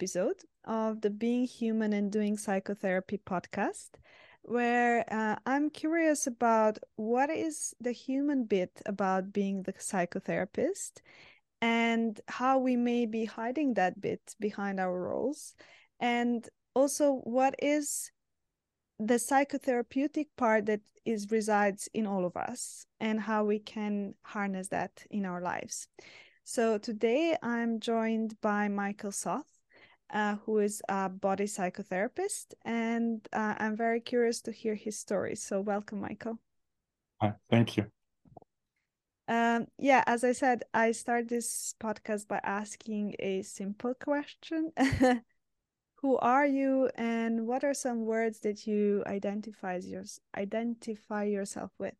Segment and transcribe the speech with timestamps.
[0.00, 3.90] Episode of the Being Human and Doing Psychotherapy podcast,
[4.42, 11.00] where uh, I'm curious about what is the human bit about being the psychotherapist
[11.60, 15.56] and how we may be hiding that bit behind our roles.
[15.98, 18.12] And also, what is
[19.00, 24.68] the psychotherapeutic part that is resides in all of us and how we can harness
[24.68, 25.88] that in our lives.
[26.44, 29.57] So today I'm joined by Michael Soth,
[30.12, 35.34] uh, who is a body psychotherapist, and uh, I'm very curious to hear his story.
[35.36, 36.38] So welcome, Michael.
[37.20, 37.86] Hi, thank you.
[39.28, 44.72] Um, yeah, as I said, I start this podcast by asking a simple question.
[45.96, 50.04] Who are you and what are some words that you identifies your,
[50.36, 51.94] identify yourself with?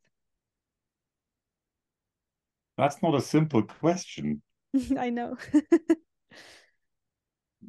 [2.78, 4.40] That's not a simple question.
[4.98, 5.36] I know.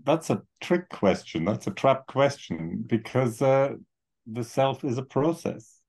[0.09, 1.45] That's a trick question.
[1.45, 3.75] That's a trap question because uh,
[4.25, 5.79] the self is a process.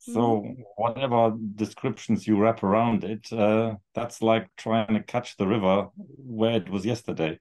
[0.00, 0.56] So mm.
[0.76, 6.56] whatever descriptions you wrap around it, uh, that's like trying to catch the river where
[6.56, 7.38] it was yesterday.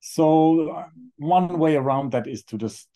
[0.00, 2.88] So uh, one way around that is to just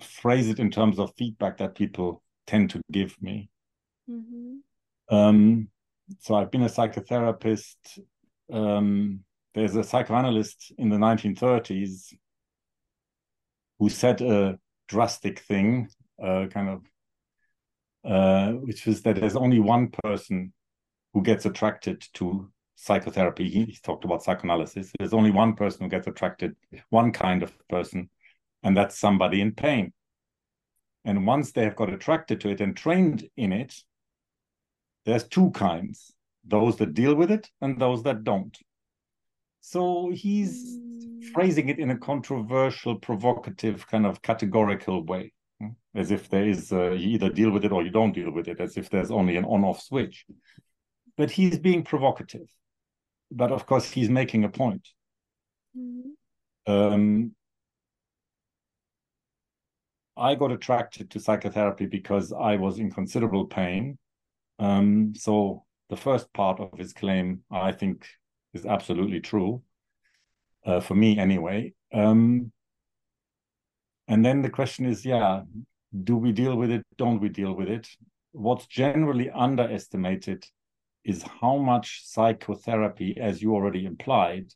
[0.00, 3.50] phrase it in terms of feedback that people tend to give me.
[4.08, 5.14] Mm-hmm.
[5.14, 5.68] Um,
[6.20, 7.76] so I've been a psychotherapist.
[8.50, 9.24] Um,
[9.54, 12.14] there's a psychoanalyst in the 1930s
[13.78, 14.58] who said a
[14.88, 15.88] drastic thing,
[16.22, 16.82] uh, kind of,
[18.04, 20.52] uh, which was that there's only one person
[21.12, 23.48] who gets attracted to psychotherapy.
[23.48, 24.90] He, he talked about psychoanalysis.
[24.98, 26.56] There's only one person who gets attracted,
[26.90, 28.08] one kind of person,
[28.62, 29.92] and that's somebody in pain.
[31.04, 33.74] And once they have got attracted to it and trained in it,
[35.04, 36.12] there's two kinds
[36.44, 38.56] those that deal with it and those that don't.
[39.62, 40.78] So he's
[41.32, 46.70] phrasing it in a controversial, provocative, kind of categorical way, hmm, as if there is
[46.72, 49.10] uh, you either deal with it or you don't deal with it, as if there's
[49.10, 50.26] only an on off switch.
[51.16, 52.48] But he's being provocative.
[53.30, 54.86] But of course, he's making a point.
[55.76, 56.70] Mm-hmm.
[56.70, 57.32] Um,
[60.16, 63.98] I got attracted to psychotherapy because I was in considerable pain
[64.62, 68.06] um, so the first part of his claim, I think,
[68.54, 69.62] is absolutely true,
[70.66, 71.72] uh, for me anyway.
[71.92, 72.52] Um,
[74.08, 75.42] and then the question is, yeah,
[76.04, 76.82] do we deal with it?
[76.96, 77.88] Don't we deal with it?
[78.32, 80.44] What's generally underestimated
[81.04, 84.52] is how much psychotherapy, as you already implied,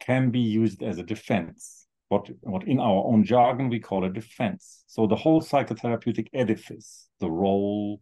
[0.00, 1.86] can be used as a defense.
[2.08, 4.84] What, what in our own jargon we call a defense.
[4.86, 8.00] So the whole psychotherapeutic edifice, the role,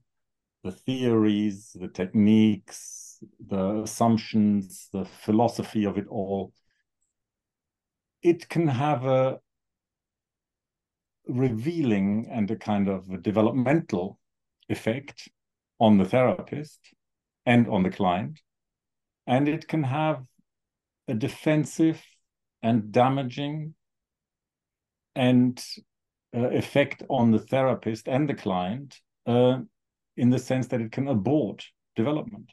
[0.64, 3.01] the theories, the techniques,
[3.46, 6.52] the assumptions, the philosophy of it all,
[8.22, 9.38] it can have a
[11.28, 14.18] revealing and a kind of developmental
[14.68, 15.28] effect
[15.78, 16.80] on the therapist
[17.46, 18.40] and on the client.
[19.26, 20.24] And it can have
[21.08, 22.02] a defensive
[22.62, 23.74] and damaging
[25.14, 25.62] and
[26.34, 29.58] uh, effect on the therapist and the client uh,
[30.16, 31.64] in the sense that it can abort
[31.96, 32.50] development.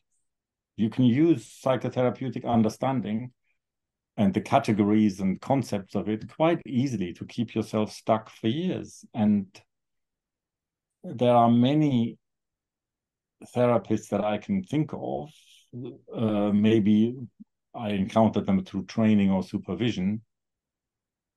[0.79, 3.33] You can use psychotherapeutic understanding
[4.15, 9.03] and the categories and concepts of it quite easily to keep yourself stuck for years.
[9.13, 9.47] And
[11.03, 12.17] there are many
[13.53, 15.29] therapists that I can think of.
[16.15, 17.17] Uh, maybe
[17.75, 20.21] I encountered them through training or supervision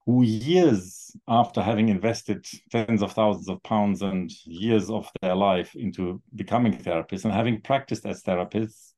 [0.06, 5.74] who years after having invested tens of thousands of pounds and years of their life
[5.74, 8.91] into becoming therapists and having practiced as therapists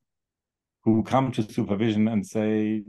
[0.85, 2.83] who come to supervision and say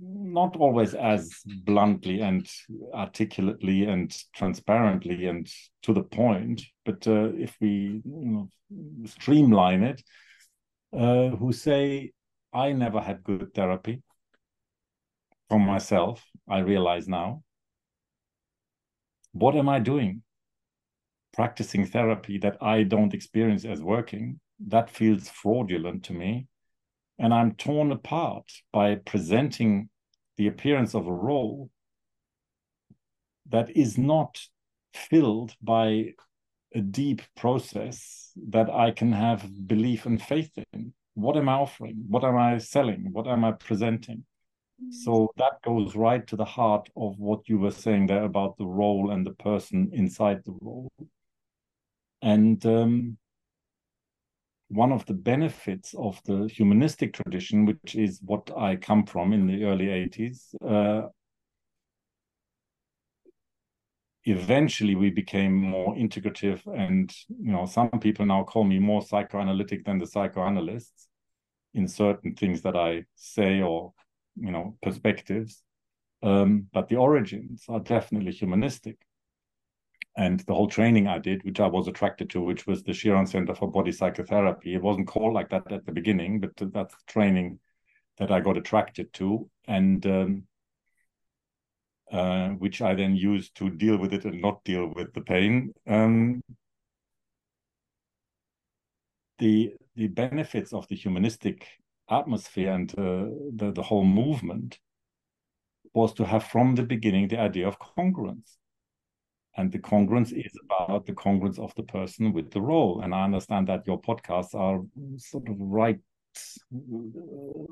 [0.00, 2.48] not always as bluntly and
[2.94, 5.50] articulately and transparently and
[5.82, 8.48] to the point but uh, if we you know,
[9.06, 10.00] streamline it
[10.96, 12.12] uh, who say
[12.54, 14.00] i never had good therapy
[15.48, 17.42] for myself, I realize now.
[19.32, 20.22] What am I doing?
[21.32, 26.48] Practicing therapy that I don't experience as working, that feels fraudulent to me.
[27.18, 29.88] And I'm torn apart by presenting
[30.36, 31.70] the appearance of a role
[33.48, 34.38] that is not
[34.94, 36.14] filled by
[36.74, 40.92] a deep process that I can have belief and faith in.
[41.14, 42.04] What am I offering?
[42.08, 43.08] What am I selling?
[43.12, 44.24] What am I presenting?
[44.90, 48.66] So that goes right to the heart of what you were saying there about the
[48.66, 50.92] role and the person inside the role.
[52.22, 53.18] And um,
[54.68, 59.46] one of the benefits of the humanistic tradition, which is what I come from in
[59.46, 61.08] the early 80s, uh,
[64.24, 69.84] eventually we became more integrative and you know some people now call me more psychoanalytic
[69.84, 71.08] than the psychoanalysts
[71.72, 73.94] in certain things that i say or
[74.40, 75.62] you know perspectives.
[76.22, 78.96] Um, but the origins are definitely humanistic
[80.18, 83.24] and the whole training I did, which I was attracted to, which was the Chiron
[83.24, 84.74] Center for Body Psychotherapy.
[84.74, 87.60] It wasn't called like that at the beginning, but that's training
[88.18, 90.42] that I got attracted to, and um,
[92.10, 95.72] uh, which I then used to deal with it and not deal with the pain.
[95.86, 96.42] Um,
[99.38, 101.64] the the benefits of the humanistic
[102.10, 104.80] atmosphere and uh, the the whole movement
[105.94, 108.56] was to have from the beginning the idea of congruence
[109.58, 113.24] and the congruence is about the congruence of the person with the role and i
[113.24, 114.80] understand that your podcasts are
[115.18, 115.98] sort of right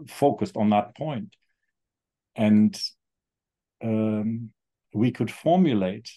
[0.08, 1.32] focused on that point.
[1.32, 1.36] point
[2.36, 2.80] and
[3.84, 4.50] um,
[4.92, 6.10] we could formulate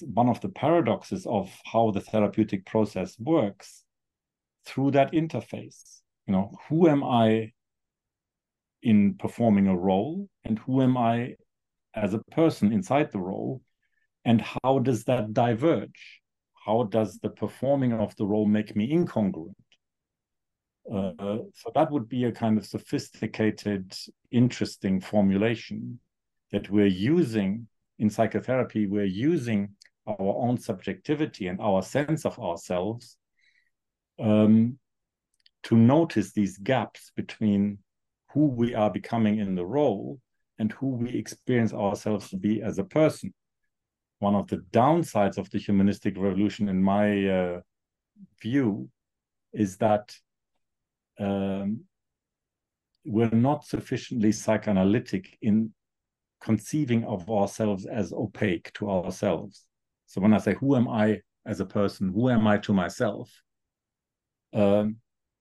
[0.00, 3.84] one of the paradoxes of how the therapeutic process works
[4.64, 7.52] through that interface you know who am i
[8.82, 11.34] in performing a role and who am i
[11.94, 13.60] as a person inside the role
[14.26, 16.20] and how does that diverge?
[16.66, 19.54] How does the performing of the role make me incongruent?
[20.92, 23.96] Uh, so that would be a kind of sophisticated
[24.32, 26.00] interesting formulation
[26.50, 27.68] that we're using
[28.00, 28.88] in psychotherapy.
[28.88, 29.70] We're using
[30.08, 33.16] our own subjectivity and our sense of ourselves
[34.18, 34.76] um,
[35.64, 37.78] to notice these gaps between
[38.32, 40.18] who we are becoming in the role
[40.58, 43.32] and who we experience ourselves to be as a person.
[44.18, 47.60] One of the downsides of the humanistic revolution, in my uh,
[48.40, 48.88] view,
[49.52, 50.14] is that
[51.18, 51.80] um,
[53.04, 55.72] we're not sufficiently psychoanalytic in
[56.40, 59.64] conceiving of ourselves as opaque to ourselves.
[60.06, 62.12] So when I say, who am I as a person?
[62.12, 63.30] Who am I to myself?
[64.52, 64.96] Um,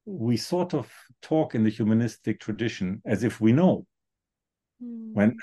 [0.06, 0.92] we sort of
[1.22, 3.86] talk in the humanistic tradition as if we know
[4.84, 5.14] Mm.
[5.14, 5.38] When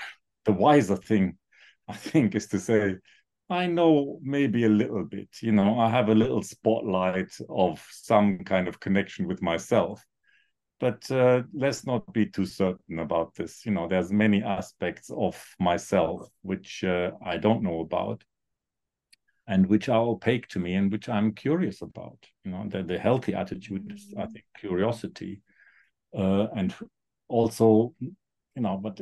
[0.45, 1.37] the wiser thing,
[1.87, 2.95] I think, is to say,
[3.53, 8.39] I know maybe a little bit, you know, I have a little spotlight of some
[8.39, 10.03] kind of connection with myself.
[10.79, 13.65] But uh, let's not be too certain about this.
[13.65, 18.23] You know, there's many aspects of myself which uh, I don't know about
[19.47, 22.17] and which are opaque to me and which I'm curious about.
[22.43, 25.41] You know, the, the healthy attitude is, I think, curiosity.
[26.17, 26.73] Uh, and
[27.27, 28.15] also, you
[28.55, 28.99] know, but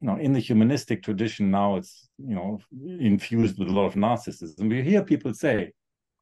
[0.00, 2.58] you know, in the humanistic tradition now, it's you know
[3.00, 4.68] infused with a lot of narcissism.
[4.68, 5.72] We hear people say,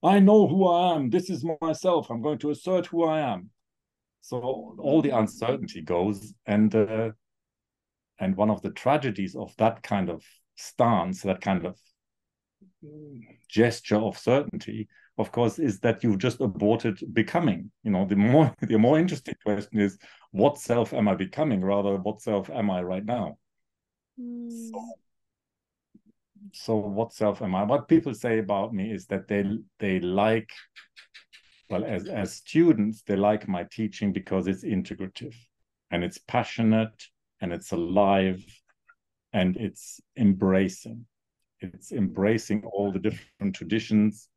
[0.03, 1.11] "I know who I am.
[1.11, 2.11] This is myself.
[2.11, 3.51] I'm going to assert who I am."
[4.21, 7.11] So all the uncertainty goes, and uh,
[8.19, 10.23] and one of the tragedies of that kind of
[10.57, 11.77] stance, that kind of
[13.49, 14.89] gesture of certainty,
[15.19, 17.71] of course, is that you've just aborted becoming.
[17.83, 19.99] You know, the more the more interesting question is,
[20.31, 23.39] what self am I becoming, rather, what self am I right now?
[24.19, 24.71] Mm.
[24.71, 24.95] So,
[26.53, 27.65] so what self am I?
[27.65, 29.45] What people say about me is that they
[29.79, 30.51] they like,
[31.71, 35.35] well, as as students, they like my teaching because it's integrative
[35.91, 37.09] and it's passionate
[37.41, 38.45] and it's alive
[39.33, 41.07] and it's embracing.
[41.61, 44.29] It's embracing all the different traditions.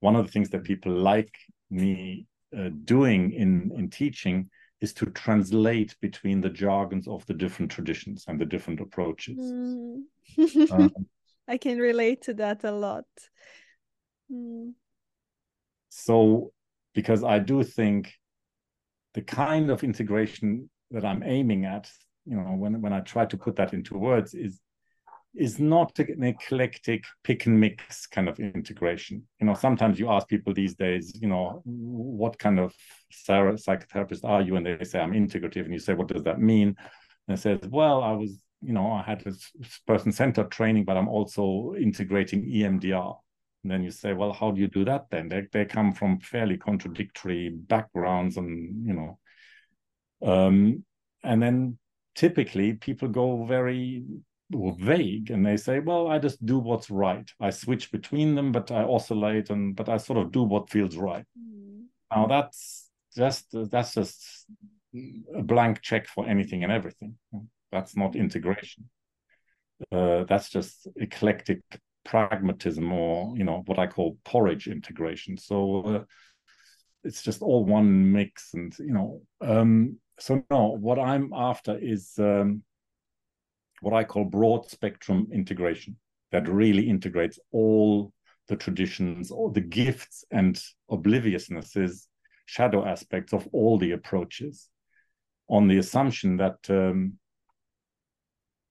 [0.00, 1.34] One of the things that people like
[1.70, 4.50] me uh, doing in in teaching
[4.82, 9.38] is to translate between the jargons of the different traditions and the different approaches.
[9.38, 10.02] Mm.
[10.72, 10.92] um,
[11.48, 13.04] I can relate to that a lot.
[14.30, 14.72] Mm.
[15.88, 16.52] So,
[16.94, 18.12] because I do think
[19.14, 21.88] the kind of integration that I'm aiming at,
[22.26, 24.60] you know, when when I try to put that into words, is
[25.34, 29.26] is not an eclectic pick and mix kind of integration.
[29.40, 32.74] You know, sometimes you ask people these days, you know, what kind of
[33.26, 34.56] psychotherapist are you?
[34.56, 35.64] And they say, I'm integrative.
[35.64, 36.76] And you say, what does that mean?
[37.28, 39.50] And it says, well, I was, you know, I had this
[39.86, 43.16] person centered training, but I'm also integrating EMDR.
[43.62, 45.28] And then you say, well, how do you do that then?
[45.28, 49.18] They, they come from fairly contradictory backgrounds and, you know,
[50.22, 50.84] um,
[51.24, 51.78] and then
[52.14, 54.04] typically people go very
[54.78, 57.30] vague and they say well i just do what's right.
[57.40, 60.96] I switch between them but i oscillate and but i sort of do what feels
[60.96, 61.24] right.
[61.38, 61.84] Mm.
[62.14, 64.46] now that's just that's just
[65.34, 67.16] a blank check for anything and everything.
[67.70, 68.88] That's not integration.
[69.90, 71.60] Uh, that's just eclectic
[72.04, 75.36] pragmatism or you know what i call porridge integration.
[75.36, 76.04] So uh,
[77.04, 82.12] it's just all one mix and you know um so no what i'm after is
[82.18, 82.62] um
[83.82, 85.96] what i call broad spectrum integration
[86.30, 88.12] that really integrates all
[88.48, 92.08] the traditions all the gifts and obliviousnesses
[92.46, 94.68] shadow aspects of all the approaches
[95.48, 97.18] on the assumption that um,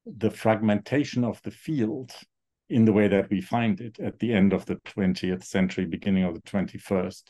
[0.06, 2.12] the fragmentation of the field
[2.70, 6.24] in the way that we find it at the end of the 20th century, beginning
[6.24, 7.24] of the 21st,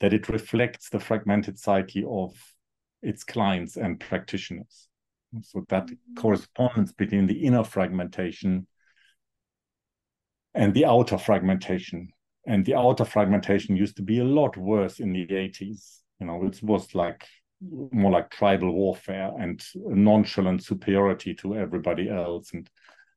[0.00, 2.32] that it reflects the fragmented psyche of
[3.02, 4.88] its clients and practitioners.
[5.40, 8.66] So that correspondence between the inner fragmentation
[10.54, 12.08] and the outer fragmentation.
[12.46, 16.00] And the outer fragmentation used to be a lot worse in the 80s.
[16.20, 17.26] You know, it was like
[17.60, 22.52] more like tribal warfare and nonchalant superiority to everybody else.
[22.52, 22.68] And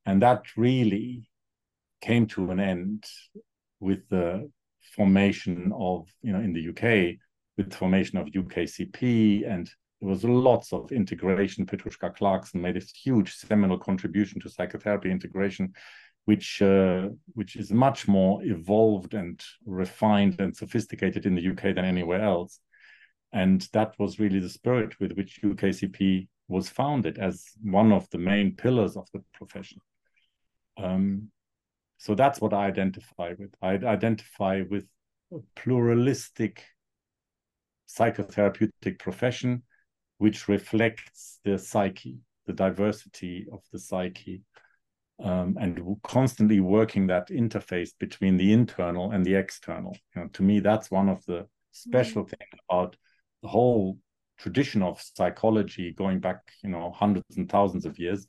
[0.06, 1.28] and that really
[2.00, 3.04] came to an end
[3.80, 4.48] with the
[4.94, 7.16] formation of, you know, in the UK,
[7.56, 9.68] with the formation of UKCP and
[10.00, 11.64] there was lots of integration.
[11.64, 15.72] Petrushka Clarkson made a huge seminal contribution to psychotherapy integration,
[16.26, 21.84] which uh, which is much more evolved and refined and sophisticated in the UK than
[21.84, 22.60] anywhere else.
[23.32, 28.18] And that was really the spirit with which UKCP was founded as one of the
[28.18, 29.80] main pillars of the profession.
[30.76, 31.30] Um,
[31.98, 33.54] so that's what I identify with.
[33.62, 34.86] I identify with
[35.32, 36.64] a pluralistic
[37.88, 39.62] psychotherapeutic profession
[40.18, 44.42] which reflects the psyche, the diversity of the psyche,
[45.22, 49.96] um, and constantly working that interface between the internal and the external.
[50.14, 52.36] You know, to me, that's one of the special mm-hmm.
[52.36, 52.96] things about
[53.42, 53.98] the whole
[54.38, 58.26] tradition of psychology going back, you know, hundreds and thousands of years,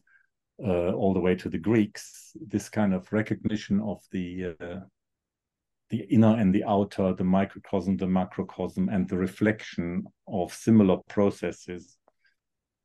[0.64, 2.32] uh, all the way to the Greeks.
[2.36, 4.80] This kind of recognition of the uh,
[5.90, 11.98] the inner and the outer, the microcosm, the macrocosm, and the reflection of similar processes.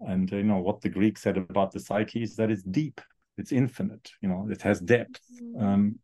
[0.00, 3.00] And you know what the Greeks said about the psyche is that it's deep,
[3.38, 4.10] it's infinite.
[4.20, 5.62] You know, it has depth, mm.
[5.62, 5.98] um,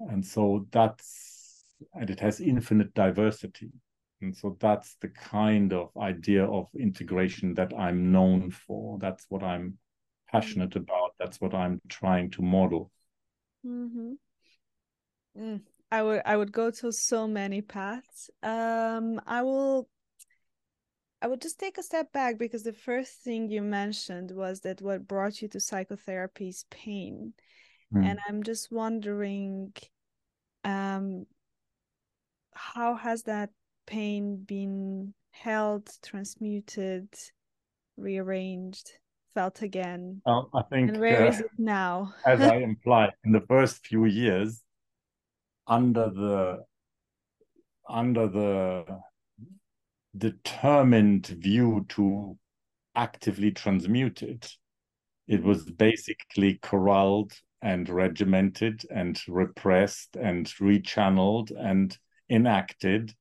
[0.00, 1.64] and so that's
[1.94, 3.70] and it has infinite diversity.
[4.22, 8.98] And so that's the kind of idea of integration that I'm known for.
[8.98, 9.76] That's what I'm
[10.30, 10.76] passionate mm.
[10.76, 11.14] about.
[11.18, 12.90] That's what I'm trying to model.
[13.66, 14.12] Mm-hmm.
[15.38, 15.60] Mm.
[15.90, 18.30] I would I would go to so many paths.
[18.42, 19.88] Um, I will
[21.22, 24.82] I would just take a step back because the first thing you mentioned was that
[24.82, 27.32] what brought you to psychotherapy is pain.
[27.94, 28.04] Mm.
[28.04, 29.72] And I'm just wondering
[30.64, 31.26] um
[32.52, 33.50] how has that
[33.86, 37.08] pain been held, transmuted,
[37.96, 38.90] rearranged,
[39.34, 40.22] felt again?
[40.26, 42.14] I think and where uh, is it now?
[42.24, 44.62] as I implied, in the first few years,
[45.66, 46.64] under the
[47.88, 48.84] under the
[50.16, 52.36] determined view to
[52.94, 54.50] actively transmute it,
[55.28, 57.32] it was basically corralled
[57.62, 61.96] and regimented and repressed and rechanneled and
[62.30, 63.14] enacted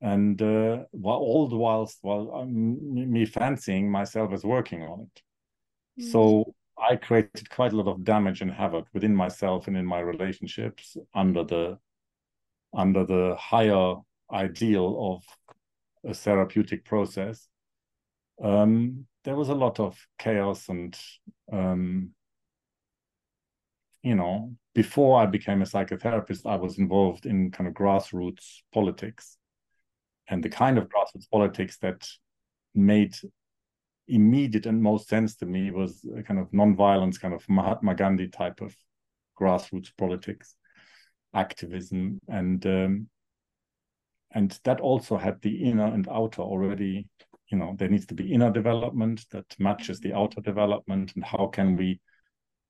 [0.00, 6.02] and uh, while all the whilst while um, me fancying myself as working on it
[6.02, 6.12] mm.
[6.12, 10.00] so I created quite a lot of damage and havoc within myself and in my
[10.00, 11.78] relationships under the
[12.74, 13.96] under the higher
[14.32, 17.48] ideal of a therapeutic process.
[18.42, 20.98] Um, there was a lot of chaos and
[21.52, 22.10] um,
[24.02, 29.36] you know before I became a psychotherapist, I was involved in kind of grassroots politics
[30.28, 32.08] and the kind of grassroots politics that
[32.74, 33.14] made
[34.08, 38.28] immediate and most sense to me was a kind of non-violence, kind of Mahatma Gandhi
[38.28, 38.74] type of
[39.40, 40.56] grassroots politics,
[41.34, 43.08] activism, and um,
[44.34, 47.08] and that also had the inner and outer already.
[47.48, 51.48] You know, there needs to be inner development that matches the outer development, and how
[51.48, 52.00] can we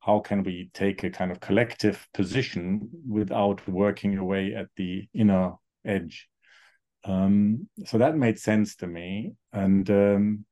[0.00, 5.52] how can we take a kind of collective position without working away at the inner
[5.84, 6.28] edge?
[7.04, 9.34] Um, so that made sense to me.
[9.52, 10.44] And um,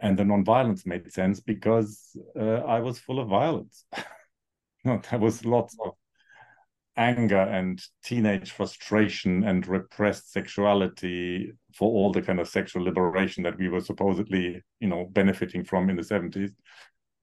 [0.00, 3.84] and the nonviolence made sense because uh, I was full of violence.
[4.84, 5.92] no, there was lots of
[6.96, 13.58] anger and teenage frustration and repressed sexuality for all the kind of sexual liberation that
[13.58, 16.52] we were supposedly, you know, benefiting from in the 70s,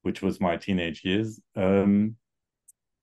[0.01, 1.39] which was my teenage years.
[1.55, 2.15] Um,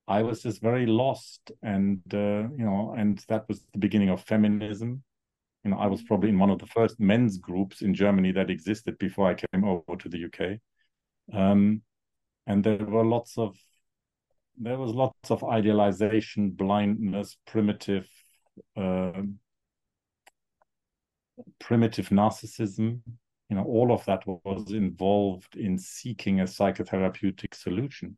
[0.06, 4.22] I was just very lost, and uh, you know, and that was the beginning of
[4.22, 5.02] feminism
[5.68, 8.98] know, I was probably in one of the first men's groups in Germany that existed
[8.98, 10.58] before I came over to the UK.
[11.32, 11.82] Um,
[12.46, 13.56] and there were lots of
[14.60, 18.08] there was lots of idealization, blindness, primitive
[18.76, 19.22] uh,
[21.60, 23.00] primitive narcissism,
[23.48, 28.16] you know, all of that was involved in seeking a psychotherapeutic solution.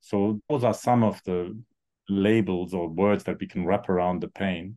[0.00, 1.56] So those are some of the
[2.08, 4.76] labels or words that we can wrap around the pain.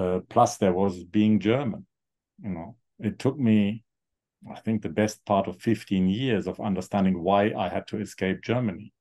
[0.00, 1.86] Uh, plus, there was being German.
[2.42, 3.84] You know, it took me,
[4.50, 8.42] I think, the best part of 15 years of understanding why I had to escape
[8.42, 8.94] Germany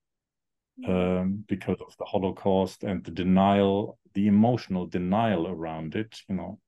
[0.86, 6.20] um, because of the Holocaust and the denial, the emotional denial around it.
[6.28, 6.60] You know,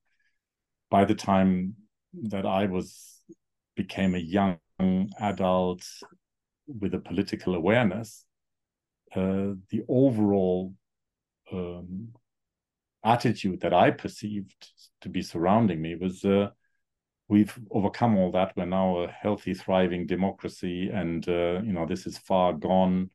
[0.90, 1.76] by the time
[2.24, 3.20] that I was
[3.76, 4.60] became a young
[5.20, 5.84] adult
[6.68, 8.26] with a political awareness,
[9.14, 10.74] uh, the overall
[11.52, 12.14] um,
[13.03, 14.70] attitude that I perceived
[15.01, 16.50] to be surrounding me was uh,
[17.27, 18.53] we've overcome all that.
[18.55, 23.10] We're now a healthy, thriving democracy, and uh, you know this is far gone.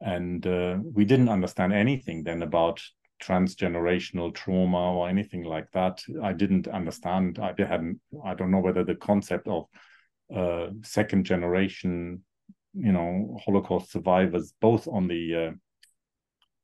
[0.00, 2.80] And uh, we didn't understand anything then about
[3.20, 6.02] transgenerational trauma or anything like that.
[6.22, 7.38] I didn't understand.
[7.38, 8.00] I hadn't.
[8.24, 9.66] I don't know whether the concept of
[10.34, 12.22] uh, second generation,
[12.74, 15.50] you know, Holocaust survivors, both on the uh,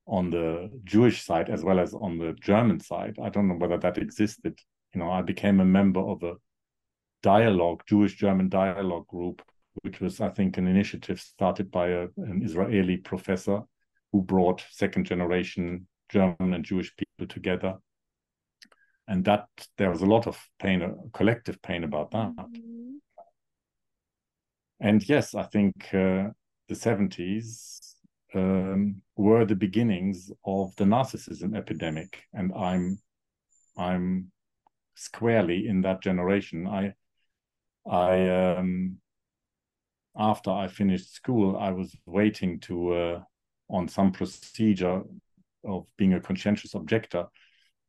[0.06, 3.16] on the Jewish side as well as on the German side.
[3.22, 4.58] I don't know whether that existed.
[4.94, 6.34] You know, I became a member of a
[7.22, 9.42] dialogue, Jewish German dialogue group,
[9.82, 13.62] which was, I think, an initiative started by a, an Israeli professor
[14.12, 17.74] who brought second generation German and Jewish people together.
[19.08, 22.30] And that there was a lot of pain, collective pain about that.
[22.36, 22.96] Mm-hmm.
[24.80, 26.28] And yes, I think uh,
[26.68, 27.93] the 70s
[28.34, 32.22] um, were the beginnings of the narcissism epidemic.
[32.32, 32.98] And I'm
[33.76, 34.30] I'm
[34.94, 36.66] squarely in that generation.
[36.66, 36.94] I
[37.86, 38.98] I um,
[40.16, 43.22] after I finished school, I was waiting to uh,
[43.68, 45.02] on some procedure
[45.64, 47.26] of being a conscientious objector,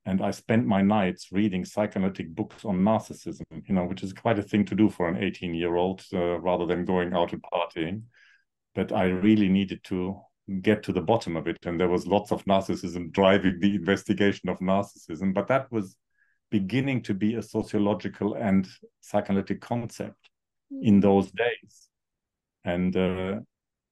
[0.06, 3.44] and I spent my nights reading psychoanalytic books on narcissism.
[3.68, 6.86] You know, which is quite a thing to do for an 18-year-old, uh, rather than
[6.86, 8.04] going out and partying.
[8.74, 10.20] But I really needed to
[10.62, 14.50] get to the bottom of it, and there was lots of narcissism driving the investigation
[14.50, 15.34] of narcissism.
[15.34, 15.98] But that was
[16.52, 18.68] beginning to be a sociological and
[19.02, 20.30] psychoanalytic concept
[20.82, 21.00] in hmm.
[21.00, 21.90] those days.
[22.64, 23.40] And, uh,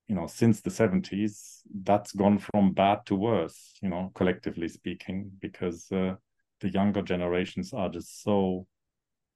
[0.07, 5.31] you know, since the 70s, that's gone from bad to worse, you know, collectively speaking,
[5.39, 6.15] because uh,
[6.61, 8.67] the younger generations are just so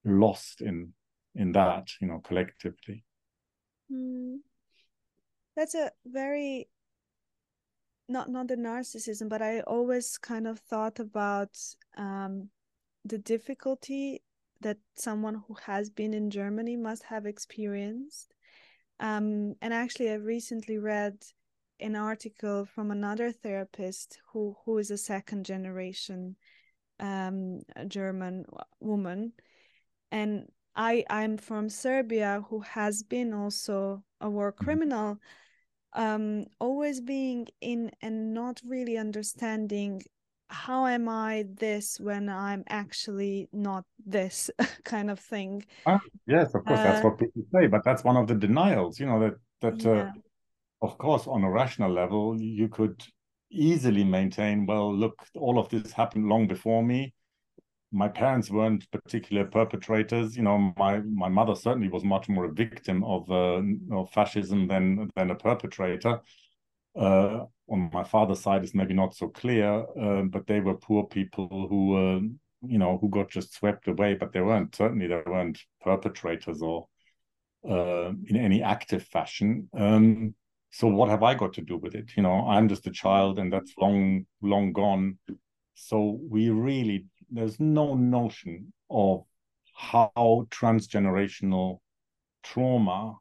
[0.03, 0.93] lost in
[1.35, 3.03] in that, you know, collectively.
[3.91, 4.37] Mm.
[5.55, 6.67] That's a very
[8.09, 11.57] not not the narcissism, but I always kind of thought about
[11.97, 12.49] um,
[13.05, 14.23] the difficulty
[14.61, 18.33] that someone who has been in Germany must have experienced.
[18.99, 21.23] Um, and actually, I recently read
[21.79, 26.35] an article from another therapist who who is a second generation
[26.99, 28.45] um, German
[28.79, 29.33] woman,
[30.11, 34.63] and I I'm from Serbia who has been also a war mm-hmm.
[35.93, 40.03] Um, always being in and not really understanding
[40.49, 44.49] how am I this when I'm actually not this
[44.83, 45.65] kind of thing.
[45.85, 48.99] Ah, yes, of course, uh, that's what people say, but that's one of the denials,
[48.99, 50.01] you know, that that uh, yeah.
[50.01, 53.03] uh, of course on a rational level you could
[53.49, 57.13] easily maintain, well, look, all of this happened long before me.
[57.91, 60.35] My parents weren't particular perpetrators.
[60.35, 64.67] You know, my my mother certainly was much more a victim of uh, of fascism
[64.67, 66.19] than than a perpetrator.
[66.95, 71.05] Uh, on my father's side is maybe not so clear, uh, but they were poor
[71.05, 74.15] people who, you know, who got just swept away.
[74.15, 76.87] But they weren't certainly they weren't perpetrators or
[77.69, 79.69] uh, in any active fashion.
[79.73, 80.35] Um,
[80.71, 82.11] so what have I got to do with it?
[82.15, 85.17] You know, I'm just a child, and that's long long gone.
[85.75, 89.23] So we really there's no notion of
[89.73, 91.79] how transgenerational
[92.43, 93.15] trauma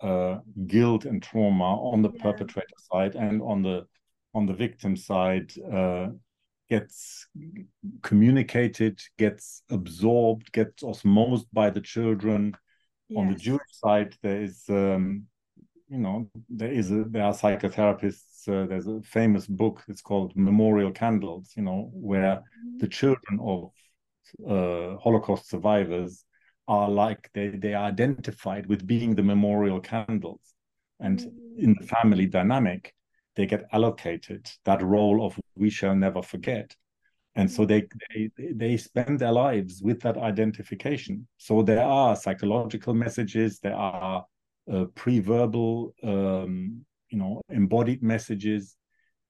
[0.00, 2.22] uh, guilt and trauma on the yeah.
[2.22, 3.86] perpetrator side and on the
[4.34, 6.08] on the victim side uh,
[6.68, 7.28] gets
[8.02, 12.56] communicated, gets absorbed, gets osmosed by the children.
[13.08, 13.18] Yes.
[13.18, 15.24] On the Jewish side, there is, um,
[15.88, 18.48] you know, there is a, there are psychotherapists.
[18.48, 19.82] Uh, there's a famous book.
[19.88, 21.52] It's called Memorial Candles.
[21.56, 22.78] You know, where mm-hmm.
[22.78, 23.70] the children of
[24.46, 26.24] uh, Holocaust survivors
[26.66, 30.54] are like they they are identified with being the memorial candles
[31.00, 31.30] and mm.
[31.58, 32.94] in the family dynamic
[33.36, 36.74] they get allocated that role of we shall never forget
[37.36, 42.94] and so they, they they spend their lives with that identification so there are psychological
[42.94, 44.24] messages there are
[44.72, 48.76] uh, pre-verbal um, you know embodied messages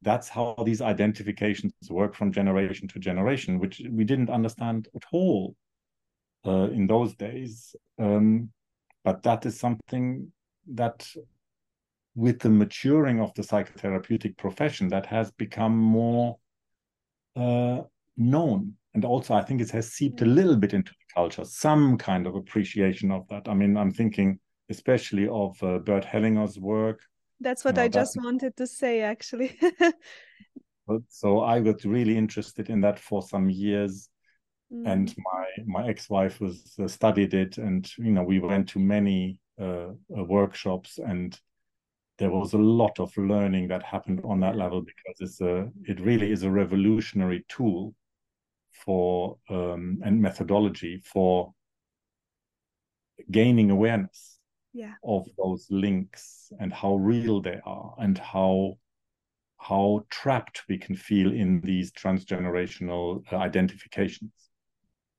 [0.03, 5.55] that's how these identifications work from generation to generation which we didn't understand at all
[6.47, 7.75] uh, in those days.
[7.99, 8.51] Um,
[9.03, 10.33] but that is something
[10.75, 11.07] that,
[12.14, 16.38] with the maturing of the psychotherapeutic profession, that has become more
[17.37, 17.83] uh,
[18.16, 18.75] known.
[18.94, 22.27] And also, I think it has seeped a little bit into the culture, some kind
[22.27, 23.49] of appreciation of that.
[23.49, 24.38] I mean, I'm thinking
[24.70, 27.00] especially of uh, Bert Hellinger's work.
[27.40, 29.59] That's what you know, I just wanted to say, actually.
[31.09, 34.09] so I got really interested in that for some years
[34.72, 34.87] mm.
[34.87, 39.38] and my my ex-wife was uh, studied it and you know we went to many
[39.61, 41.38] uh, uh, workshops and
[42.18, 46.00] there was a lot of learning that happened on that level because it's a it
[46.00, 47.94] really is a revolutionary tool
[48.85, 51.53] for um, and methodology for
[53.31, 54.34] gaining awareness
[54.75, 54.95] yeah.
[55.05, 58.77] of those links and how real they are and how
[59.59, 64.33] how trapped we can feel in these transgenerational uh, identifications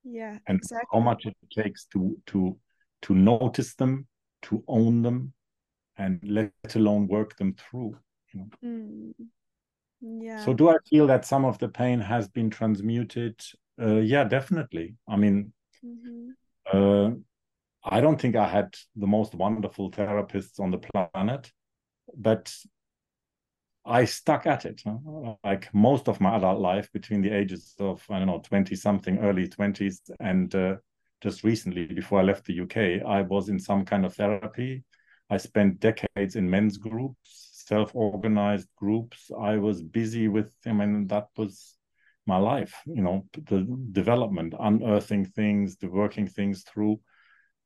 [0.04, 0.88] yeah and exactly.
[0.92, 2.56] how much it takes to to
[3.02, 4.06] to notice them
[4.42, 5.34] to own them
[5.98, 7.98] and let alone work them through
[8.34, 9.14] you know mm.
[10.24, 13.40] yeah so do i feel that some of the pain has been transmuted
[13.82, 15.52] uh, yeah definitely i mean
[15.84, 16.30] mm-hmm.
[16.72, 17.10] uh,
[17.86, 21.52] i don't think i had the most wonderful therapists on the planet
[22.18, 22.54] but
[23.86, 24.82] I stuck at it.
[25.44, 29.20] Like most of my adult life, between the ages of I don't know twenty something,
[29.20, 30.78] early twenties, and uh,
[31.22, 34.84] just recently, before I left the UK, I was in some kind of therapy.
[35.30, 39.32] I spent decades in men's groups, self-organized groups.
[39.40, 40.52] I was busy with.
[40.66, 41.76] I mean, that was
[42.26, 42.76] my life.
[42.88, 47.00] You know, the development, unearthing things, the working things through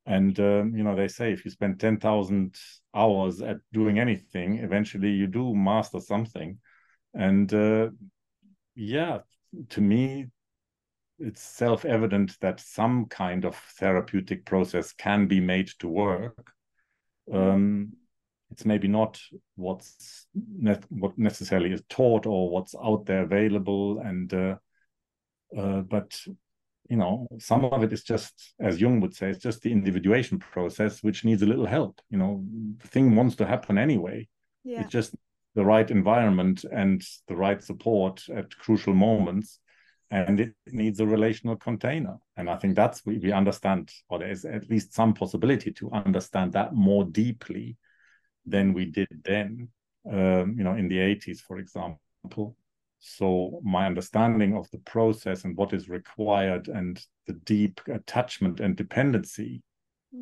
[0.06, 2.54] and um, you know they say if you spend 10,000
[2.94, 6.58] hours at doing anything eventually you do master something.
[7.14, 7.90] And uh,
[8.74, 9.18] yeah
[9.70, 10.26] to me
[11.18, 16.50] it's self-evident that some kind of therapeutic process can be made to work.
[17.30, 17.92] Um,
[18.50, 19.20] it's maybe not
[19.54, 24.56] what's ne what necessarily is taught or what's out there available and uh,
[25.56, 26.20] uh, but
[26.90, 30.38] you know some of it is just as jung would say it's just the individuation
[30.38, 32.44] process which needs a little help you know.
[32.82, 34.28] The thing wants to happen anyway.
[34.64, 34.82] Yeah.
[34.82, 35.14] it's just
[35.54, 39.58] the right environment and the right support at crucial moments
[40.10, 42.16] and it needs a relational container.
[42.36, 45.90] And i think that's we, we understand or there is at least some possibility to
[45.92, 47.76] understand that more deeply
[48.44, 49.68] than we did then
[50.10, 52.56] um, you know in the 80s for example
[53.00, 58.76] so my understanding of the process and what is required and the deep attachment and
[58.76, 59.62] dependency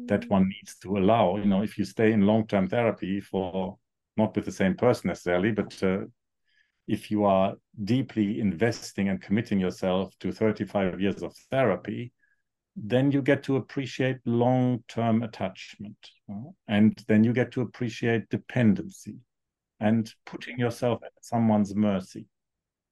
[0.06, 1.36] that one needs to allow.
[1.36, 3.76] You know, if you stay in long-term therapy for
[4.16, 6.00] not with the same person necessarily, but uh,
[6.86, 12.12] if you are deeply investing and committing yourself to 35 years of therapy,
[12.76, 15.96] then you get to appreciate long-term attachment,
[16.30, 19.16] uh, and then you get to appreciate dependency
[19.80, 22.26] and putting yourself at someone's mercy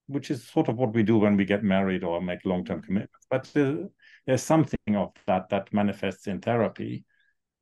[0.07, 3.27] which is sort of what we do when we get married or make long-term commitments.
[3.31, 3.89] But uh,
[4.27, 7.05] there's something of that that manifests in therapy,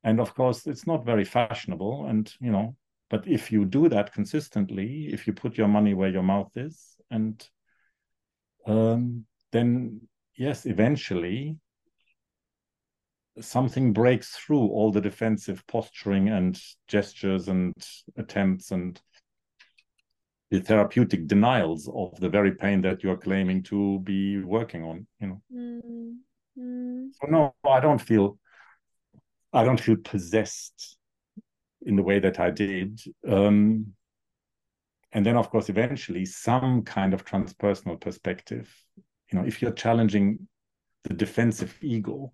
[0.03, 2.05] and of course, it's not very fashionable.
[2.07, 2.75] And you know,
[3.09, 6.95] but if you do that consistently, if you put your money where your mouth is,
[7.09, 7.47] and
[8.65, 10.01] um, then
[10.35, 11.57] yes, eventually
[13.41, 17.73] something breaks through all the defensive posturing and gestures and
[18.17, 19.01] attempts and
[20.51, 25.27] the therapeutic denials of the very pain that you're claiming to be working on you
[25.27, 25.41] know?
[25.53, 27.07] Mm-hmm.
[27.11, 28.37] so no i don't feel
[29.53, 30.97] i don't feel possessed
[31.81, 33.01] in the way that i did.
[33.27, 33.87] Um,
[35.11, 38.73] and then of course eventually some kind of transpersonal perspective.
[39.31, 40.47] You know if you're challenging
[41.03, 42.33] the defensive ego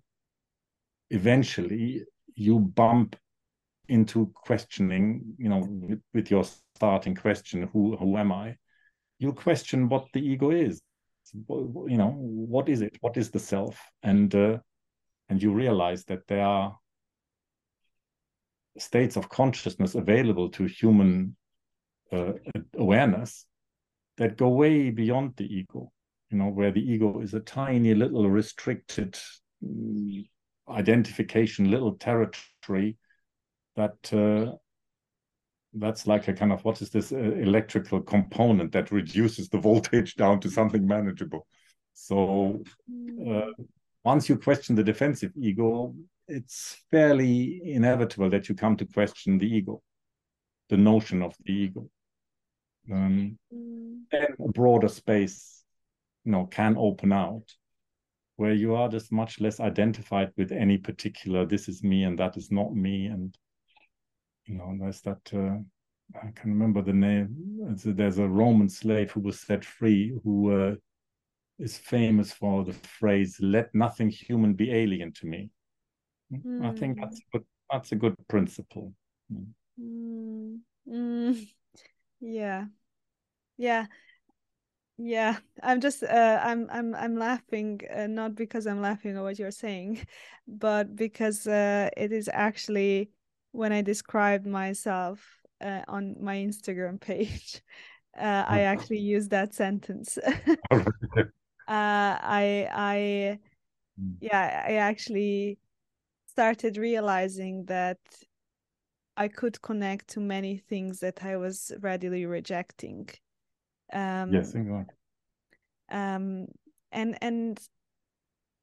[1.10, 3.16] eventually you bump
[3.88, 6.44] into questioning you know with, with your
[6.76, 8.56] starting question who who am i?
[9.18, 10.80] You question what the ego is.
[11.34, 12.96] You know what is it?
[13.00, 13.80] What is the self?
[14.02, 14.58] And uh,
[15.28, 16.76] and you realize that there are
[18.78, 21.36] states of consciousness available to human
[22.10, 22.32] uh,
[22.76, 23.46] awareness
[24.16, 25.90] that go way beyond the ego
[26.32, 29.18] you know where the ego is a tiny little restricted
[29.64, 30.26] mm,
[30.68, 32.96] identification little territory
[33.76, 34.56] that uh,
[35.74, 40.14] that's like a kind of what is this uh, electrical component that reduces the voltage
[40.16, 41.46] down to something manageable.
[41.94, 42.62] So
[43.28, 43.52] uh,
[44.04, 45.94] once you question the defensive ego
[46.28, 49.82] it's fairly inevitable that you come to question the ego
[50.68, 51.88] the notion of the ego.
[52.90, 54.00] Um, mm.
[54.10, 55.62] then a broader space
[56.24, 57.44] you know can open out
[58.36, 62.36] where you are just much less identified with any particular this is me and that
[62.36, 63.36] is not me and
[64.46, 65.56] you know there's that uh,
[66.22, 67.28] i can remember the name.
[67.84, 70.74] There's a roman slave who was set free who uh,
[71.58, 75.50] is famous for the phrase let nothing human be alien to me.
[76.32, 76.66] Mm.
[76.66, 78.92] i think that's a good that's a good principle.
[79.32, 80.58] Mm.
[80.88, 81.46] Mm.
[82.20, 82.66] yeah.
[83.56, 83.86] Yeah.
[84.98, 85.38] Yeah.
[85.62, 89.50] I'm just uh, i'm i'm i'm laughing uh, not because i'm laughing at what you're
[89.50, 90.06] saying
[90.46, 93.10] but because uh, it is actually
[93.52, 97.62] when i described myself uh, on my instagram page
[98.18, 100.18] uh, i actually used that sentence
[100.72, 101.26] uh,
[101.68, 103.38] i i
[103.98, 104.12] hmm.
[104.20, 105.58] yeah i actually
[106.26, 107.98] started realizing that
[109.16, 113.08] i could connect to many things that i was readily rejecting
[113.92, 114.94] um, yes, exactly.
[115.90, 116.46] Um,
[116.90, 117.60] and and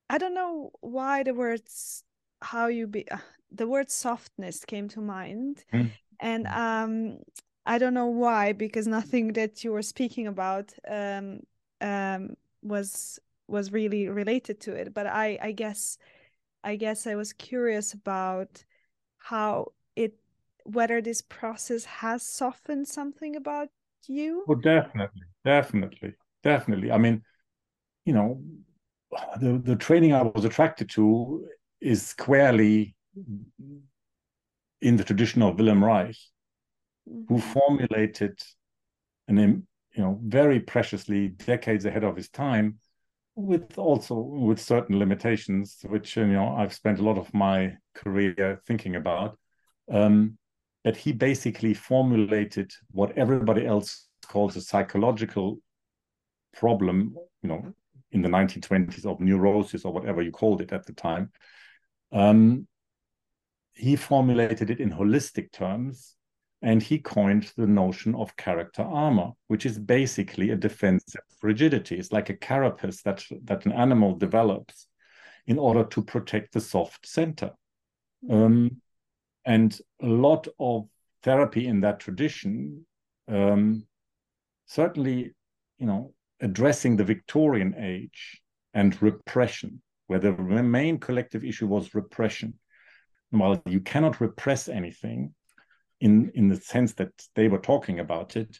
[0.09, 2.03] I don't know why the words
[2.41, 3.17] how you be uh,
[3.51, 5.91] the word softness came to mind, mm.
[6.19, 6.57] and mm.
[6.57, 7.17] um,
[7.65, 11.41] I don't know why because nothing that you were speaking about um,
[11.81, 14.93] um, was was really related to it.
[14.93, 15.97] But I I guess
[16.63, 18.63] I guess I was curious about
[19.17, 20.13] how it
[20.63, 23.69] whether this process has softened something about
[24.07, 24.43] you?
[24.47, 26.91] Well, definitely, definitely, definitely.
[26.91, 27.23] I mean,
[28.05, 28.41] you know,
[29.39, 31.47] the the training I was attracted to
[31.81, 32.95] is squarely
[34.81, 36.15] in the tradition of Wilhelm Reich,
[37.09, 37.33] mm-hmm.
[37.33, 38.39] who formulated
[39.27, 42.79] an you know very preciously decades ahead of his time
[43.35, 48.61] with also with certain limitations which you know i've spent a lot of my career
[48.67, 49.37] thinking about
[49.91, 50.37] um,
[50.83, 55.59] that he basically formulated what everybody else calls a psychological
[56.55, 57.73] problem, you know,
[58.11, 61.31] in the 1920s of neurosis or whatever you called it at the time.
[62.11, 62.67] Um,
[63.79, 66.15] he formulated it in holistic terms
[66.61, 71.97] and he coined the notion of character armor, which is basically a defensive rigidity.
[71.97, 74.87] It's like a carapace that, that an animal develops
[75.47, 77.51] in order to protect the soft center.
[78.25, 78.43] Mm-hmm.
[78.43, 78.81] Um,
[79.45, 80.87] and a lot of
[81.23, 82.85] therapy in that tradition
[83.29, 83.85] um,
[84.65, 85.33] certainly
[85.77, 88.41] you know addressing the victorian age
[88.73, 92.53] and repression where the main collective issue was repression
[93.31, 95.33] while you cannot repress anything
[96.01, 98.57] in in the sense that they were talking about it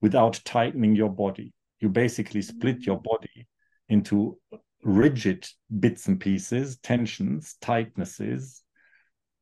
[0.00, 3.46] without tightening your body you basically split your body
[3.88, 4.38] into
[4.82, 5.46] rigid
[5.80, 8.60] bits and pieces tensions tightnesses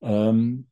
[0.02, 0.64] um,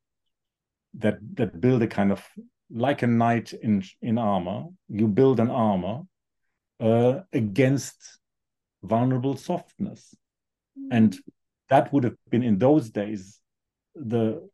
[0.94, 2.24] that that build a kind of
[2.70, 4.66] like a knight in in armor.
[4.88, 6.02] You build an armor
[6.80, 8.18] uh, against
[8.82, 10.14] vulnerable softness,
[10.90, 11.16] and
[11.68, 13.40] that would have been in those days
[13.94, 14.48] the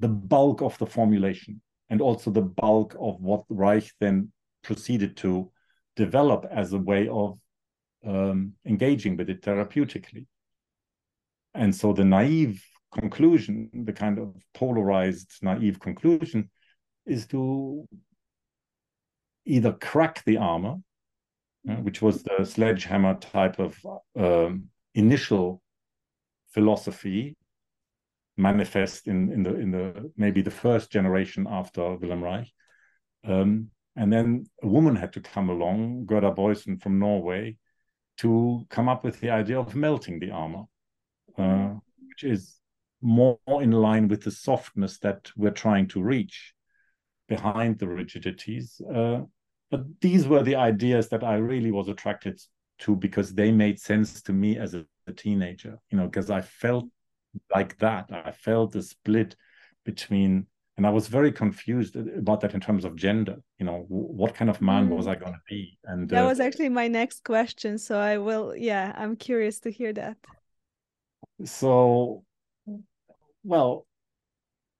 [0.00, 4.30] the bulk of the formulation and also the bulk of what Reich then
[4.62, 5.50] proceeded to
[5.96, 7.38] develop as a way of
[8.06, 10.26] um, engaging with it therapeutically.
[11.54, 16.50] And so the naive conclusion, the kind of polarized, naive conclusion,
[17.06, 17.88] is to
[19.44, 20.76] either crack the armor,
[21.68, 23.76] uh, which was the sledgehammer type of
[24.16, 25.62] um, initial
[26.52, 27.36] philosophy
[28.38, 32.50] manifest in, in the in the maybe the first generation after Wilhelm Reich.
[33.24, 37.56] Um, and then a woman had to come along, Gerda Boyesen from Norway,
[38.18, 40.64] to come up with the idea of melting the armor,
[41.36, 41.74] uh,
[42.06, 42.60] which is
[43.02, 46.54] more in line with the softness that we're trying to reach
[47.28, 48.80] behind the rigidities.
[48.94, 49.22] Uh,
[49.70, 52.40] but these were the ideas that I really was attracted
[52.80, 56.40] to because they made sense to me as a, a teenager, you know, because I
[56.40, 56.86] felt
[57.54, 58.10] like that.
[58.10, 59.36] I felt the split
[59.84, 63.36] between, and I was very confused about that in terms of gender.
[63.58, 64.96] You know, what kind of man mm.
[64.96, 65.78] was I going to be?
[65.84, 67.78] And that uh, was actually my next question.
[67.78, 70.16] So I will, yeah, I'm curious to hear that.
[71.44, 72.24] So
[73.44, 73.86] well,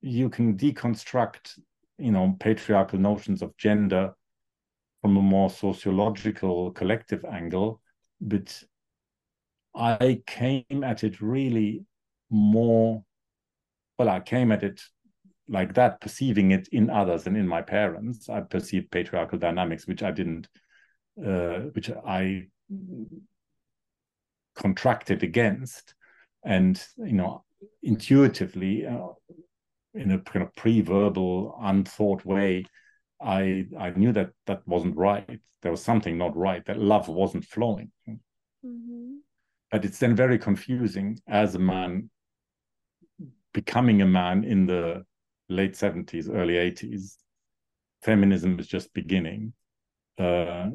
[0.00, 1.58] you can deconstruct,
[1.98, 4.12] you know, patriarchal notions of gender
[5.00, 7.80] from a more sociological collective angle,
[8.20, 8.62] but
[9.74, 11.84] I came at it really
[12.30, 13.04] more.
[13.98, 14.80] Well, I came at it
[15.48, 18.28] like that, perceiving it in others and in my parents.
[18.28, 20.48] I perceived patriarchal dynamics, which I didn't,
[21.24, 22.46] uh, which I
[24.54, 25.94] contracted against,
[26.44, 27.44] and you know,
[27.82, 29.08] intuitively, uh,
[29.94, 32.64] in a kind of pre-verbal, unthought way,
[33.20, 35.40] I I knew that that wasn't right.
[35.62, 36.64] There was something not right.
[36.66, 37.90] That love wasn't flowing.
[38.64, 39.18] Mm-hmm.
[39.70, 42.10] but it's then very confusing as a man
[43.52, 45.04] becoming a man in the
[45.48, 47.16] late 70s, early 80s.
[48.02, 49.52] Feminism is just beginning.
[50.18, 50.70] Uh,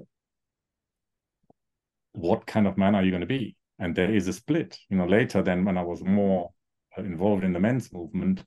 [2.14, 3.56] what kind of man are you going to be?
[3.80, 4.78] And there is a split.
[4.90, 6.52] You know, later then when I was more
[6.98, 8.44] involved in the men's movement,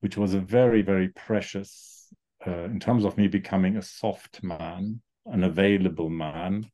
[0.00, 2.12] which was a very, very precious
[2.46, 6.70] uh, in terms of me becoming a soft man, an available man,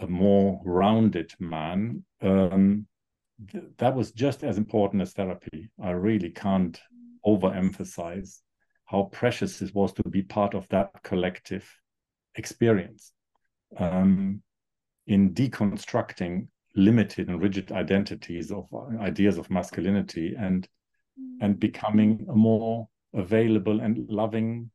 [0.00, 2.04] a more rounded man.
[2.20, 2.86] Um,
[3.50, 5.70] th- that was just as important as therapy.
[5.82, 6.80] I really can't
[7.26, 8.40] overemphasize
[8.86, 11.68] how precious it was to be part of that collective
[12.36, 13.12] experience
[13.78, 14.42] um,
[15.06, 20.68] in deconstructing limited and rigid identities of uh, ideas of masculinity and
[21.40, 24.70] and becoming a more available and loving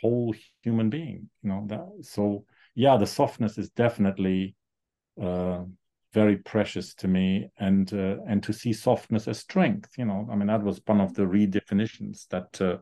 [0.00, 4.54] whole human being you know that so yeah the softness is definitely
[5.20, 5.62] uh,
[6.12, 10.28] very precious to me and uh, and to see softness as strength you know.
[10.30, 12.78] I mean that was one of the redefinitions that uh,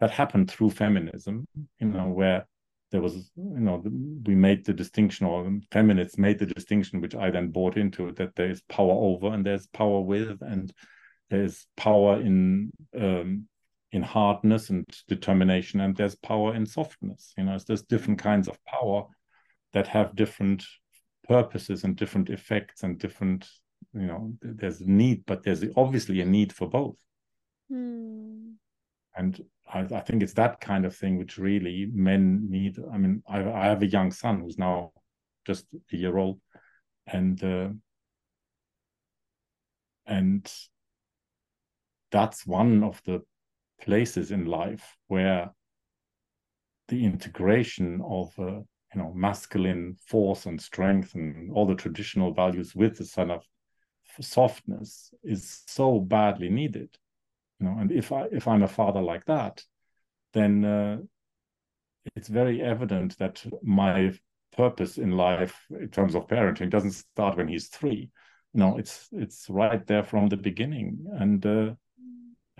[0.00, 1.46] that happened through feminism
[1.78, 2.46] you know where
[2.90, 3.82] there was you know
[4.26, 8.34] we made the distinction or feminists made the distinction which i then bought into that
[8.36, 10.72] there is power over and there's power with and
[11.32, 13.48] there's power in um,
[13.92, 17.58] in hardness and determination and there's power in softness you know.
[17.66, 19.04] There's different kinds of power
[19.72, 20.64] that have different
[21.28, 23.48] purposes and different effects and different
[23.94, 26.96] you know there's a need but there's obviously a need for both
[27.68, 28.52] hmm.
[29.16, 29.40] and
[29.72, 33.38] I, I, think it's that kind of thing which really men need i mean i,
[33.38, 34.92] I have a young son who's now
[35.46, 36.40] just a year old
[37.06, 37.68] and uh,
[40.06, 40.52] and
[42.10, 43.22] that's one of the
[43.80, 45.50] places in life where
[46.88, 48.60] the integration of uh,
[48.94, 53.42] you know masculine force and strength and all the traditional values with the sort of
[54.20, 56.88] softness is so badly needed
[57.58, 59.62] you know and if i if i'm a father like that
[60.34, 60.98] then uh,
[62.16, 64.12] it's very evident that my
[64.56, 68.10] purpose in life in terms of parenting doesn't start when he's three
[68.52, 71.70] you know it's it's right there from the beginning and uh,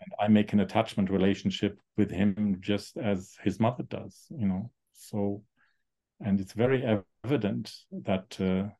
[0.02, 4.70] and I make an attachment relationship with him just as his mother does, you know.
[4.92, 5.42] So,
[6.24, 6.84] and it's very
[7.24, 8.72] evident that uh,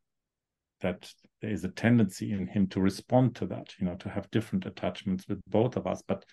[0.80, 4.30] that there is a tendency in him to respond to that, you know, to have
[4.30, 6.24] different attachments with both of us, but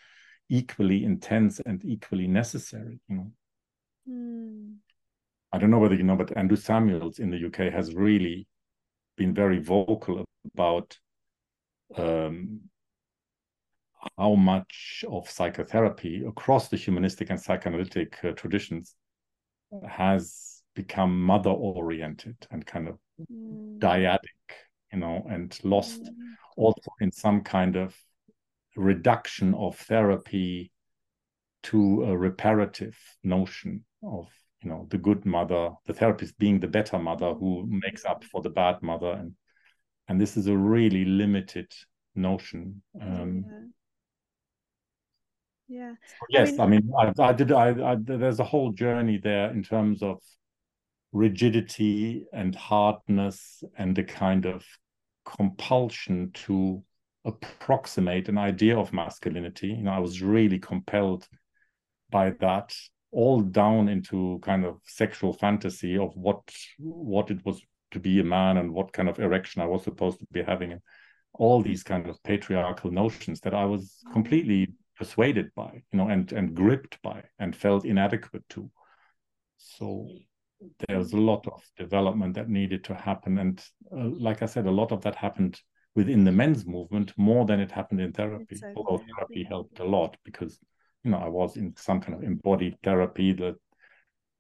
[0.50, 3.32] equally intense and equally necessary, you know.
[4.10, 4.76] Mm.
[5.52, 8.48] I don't know whether you know, but Andrew Samuels in the UK has really
[9.18, 10.98] been very vocal about
[11.96, 12.62] um,
[14.18, 18.96] how much of psychotherapy across the humanistic and psychoanalytic uh, traditions
[19.88, 22.98] has become mother oriented and kind of
[23.32, 23.80] mm.
[23.80, 24.20] dyadic
[24.92, 26.12] you know and lost mm.
[26.58, 27.96] also in some kind of
[28.76, 30.72] reduction of therapy
[31.64, 34.28] to a reparative notion of
[34.64, 38.42] you know the good mother the therapist being the better mother who makes up for
[38.42, 39.34] the bad mother and
[40.08, 41.72] and this is a really limited
[42.16, 43.46] notion um,
[45.68, 45.94] yeah yeah
[46.30, 49.52] yes i mean i, mean, I, I did I, I, there's a whole journey there
[49.52, 50.20] in terms of
[51.12, 54.66] rigidity and hardness and a kind of
[55.26, 56.84] compulsion to
[57.26, 61.28] approximate an idea of masculinity you know i was really compelled
[62.10, 62.74] by that
[63.12, 66.42] all down into kind of sexual fantasy of what
[66.78, 70.20] what it was to be a man and what kind of erection i was supposed
[70.20, 70.82] to be having and
[71.34, 74.68] all these kind of patriarchal notions that i was completely
[75.00, 78.70] persuaded by, you know, and and gripped by, and felt inadequate to.
[79.58, 80.10] So
[80.88, 84.72] there's a lot of development that needed to happen, and uh, like I said, a
[84.72, 85.60] lot of that happened
[85.96, 88.46] within the men's movement more than it happened in therapy.
[88.52, 88.74] Exactly.
[88.76, 90.60] Although therapy helped a lot because
[91.04, 93.56] you know I was in some kind of embodied therapy that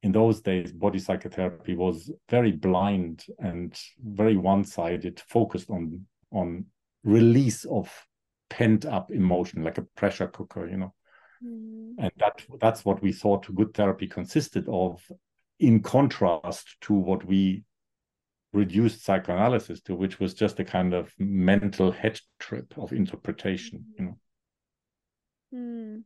[0.04, 6.66] in those days body psychotherapy was very blind and very one-sided focused on on
[7.04, 7.92] release of
[8.50, 10.94] pent up emotion like a pressure cooker you know
[11.44, 11.94] mm.
[11.98, 15.02] and that that's what we thought good therapy consisted of
[15.60, 17.64] in contrast to what we
[18.54, 24.06] reduced psychoanalysis to which was just a kind of mental head trip of interpretation you
[24.06, 24.18] know
[25.54, 26.04] mm.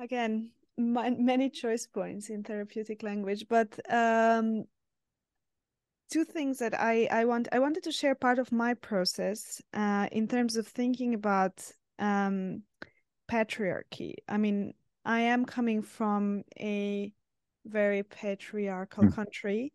[0.00, 4.64] again many choice points in therapeutic language but um
[6.12, 10.08] two things that I I want I wanted to share part of my process uh,
[10.12, 12.62] in terms of thinking about um,
[13.30, 14.14] patriarchy.
[14.28, 17.12] I mean, I am coming from a
[17.66, 19.14] very patriarchal mm.
[19.14, 19.72] country.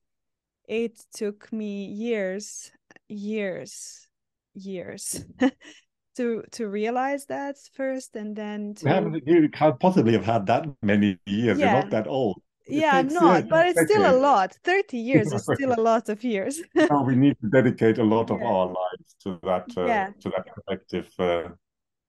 [0.67, 2.71] It took me years,
[3.07, 4.07] years,
[4.53, 5.23] years
[6.17, 10.65] to to realize that first and then to have, you can't possibly have had that
[10.81, 11.65] many years Yeah.
[11.65, 14.97] you're not that old It yeah takes no years, but it's still a lot 30
[14.97, 16.61] years is still a lot of years
[17.05, 18.47] we need to dedicate a lot of Yeah.
[18.47, 20.09] our lives to that uh, Yeah.
[20.21, 21.49] to that collective uh,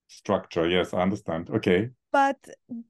[0.07, 2.37] structure yes i understand okay but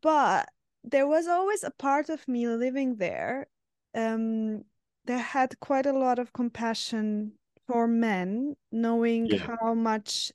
[0.02, 0.50] but
[0.84, 3.48] there was always a part of me living there
[3.96, 4.64] um
[5.06, 7.34] that had quite a lot of compassion
[7.68, 9.40] for men knowing Yeah.
[9.60, 10.32] how much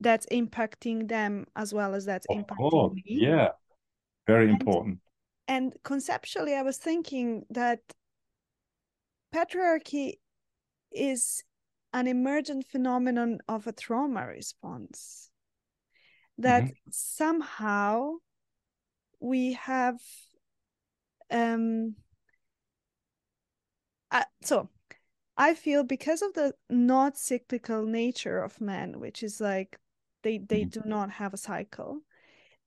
[0.00, 3.02] that's impacting them as well as that's of impacting course me.
[3.06, 3.48] yeah.
[4.26, 4.98] Very And- important.
[5.48, 7.80] and conceptually i was thinking that
[9.34, 10.14] patriarchy
[10.92, 11.42] is
[11.92, 15.30] an emergent phenomenon of a trauma response
[16.38, 18.14] that somehow
[19.22, 20.00] we have
[21.30, 21.96] um
[24.10, 24.68] I, so
[25.36, 29.78] i feel because of the not cyclical nature of men which is like
[30.22, 30.70] they they Mhm.
[30.70, 32.02] do not have a cycle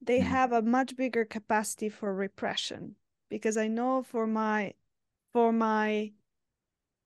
[0.01, 0.23] they Mhm.
[0.23, 2.95] have a much bigger capacity for repression
[3.29, 4.73] because i know for my
[5.33, 6.11] for my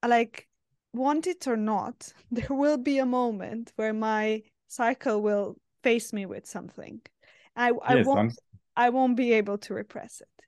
[0.07, 0.47] like
[0.93, 6.25] want it or not there will be a moment where my cycle will face me
[6.25, 7.01] with something
[7.55, 8.37] i i yes won't I'm,
[8.79, 10.45] I won't be able to repress it.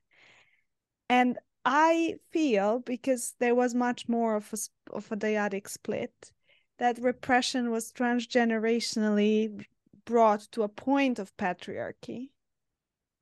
[1.10, 6.32] And I feel because there was much more of a of a dyadic split
[6.78, 9.66] that repression was transgenerationally
[10.06, 12.30] brought to a point of patriarchy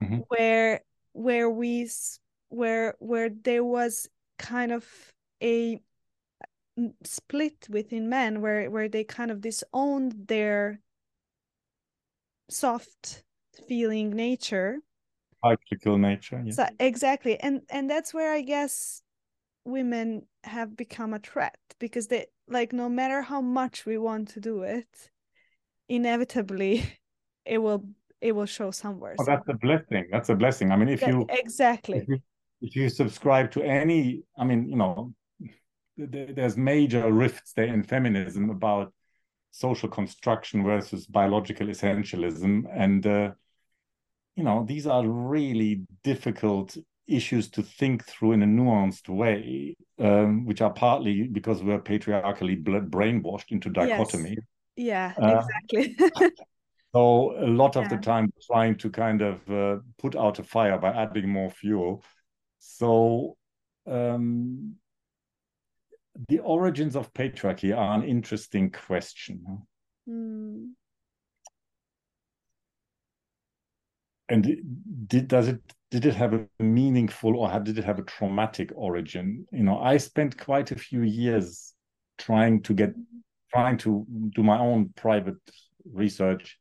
[0.00, 0.24] Mhm.
[0.28, 0.80] where
[1.12, 1.90] where we
[2.50, 4.08] where where there was
[4.38, 5.82] kind of a
[6.78, 10.80] mm, split within men where where they kind of disowned their
[12.48, 13.24] soft
[13.66, 14.78] feeling nature
[15.44, 16.56] cyclical nature yes.
[16.56, 19.02] So exactly, and and that's where I guess
[19.64, 24.40] women have become a threat because they like no matter how much we want to
[24.40, 25.10] do it,
[25.88, 26.84] inevitably
[27.44, 27.84] it will
[28.20, 29.16] it will show somewhere.
[29.18, 30.08] Oh, that's a blessing.
[30.10, 30.70] That's a blessing.
[30.72, 32.18] I mean, if That- you exactly, if you
[32.62, 35.14] if you subscribe to any, I mean, you know,
[35.96, 38.92] th- th- there's major rifts there in feminism about
[39.50, 43.30] social construction versus biological essentialism, and uh,
[44.40, 46.74] you know, these are really difficult
[47.06, 52.56] issues to think through in a nuanced way, um, which are partly because we're patriarchally
[52.56, 53.74] brainwashed into Yes.
[53.74, 54.38] dichotomy.
[54.76, 55.96] yeah, Uh, exactly.
[56.92, 60.76] So a lot of the time trying to kind of uh, put out a fire
[60.78, 62.02] by adding more fuel.
[62.58, 63.36] So
[63.86, 64.74] um,
[66.28, 69.66] the origins of patriarchy are an interesting question.
[70.08, 70.59] Mm,
[74.30, 74.56] And
[75.08, 75.60] did does it
[75.90, 79.46] did it have a meaningful or did it have a traumatic origin?
[79.52, 81.74] You know, I spent quite a few years
[82.16, 82.94] trying to get
[83.52, 85.40] trying to do my own private
[85.92, 86.58] research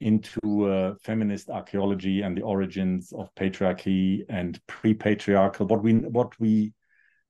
[0.00, 6.72] into uh, feminist archaeology and the origins of patriarchy and pre-patriarchal what we what we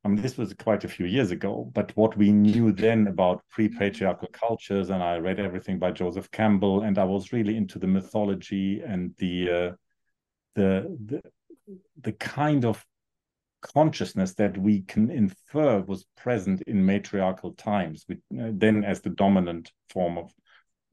[0.04, 3.42] I mean this was quite a few years ago but what we knew then about
[3.50, 7.86] pre-patriarchal cultures and I read everything by Joseph Campbell and I was really into the
[7.86, 9.72] mythology and the uh,
[10.54, 11.22] the the
[12.00, 12.84] the kind of
[13.60, 19.10] consciousness that we can infer was present in matriarchal times with, uh, then as the
[19.10, 20.32] dominant form of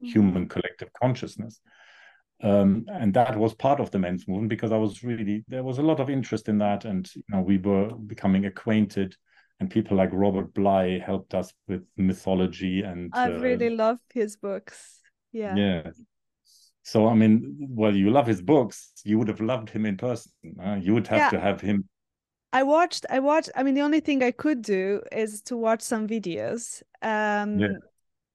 [0.00, 1.60] human collective consciousness.
[2.40, 5.78] Um, and that was part of the men's movement because I was really there was
[5.78, 9.16] a lot of interest in that, and you know we were becoming acquainted,
[9.58, 14.36] and people like Robert Bly helped us with mythology and I uh, really love his
[14.36, 15.00] books.
[15.32, 15.54] Yeah.
[15.54, 15.90] yeah.
[16.82, 18.92] So I mean, well, you love his books.
[19.04, 20.32] You would have loved him in person.
[20.62, 21.30] Uh, you would have Yeah.
[21.30, 21.88] to have him.
[22.52, 25.82] I watched I watched I mean the only thing I could do is to watch
[25.82, 26.82] some videos.
[27.02, 27.78] Um Yeah.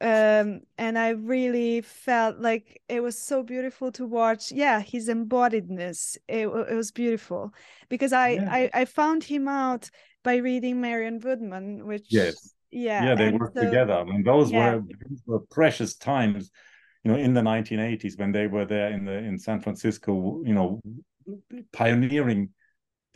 [0.03, 4.51] Um and I really felt like it was so beautiful to watch.
[4.51, 6.17] Yeah, his embodiedness.
[6.27, 7.53] It, it was beautiful
[7.89, 8.49] because I, Yeah.
[8.59, 9.89] I I found him out
[10.23, 12.35] by reading Marion Woodman, which Yes.
[12.71, 13.93] yeah, yeah, they worked so- together.
[13.93, 14.75] I mean, those Yeah.
[14.75, 16.51] were these were precious times,
[17.03, 20.13] you know, in the 1980s when they were there in the in San Francisco,
[20.45, 20.81] you know,
[21.71, 22.49] pioneering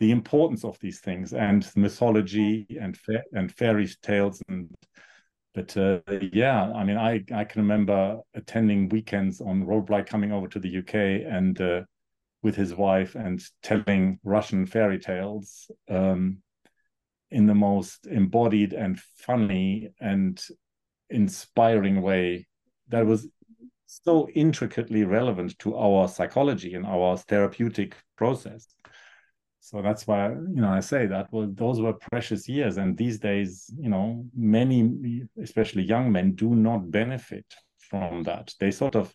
[0.00, 4.70] the importance of these things and mythology and fa- and fairy tales and
[5.54, 6.00] but uh,
[6.32, 10.58] yeah, I mean, I I can remember attending weekends on Rob Bly coming over to
[10.58, 10.94] the UK
[11.26, 11.82] and uh,
[12.42, 16.38] with his wife and telling Russian fairy tales um,
[17.30, 20.40] in the most embodied and funny and
[21.10, 22.46] inspiring way
[22.88, 23.28] that was
[23.86, 28.68] so intricately relevant to our psychology and our therapeutic process.
[29.68, 33.18] So that's why you know I say that well, those were precious years, and these
[33.18, 37.44] days, you know, many, especially young men, do not benefit
[37.76, 38.54] from that.
[38.58, 39.14] They sort of,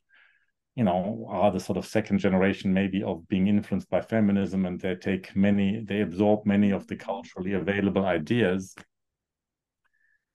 [0.75, 4.79] you know, are the sort of second generation maybe of being influenced by feminism, and
[4.79, 8.75] they take many, they absorb many of the culturally available ideas,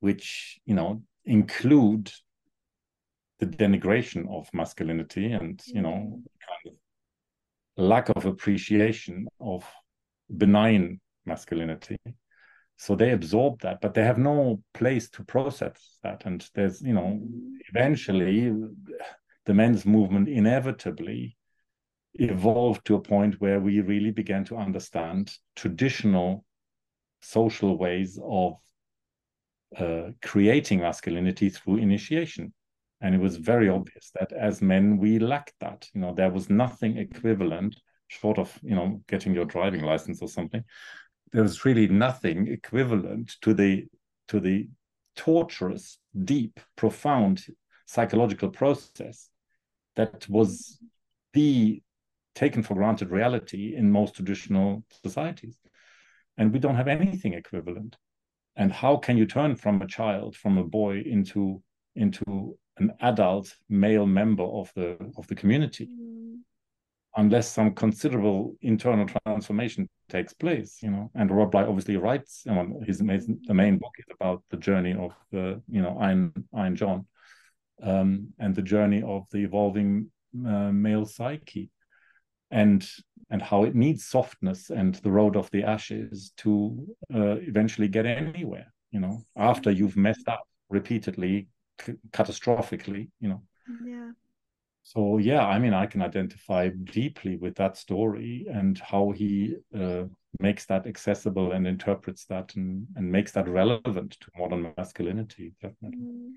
[0.01, 2.11] which you know include
[3.39, 6.73] the denigration of masculinity and you know kind of
[7.77, 9.65] lack of appreciation of
[10.37, 11.99] benign masculinity.
[12.77, 16.23] So they absorb that but they have no place to process that.
[16.27, 17.21] And there's you know
[17.69, 18.53] eventually
[19.47, 21.37] the men's movement inevitably
[22.15, 26.45] evolved to a point where we really began to understand traditional
[27.21, 28.55] social ways of
[29.77, 32.53] uh, creating masculinity through initiation.
[33.01, 35.89] And it was very obvious that as men we lacked that.
[35.95, 37.77] You know there was nothing equivalent
[38.09, 40.65] short of you know getting your driving license or something
[41.33, 43.87] there's really nothing equivalent to the
[44.29, 44.69] to the
[45.17, 47.45] torturous deep profound
[47.87, 49.31] psychological process
[49.97, 50.79] that was
[51.33, 51.83] the
[52.35, 55.59] taken for granted reality in most traditional societies
[56.37, 57.97] and we don't have anything equivalent
[58.57, 61.63] and how can you turn from a child from a boy into
[61.97, 66.18] into an adult male member of the of the community mm.
[67.17, 71.11] Unless some considerable internal transformation takes place you know.
[71.15, 74.95] And Rob Bly obviously writes you know, his the main book is about the journey
[74.95, 77.07] of the you know Iron Iron John
[77.83, 80.11] um, and the journey of the evolving
[80.47, 81.71] uh, male psyche
[82.51, 82.89] and
[83.31, 88.07] and how it needs softness and the road of the ashes to uh, eventually get
[88.07, 91.49] anywhere you know after you've messed up repeatedly
[92.13, 93.43] catastrophically you know.
[93.85, 94.11] Yeah
[94.89, 100.05] so yeah i mean i can identify deeply with that story and how he uh,
[100.41, 106.07] makes that accessible and interprets that and, and makes that relevant to modern masculinity definitely
[106.07, 106.33] mm.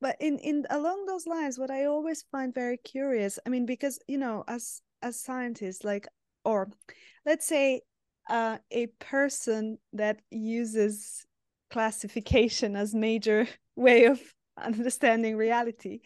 [0.00, 3.98] but in in along those lines what i always find very curious i mean because
[4.06, 6.06] you know as as scientists like
[6.44, 6.68] or
[7.24, 7.80] let's say
[8.28, 11.26] uh, a person that uses
[11.70, 14.20] classification as major way of
[14.56, 16.00] understanding reality.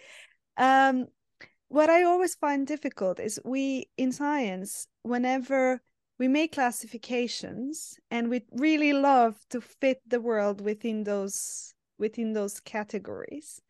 [0.56, 1.06] Um,
[1.68, 5.80] what I always find difficult is we in science, whenever
[6.18, 12.60] we make classifications and we really love to fit the world within those within those
[12.60, 13.60] categories.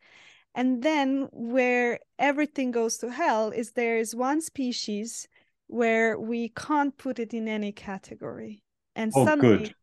[0.53, 5.27] And then where everything goes to hell is there is one species
[5.67, 8.63] where we can't put it in any category.
[8.95, 9.75] And oh, suddenly good.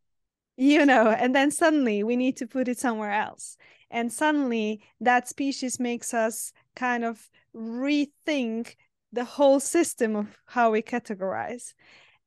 [0.57, 3.57] you know and then suddenly we need to put it somewhere else.
[3.91, 8.75] And suddenly that species makes us kind of rethink
[9.11, 11.73] the whole system of how we categorize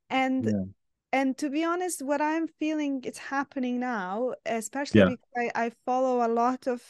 [0.09, 0.53] and yeah.
[1.12, 5.09] and to be honest what i'm feeling it's happening now especially yeah.
[5.09, 6.81] because I, I, follow a lot of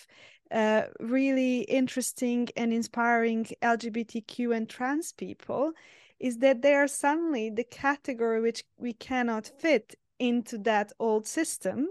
[0.51, 5.73] uh, really interesting and inspiring lgbtq and trans people
[6.21, 11.89] is that they are suddenly the category which we cannot fit into that old system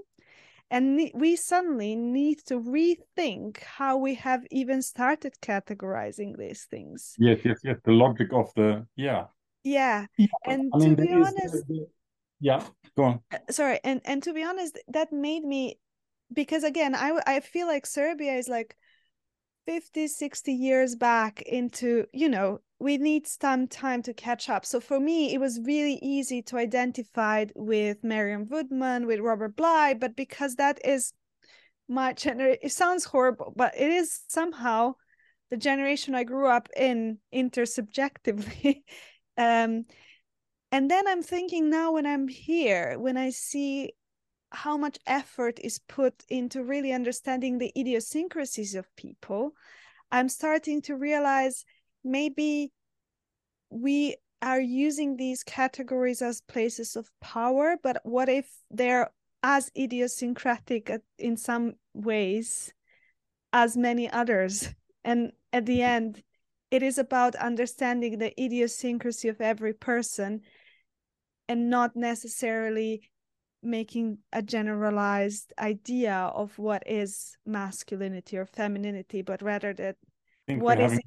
[0.71, 7.39] and we suddenly need to rethink how we have even started categorizing these things yes
[7.43, 9.25] yes yes the logic of the yeah
[9.63, 10.27] yeah, yeah.
[10.45, 11.87] and I mean, to be honest the,
[12.39, 12.63] yeah
[12.95, 15.79] go on uh, sorry and and to be honest that made me
[16.33, 18.75] because again i i feel like serbia is like
[19.65, 24.65] 50 60 years back into you know we need some time to catch up.
[24.65, 29.93] So for me it was really easy to identify with marion woodman with robert bly
[29.93, 31.13] but because that is
[31.87, 34.93] my generation it sounds horrible but it is somehow
[35.51, 38.83] the generation i grew up in intersubjectively.
[39.37, 39.83] Um
[40.71, 43.91] and then i'm thinking now when i'm here when i see
[44.55, 49.51] how much effort is put into really understanding the idiosyncrasies of people,
[50.11, 51.65] I'm starting to realize
[52.03, 52.71] maybe
[53.69, 59.11] we are using these categories as places of power, but what if they're
[59.43, 62.73] as idiosyncratic in some ways
[63.53, 64.69] as many others?
[65.03, 66.23] And at the end,
[66.71, 70.41] it is about understanding the idiosyncrasy of every person
[71.47, 73.03] and not necessarily
[73.65, 79.97] making a generalized idea of what is masculinity or femininity, but rather that
[80.47, 80.99] what is having...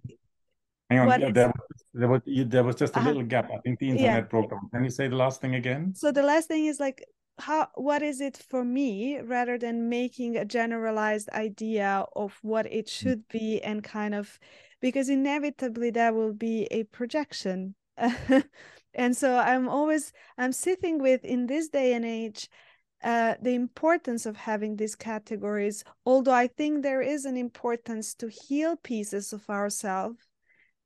[0.91, 3.51] Hang on, there, was, there, was, there was just a uh, little gap.
[3.53, 4.21] I think the internet yeah.
[4.23, 4.71] broke down.
[4.73, 5.95] Can you say the last thing again?
[5.95, 7.05] So the last thing is like
[7.39, 12.87] how what is it for me rather than making a generalized idea of what it
[12.87, 12.91] mm.
[12.91, 14.39] should be and kind of
[14.81, 17.75] because inevitably there will be a projection
[18.95, 22.49] and so i'm always i'm sitting with in this day and age
[23.03, 28.29] uh, the importance of having these categories, although I think there is an importance to
[28.29, 30.19] heal pieces of ourselves,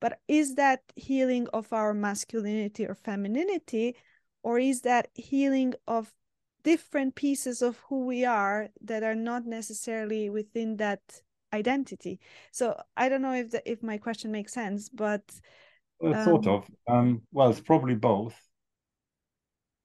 [0.01, 3.97] but is that healing of our masculinity or femininity,
[4.43, 6.13] or is that healing of
[6.65, 11.01] different pieces of who we are that are not necessarily within that
[11.53, 12.21] identity?
[12.51, 15.23] So I don't know if the, if my question makes sense, but
[16.03, 16.25] um...
[16.25, 16.67] sort of.
[16.89, 18.35] Um, well, it's probably both.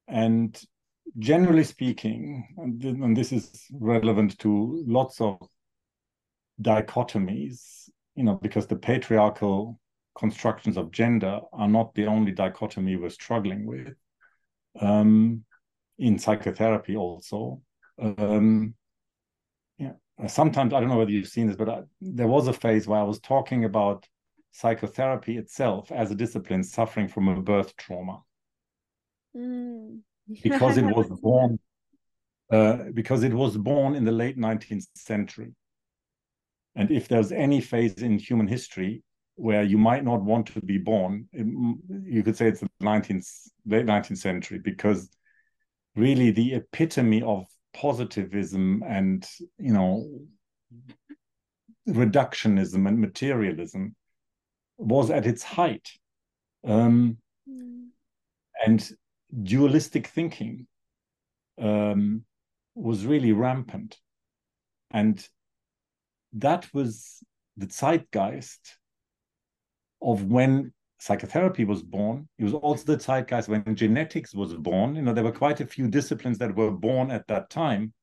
[0.08, 0.60] And
[1.20, 5.38] generally speaking, and this is relevant to lots of
[6.62, 9.80] dichotomies, you know, because the patriarchal
[10.18, 13.94] constructions of gender are not the only dichotomy we're struggling with.
[14.80, 15.44] Um,
[16.00, 17.62] in psychotherapy, also.
[18.00, 18.76] Um,
[19.78, 19.94] yeah,
[20.28, 23.00] sometimes I don't know whether you've seen this, but I, there was a phase where
[23.00, 24.06] I was talking about
[24.60, 28.22] psychotherapy itself as a discipline suffering from a birth trauma.
[29.36, 30.02] Mm
[30.44, 31.60] because it was born
[32.52, 35.54] uh, because it was born in the late 19th century.
[36.76, 39.04] And if there's any phase in human history
[39.36, 41.46] where you might not want to be born, it,
[42.06, 43.28] you could say it's the 19th,
[43.66, 45.10] late 19th century, because
[45.96, 49.28] really the epitome of positivism and,
[49.58, 50.08] you know,
[51.90, 53.94] reductionism and materialism
[54.78, 55.90] was at its height.
[56.66, 57.18] Um,
[57.50, 57.88] mm.
[58.66, 58.92] And
[59.44, 60.68] dualistic thinking
[61.60, 62.24] um,
[62.76, 63.98] was really rampant.
[64.92, 65.28] And
[66.34, 67.24] that was
[67.58, 68.78] the zeitgeist
[70.02, 72.28] of when psychotherapy was born.
[72.38, 74.96] It was also the zeitgeist when genetics was born.
[74.96, 77.94] You know, there were quite a few disciplines that were born at that time,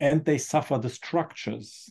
[0.00, 1.90] and they suffer the structures,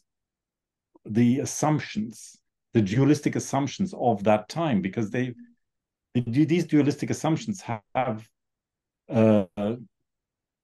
[1.06, 2.38] the assumptions,
[2.74, 5.34] the dualistic assumptions of that time because they
[6.16, 8.28] these dualistic assumptions have
[9.10, 9.46] uh,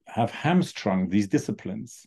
[0.07, 2.05] have hamstrung these disciplines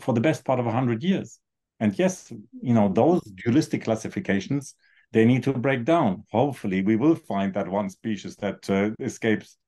[0.00, 1.40] for the best part of 100 years.
[1.80, 4.74] And yes you know those dualistic classifications
[5.12, 6.24] they need to break down.
[6.30, 9.58] Hopefully we will find that one species that uh, escapes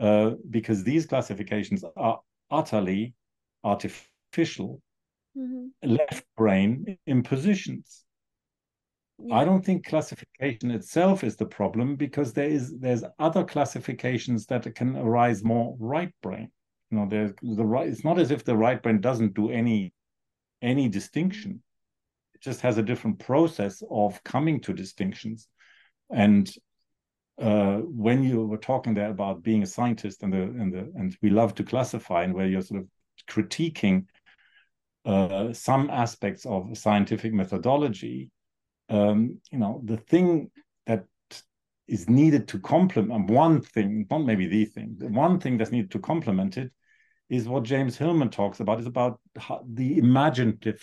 [0.00, 3.14] uh, because these classifications are utterly
[3.64, 4.80] artificial
[5.36, 5.66] mm-hmm.
[5.82, 8.04] left brain impositions
[9.18, 9.36] yeah.
[9.36, 14.72] I don't think classification itself is the problem because there is there's other classifications that
[14.74, 16.50] can arise more right brain.
[16.90, 17.88] You know, there's the right.
[17.88, 19.92] It's not as if the right brain doesn't do any
[20.62, 21.62] any distinction.
[22.34, 25.48] It just has a different process of coming to distinctions.
[26.10, 26.50] And
[27.40, 31.16] uh, when you were talking there about being a scientist and the and the and
[31.22, 32.88] we love to classify and where you're sort of
[33.28, 34.06] critiquing
[35.04, 38.30] uh, some aspects of scientific methodology,
[38.88, 40.50] um, you know, the thing
[40.86, 41.04] that
[41.86, 45.90] is needed to complement one thing, not maybe the thing, the one thing that's needed
[45.90, 46.72] to complement it
[47.28, 49.20] is what James Hillman talks about, is about
[49.66, 50.82] the imaginative,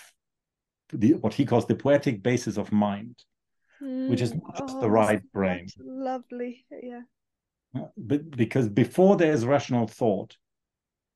[0.93, 3.15] the what he calls the poetic basis of mind,
[3.81, 4.09] mm.
[4.09, 4.39] which is hmm.
[4.39, 5.67] not oh, the right brain.
[5.79, 7.01] Lovely, yeah.
[7.97, 10.37] But because before there is rational thought,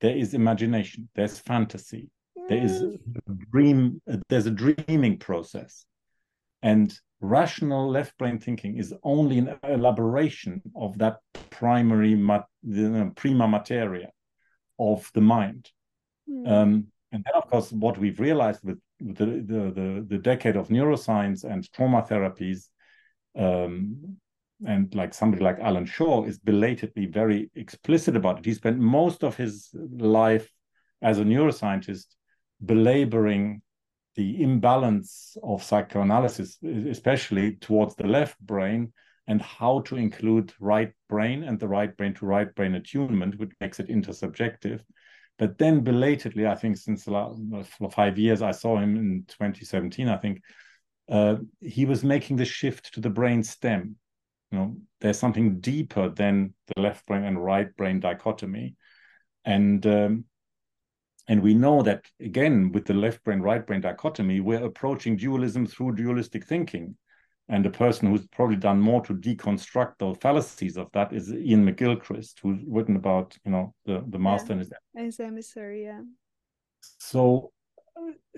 [0.01, 2.49] there is imagination, there's fantasy, mm.
[2.49, 2.95] there is hmm.
[3.27, 5.85] a dream, there's a dreaming process
[6.61, 11.17] and rational left brain thinking is only an elaboration of that
[11.49, 14.09] primary mat- the prima materia
[14.77, 15.69] of the mind.
[16.29, 16.47] Mm.
[16.47, 20.67] Um, and then, of course, what we've realized with, the, the, the, the, decade of
[20.67, 22.67] neuroscience and trauma therapies,
[23.37, 24.17] um,
[24.67, 28.45] and like somebody like Allan Schore is belatedly very explicit about it.
[28.45, 30.49] He spent most of his life
[31.01, 32.07] as a neuroscientist
[32.63, 33.61] belaboring
[34.19, 38.91] the imbalance of psychoanalysis, especially towards the left brain,
[39.27, 43.51] and how to include right brain and the right brain to right brain attunement, which
[43.61, 44.81] makes it intersubjective.
[45.37, 50.09] But then belatedly, I think since the last five years, I saw him in 2017,
[50.09, 50.41] I think,
[51.09, 53.95] uh, he was making the shift to the brain stem.
[54.51, 58.75] You know, there's something deeper than the left brain and right brain dichotomy.
[59.45, 60.25] And um,
[61.29, 65.67] and we know that, again, with the left brain, right brain dichotomy, we're approaching dualism
[65.67, 66.97] through dualistic thinking.
[67.49, 71.63] And the person who's probably done more to deconstruct the fallacies of that is Iain
[71.63, 74.63] McGilchrist, who's written about, you know, the, the master yeah.
[74.95, 76.01] and his emissary, yeah.
[76.97, 77.51] So,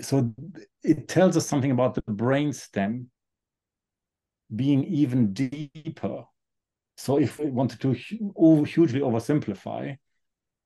[0.01, 0.33] so
[0.83, 3.09] it tells us something about the brain stem
[4.53, 6.25] being even deeper.
[6.97, 9.95] So if we wanted to hugely oversimplify,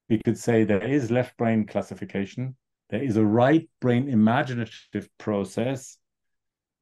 [0.10, 2.56] we could say there is left brain classification,
[2.90, 5.98] there is a right brain imaginative process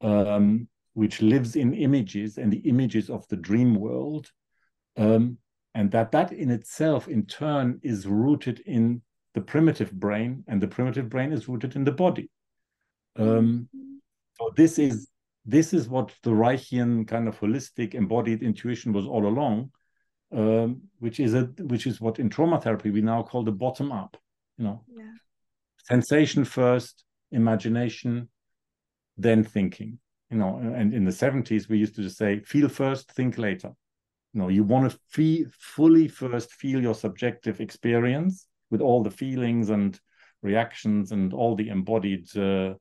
[0.00, 4.30] um, which lives in images and the images of the dream world.
[4.96, 5.38] Um,
[5.74, 9.02] and that that in itself, in turn, is rooted in
[9.34, 12.30] the primitive brain, and the primitive brain is rooted in the body.
[13.16, 13.68] Um,
[14.38, 15.08] so this is
[15.44, 19.70] this is what the Reichian kind of holistic embodied intuition was all along,
[20.34, 23.92] um, which is a which is what in trauma therapy we now call the bottom
[23.92, 24.16] up.
[24.58, 25.10] You know, yeah.
[25.84, 28.28] sensation first, imagination,
[29.16, 29.98] then thinking.
[30.30, 33.72] You know, and in the seventies we used to just say feel first, think later.
[34.32, 39.10] You know, you want to feel fully first feel your subjective experience with all the
[39.10, 39.98] feelings and
[40.42, 42.74] reactions and all the embodied uh,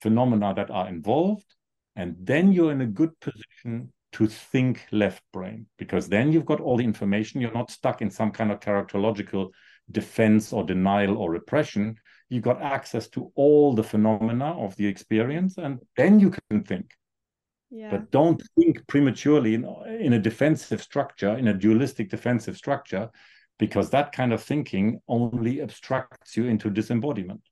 [0.00, 1.56] phenomena that are involved
[1.96, 6.58] and then you're in a good position to think left brain, because then you've got
[6.58, 7.38] all the information.
[7.38, 9.50] You're not stuck in some kind of characterological
[9.90, 11.96] defense or denial or repression.
[12.30, 16.94] You've got access to all the phenomena of the experience, and then you can think.
[17.70, 17.90] Yeah.
[17.90, 19.66] But don't think prematurely in,
[20.00, 23.10] in a defensive structure, in a dualistic defensive structure,
[23.58, 27.42] because that kind of thinking only abstracts you into disembodiment.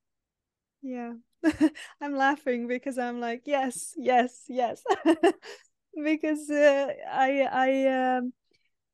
[0.80, 1.12] Yeah.
[2.00, 4.82] I'm laughing because I'm like, yes, yes, yes.
[6.02, 8.32] because uh, I I um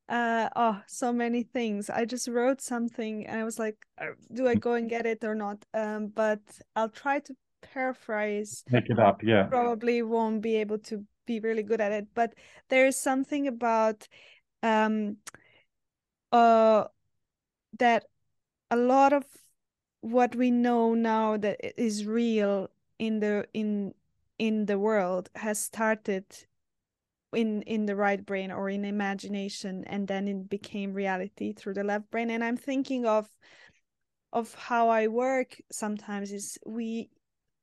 [0.09, 1.89] uh oh so many things.
[1.89, 5.23] I just wrote something and I was like, uh, do I go and get it
[5.23, 5.63] or not?
[5.73, 6.41] Um, but
[6.75, 8.63] I'll try to paraphrase.
[8.69, 9.43] Make it up, yeah.
[9.43, 12.33] Probably won't be able to be really good at it, but
[12.69, 14.07] there is something about
[14.63, 15.17] um
[16.31, 16.85] uh
[17.79, 18.05] that
[18.69, 19.25] a lot of
[20.01, 23.93] what we know now that is real in the in
[24.39, 26.25] in the world has started
[27.33, 31.83] in in the right brain or in imagination and then it became reality through the
[31.83, 32.29] left brain.
[32.29, 33.27] And i'm thinking of
[34.33, 37.09] of how i work sometimes is we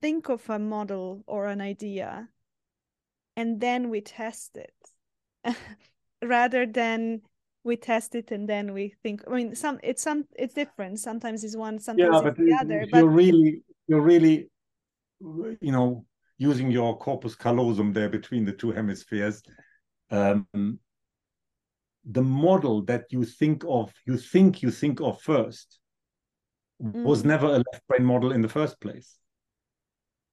[0.01, 2.29] think of a model or an idea
[3.39, 4.75] and then we test it.
[6.25, 7.23] Rather than
[7.63, 10.99] we test it and then we think i mean some it's some it's different.
[10.99, 14.49] Sometimes it's one sometimes yeah, it's the other but you're really you're really
[15.21, 16.05] you know
[16.39, 19.43] using your corpus callosum there between the two hemispheres
[20.11, 20.47] um,
[22.11, 25.79] the model that you think of you think you think of first
[26.83, 27.03] mm.
[27.05, 29.19] was never a left brain model in the first place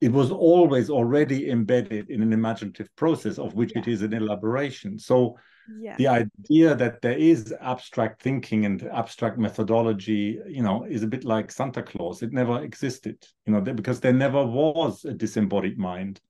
[0.05, 3.81] it was always already embedded in an imaginative process of which yeah.
[3.81, 4.99] it is an elaboration.
[4.99, 5.35] So
[5.79, 5.95] yeah.
[5.97, 11.23] the idea that there is abstract thinking and abstract methodology you know is a bit
[11.25, 12.21] like santa claus.
[12.21, 16.21] It never existed you know because there never was a disembodied mind.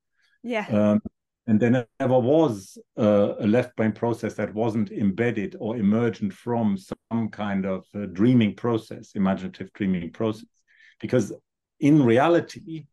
[0.41, 0.67] Yeah.
[0.69, 1.01] Um,
[1.47, 6.77] and there never was uh, a left brain process that wasn't embedded or emergent from
[6.77, 10.47] some kind of uh, dreaming process imaginative dreaming process.
[11.01, 11.33] Because
[11.81, 12.85] in reality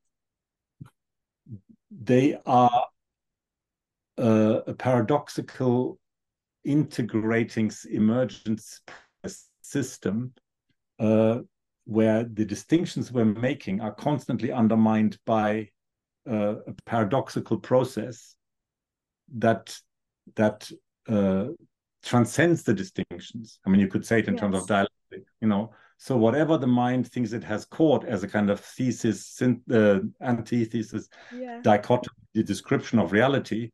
[2.01, 2.87] they are
[4.19, 5.99] uh, a paradoxical
[6.65, 8.81] integrating emergence
[9.63, 10.33] system
[11.01, 11.39] uh,
[11.85, 15.69] where the distinctions we're making are constantly undermined by
[16.31, 18.37] uh, a paradoxical process
[19.35, 19.77] that
[20.37, 20.71] that
[21.09, 21.47] uh,
[22.05, 23.59] transcends the distinctions.
[23.67, 24.41] I mean, you could say it in yes.
[24.41, 25.73] terms of dialectic, you know.
[26.03, 31.09] So whatever the mind thinks it has caught as a kind of thesis, uh, antithesis,
[31.33, 31.61] yeah.
[31.63, 33.71] dichotomy, the description of reality,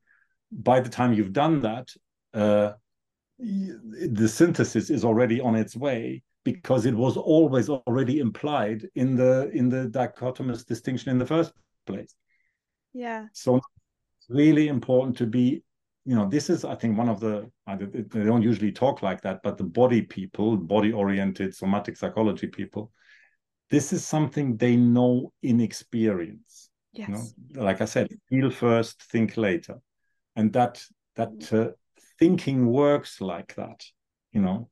[0.53, 1.89] by the time you've done that,
[2.35, 2.72] uh,
[3.39, 9.49] the synthesis is already on its way because it was always already implied in the
[9.55, 11.55] in the dichotomous distinction in the first
[11.87, 12.14] place.
[12.93, 13.29] Yeah.
[13.33, 15.62] So it's really important to be,
[16.09, 19.40] you know, this is I think one of the they don't usually talk like that,
[19.42, 22.90] but the body people, body oriented somatic psychology people,
[23.68, 26.70] this is something they know in experience.
[26.94, 27.09] Yes.
[27.09, 29.82] You know, like I said, feel first, think later,
[30.34, 30.82] and that
[31.16, 31.72] that uh,
[32.18, 33.84] thinking works like that,
[34.32, 34.70] you know.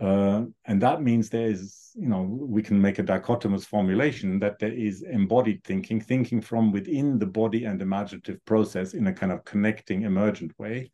[0.00, 4.58] Uh, and that means there is, you know, we can make a dichotomous formulation that
[4.58, 9.32] there is embodied thinking, thinking from within the body and imaginative process in a kind
[9.32, 10.90] of connecting, emergent way,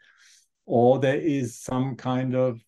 [0.67, 2.61] or there is some kind of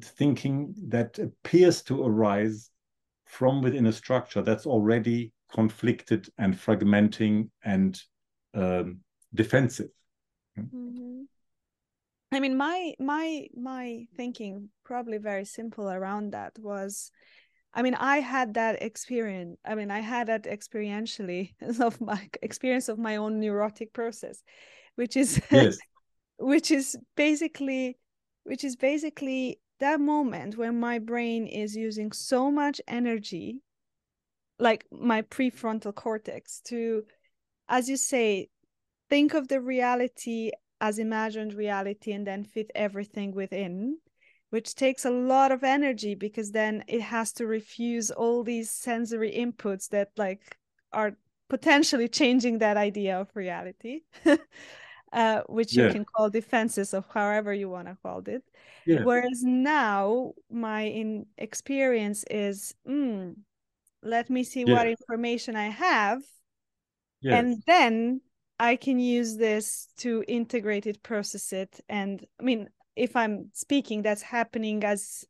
[0.00, 2.70] thinking that appears to arise
[3.26, 8.00] from within a structure that's already conflicted and fragmenting and
[8.54, 9.00] um,
[9.34, 9.90] defensive.
[10.58, 11.22] Mm-hmm.
[12.32, 17.10] I mean, my my my thinking probably very simple around that was,
[17.74, 19.58] I mean, I had that experience.
[19.64, 24.42] I mean, I had that experientially of my experience of my own neurotic process,
[24.94, 25.78] which is yes.
[26.38, 27.98] which is basically
[28.44, 33.60] which is basically that moment when my brain is using so much energy
[34.58, 37.04] like my prefrontal cortex to
[37.68, 38.48] as you say
[39.08, 40.50] think of the reality
[40.80, 43.98] as imagined reality and then fit everything within
[44.50, 49.32] which takes a lot of energy because then it has to refuse all these sensory
[49.32, 50.56] inputs that like
[50.92, 51.16] are
[51.48, 54.00] potentially changing that idea of reality
[55.12, 55.86] uh, which yeah.
[55.86, 58.42] you can call defenses of however you want to call it
[58.86, 59.02] yeah.
[59.02, 63.34] whereas now my in experience is mm,
[64.02, 64.74] let me see yeah.
[64.74, 66.22] what information i have
[67.22, 68.20] and then
[68.60, 74.02] i can use this to integrate it process it and i mean if i'm speaking
[74.02, 75.24] that's happening as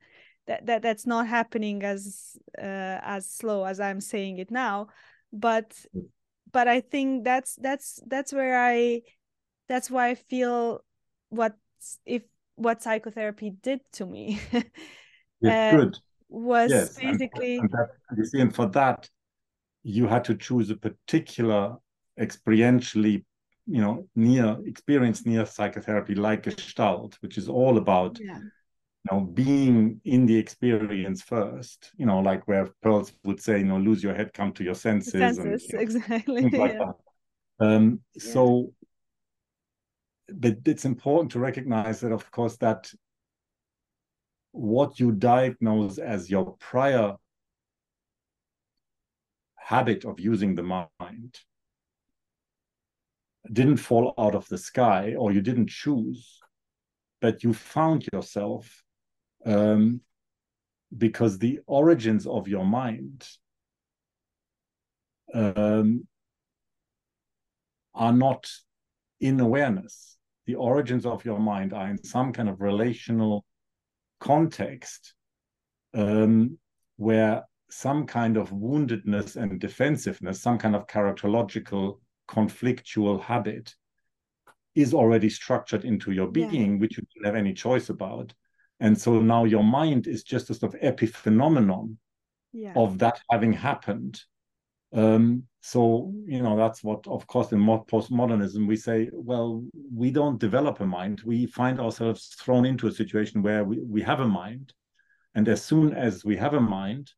[0.47, 4.89] that, that that's not happening as uh, as slow as i'm saying it now
[5.33, 5.73] but
[6.53, 9.01] but i think that's that's that's where i
[9.69, 10.81] that's why i feel
[11.29, 11.55] what
[12.05, 12.23] if
[12.57, 14.41] what psychotherapy did to me
[15.41, 15.99] yeah, uh, good.
[16.29, 17.89] was yes, basically and, and,
[18.21, 19.09] that, and for that
[19.83, 21.77] you had to choose a particular
[22.19, 23.25] experientially
[23.67, 28.39] you know near experience near psychotherapy like gestalt which is all about yeah.
[28.39, 33.65] you know being in the experience first you know like where Perls would say you
[33.65, 36.93] know lose your head come to your senses, senses and you know, exactly like yeah.
[37.61, 38.33] um yeah.
[38.33, 38.73] so
[40.33, 42.91] but it's important to recognize that of course that
[44.53, 47.15] what you diagnose as your prior
[49.57, 51.39] habit of using the mind
[53.53, 56.39] didn't fall out of the sky or you didn't choose,
[57.21, 58.83] but you found yourself
[59.47, 60.01] um,
[60.97, 63.27] because the origins of your mind
[65.33, 66.07] um,
[67.95, 68.51] are not
[69.21, 70.17] in awareness.
[70.47, 73.45] The origins of your mind are in some kind of relational
[74.19, 75.15] context
[75.95, 76.59] um,
[76.97, 81.99] where some kind of woundedness and defensiveness, some kind of characterological
[82.31, 83.75] conflictual habit
[84.75, 86.79] is already structured into your being, yeah.
[86.79, 88.33] which you don't have any choice about.
[88.79, 91.97] And so now your mind is just a sort of epiphenomenon
[92.53, 92.73] yeah.
[92.77, 94.21] of that having happened.
[94.93, 99.65] Um, so, you know, that's what, of course, in postmodernism, we say, well,
[99.95, 101.21] we don't develop a mind.
[101.25, 104.73] We find ourselves thrown into a situation where we, we have a mind.
[105.35, 107.11] And as soon as we have a mind,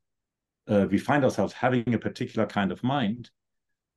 [0.68, 3.30] uh, we find ourselves having a particular kind of mind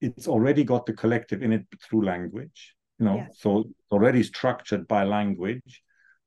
[0.02, 3.38] it's already got the collective in it through language you know yes.
[3.40, 5.82] so already structured by language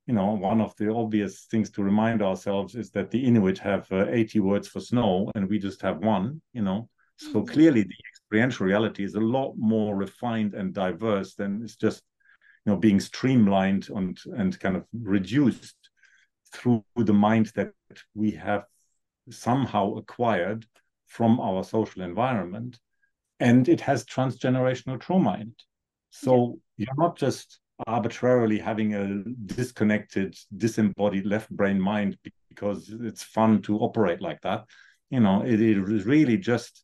[0.07, 3.85] you know one of the obvious things to remind ourselves is that the inuit have
[3.91, 7.53] uh, 80 words for snow and we just have one you know so mm-hmm.
[7.53, 12.01] clearly the experiential reality is a lot more refined and diverse than it's just
[12.65, 15.75] you know being streamlined and and kind of reduced
[16.53, 17.71] through the mind that
[18.15, 18.63] we have
[19.29, 20.65] somehow acquired
[21.07, 22.79] from our social environment
[23.39, 25.63] and it has transgenerational trauma in it.
[26.09, 26.87] So yeah.
[26.87, 32.17] you're not just arbitrarily having a disconnected, disembodied left brain mind
[32.49, 34.65] because it's fun to operate like that.
[35.09, 36.83] You know, it is really just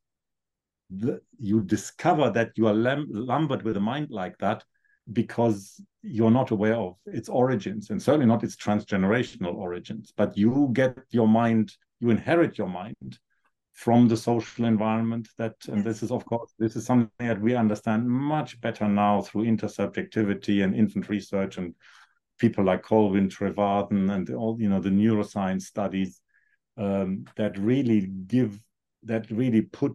[0.89, 4.64] the, you discover that you are lumbered with a mind like that
[5.12, 10.14] because you're not aware of its origins and certainly not its transgenerational origins.
[10.16, 13.20] But you get your mind, you inherit your mind
[13.76, 17.56] from the social environment that and this is of course this is something that we
[17.56, 21.76] understand much better now through intersubjectivity and infant research and
[22.40, 26.22] people like colwyn trevarthen and all you know the neuroscience studies
[26.78, 28.60] um, that really give
[29.04, 29.94] that really put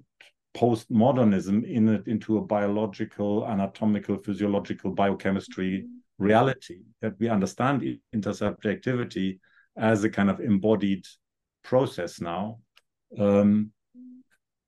[0.54, 6.24] postmodernism in it into a biological anatomical physiological biochemistry mm-hmm.
[6.24, 7.82] reality that we understand
[8.14, 9.38] intersubjectivity
[9.78, 11.06] as a kind of embodied
[11.62, 12.58] process now
[13.18, 13.72] um,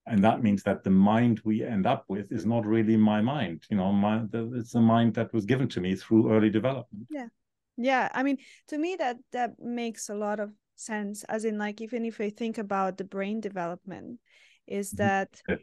[0.07, 3.65] and that means that the mind we end up with is not really my mind
[3.71, 7.29] you know my it's a mind that was given to me through early development yeah
[7.77, 8.39] yeah i mean
[8.69, 12.31] to me that that makes a lot of sense as in like even if i
[12.31, 14.19] think about the brain development
[14.67, 15.05] is mm-hmm.
[15.05, 15.57] that yeah.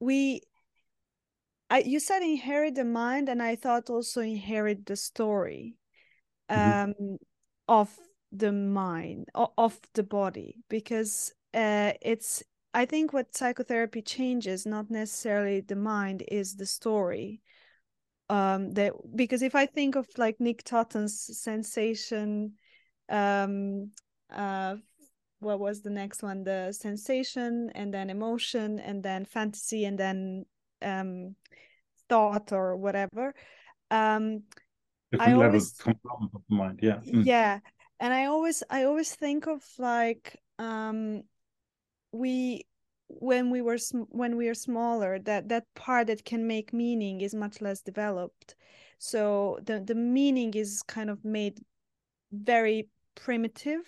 [0.00, 0.40] we
[1.70, 5.76] I, you said inherit the mind and i thought also inherit the story
[6.50, 6.90] mm-hmm.
[6.90, 7.14] um mm-hmm.
[7.68, 7.90] of
[8.30, 12.42] the mind of the body because uh, it's
[12.72, 17.40] I think what psychotherapy changes, not necessarily the mind, is the story.
[18.28, 22.54] Um, that because if I think of like Nick Totton's sensation,
[23.08, 23.90] um,
[24.32, 24.76] uh,
[25.40, 26.42] what was the next one?
[26.42, 30.46] The sensation, and then emotion, and then fantasy, and then
[30.82, 31.36] um,
[32.08, 33.34] thought or whatever.
[33.90, 34.42] Um,
[35.12, 36.98] Different I levels always, of the mind, yeah.
[37.06, 37.24] Mm.
[37.24, 37.60] Yeah,
[38.00, 41.22] and I always I always think of like um
[42.14, 42.66] we
[43.08, 47.34] when we were when we are smaller that that part that can make meaning is
[47.34, 48.54] much less developed
[48.98, 51.58] so the the meaning is kind of made
[52.32, 53.84] very primitive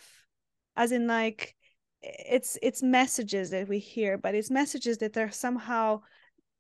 [0.77, 1.55] as in like
[2.03, 6.01] it's it's messages that we hear but it's messages that are somehow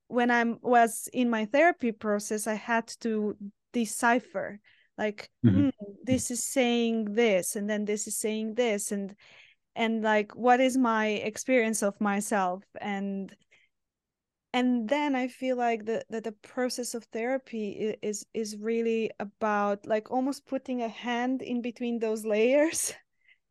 [0.08, 3.36] when i was in my therapy process i had to
[3.72, 4.58] decipher
[4.98, 5.66] like mm-hmm.
[5.66, 5.72] mm,
[6.04, 9.14] this is saying this and then this is saying this and
[9.76, 13.36] and like what is my experience of myself and
[14.52, 19.86] and then i feel like the, that the process of therapy is is really about
[19.86, 22.92] like almost putting a hand in between those layers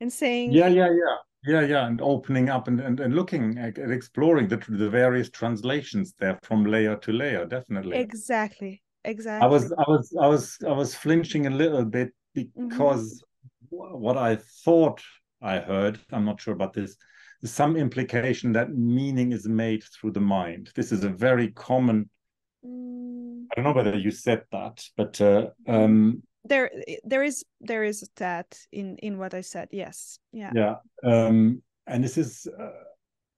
[0.02, 1.18] and saying yeah yeah yeah
[1.48, 5.30] yeah yeah and opening up and, and, and looking at, at exploring the, the various
[5.30, 10.58] translations there from layer to layer definitely exactly exactly i was i was i was
[10.68, 12.68] i was flinching a little bit mm-hmm.
[12.68, 13.24] because
[13.72, 14.00] mm-hmm.
[14.02, 15.00] what i thought
[15.46, 16.00] i heard.
[16.12, 16.98] I'm not sure about this.
[17.44, 20.72] Some implication that meaning is made through the mind.
[20.76, 22.10] This is a very common
[22.66, 23.46] mm.
[23.52, 26.72] i don't know whether you said that but uh, um, there
[27.04, 29.68] there is there is that in in what i said.
[29.72, 30.20] Yes.
[30.32, 30.52] Yeah.
[30.54, 30.76] Yeah.
[31.04, 32.70] Um, and this is uh,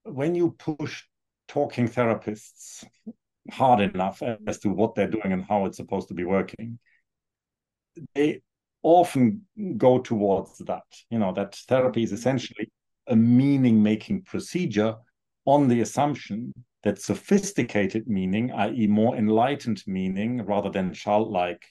[0.03, 1.03] when you push
[1.47, 2.83] talking therapists
[3.51, 6.77] hard enough as to what they're doing and how it's supposed to be working
[8.13, 8.41] they
[8.83, 9.41] often
[9.77, 12.69] go towards that you know that therapy is essentially
[13.07, 14.95] a meaning making procedure
[15.45, 16.53] on the assumption
[16.83, 21.65] that sophisticated meaning i.e more enlightened meaning rather than childlike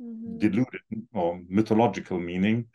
[0.00, 0.38] mm-hmm.
[0.38, 0.80] deluded
[1.12, 2.66] or mythological meaning,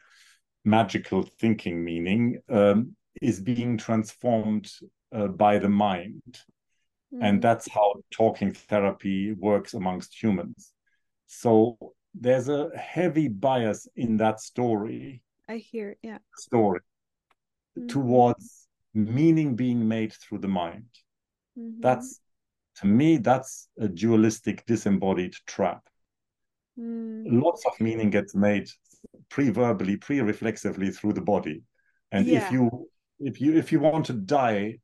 [0.65, 4.71] magical thinking meaning, um, is being transformed
[5.13, 6.39] uh, by the mind.
[7.13, 7.23] Mm-hmm.
[7.23, 10.71] And that's how talking therapy works amongst humans.
[11.27, 11.77] So
[12.19, 15.21] there's a heavy bias in that story.
[15.47, 16.19] I hear, yeah.
[16.37, 16.81] Story
[17.77, 17.87] mm-hmm.
[17.87, 20.87] towards meaning being made through the mind.
[21.57, 21.81] Mm-hmm.
[21.81, 22.19] That's
[22.77, 25.81] to me, that's a dualistic, disembodied trap.
[26.79, 27.23] Mm.
[27.25, 28.69] Lots of meaning gets made
[29.29, 31.63] pre-verbally, pre-reflexively through the body.
[32.11, 32.45] And yeah.
[32.45, 32.89] if you
[33.19, 34.79] if you if you want to die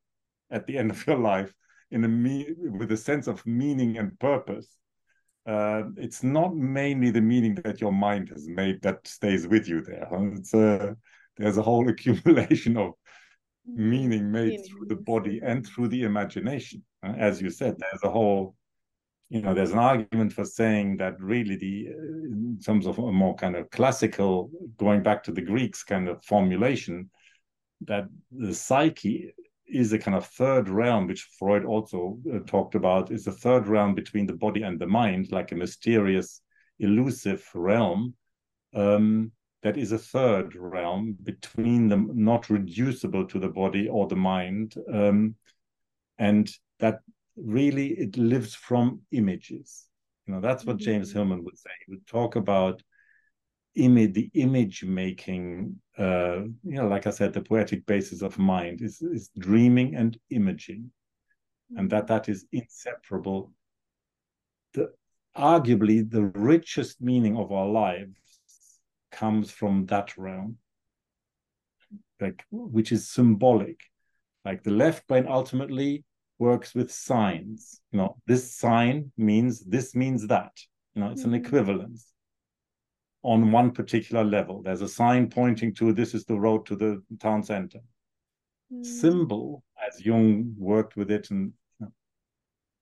[0.52, 1.54] at the end of your life
[1.92, 4.68] in a me with a sense of meaning and purpose,
[5.46, 9.82] uh, it's not mainly the meaning that your mind has made that stays with you
[9.82, 10.08] there.
[10.36, 10.96] It's a,
[11.38, 12.94] there's a whole accumulation of
[13.68, 14.66] meaning made meaning.
[14.66, 16.84] through the body and through the imagination.
[17.04, 18.56] As you said, there's a whole
[19.30, 23.36] you know, there's an argument for saying that really the, in terms of a more
[23.36, 27.10] kind of classical, going back to the Greeks kind of formulation,
[27.82, 29.34] that the psyche
[29.68, 33.68] is a kind of third realm, which Freud also uh, talked about, is a third
[33.68, 36.42] realm between the body and the mind, like a mysterious,
[36.80, 38.14] elusive realm.
[38.74, 39.32] Um,
[39.64, 44.76] that is a third realm between them, not reducible to the body or the mind.
[44.94, 45.36] Um,
[46.20, 46.50] and
[46.80, 47.00] that
[47.36, 49.88] really it lives from images.
[50.28, 50.86] You know, that's what mm-hmm.
[50.86, 51.70] James Hillman would say.
[51.86, 52.82] He would talk about
[53.76, 55.80] image, the image making.
[55.98, 60.18] Uh, you know, like I said, the poetic basis of mind is is dreaming and
[60.30, 60.92] imaging,
[61.72, 61.80] mm-hmm.
[61.80, 63.54] and that that is inseparable.
[64.74, 64.92] The
[65.38, 68.18] arguably the richest meaning of our lives
[69.12, 70.58] comes from that realm,
[72.20, 73.80] like which is symbolic.
[74.44, 76.04] Like the left brain ultimately
[76.40, 77.80] works with signs.
[77.92, 80.52] You know, this sign means this means that.
[80.94, 81.36] You know, it's mm-hmm.
[81.36, 82.15] an equivalence
[83.26, 84.62] on one particular level.
[84.62, 87.80] There's a sign pointing to this is the road to the town center.
[88.72, 88.84] Mm-hmm.
[88.84, 91.92] Symbol, as Jung worked with it, and you know,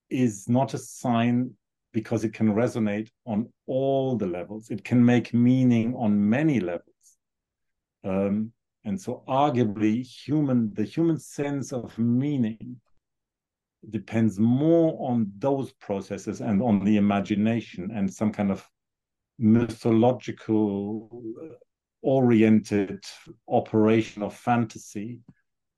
[0.09, 1.51] is not a sign
[1.93, 4.69] because it can resonate on all the levels.
[4.69, 6.83] It can make meaning on many levels.
[8.03, 8.51] Um,
[8.83, 12.81] and so arguably human the human sense of meaning
[13.89, 18.67] depends more on those processes and on the imagination and some kind of
[19.39, 21.09] mythological
[22.01, 23.03] oriented
[23.47, 25.19] operation of fantasy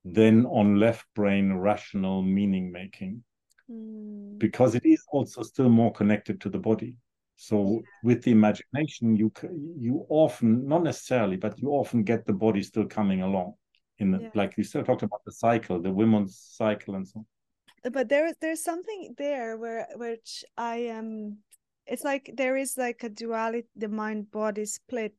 [0.03, 3.23] than on left brain rational meaning making
[3.69, 4.37] mm.
[4.37, 6.95] because it is also still more connected to the body
[7.35, 9.31] so with the imagination you
[9.77, 13.53] you often not necessarily but you often get the body still coming along
[13.99, 14.29] in the, yeah.
[14.35, 18.31] like you still talked about the cycle the women's cycle and so on but there
[18.41, 21.37] there's something there where which I am
[21.87, 25.13] it's like there is like a duality the mind body split.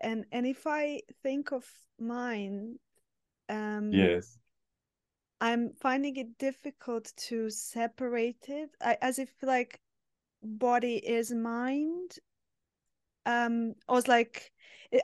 [0.00, 1.64] And and if I think of
[1.98, 2.78] mind
[3.48, 4.38] um yes.
[5.40, 9.80] I'm finding it difficult to separate it I, as if like
[10.42, 12.18] body is mind
[13.24, 14.52] um I was like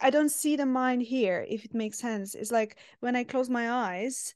[0.03, 2.35] I don't see the mind here if it makes sense.
[2.35, 4.35] It's like when I close my eyes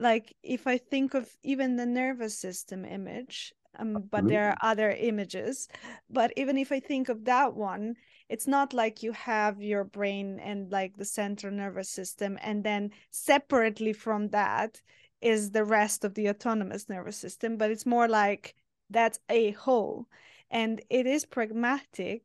[0.00, 4.90] like if i think of even the nervous system image um, but there are other
[4.90, 5.68] images.
[6.08, 7.94] But even if i think of that one
[8.28, 12.90] it's not like you have your brain and like the central nervous system and then
[13.10, 14.80] separately from that
[15.20, 18.54] is the rest of the autonomous nervous system but it's more like
[18.90, 20.06] that's a whole.
[20.50, 22.22] And it is pragmatic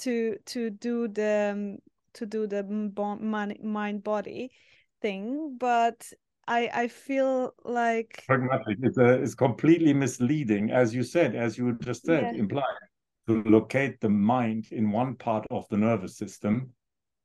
[0.00, 1.78] to to do the um,
[2.14, 4.50] to do the mind body
[5.00, 6.12] thing but
[6.48, 11.76] i i feel like pragmatic is, uh, is completely misleading as you said as you
[11.82, 12.40] just said yeah.
[12.40, 12.64] implied
[13.26, 16.70] to locate the mind in one part of the nervous system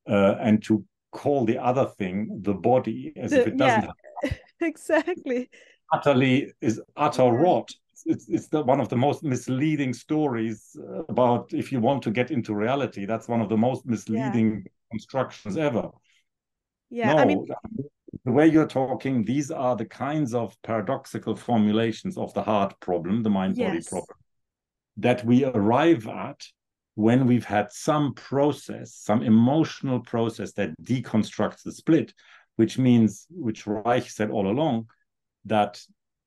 [0.10, 3.90] uh, and to call the other thing the body as the, if it doesn't
[4.24, 5.50] yeah, exactly
[5.94, 7.30] utterly is utter yeah.
[7.30, 7.72] rot
[8.06, 10.76] it's it's the, one of the most misleading stories
[11.08, 14.72] about if you want to get into reality that's one of the most misleading yeah.
[14.92, 15.90] constructions ever
[16.90, 17.46] yeah no, i mean
[18.26, 23.24] the way you're talking these are the kinds of paradoxical formulations of the hard problem
[23.24, 23.90] the mind body yes.
[23.90, 24.18] problem
[24.98, 26.46] that we arrive at
[26.96, 32.14] when we've had some process some emotional process that deconstructs the split
[32.56, 34.88] which means which reich said all along
[35.46, 35.82] that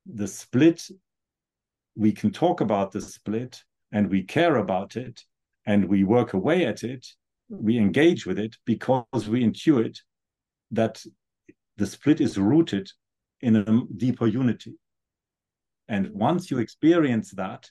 [0.05, 0.89] the split
[1.97, 5.23] we can talk about the split and we care about it
[5.65, 7.05] and we work away at it,
[7.49, 9.97] we engage with it because we intuit
[10.71, 11.03] that
[11.77, 12.89] the split is rooted
[13.41, 14.75] in a deeper unity.
[15.87, 17.69] And once you experience that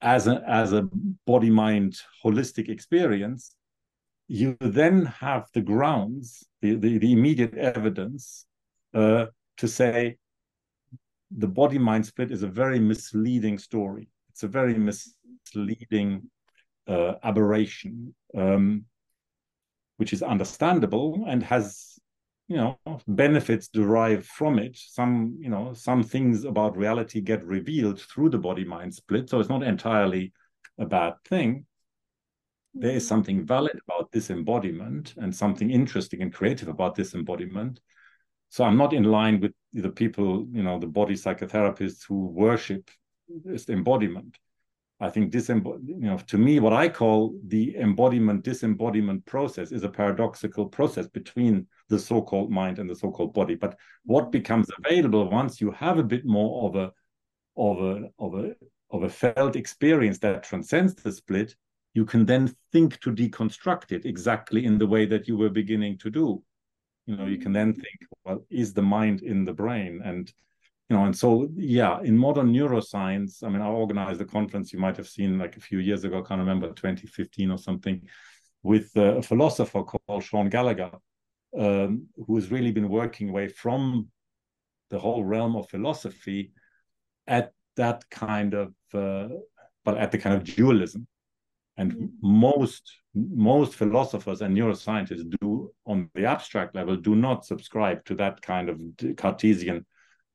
[0.00, 0.88] as a, as a
[1.26, 3.54] body mind holistic experience,
[4.28, 8.46] you then have the grounds, the, the, the immediate evidence
[8.94, 9.26] uh,
[9.58, 10.16] to say,
[11.36, 14.08] the body mind split is a very misleading story.
[14.30, 16.30] It's a very misleading
[16.86, 18.84] uh, aberration, um,
[19.96, 21.91] which is understandable and has,
[22.52, 22.78] you know,
[23.08, 24.76] benefits derived from it.
[24.76, 29.28] Some, you know, some things about reality get revealed through the body mind split.
[29.28, 30.32] So it's not entirely
[30.78, 31.66] a bad thing.
[32.74, 33.08] There is mm-hmm.
[33.08, 37.80] something valid about this embodiment and something interesting and creative about this embodiment
[38.52, 42.90] so I'm not in line with the people, you know, the body psychotherapists who worship
[43.26, 44.36] this embodiment.
[45.00, 49.84] I think this, you know, to me, what I call the embodiment disembodiment process is
[49.84, 53.54] a paradoxical process between the so-called mind and the so-called body.
[53.54, 56.92] But what becomes available once you have a bit more of a
[57.56, 58.54] of a of a
[58.90, 61.54] of a felt experience that transcends the split,
[61.92, 65.98] you can then think to deconstruct it exactly in the way that you were beginning
[65.98, 66.42] to do.
[67.06, 70.00] You know you can then think well is the mind in the brain?
[70.02, 70.32] And
[70.88, 74.78] you know and so yeah in modern neuroscience i mean i organized a conference you
[74.78, 78.02] might have seen like a few years ago i can't remember 2015 or something
[78.62, 80.90] with uh, a philosopher called shaun gallagher
[81.58, 84.08] um, who has really been working away from
[84.90, 86.52] the whole realm of philosophy
[87.26, 89.28] at that kind of uh,
[89.84, 91.06] but at the kind of dualism
[91.76, 92.10] and mm.
[92.22, 98.40] most most philosophers and neuroscientists do on the abstract level do not subscribe to that
[98.42, 98.80] kind of
[99.16, 99.84] cartesian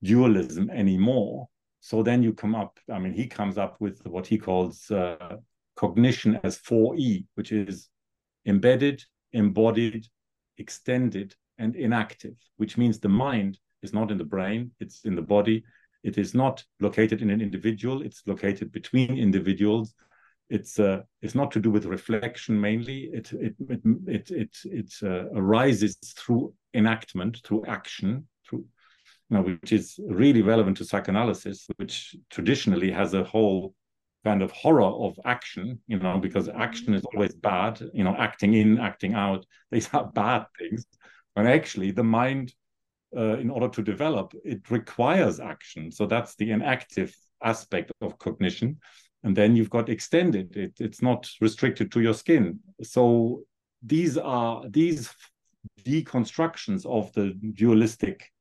[0.04, 1.48] dualism anymore
[1.80, 5.36] so then you come up i mean he comes up with what he calls uh,
[5.76, 7.90] cognition as 4e which is
[8.46, 10.06] embedded embodied
[10.58, 15.22] extended and inactive which means the mind is not in the brain it's in the
[15.22, 15.64] body
[16.04, 19.94] it is not located in an individual it's located between individuals
[20.50, 23.10] it's uh, it's not to do with reflection mainly.
[23.14, 28.66] It it it it it, it uh, arises through enactment, through action, through
[29.30, 33.74] you know, which is really relevant to psychoanalysis, which traditionally has a whole
[34.24, 38.54] kind of horror of action, you know, because action is always bad, you know, acting
[38.54, 40.86] in, acting out, these are bad things.
[41.36, 42.54] And actually, the mind,
[43.16, 45.92] uh, in order to develop, it requires action.
[45.92, 48.80] So that's the enactive aspect of cognition
[49.24, 53.42] and then you've got extended it, it's not restricted to your skin so
[53.84, 55.10] these are these
[55.84, 58.32] deconstructions of the dualistic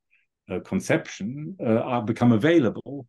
[0.50, 3.06] uh, conception uh, are become available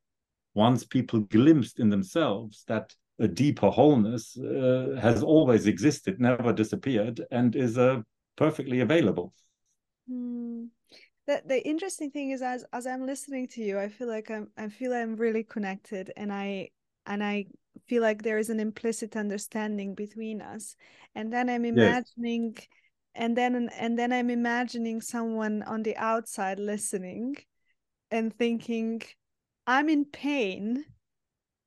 [0.58, 7.22] once people glimpsed in themselves that a deeper wholeness uh, has always existed never disappeared
[7.32, 8.02] and is uh,
[8.36, 9.34] perfectly available
[10.10, 10.68] mm.
[11.28, 14.48] The, the interesting thing is as as i'm listening to you i feel like i'm
[14.58, 16.70] i feel i'm really connected and i
[17.08, 17.46] and I
[17.88, 20.76] feel like there is an implicit understanding between us.
[21.16, 22.68] And then I'm imagining yes.
[23.16, 27.36] and then and then I'm imagining someone on the outside listening
[28.12, 29.02] and thinking,
[29.68, 30.86] I'm in pain.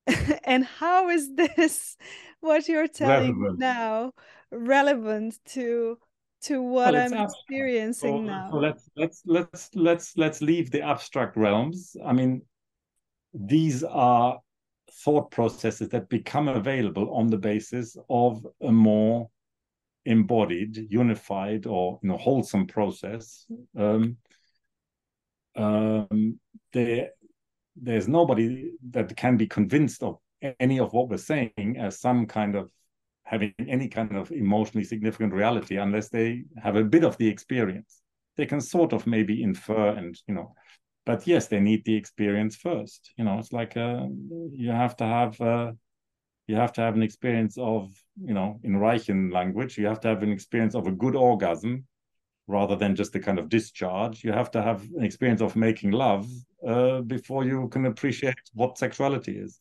[0.44, 1.97] and how is this
[2.40, 3.59] what you're telling relevant.
[3.59, 4.12] now
[4.51, 5.98] relevant to
[6.43, 8.48] to what well, I'm experiencing so, now.
[8.51, 11.97] So let's let's let's let's let's leave the abstract realms.
[12.05, 12.43] I mean,
[13.35, 14.40] these are
[15.05, 19.28] thought processes that become available on the basis of a more
[20.06, 23.47] embodied, unified, or you know wholesome process.
[23.77, 24.16] Um,
[25.56, 26.40] um,
[26.72, 27.10] there,
[27.77, 30.19] there's nobody that can be convinced of
[30.59, 32.71] any of what we're saying as some kind of
[33.25, 38.03] having any kind of emotionally significant reality unless they have a bit of the experience.
[38.37, 40.55] They can sort of maybe infer and you know
[41.07, 44.07] but yes they need the experience first you know it's like uh,
[44.53, 45.73] you have to have uh,
[46.47, 47.91] you have to have an experience of
[48.23, 51.85] you know in Reichian language you have to have an experience of a good orgasm
[52.51, 54.24] rather than just a kind of discharge.
[54.24, 56.28] You have to have an experience of making love
[56.66, 59.60] uh, before you can appreciate what sexuality is.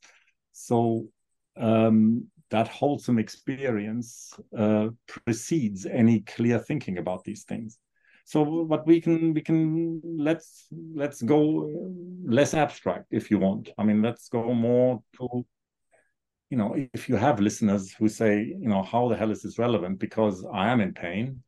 [0.52, 1.08] So
[1.56, 7.78] um, that wholesome experience uh, precedes any clear thinking about these things.
[8.26, 11.42] So but we can we can let's let's go
[12.24, 13.70] less abstract if you want.
[13.78, 15.46] I mean let's go more to
[16.50, 19.60] you know if you have listeners who say you know how the hell is this
[19.60, 21.44] relevant because i am in pain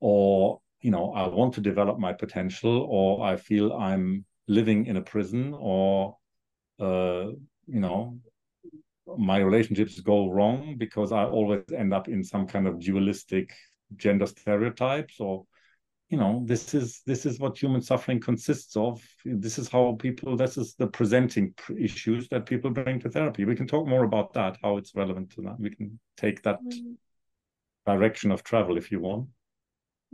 [0.00, 4.96] or you know i want to develop my potential or i feel i'm living in
[4.96, 6.16] a prison or
[6.80, 7.26] uh
[7.66, 8.18] you know
[9.18, 13.52] my relationships go wrong because i always end up in some kind of dualistic
[13.96, 15.44] gender stereotypes or
[16.08, 19.00] you know this is this is what human suffering consists of.
[19.24, 23.44] This is how people this is the presenting issues that people bring to therapy.
[23.44, 25.60] We can talk more about that how it's relevant to that.
[25.60, 26.96] We can take that mm.
[27.86, 29.28] direction of travel if you want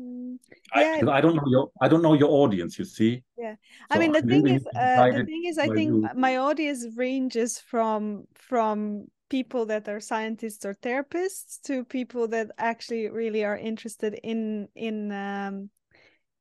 [0.00, 0.36] mm.
[0.74, 1.00] yeah.
[1.06, 2.78] I, I, don't know your I don't know your audience.
[2.78, 3.22] You see.
[3.36, 5.90] Yeah, so I mean the I'm thing really is, uh, the thing is, I think
[5.90, 6.08] you...
[6.14, 13.08] my audience ranges from from people that are scientists or therapists to people that actually
[13.10, 15.70] really are interested in in um,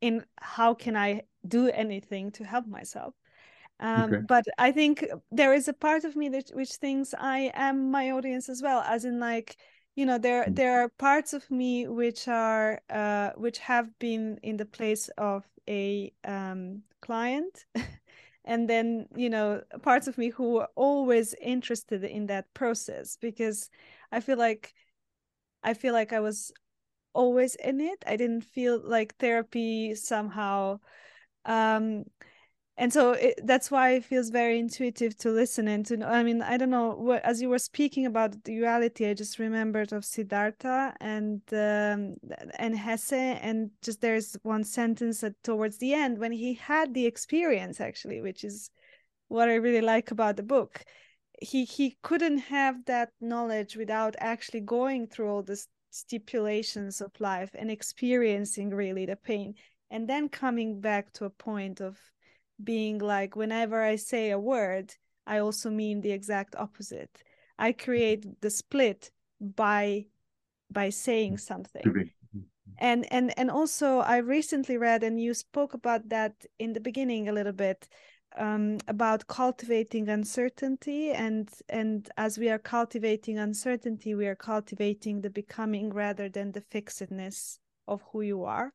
[0.01, 3.13] in how can I do anything to help myself.
[3.79, 4.23] Um, okay.
[4.27, 8.11] But I think there is a part of me that which thinks I am my
[8.11, 9.57] audience as well, as in like
[9.95, 10.55] you know there mm.
[10.55, 15.43] there are parts of me which are uh, which have been in the place of
[15.67, 17.65] a um, client.
[18.47, 23.71] and then you know parts of me who are always interested in that process because
[24.11, 24.71] i feel like
[25.63, 26.53] i feel like i was
[27.15, 28.03] always in it.
[28.05, 30.79] I didn't feel like therapy somehow.
[31.45, 32.03] Um,
[32.77, 36.07] and so it, that's why it feels very intuitive to listen and to know.
[36.07, 40.03] I mean, I don't know as you were speaking about duality, I just remembered of
[40.03, 42.15] Siddhartha and um,
[42.59, 47.05] and Hesse, and just there's one sentence that towards the end when he had the
[47.05, 48.69] experience actually, which is
[49.29, 50.83] what I really like about the book.
[51.41, 55.61] He he couldn't have that knowledge without actually going through all the
[55.91, 59.55] stipulations of life and experiencing really the pain
[59.89, 61.97] and then coming back to a point of
[62.63, 64.93] being like whenever i say a word
[65.27, 67.23] i also mean the exact opposite.
[67.57, 70.07] I create the split by
[70.71, 71.83] by saying something.
[72.77, 77.29] And and and also i recently read and you spoke about that in the beginning
[77.29, 77.87] a little bit
[78.37, 81.11] um, about cultivating uncertainty.
[81.11, 86.61] And and as we are cultivating uncertainty we are cultivating the becoming rather than the
[86.69, 88.73] fixedness of who you are.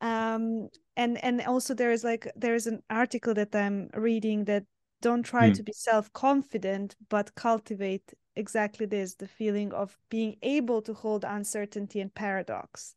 [0.00, 0.68] Um,
[0.98, 4.64] and and also there is like there is an article that i'm reading that
[5.00, 5.54] don't try mm.
[5.54, 12.00] to be self-confident but cultivate exactly this the feeling of being able to hold uncertainty
[12.00, 12.94] and paradox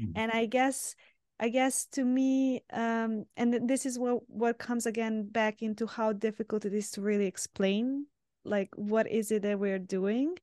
[0.00, 0.12] mm.
[0.14, 0.94] and i guess
[1.40, 6.12] I guess to me, um, and this is what what comes again back into how
[6.12, 8.06] difficult it is to really explain,
[8.44, 10.36] like what is it that we're doing,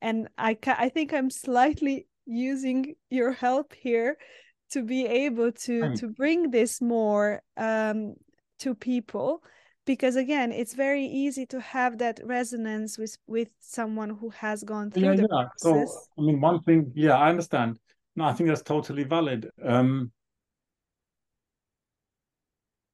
[0.00, 4.16] and I ca- I think I'm slightly using your help here
[4.70, 8.14] to be able to to bring this more um,
[8.58, 9.42] to people
[9.86, 14.90] because again it's very easy to have that resonance with with someone who has gone
[14.90, 15.46] through yeah, the yeah.
[15.62, 15.90] process.
[15.92, 17.78] So I mean, one thing, yeah, I understand.
[18.16, 19.48] No, I think that's totally valid.
[19.64, 20.12] Um,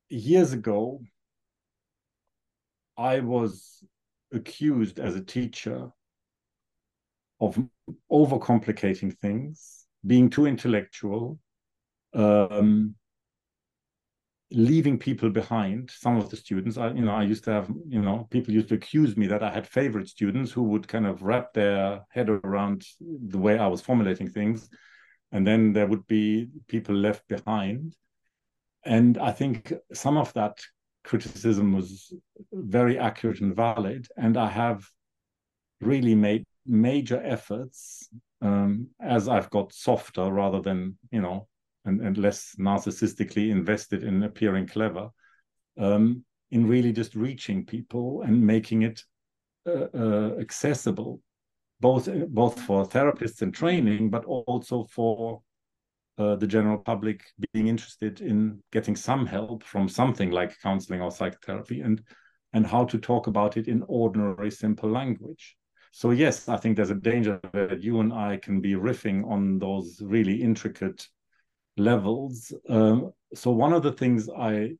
[0.08, 1.00] years ago,
[2.96, 3.84] I was
[4.32, 5.90] accused as a teacher
[7.40, 7.58] of
[8.10, 11.38] overcomplicating things, being too intellectual,
[12.14, 12.94] um,
[14.50, 15.90] leaving people behind.
[15.90, 18.68] Some of the students, I, you know, I used to have, you know, people used
[18.68, 22.28] to accuse me that I had favorite students who would kind of wrap their head
[22.28, 24.68] around the way I was formulating things,
[25.32, 27.94] and then there would be people left behind
[28.86, 30.60] and I think some of that
[31.02, 32.12] criticism was
[32.52, 34.06] very accurate and valid.
[34.16, 34.84] And I have
[35.80, 38.08] really made major efforts
[38.40, 41.48] um, as I've got softer rather than, you know,
[41.86, 45.08] and, and less narcissistically invested in appearing clever,
[45.78, 49.02] um, in really just reaching people and making it
[49.66, 51.20] uh, uh, accessible,
[51.80, 55.42] both both for therapists and training, but also for
[56.18, 61.10] uh, the general public being interested in getting some help from something like counseling or
[61.10, 62.02] psychotherapy, and
[62.52, 65.56] and how to talk about it in ordinary, simple language.
[65.92, 69.58] So yes, I think there's a danger that you and I can be riffing on
[69.58, 71.08] those really intricate
[71.76, 72.52] levels.
[72.68, 74.76] Um, so one of the things I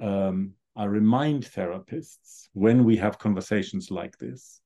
[0.00, 4.60] um, I remind therapists when we have conversations like this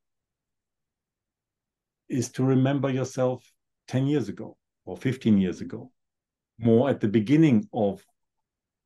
[2.08, 3.44] is to remember yourself
[3.88, 5.90] 10 years ago or 15 years ago,
[6.58, 8.04] more at the beginning of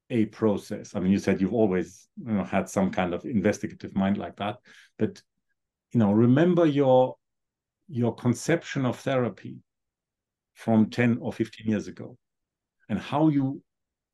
[0.09, 0.97] a process.
[0.97, 4.37] I mean, you said you've always you know, had some kind of investigative mind like
[4.37, 4.57] that,
[4.99, 5.23] but
[5.93, 7.17] you know, remember your
[7.89, 9.59] your conception of therapy
[10.55, 12.17] from 10 or 15 years ago
[12.91, 13.63] and how you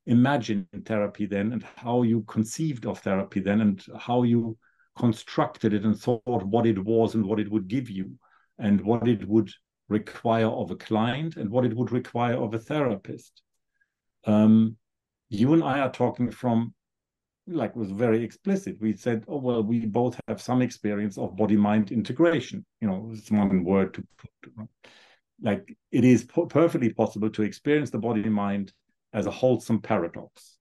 [0.07, 4.57] imagined therapy then and how you conceived of therapy then and how you
[4.97, 8.13] constructed it and thought what it was and what it would give you
[8.59, 9.51] and what it would
[9.89, 13.43] require of a client and what it would require of a therapist.
[14.25, 14.77] Um,
[15.29, 16.73] you and I are talking from,
[17.47, 18.77] like, was very explicit.
[18.81, 22.65] We said, oh, well, we both have some experience of body mind integration.
[22.81, 24.69] You know, it's one word to put.
[25.41, 28.73] Like, it is perfectly possible to experience the body mind
[29.13, 30.57] as a wholesome paradox,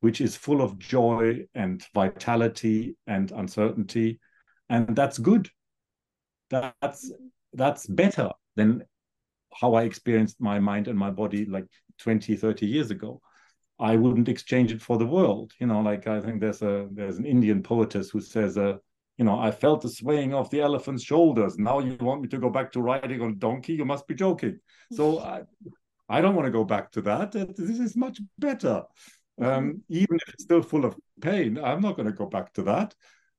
[0.00, 4.20] which is full of joy and vitality and uncertainty.
[4.68, 5.48] And that's good.
[6.50, 7.12] That's
[7.54, 8.84] that's better than
[9.54, 11.66] how I experienced my mind and my body like
[11.98, 13.20] 20, 30 years ago.
[13.80, 15.52] I wouldn't exchange it for the world.
[15.60, 18.78] You know, like I think there's a there's an Indian poetess who says, uh,
[19.18, 21.58] you know, I felt the swaying of the elephant's shoulders.
[21.58, 23.74] Now you want me to go back to riding on donkey?
[23.74, 24.60] You must be joking.
[24.92, 25.42] So I,
[26.08, 27.32] I don't want to go back to that.
[27.32, 28.84] This is much better.
[29.40, 29.78] Um, mm-hmm.
[29.88, 32.94] even if it's still full of pain, I'm not going to go back to that.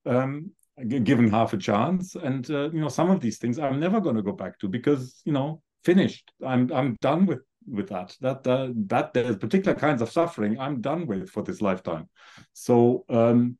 [0.05, 0.51] Um,
[0.87, 4.15] given half a chance, and uh, you know, some of these things I'm never going
[4.15, 6.31] to go back to because you know, finished.
[6.45, 8.15] I'm I'm done with with that.
[8.21, 12.07] That uh, that there's particular kinds of suffering I'm done with for this lifetime.
[12.53, 13.57] So um,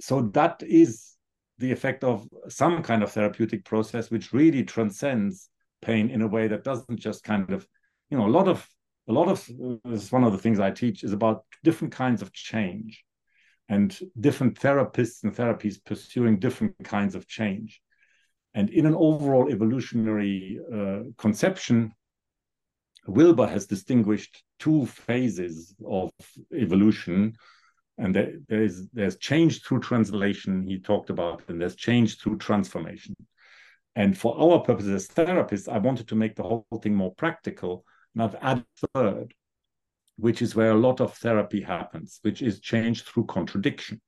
[0.00, 1.14] so that is
[1.58, 5.50] the effect of some kind of therapeutic process which really transcends
[5.82, 7.66] pain in a way that doesn't just kind of
[8.10, 8.66] you know a lot of
[9.08, 9.48] a lot of
[9.84, 13.04] this is one of the things i teach is about different kinds of change
[13.68, 17.80] and different therapists and therapies pursuing different kinds of change.
[18.54, 21.92] And in an overall evolutionary uh, conception
[23.06, 26.10] wilber has distinguished two phases of
[26.54, 27.34] evolution
[27.98, 33.14] and there, there's there's change through translation he talked about and there's change through transformation
[33.98, 37.84] and for our purposes as therapists, I wanted to make the whole thing more practical.
[38.14, 38.64] And I've added
[38.94, 39.34] third,
[40.16, 44.00] which is where a lot of therapy happens, which is change through contradiction.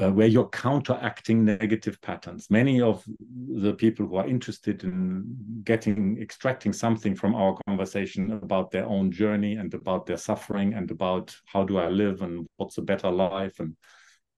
[0.00, 2.48] Uh, where you're counteracting negative patterns.
[2.50, 3.04] Many of
[3.48, 5.24] the people who are interested in
[5.64, 10.88] getting, extracting something from our conversation about their own journey and about their suffering and
[10.92, 13.76] about how do I live and what's a better life and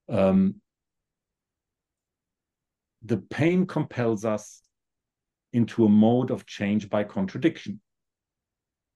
[0.09, 0.55] um,
[3.03, 4.63] the pain compels us
[5.53, 7.81] into a mode of change by contradiction.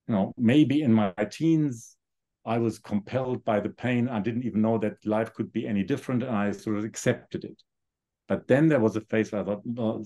[0.07, 1.94] You know, maybe in my teens,
[2.45, 4.07] I was compelled by the pain.
[4.07, 7.43] I didn't even know that life could be any different, and I sort of accepted
[7.43, 7.61] it.
[8.27, 10.03] But then there was a phase where I thought, well,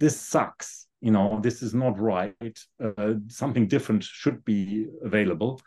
[0.00, 0.86] this sucks.
[1.00, 2.58] You know, this is not right.
[2.82, 5.60] Uh, something different should be available.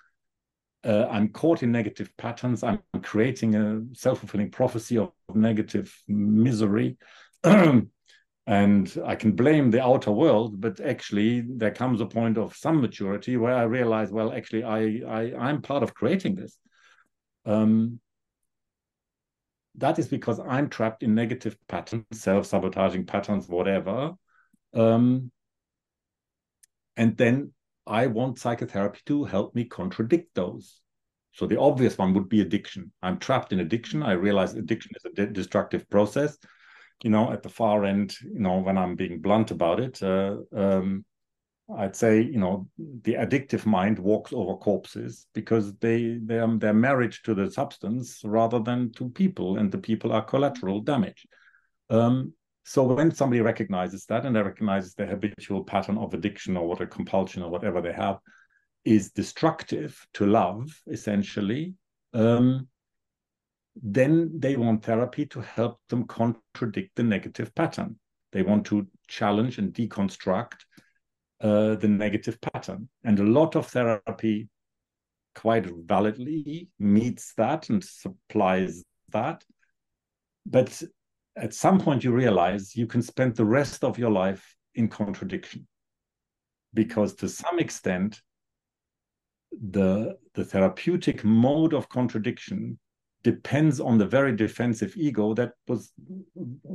[0.84, 2.64] Uh, I'm caught in negative patterns.
[2.64, 6.98] I'm creating a self fulfilling prophecy of negative misery.
[8.48, 13.36] I can blame the outer world, but actually there comes a point of some maturity
[13.36, 16.58] where I realize, well, actually I, I I'm part of creating this.
[17.46, 18.00] Um,
[19.76, 24.14] that is because I'm trapped in negative patterns, self-sabotaging patterns, whatever.
[24.74, 25.30] Um,
[26.96, 27.52] and then
[27.86, 30.80] I want psychotherapy to help me contradict those.
[31.34, 32.92] So the obvious one would be addiction.
[33.04, 34.02] I'm trapped in addiction.
[34.02, 36.38] I realize addiction is a de destructive process
[37.04, 40.38] you know, at the far end, you know, when I'm being blunt about it, uh,
[40.56, 41.06] um,
[41.76, 46.74] I'd say, you know, the addictive mind walks over corpses because they they are they're
[46.74, 51.28] married to the substance rather than to people, and the people are collateral damage.
[51.90, 52.34] Um,
[52.64, 56.82] so when somebody recognizes that and they recognizes the habitual pattern of addiction or what
[56.82, 58.20] a compulsion or whatever they have
[58.84, 61.74] is destructive to love, essentially,
[62.14, 62.68] um,
[63.82, 67.98] then they want therapy to help them contradict the negative pattern.
[68.32, 70.56] They want to challenge and deconstruct
[71.42, 72.90] uh, the negative pattern.
[73.04, 74.50] And a lot of therapy
[75.36, 79.44] quite validly meets that and supplies that.
[80.46, 80.82] But
[81.36, 85.68] at some point you realize you can spend the rest of your life in contradiction
[86.74, 88.22] because to some extent
[89.52, 92.78] the the therapeutic mode of contradiction
[93.32, 95.82] depends on the very defensive ego that was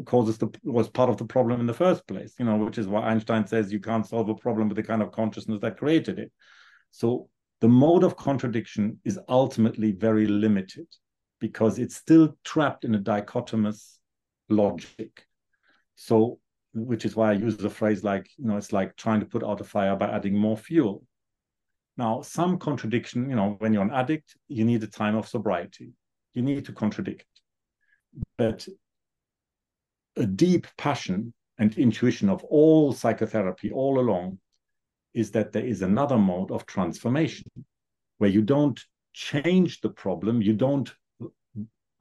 [0.05, 0.49] causes the
[0.79, 3.47] was part of the problem in the first place you know which is why einstein
[3.47, 6.31] says you can't solve a problem with the kind of consciousness that created it.
[6.91, 7.29] So
[7.61, 10.89] the mode of contradiction is ultimately very limited
[11.39, 13.99] because it's still trapped in a dichotomous
[14.49, 15.27] logic.
[15.95, 16.39] So
[16.75, 19.45] which is why i use the phrase like you know it's like trying to put
[19.45, 21.05] out a fire by adding more fuel.
[21.99, 25.93] Now, some contradiction, you know, when you're an addict, you need a time of sobriety.
[26.35, 27.27] You need to contradict.
[28.37, 28.67] But
[30.17, 34.39] a deep passion and intuition of all psychotherapy all along
[35.15, 37.45] is that there is another mode of transformation
[38.19, 38.81] where you don't
[39.13, 40.93] change the problem, you don't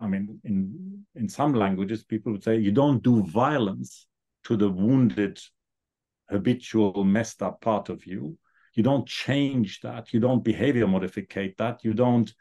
[0.01, 4.07] I mean, in in some languages, people would say you don't do violence
[4.45, 5.39] to the wounded,
[6.29, 8.37] habitual, messed up part of you.
[8.73, 10.11] You don't change that.
[10.11, 11.83] You don't behavior modificate that.
[11.83, 12.33] You don't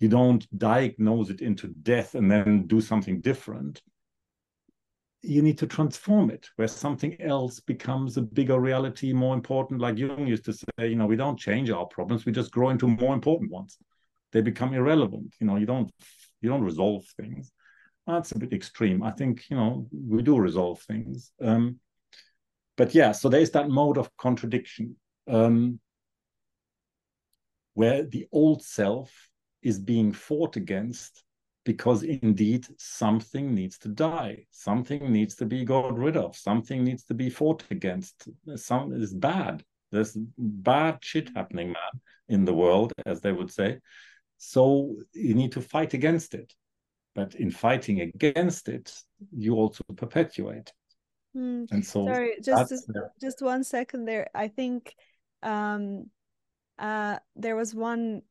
[0.00, 3.82] you don't diagnose it into death and then do something different.
[5.22, 9.80] You need to transform it where something else becomes a bigger reality more important.
[9.80, 12.70] Like jung used to say you know we don't change our problems we just grow
[12.70, 13.76] into more important ones.
[14.32, 15.90] They become irrelevant you know you don't
[16.40, 17.50] you don't resolve things.
[18.06, 19.02] That's a bit extreme.
[19.02, 21.32] I think you know we do resolve things.
[21.42, 21.80] Um,
[22.76, 24.94] but yeah so there's that mode of contradiction
[25.26, 25.80] um,
[27.74, 29.10] where the old self
[29.68, 31.22] is being fought against
[31.64, 34.46] because indeed something needs to die.
[34.50, 36.34] Something needs to be got rid of.
[36.34, 38.26] Something needs to be fought against.
[38.56, 39.62] Some is bad.
[39.92, 41.94] There's bad shit happening man
[42.28, 43.80] in the world as they would say.
[44.38, 46.54] So you need to fight against it.
[47.14, 48.86] But in fighting against it
[49.30, 50.72] you also perpetuate.
[51.36, 51.70] Mm.
[51.70, 52.90] and so sorry just just,
[53.20, 54.28] just one second there.
[54.34, 54.94] I think
[55.42, 56.06] um
[56.78, 58.22] uh there was one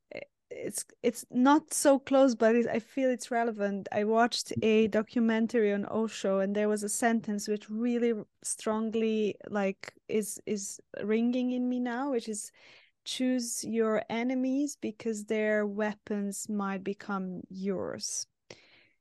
[0.50, 3.88] it's it's not so close but i feel it's relevant.
[3.92, 9.92] I watched a documentary on osho and there was a sentence which really strongly like
[10.08, 12.50] is is ringing in me now which is
[13.04, 18.26] choose your enemies because their weapons might become yours.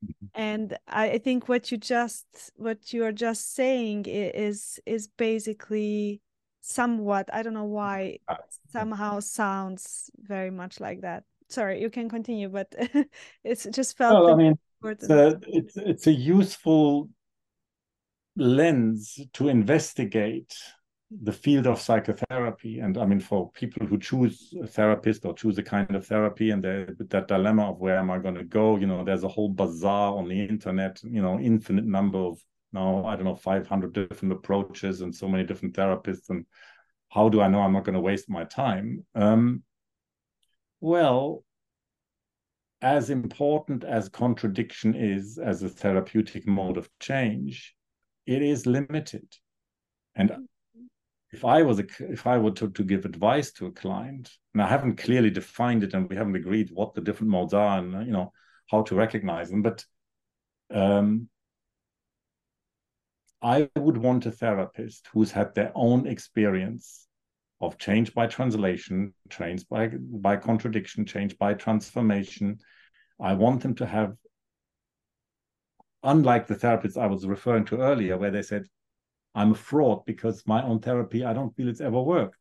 [0.06, 0.28] Mm-hmm.
[0.36, 6.22] and I, think what you just what you are just saying is is basically
[6.62, 8.36] somewhat i don't know why uh,
[8.70, 12.74] somehow sounds very much like that sorry you can continue but
[13.44, 17.10] it's just felt well, i mean it's a, it's, it's a useful
[18.36, 20.56] lens to investigate
[21.24, 22.80] the field of psychotherapy.
[22.80, 26.52] And i mean for people who choose a therapist or choose a kind of therapy
[26.52, 29.50] and that dilemma of where am i going to go you know there's a whole
[29.50, 32.40] bazaar on the internet you know infinite number of
[32.74, 36.46] now i don't know 500 different approaches and so many different therapists and
[37.10, 39.06] how do i know i'm not going to waste my time?
[39.16, 39.64] Um,
[40.80, 41.44] well
[42.82, 47.76] as important as contradiction is as a therapeutic mode of change
[48.28, 49.26] it is limited.
[50.16, 50.48] And
[51.32, 54.64] if i was a, if i were to, to give advice to a client and
[54.64, 58.06] i haven't clearly defined it and we haven't agreed what the different modes are and
[58.06, 58.32] you know
[58.72, 59.86] how to recognize them but
[60.74, 61.30] um,
[63.42, 67.07] I would want a therapist who's had their own experience
[67.60, 72.60] of change by translation, change by by contradiction, change by transformation.
[73.20, 74.14] I want them to have,
[76.04, 78.68] unlike the therapists I was referring to earlier, where they said,
[79.34, 82.38] I'm a fraud because my own therapy, I don't feel it's ever worked.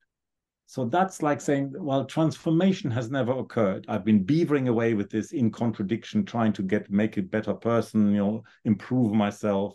[0.67, 3.87] So that's like saying, well, transformation has never occurred.
[3.89, 8.11] I've been beavering away with this in contradiction, trying to get make a better person,
[8.11, 9.75] you know, improve myself.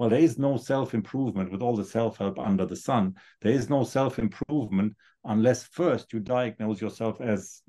[0.00, 3.16] Well, there is no self improvement with all the self help under the sun.
[3.42, 4.96] There is no self improvement
[5.26, 7.60] unless first you diagnose yourself as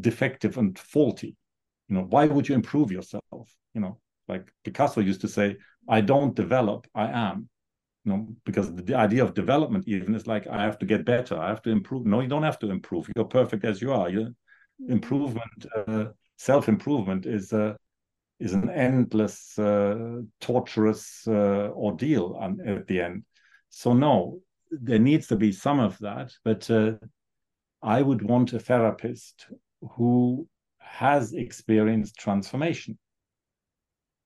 [0.00, 1.36] defective and faulty.
[1.88, 3.22] You know, why would you improve yourself?
[3.74, 5.56] You know, like Picasso used to say,
[5.88, 7.48] I don't develop, I am.
[8.04, 11.38] You know, because the idea of development even is like I have to get better,
[11.38, 12.06] I have to improve.
[12.06, 13.08] No, you don't have to improve.
[13.14, 14.10] You're perfect as you are.
[14.10, 14.94] You mm-hmm.
[14.94, 16.06] improvement, uh,
[16.38, 17.74] self improvement is uh,
[18.40, 23.24] is an endless, uh, torturous uh, ordeal at the end.
[23.68, 24.40] So no,
[24.70, 26.92] there needs to be some of that, but uh,
[27.82, 29.46] I would want a therapist
[29.96, 30.48] who
[30.78, 32.98] has experienced transformation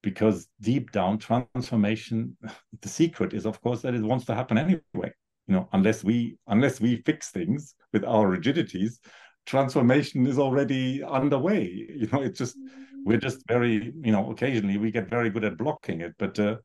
[0.02, 2.36] because deep down transformation
[2.80, 5.12] the secret is of course that it wants to happen anyway
[5.46, 9.00] you know unless we unless we fix things with our rigidities
[9.44, 12.56] transformation is already underway you know it's just
[13.04, 16.56] we're just very you know occasionally we get very good at blocking it but uh,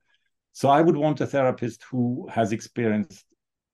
[0.57, 3.25] So I would want a therapist who has experienced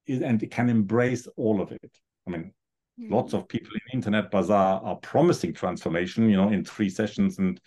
[0.06, 1.98] and can embrace all of it.
[2.28, 2.52] I mean,
[3.00, 3.10] mm.
[3.10, 7.58] lots of people in internet bazaar are promising transformation, you know, in three sessions and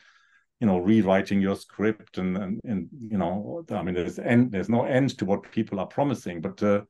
[0.60, 4.70] you know rewriting your script and and, and you know i mean there's end there's
[4.70, 6.80] no end to what people are promising but uh,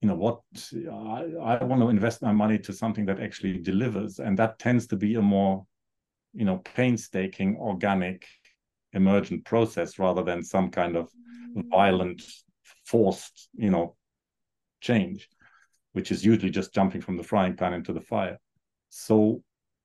[0.00, 0.40] you know what
[0.72, 4.86] I, I want to invest my money to something that actually delivers and that tends
[4.88, 5.64] to be a more
[6.34, 8.26] you know painstaking organic
[8.92, 11.08] emergent process rather than some kind of
[11.70, 12.22] violent
[12.84, 13.96] forced you know
[14.80, 15.28] change
[15.94, 18.38] which is usually just jumping from the frying pan into the fire.
[18.90, 19.42] So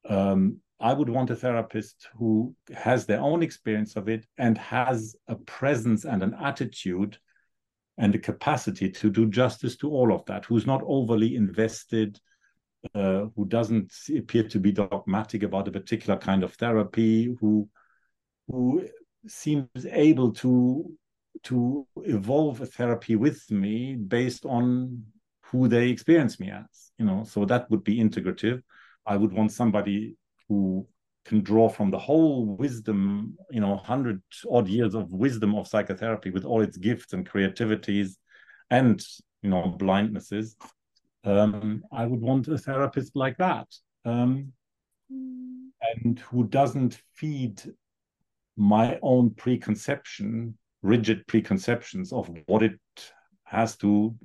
[0.10, 5.16] um, I would want a therapist who has their own experience of it and has
[5.28, 7.18] a presence and an attitude
[8.00, 12.20] and a capacity to do justice to all of that, who's not overly invested,
[12.94, 17.70] uh, who doesn't appear to be dogmatic about a particular kind of therapy, who
[18.48, 18.88] who
[19.28, 20.92] seems able to
[21.44, 25.04] to evolve a therapy with me based on
[25.44, 28.62] who they experience me as you know so that would be integrative
[29.06, 30.16] i would want somebody
[30.48, 30.88] who
[31.30, 36.32] can draw from the whole wisdom, you know, hundred odd years of wisdom of psychotherapy
[36.32, 38.18] with all its gifts and creativities
[38.72, 39.06] and,
[39.44, 40.56] you know, blindnesses.
[41.24, 43.68] Um, I would want a therapist like that.
[44.06, 44.54] Um,
[45.10, 47.62] and who doesn't feed
[48.58, 52.80] my own preconception, rigid preconceptions of what it
[53.44, 54.16] has to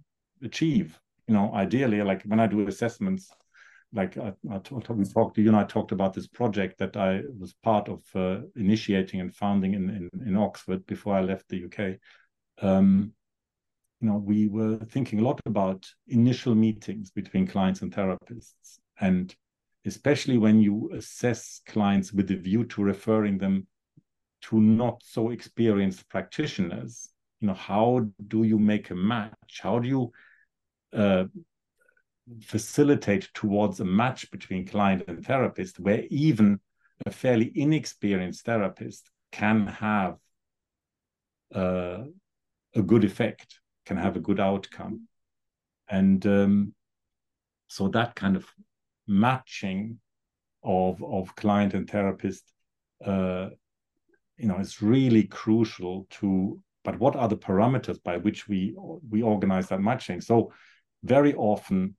[0.43, 0.99] achieve.
[1.27, 3.31] You know, ideally, like when I do assessments,
[3.93, 7.89] like I, I talked, you and I talked about this project that I was part
[7.89, 11.99] of uh, initiating and founding in, in, in Oxford before I left the UK.
[12.61, 13.13] Um,
[14.01, 19.35] you know, we were thinking a lot about initial meetings between clients and therapists, and
[19.87, 23.67] especially when you assess clients with a view to referring them
[24.43, 27.09] to not so experienced practitioners.
[27.41, 29.61] You know, how do you make a match?
[29.63, 30.13] How do you
[30.93, 31.25] uh,
[32.43, 36.61] facilitate towards a match between client and therapist where even
[37.07, 40.17] a fairly inexperienced therapist can have
[41.55, 42.05] uh,
[42.75, 45.09] a good effect can have a good outcome.
[45.89, 46.75] And um,
[47.69, 48.47] so that kind of
[49.07, 49.99] matching
[50.63, 52.45] of of client and therapist
[53.05, 53.51] uh,
[54.39, 58.77] you know is really crucial to but what are the parameters by which we
[59.11, 60.21] we organize that matching?
[60.21, 60.53] So
[61.03, 61.97] very often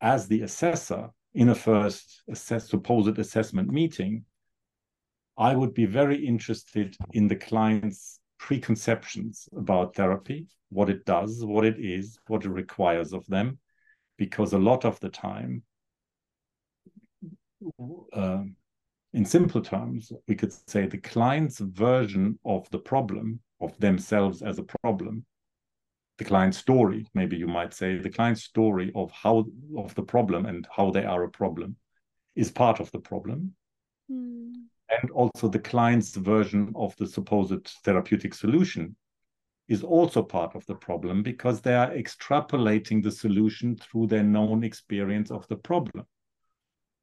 [0.00, 4.24] as the assessor in a first assess, supposed assessment meeting,
[5.38, 11.64] I would be very interested in the client's preconceptions about therapy, what it does, what
[11.64, 13.56] it is, what it requires of them,
[14.18, 15.62] because a lot of the time,
[18.12, 18.42] uh,
[19.12, 24.58] in simple terms, we could say the client's version of the problem, of themselves as
[24.58, 25.24] a problem,
[26.18, 29.44] the client's story maybe you might say the client's story of how
[29.76, 31.74] of the problem and how they are a problem
[32.36, 33.54] is part of the problem
[34.10, 34.52] mm.
[35.00, 38.94] And also the client's version of the supposed therapeutic solution
[39.68, 44.64] is also part of the problem because they are extrapolating the solution through their known
[44.64, 46.04] experience of the problem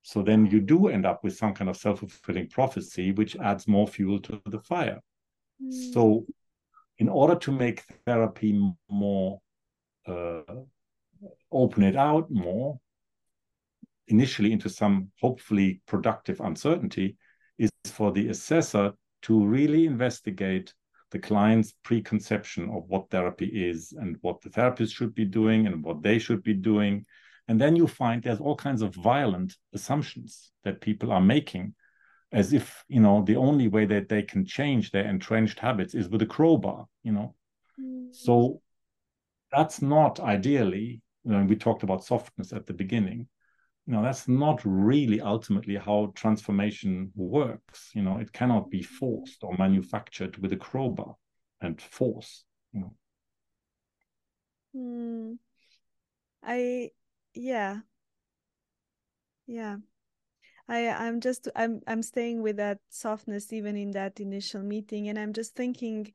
[0.02, 3.88] so then you do end up with some kind of self-fulfilling prophecy which adds more
[3.88, 4.99] fuel to the fire
[5.64, 5.94] mm.
[5.94, 6.26] so
[6.99, 8.60] in order to make therapy
[8.90, 9.40] more
[10.07, 10.41] uh,
[11.52, 12.80] open it out more
[14.07, 17.16] initially into some hopefully productive uncertainty
[17.85, 18.93] for the assessor
[19.23, 20.73] to really investigate
[21.11, 25.84] the client's preconception of what therapy is and what the therapist should be doing and
[25.84, 27.06] what they should be doing
[27.47, 31.73] and then you find there's all kinds of violent assumptions that people are making
[32.31, 36.07] as if you know the only way that they can change their entrenched habits is
[36.10, 37.34] with a crowbar you know
[37.80, 38.14] mm.
[38.14, 38.61] so
[39.51, 43.27] that's not ideally you know, we talked about softness at the beginning
[43.94, 47.91] know that's not really ultimately how transformation works.
[47.94, 51.16] You know it cannot be forced or manufactured with a crowbar
[51.61, 52.94] and force you know.
[54.76, 55.38] Mm.
[56.44, 56.91] i
[57.34, 57.80] yeah.
[59.48, 59.78] Yeah.
[60.68, 65.18] I I'm just I'm I'm staying with that softness even in that initial meeting and
[65.18, 66.11] I'm just thinking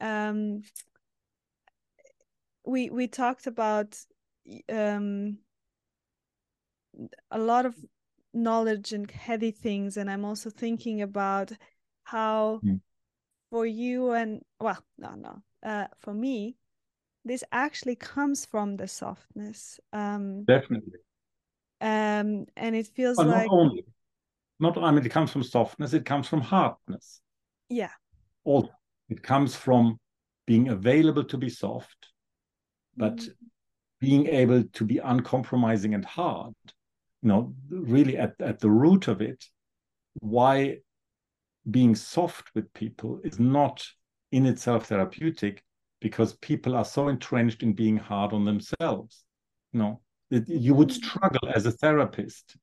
[0.00, 0.62] um
[2.66, 3.98] we we talked about
[4.68, 5.38] um
[7.30, 7.74] a lot of
[8.32, 11.52] knowledge and heady things and I'm also thinking about
[12.04, 12.80] how mm.
[13.50, 16.56] for you and well no no uh for me
[17.24, 20.98] this actually comes from the softness um definitely
[21.80, 23.84] um and it feels like not only
[24.60, 27.20] not i mean it comes from softness it comes from hardness
[27.68, 27.90] yeah
[28.44, 28.70] also
[29.08, 29.98] it comes from
[30.46, 32.08] being available to be soft,
[32.96, 33.28] but mm.
[34.00, 36.54] being able to be uncompromising and hard.
[37.26, 39.46] You know, really at, at the root of it,
[40.20, 40.76] why
[41.68, 43.84] being soft with people is not
[44.30, 45.64] in itself therapeutic
[46.00, 49.24] because people are so entrenched in being hard on themselves.
[49.72, 50.00] You know,
[50.30, 51.04] you would mm.
[51.04, 52.56] struggle as a therapist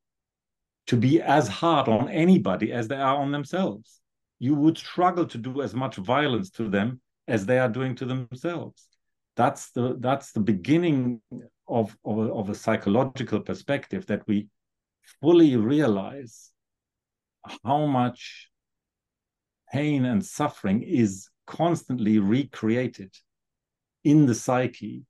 [0.87, 3.99] to be as hard on anybody as they are on themselves.
[4.39, 8.05] You would struggle to do as much violence to them as they are doing to
[8.05, 8.87] themselves.
[9.35, 11.21] That's the that's the beginning
[11.67, 14.47] of, of, of a psychological perspective that we
[15.21, 16.51] fully realize
[17.63, 18.49] how much
[19.71, 23.13] pain and suffering is constantly recreated
[24.03, 25.03] in the psyche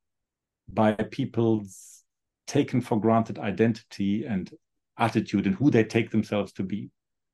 [0.70, 2.04] by people's
[2.48, 4.52] taken for granted identity and
[4.98, 6.90] attitude and who they take themselves to be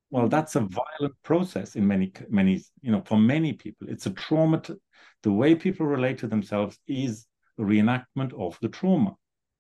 [0.10, 0.30] well mm-hmm.
[0.30, 3.88] that's a violent process in many many you know for many people.
[3.90, 4.80] It's a trauma to,
[5.24, 7.26] the way people relate to themselves is
[7.58, 9.16] a reenactment of the trauma.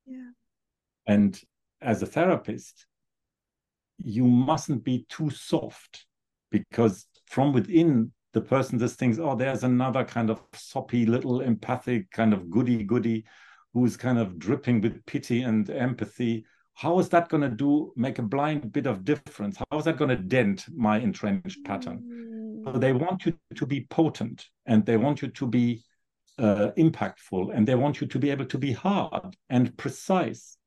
[0.05, 0.31] Yeah.
[1.07, 1.39] And
[1.81, 2.85] as a therapist
[3.97, 6.05] you mustn't be too soft
[6.51, 12.09] because from within the person just thinks oh there's another kind of soppy little empathic
[12.11, 13.25] kind of goody goody
[13.73, 16.45] who's kind of dripping with pity and empathy
[16.79, 19.97] how is that going to do make a blind bit of difference how is that
[19.97, 22.63] going to dent my entrenched pattern mm.
[22.63, 25.83] so they want you to be potent and they want you to be
[26.37, 30.57] uh, impactful and they want you to be able to be hard and precise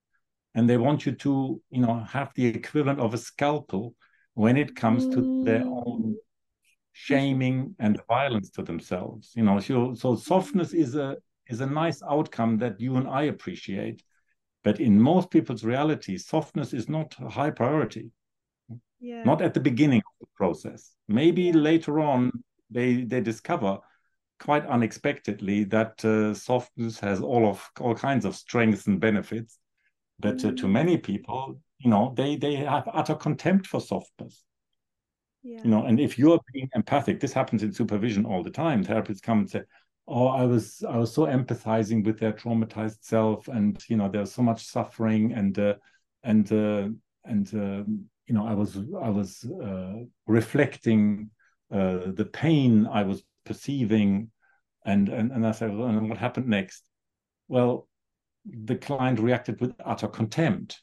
[0.55, 3.95] and they want you to you know have the equivalent of a scalpel
[4.35, 5.15] when it comes mm.
[5.15, 6.15] to their own
[6.93, 11.17] shaming and violence to themselves you know so, so softness is a
[11.47, 14.03] is a nice outcome that you and i appreciate
[14.65, 18.11] but in most people's reality, softness is not a high priority.
[19.01, 19.25] Yeah.
[19.25, 20.93] Not at the beginning of the process.
[21.09, 22.31] Maybe later on
[22.71, 23.79] they they discover
[24.39, 29.59] quite unexpectedly that uh, softness has all of all kinds of strengths and benefits.
[30.21, 30.49] But mm-hmm.
[30.49, 30.71] uh, to mm.
[30.71, 34.45] many people, you know, they they have utter contempt for softness.
[35.43, 35.61] Yeah.
[35.65, 38.85] You know, and if you're being empathic, this happens in supervision all the time.
[38.85, 39.63] Therapists come and say,
[40.09, 44.33] oh i was i was so empathizing with their traumatized self and you know there's
[44.33, 45.75] so much suffering and uh,
[46.25, 46.89] and uh,
[47.25, 47.85] and uh,
[48.27, 49.95] you know i was i was uh,
[50.27, 51.31] reflecting
[51.73, 54.31] uh, the pain i was perceiving
[54.85, 56.83] and and, and i said well, and what happened next?
[57.49, 57.89] Well
[58.45, 60.83] the client reacted with utter contempt.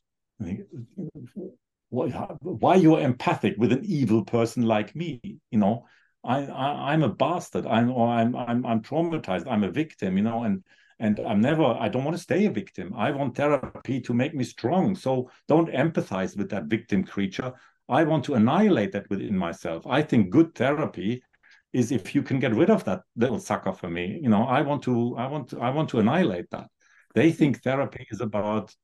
[1.90, 5.20] Why you're empathic with an evil person like me
[5.52, 5.86] you know
[6.24, 7.66] I, I am a bastard.
[7.66, 9.48] I'm or I'm I'm I'm traumatized.
[9.48, 10.64] I'm a victim, you know, and
[11.00, 11.64] and I'm never.
[11.64, 12.94] I don't want to stay a victim.
[12.96, 14.96] I want therapy to make me strong.
[14.96, 17.54] So don't empathize with that victim creature.
[17.88, 19.88] I want to annihilate that within myself.
[19.88, 21.24] I think good therapy
[21.72, 24.20] is if you can get rid of that little sucker for me.
[24.22, 26.68] You know, I want to I want to I want to annihilate that.
[27.16, 28.76] They think therapy is about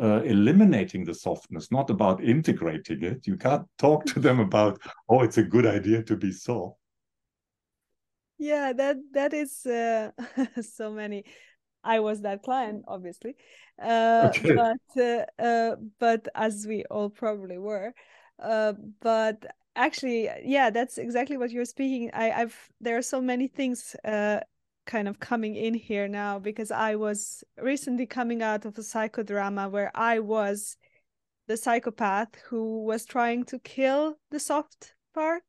[0.00, 3.26] uh, eliminating the softness, not about integrating it.
[3.26, 6.76] You can't talk to them about, oh, it's a good idea to be soft.
[8.38, 10.12] Yeah, that that is uh,
[10.62, 11.24] so many.
[11.84, 13.36] I was that client, obviously,
[13.82, 14.54] uh, okay.
[14.54, 17.92] but uh, uh, but as we all probably were,
[18.42, 19.44] uh, but
[19.76, 22.10] actually, yeah, that's exactly what you're speaking.
[22.14, 24.40] I, I've there are so many things uh,
[24.90, 29.70] kind of coming in here now because I was recently coming out of a psychodrama
[29.70, 30.76] where I was
[31.46, 35.48] the psychopath who was trying to kill the soft part.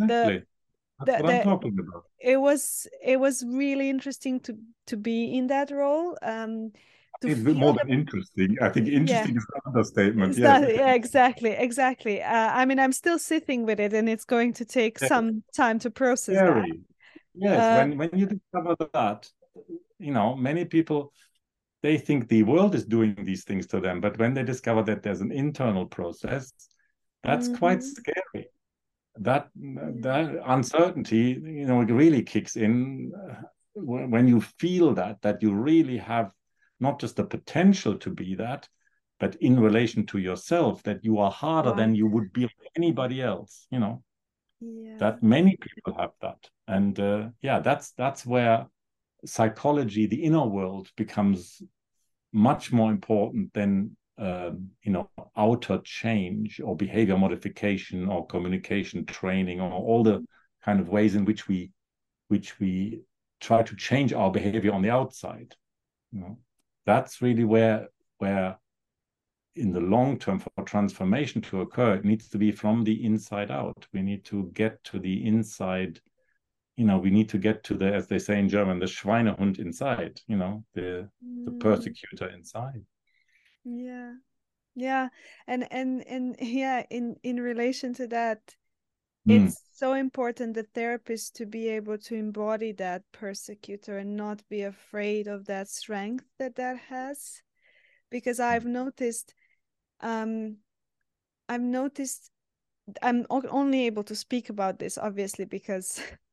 [0.00, 0.38] Exactly.
[0.38, 2.04] The, That's the, what I'm talking about.
[2.18, 4.56] It was it was really interesting to
[4.86, 6.16] to be in that role.
[6.22, 6.72] Um
[7.20, 8.56] it's more than interesting.
[8.62, 9.40] I think interesting yeah.
[9.40, 10.38] is an understatement.
[10.38, 10.60] Yeah.
[10.60, 12.22] That, yeah, exactly, exactly.
[12.22, 15.08] Uh, I mean, I'm still sitting with it, and it's going to take yeah.
[15.08, 16.80] some time to process Very.
[17.34, 19.28] Yes, uh, when when you discover that,
[19.98, 21.12] you know, many people
[21.82, 25.02] they think the world is doing these things to them, but when they discover that
[25.02, 26.52] there's an internal process,
[27.22, 27.58] that's mm-hmm.
[27.58, 28.48] quite scary.
[29.16, 33.42] That that uncertainty, you know, it really kicks in uh,
[33.74, 36.30] when you feel that that you really have
[36.80, 38.68] not just the potential to be that,
[39.18, 43.66] but in relation to yourself, that you are harder than you would be anybody else.
[43.70, 44.02] You know
[44.60, 44.96] yeah.
[44.98, 48.66] that many people have that and uh, yeah that's that's where
[49.24, 51.62] psychology the inner world becomes
[52.32, 54.50] much more important than uh,
[54.82, 60.24] you know outer change or behavior modification or communication training or all the
[60.64, 61.70] kind of ways in which we
[62.28, 63.00] which we
[63.40, 65.54] try to change our behavior on the outside
[66.12, 66.38] you know.
[66.86, 67.88] That's really where
[68.18, 68.58] where
[69.54, 73.50] in the long term for transformation to occur it needs to be from the inside
[73.50, 73.86] out.
[73.92, 76.00] We need to get to the inside
[76.78, 79.58] you know we need to get to the as they say in german the schweinehund
[79.58, 81.44] inside you know the mm.
[81.44, 82.84] the persecutor inside
[83.64, 84.12] yeah
[84.76, 85.08] yeah
[85.48, 88.54] and and and yeah in in relation to that
[89.28, 89.46] mm.
[89.46, 94.62] it's so important the therapist to be able to embody that persecutor and not be
[94.62, 97.42] afraid of that strength that that has
[98.08, 98.78] because i've mm.
[98.82, 99.34] noticed
[100.00, 100.56] um
[101.48, 102.30] i've noticed
[103.02, 106.00] i'm only able to speak about this obviously because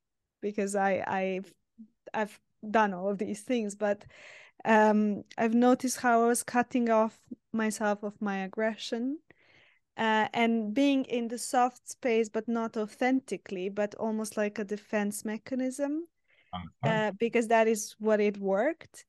[0.46, 1.52] because I I've
[2.14, 2.40] I've
[2.70, 4.06] done all of these things, but
[4.64, 7.18] um, I've noticed how I was cutting off
[7.52, 9.18] myself of my aggression
[9.98, 15.26] uh, and being in the soft space, but not authentically, but almost like a defense
[15.26, 16.08] mechanism,
[16.84, 19.06] uh, because that is what it worked.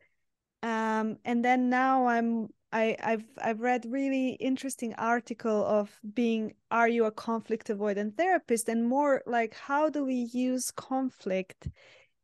[0.63, 6.89] Um, and then now I'm I, I've I've read really interesting article of being are
[6.89, 11.69] you a conflict avoidant therapist and more like how do we use conflict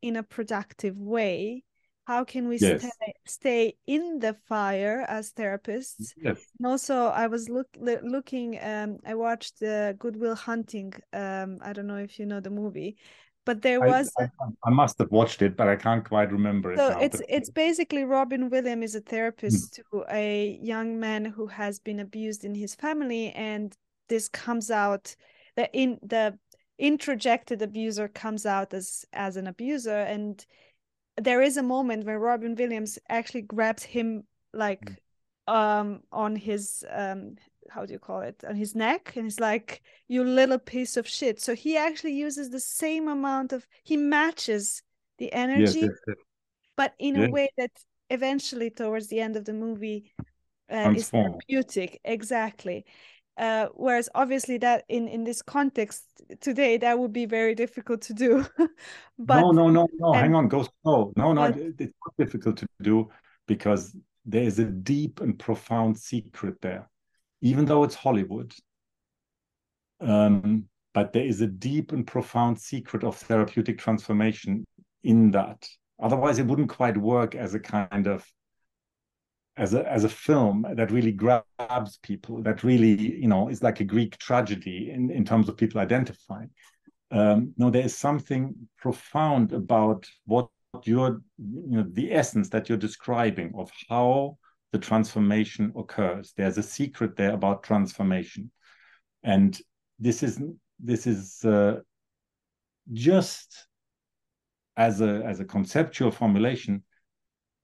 [0.02, 1.64] in a productive way?
[2.04, 2.80] How can we yes.
[2.80, 6.12] stay, stay in the fire as therapists?
[6.16, 6.44] Yes.
[6.58, 8.58] And also, I was look, looking.
[8.60, 10.92] Um, I watched the Good Will Hunting.
[11.12, 12.96] Um, I don't know if you know the movie,
[13.44, 16.72] but there was I, I, I, must have watched it but i can't quite remember
[16.72, 19.76] it so it's it's basically robin williams is a therapist mm.
[19.90, 23.76] to a young man who has been abused in his family and
[24.08, 25.14] this comes out
[25.56, 26.38] the in the
[26.80, 30.46] introjected abuser comes out as as an abuser and
[31.16, 34.98] there is a moment where robin williams actually grabs him like
[35.48, 35.54] mm.
[35.54, 37.36] um on his um
[37.70, 41.08] how do you call it on his neck and he's like you little piece of
[41.08, 41.40] shit.
[41.40, 44.82] So he actually uses the same amount of he matches
[45.18, 46.16] the energy yes, yes, yes.
[46.76, 47.70] but in a way that
[48.10, 50.12] eventually towards the end of the movie
[50.70, 52.00] uh, is therapeutic.
[52.04, 52.84] Exactly.
[53.38, 56.04] Uh, whereas obviously that in in this context
[56.40, 58.44] today that would be very difficult to do.
[59.18, 60.12] But no no no no.
[60.12, 61.12] and, hang on go slow.
[61.16, 63.08] No no but, it's not difficult to do
[63.46, 66.88] because there is a deep and profound secret there
[67.42, 68.54] even though it's Hollywood.
[70.00, 70.64] Um,
[70.94, 74.64] but there is a deep and profound secret of therapeutic transformation
[75.04, 75.68] in that.
[76.00, 78.24] Otherwise, it wouldn't quite work as a kind of
[79.56, 82.42] as a as a film that really grabs people.
[82.42, 86.50] That really, you know, is like a Greek tragedy in in terms of people identifying.
[87.10, 90.48] Um, no, there is something profound about what
[90.84, 94.38] you're, you know, the essence that you're describing of how
[94.72, 96.32] the transformation occurs.
[96.36, 98.50] There's a secret there about transformation,
[99.22, 99.58] and
[99.98, 100.42] this is
[100.80, 101.80] this is uh,
[102.92, 103.68] just
[104.76, 106.82] as a as a conceptual formulation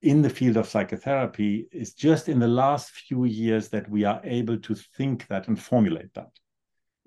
[0.03, 4.21] in the field of psychotherapy is just in the last few years that we are
[4.23, 6.31] able to think that and formulate that.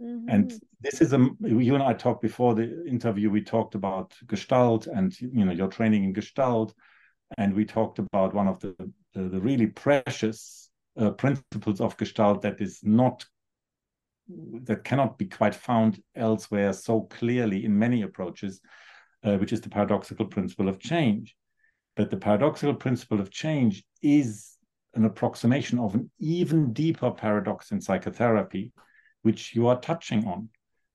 [0.02, 0.30] Mm-hmm.
[0.30, 3.30] And this is a you and I talked before the interview.
[3.30, 6.73] We talked about Gestalt and you know your training in Gestalt,
[7.38, 8.76] and we talked about one of the
[9.14, 13.26] the, the really precious uh, principles of Gestalt that is not
[14.64, 18.62] that cannot be quite found elsewhere so clearly in many approaches,
[19.24, 21.36] uh, which is the paradoxical principle of change.
[21.95, 24.58] But the paradoxical principle of change is
[24.94, 28.72] an approximation of an even deeper paradox in psychotherapy,
[29.24, 30.49] which you are touching on,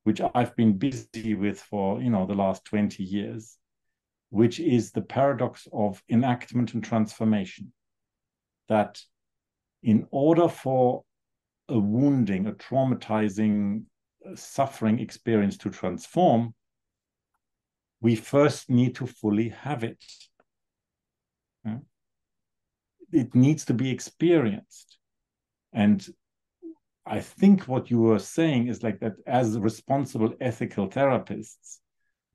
[0.04, 3.58] which I've been busy with for you know the last 20 years,
[4.36, 7.72] which is the paradox of enactment and transformation
[8.68, 9.00] that
[9.82, 11.04] in order for
[11.70, 13.84] a wounding, a traumatizing,
[14.28, 16.54] uh, suffering experience to transform,
[18.02, 20.04] we first need to fully have it.
[23.12, 24.98] It needs to be experienced.
[25.72, 26.06] And
[27.06, 31.78] I think what you were saying is like that as responsible ethical therapists,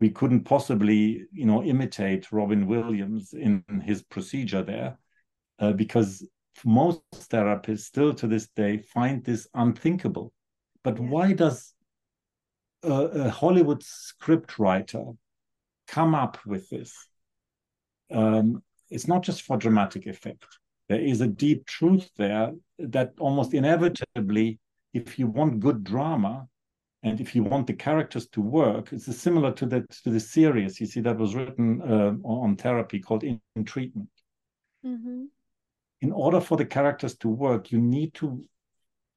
[0.02, 4.98] we couldn't possibly, you know, imitate Robin Williams in his procedure there
[5.60, 6.28] uh, because
[6.66, 10.34] most therapists still to this day find this unthinkable.
[10.84, 11.76] But why does
[12.84, 15.06] a, a, Hollywood script writer
[15.88, 16.94] come up with this?
[18.12, 20.48] Um, it's not just for dramatic effect.
[20.90, 24.60] There is a deep truth there that almost inevitably,
[24.96, 26.48] if you want good drama,
[27.04, 30.80] and if you want the characters to work, it's similar to the to the series
[30.80, 34.10] you see that was written uh, on therapy called In, in Treatment.
[34.86, 35.26] Mm-hmm
[36.02, 38.44] in order for the characters to work, you need to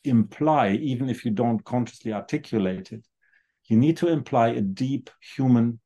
[0.04, 3.06] imply, even if you don't consciously articulate it,
[3.66, 5.80] you need to imply a deep human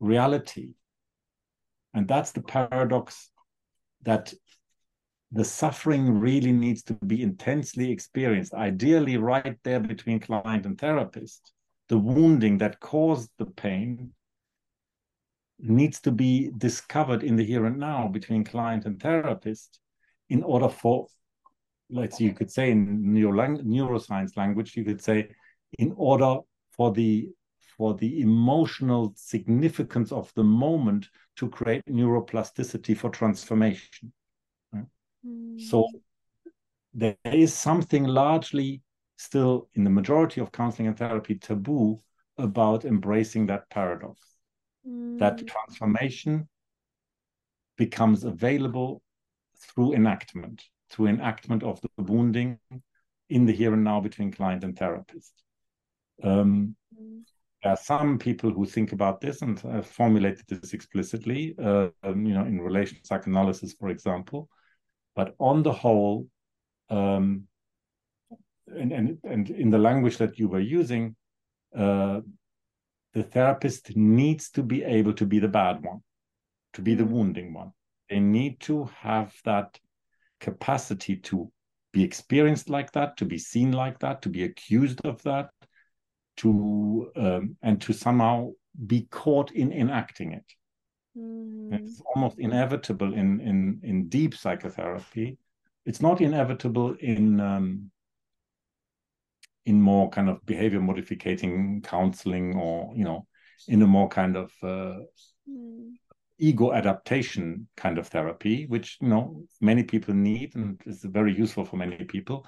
[0.00, 0.74] reality.
[1.94, 3.30] And that's the paradox
[4.02, 4.34] that
[5.34, 11.52] the suffering really needs to be intensely experienced, ideally, right there between client and therapist.
[11.88, 14.12] The wounding that caused the pain,
[15.58, 19.80] needs to be discovered in the here and now between client and therapist
[20.28, 21.06] in order for
[21.90, 25.28] let's you could say in neuro neuroscience language you could say
[25.78, 26.38] in order
[26.72, 27.28] for the
[27.76, 34.12] for the emotional significance of the moment to create neuroplasticity for transformation?
[35.26, 35.60] Mm.
[35.60, 35.86] so
[36.94, 38.82] there is something largely
[39.16, 42.00] still in the majority of counseling and therapy taboo
[42.38, 44.20] about embracing that paradox
[44.88, 45.18] mm.
[45.18, 46.48] that transformation
[47.76, 49.02] becomes available
[49.58, 52.58] through enactment through enactment of the wounding
[53.28, 55.32] in the here and now between client and therapist
[56.22, 57.22] um, mm.
[57.62, 62.26] there are some people who think about this and have formulated this explicitly uh, um,
[62.26, 64.48] you know in relation to psychoanalysis for example
[65.14, 66.26] but on the whole
[66.90, 67.46] um,
[68.66, 71.16] and, and, and in the language that you were using,
[71.76, 72.20] uh,
[73.12, 76.00] the therapist needs to be able to be the bad one,
[76.72, 77.12] to be the mm-hmm.
[77.12, 77.72] wounding one.
[78.10, 79.78] They need to have that
[80.40, 81.50] capacity to
[81.92, 85.50] be experienced like that, to be seen like that, to be accused of that,
[86.38, 88.50] to um, and to somehow
[88.86, 90.44] be caught in enacting it.
[91.16, 91.72] Mm.
[91.72, 95.38] It's almost inevitable in in in deep psychotherapy.
[95.86, 97.90] It's not inevitable in um,
[99.66, 103.26] in more kind of behavior modificating counseling or you know
[103.68, 104.98] in a more kind of uh,
[105.48, 105.92] mm.
[106.38, 111.64] ego adaptation kind of therapy which you know many people need and is very useful
[111.64, 112.46] for many people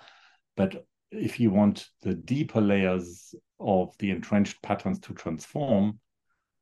[0.56, 5.98] but if you want the deeper layers of the entrenched patterns to transform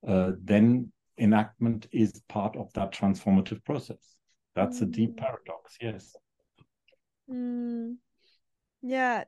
[0.06, 4.16] uh, then enactment is part of that transformative process
[4.55, 4.82] that's mm.
[4.82, 5.24] a deep hmm.
[5.24, 6.16] paradox yes
[7.31, 7.95] mm.
[8.82, 9.24] yeah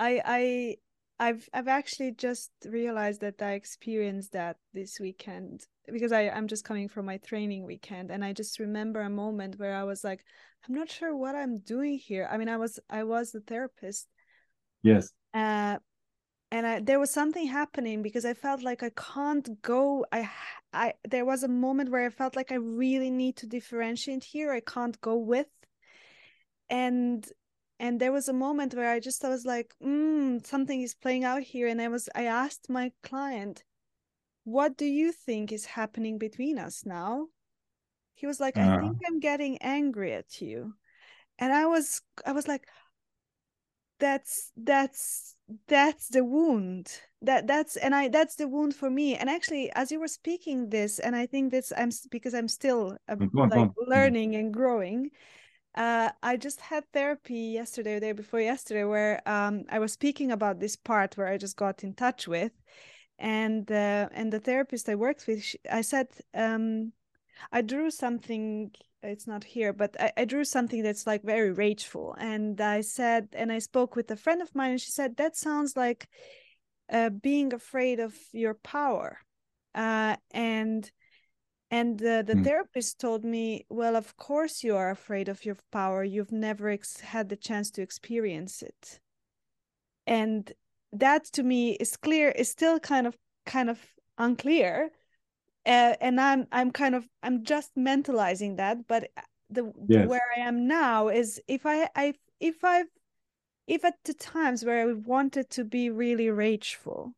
[0.00, 0.76] I I
[1.20, 6.64] I've I've actually just realized that I experienced that this weekend because I I'm just
[6.64, 10.24] coming from my training weekend and I just remember a moment where I was like
[10.66, 12.26] I'm not sure what I'm doing here.
[12.30, 14.08] I mean I was I was the therapist.
[14.82, 15.12] Yes.
[15.34, 15.76] Uh
[16.50, 20.04] and I, there was something happening because I felt like I can't go.
[20.10, 20.28] I,
[20.72, 24.52] I, there was a moment where I felt like I really need to differentiate here.
[24.52, 25.46] I can't go with,
[26.68, 27.26] and
[27.80, 31.24] and there was a moment where i just i was like mm, something is playing
[31.24, 33.64] out here and i was i asked my client
[34.44, 37.26] what do you think is happening between us now
[38.14, 38.60] he was like uh.
[38.60, 40.74] i think i'm getting angry at you
[41.38, 42.66] and i was i was like
[43.98, 45.36] that's that's
[45.68, 47.00] that's the wound.
[47.22, 49.16] That that's and i that's the wound for me.
[49.16, 52.96] And actually as you were speaking this and i think this i'm because i'm still
[53.08, 53.16] uh,
[53.50, 55.10] like learning and growing
[55.74, 60.32] uh, I just had therapy yesterday, or day before yesterday, where um, I was speaking
[60.32, 62.52] about this part where I just got in touch with,
[63.18, 66.92] and uh, and the therapist I worked with, she, I said, um,
[67.52, 68.72] I drew something.
[69.02, 73.28] It's not here, but I, I drew something that's like very rageful, and I said,
[73.32, 76.06] and I spoke with a friend of mine, and she said that sounds like
[76.92, 79.18] uh, being afraid of your power,
[79.74, 80.90] uh, and
[81.70, 82.44] and the, the mm.
[82.44, 86.02] therapist told me, well, of course you are afraid of your power.
[86.02, 88.98] You've never ex- had the chance to experience it.
[90.06, 90.52] And
[90.92, 93.16] that to me is clear, is still kind of
[93.46, 93.78] kind of
[94.18, 94.90] unclear.
[95.66, 100.08] Uh, and I'm I'm kind of I'm just mentalizing that, but uh, the, yes.
[100.08, 102.86] where I am now is if I I if I've
[103.66, 107.14] if at the times where I wanted to be really rageful,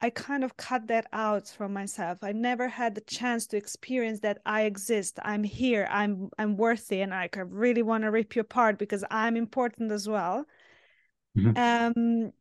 [0.00, 2.18] I kind of cut that out from myself.
[2.22, 5.18] I never had the chance to experience that I exist.
[5.22, 5.86] I'm here.
[5.90, 10.08] I'm I'm worthy, and I really want to rip you apart because I'm important as
[10.08, 10.46] well.
[11.36, 11.56] Mm-hmm.
[11.56, 12.32] Um,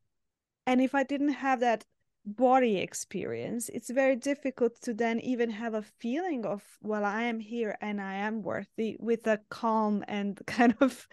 [0.65, 1.85] and if I didn't have that
[2.27, 7.39] body experience, it's very difficult to then even have a feeling of well, I am
[7.39, 11.07] here and I am worthy with a calm and kind of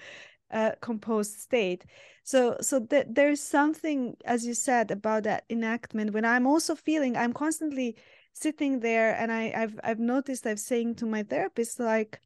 [0.51, 1.85] uh, composed state.
[2.25, 6.13] So so that there's something as you said about that enactment.
[6.13, 7.97] When i'm also feeling i'm constantly
[8.33, 12.21] sitting there and i i've i've noticed i've saying to my therapist like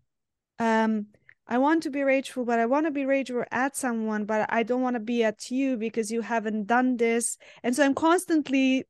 [0.59, 1.07] um
[1.49, 4.63] i want to be rageful but i want to be rageful at someone but i
[4.63, 8.85] don't want to be at you because you haven't done this and so i'm constantly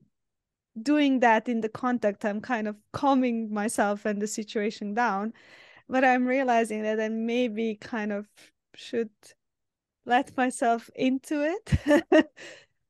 [0.80, 5.32] doing that in the contact i'm kind of calming myself and the situation down
[5.88, 8.26] but i'm realizing that i maybe kind of
[8.74, 9.10] should
[10.08, 12.02] let myself into it.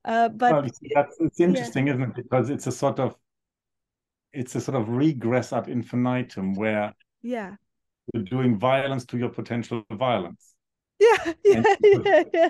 [0.04, 1.94] uh, but well, that's, it's interesting, yeah.
[1.94, 2.16] isn't it?
[2.16, 3.16] Because it's a sort of
[4.32, 7.56] it's a sort of regress ad infinitum where yeah
[8.12, 10.54] you're doing violence to your potential violence.
[11.00, 12.48] Yeah, yeah, yeah, yeah.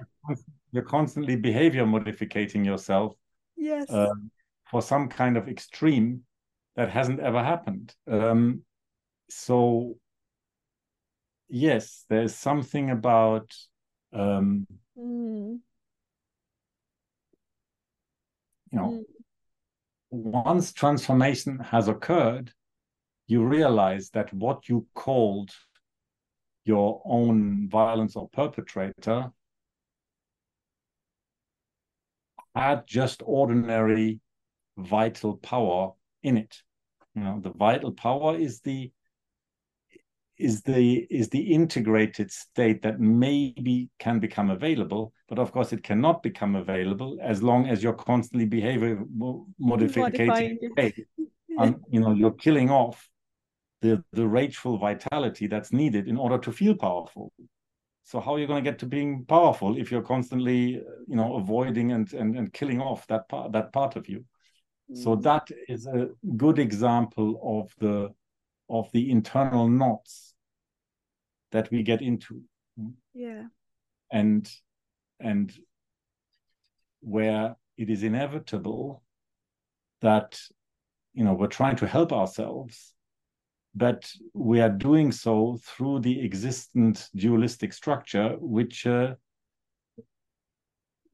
[0.72, 3.14] You're constantly behavior modificating yourself.
[3.58, 3.90] Yes.
[3.90, 4.14] Uh,
[4.70, 6.22] for some kind of extreme
[6.76, 7.94] that hasn't ever happened.
[8.10, 8.62] Um,
[9.28, 9.96] so
[11.48, 13.54] yes, there's something about
[14.12, 14.66] um,
[14.96, 15.58] mm.
[18.70, 19.04] you know, mm.
[20.10, 22.52] once transformation has occurred,
[23.28, 25.50] you realize that what you called
[26.64, 29.30] your own violence or perpetrator
[32.54, 34.20] had just ordinary
[34.78, 35.92] vital power
[36.22, 36.56] in it.
[37.14, 38.90] You know, the vital power is the
[40.38, 45.82] is the is the integrated state that maybe can become available but of course it
[45.82, 49.02] cannot become available as long as you're constantly behavior
[49.58, 53.08] modifying and um, you know you're killing off
[53.80, 57.32] the the rageful vitality that's needed in order to feel powerful.
[58.04, 61.36] So how are you going to get to being powerful if you're constantly you know
[61.36, 64.24] avoiding and and, and killing off that part that part of you?
[64.90, 64.96] Mm.
[64.96, 68.10] so that is a good example of the
[68.70, 70.34] of the internal knots
[71.52, 72.42] that we get into.
[73.14, 73.44] Yeah.
[74.10, 74.50] And
[75.20, 75.52] and
[77.00, 79.02] where it is inevitable
[80.00, 80.40] that
[81.12, 82.94] you know we're trying to help ourselves
[83.74, 89.14] but we are doing so through the existent dualistic structure which uh,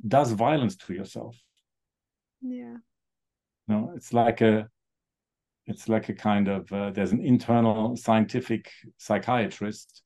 [0.06, 1.36] does violence to yourself
[2.42, 2.76] yeah
[3.68, 4.68] no it's like a
[5.66, 10.02] it's like a kind of uh, there's an internal scientific psychiatrist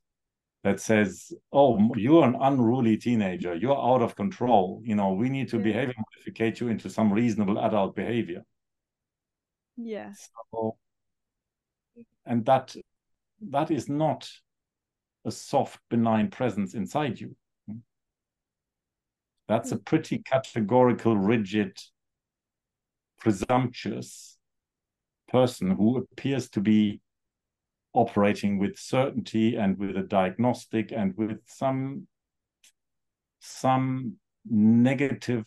[0.65, 3.55] that says, "Oh, you're an unruly teenager.
[3.55, 4.81] You're out of control.
[4.85, 5.63] You know, we need to yeah.
[5.63, 8.45] behavior modificate you into some reasonable adult behavior."
[9.77, 10.13] Yeah.
[10.53, 10.77] So,
[12.29, 12.77] and that
[13.51, 14.29] that is not
[15.25, 17.35] a soft, benign presence inside you.
[19.49, 19.83] That's a hmm.
[19.83, 21.79] pretty categorical, rigid,
[23.19, 24.37] presumptuous
[25.29, 27.01] person who appears to be
[27.95, 32.07] operating with certainty and with a diagnostic and with some
[33.41, 34.15] some
[34.45, 35.45] negative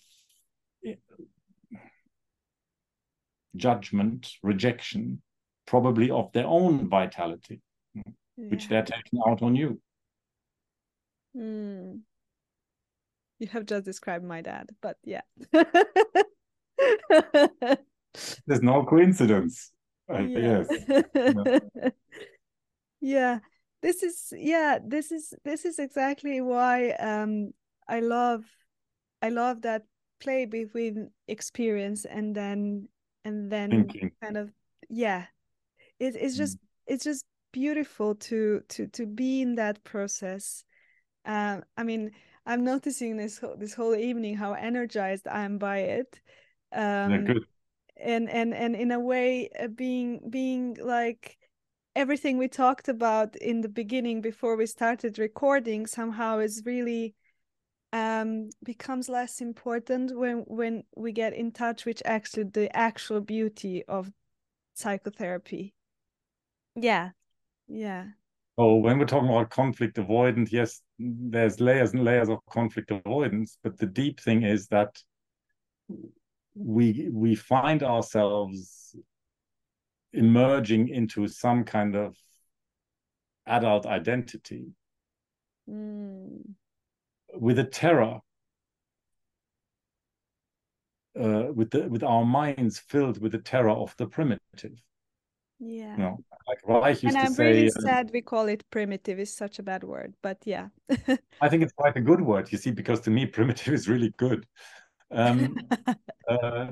[3.56, 5.22] judgment rejection
[5.72, 7.62] probably of their own vitality
[7.94, 8.04] yeah.
[8.36, 9.80] which they're taking out on you
[11.34, 11.98] mm.
[13.40, 15.22] you have just described my dad but yeah
[18.46, 19.72] there's no coincidence
[20.14, 20.66] uh, yeah.
[20.68, 20.68] yes
[23.00, 23.40] yeah
[23.82, 27.54] this is yeah this is this is exactly why um
[27.88, 28.44] i love
[29.22, 29.84] i love that
[30.20, 32.90] play between experience and then
[33.24, 34.12] and then Thinking.
[34.22, 34.52] kind of
[34.90, 35.28] yeah
[36.02, 36.62] it, it's just mm.
[36.88, 40.64] it's just beautiful to to to be in that process.
[41.26, 42.12] Um i mean
[42.46, 46.20] i'm noticing this whole, this whole evening how energized i am by it.
[46.74, 47.28] Um
[47.98, 51.38] and and and in a way uh, being being like
[51.96, 57.14] everything we talked about in the beginning before we started recording somehow is really
[57.94, 63.84] um, becomes less important when when we get in touch with actually the actual beauty
[63.88, 64.10] of
[64.74, 65.74] psychotherapy
[66.76, 67.10] yeah.
[67.68, 68.08] Yeah.
[68.58, 73.58] Oh when we're talking about conflict avoidance yes there's layers and layers of conflict avoidance
[73.64, 75.02] but the deep thing is that
[76.54, 78.96] we we find ourselves
[80.14, 82.16] emerging into some kind of
[83.48, 84.68] adult identity.
[85.70, 86.56] Mm.
[87.36, 88.20] with a terror.
[91.20, 94.82] Uh, with the with our minds filled with the terror of the primitive
[95.62, 95.96] yeah.
[95.96, 96.18] Know,
[96.48, 99.60] like Reich used and i'm say, really uh, sad we call it primitive is such
[99.60, 100.70] a bad word but yeah.
[101.42, 104.14] I think it's quite a good word you see because to me primitive is really
[104.18, 104.46] good.
[105.12, 105.58] Um,
[106.28, 106.72] uh,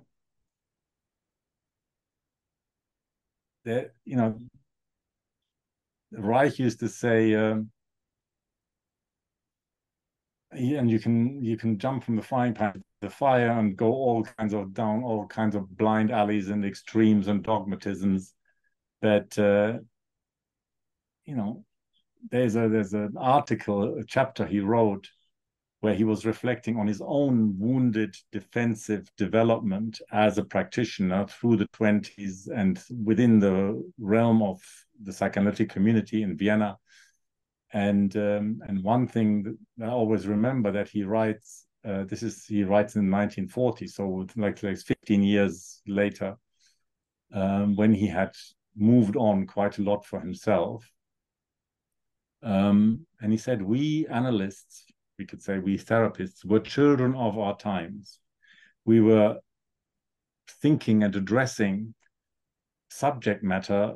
[3.66, 4.40] that you know
[6.12, 7.70] Reich used to say, um,
[10.52, 13.88] and you can you can jump from the frying pan to the fire and go
[13.88, 18.34] all kinds of down all kinds of blind alleys and extremes and dogmatisms.
[19.02, 19.80] That uh,
[21.26, 21.64] you know,
[22.32, 25.08] there's a there's an article, a chapter he wrote
[25.82, 31.68] where he was reflecting on his own wounded defensive development as a practitioner through the
[31.70, 34.60] 20s and within the realm of
[35.04, 36.78] the psychoanalytic community in Vienna.
[37.72, 42.64] And um, and one thing I always remember that he writes, uh, this is he
[42.64, 46.36] writes in 1940, so like like 15 years later,
[47.32, 48.32] um, when he had
[48.80, 50.90] moved on quite a lot for himself.
[52.42, 54.86] Um, and he said, we analysts
[55.20, 58.20] we could say we therapists were children of our times.
[58.86, 59.38] We were
[60.62, 61.94] thinking and addressing
[62.90, 63.94] subject matter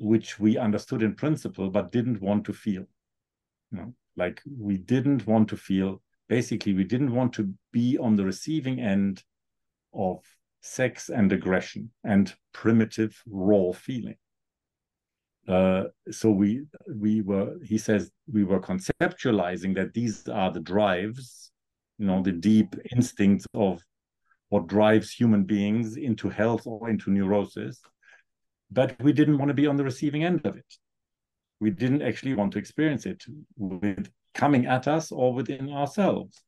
[0.00, 2.84] which we understood in principle but didn't want to feel
[3.72, 8.14] you know like we didn't want to feel basically we didn't want to be on
[8.14, 9.24] the receiving end
[9.92, 10.20] of
[10.64, 14.16] sex and aggression and primitive raw feeling.
[15.46, 21.50] Uh, so we we were he says we were conceptualizing that these are the drives
[21.98, 23.82] you know the deep instincts of
[24.48, 27.82] what drives human beings into health or into neurosis
[28.70, 30.74] but we didn't want to be on the receiving end of it.
[31.60, 33.22] We didn't actually want to experience it
[33.56, 36.42] with coming at us or within ourselves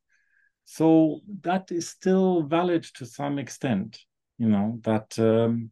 [0.66, 3.98] so that is still valid to some extent
[4.38, 5.70] you know that um,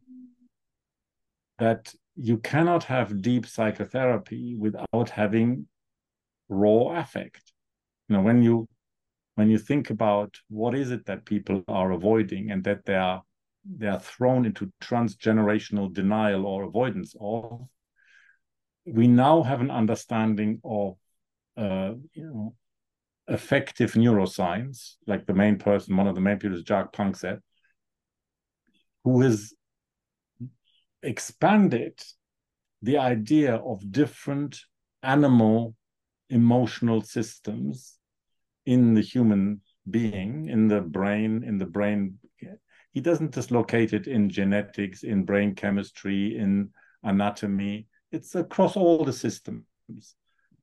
[1.59, 5.67] that you cannot have deep psychotherapy without having
[6.49, 7.53] raw affect.
[8.09, 8.67] You know when you
[9.35, 13.23] when you think about what is it that people are avoiding and that they are
[13.65, 17.67] they are thrown into transgenerational denial or avoidance of
[18.85, 20.95] we now have an understanding of
[21.57, 22.55] uh, you know
[23.27, 27.39] affective neuroscience like the main person one of the main people is Jaak Panksepp
[29.03, 29.53] who has
[31.01, 31.99] expanded
[32.81, 34.59] the idea of different
[35.01, 35.75] animal
[36.29, 37.97] emotional systems
[38.65, 42.17] in the human being, in the brain, in the brain.
[42.91, 46.69] He doesn't just locate it in genetics, in brain chemistry, in
[47.03, 47.87] anatomy.
[48.11, 49.65] It's across all the systems.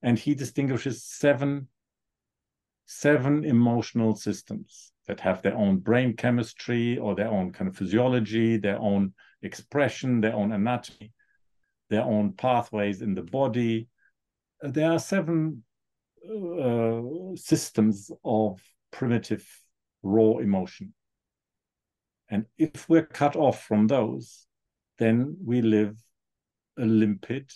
[0.02, 1.68] And he distinguishes seven,
[2.86, 8.56] seven emotional systems that have their own brain chemistry or their own kind of physiology,
[8.56, 11.12] their own expression, their own anatomy,
[11.90, 13.88] their own pathways in the body.
[14.60, 15.64] There are seven
[16.24, 17.00] uh,
[17.34, 18.60] systems of
[18.92, 19.46] primitive
[20.02, 20.94] raw emotion.
[22.30, 24.46] And if we're cut off from those,
[24.98, 25.96] then we live
[26.78, 27.52] a limpid,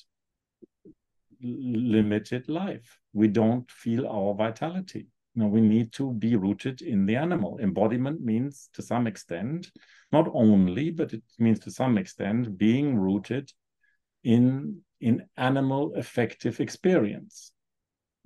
[1.40, 2.98] limited life.
[3.12, 5.06] We don't feel our vitality.
[5.36, 7.58] You know, we need to be rooted in the animal.
[7.60, 9.70] Embodiment means to some extent,
[10.10, 13.52] not only, but it means to some extent being rooted
[14.24, 17.52] in in animal affective experience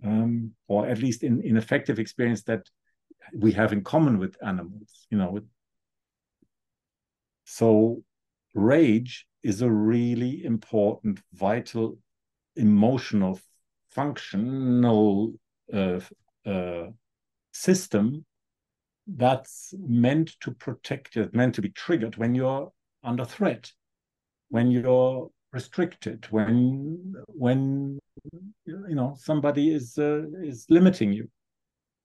[0.05, 2.69] um, or at least in, in affective experience that
[3.35, 5.39] we have in common with animals you know
[7.45, 8.03] so
[8.55, 11.99] rage is a really important vital
[12.57, 13.39] emotional
[13.91, 15.35] functional
[15.73, 16.01] uh,
[16.47, 16.87] uh,
[17.53, 18.25] system
[19.07, 22.71] that's meant to protect it meant to be triggered when you're
[23.03, 23.73] under threat
[24.51, 27.99] when you're restricted when when
[28.65, 31.29] you know somebody is uh, is limiting you.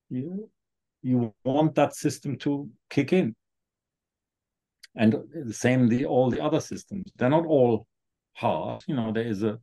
[0.10, 0.50] You
[1.02, 3.36] you want that system to kick in.
[4.96, 5.16] And
[5.46, 7.12] the same the all the other systems.
[7.18, 7.88] They're not all
[8.34, 8.84] hard.
[8.88, 9.60] You know there is a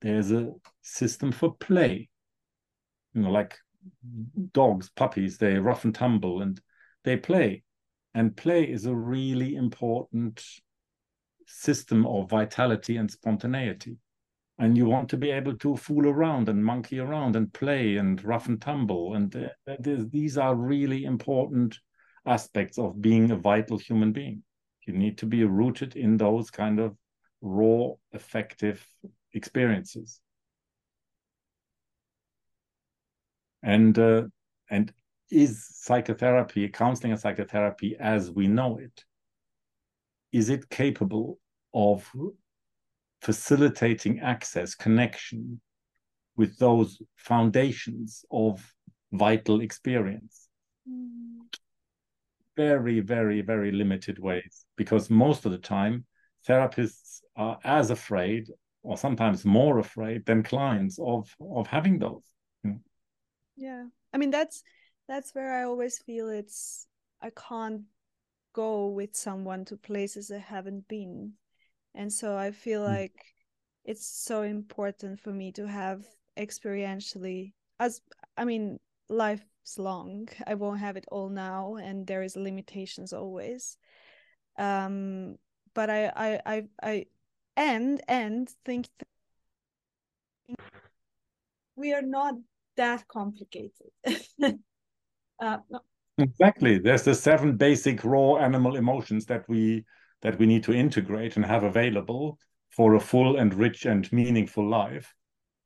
[0.00, 0.50] there's a
[0.82, 2.08] system for play.
[3.14, 3.56] You know like
[4.52, 6.60] dogs puppies they rough and tumble and
[7.04, 7.62] they play
[8.14, 10.44] and play is a really important
[11.46, 13.96] system of vitality and spontaneity.
[14.58, 18.22] And you want to be able to fool around and monkey around and play and
[18.22, 19.14] rough and tumble.
[19.14, 21.78] And uh, these are really important
[22.26, 24.42] aspects of being a vital human being.
[24.86, 26.96] You need to be rooted in those kind of
[27.40, 28.86] raw, affective
[29.32, 30.20] experiences.
[33.62, 34.24] And uh,
[34.70, 34.92] and
[35.30, 39.04] is psychotherapy, counseling and psychotherapy as we know it,
[40.32, 41.38] is it capable
[41.72, 42.10] of
[43.22, 45.60] facilitating access, connection
[46.36, 48.74] with those foundations of
[49.12, 50.48] vital experience?
[50.90, 51.46] Mm.
[52.56, 56.04] Very, very, very limited ways, because most of the time,
[56.46, 58.48] therapists are as afraid
[58.82, 62.31] or sometimes more afraid than clients of of having those
[63.56, 64.62] yeah i mean that's
[65.08, 66.86] that's where i always feel it's
[67.20, 67.82] i can't
[68.52, 71.32] go with someone to places I haven't been.
[71.94, 72.88] And so I feel mm.
[72.88, 73.34] like
[73.84, 76.04] it's so important for me to have
[76.36, 78.00] experientially as
[78.36, 80.28] I mean life's long.
[80.46, 83.76] I won't have it all now and there is limitations always.
[84.58, 85.36] Um
[85.74, 87.06] but I I I, I
[87.56, 88.88] and and think
[91.76, 92.34] we are not
[92.76, 93.90] that complicated.
[94.42, 95.80] uh, no,
[96.18, 96.78] Exactly.
[96.78, 99.84] There's the seven basic raw animal emotions that we
[100.20, 102.38] that we need to integrate and have available
[102.70, 105.12] for a full and rich and meaningful life.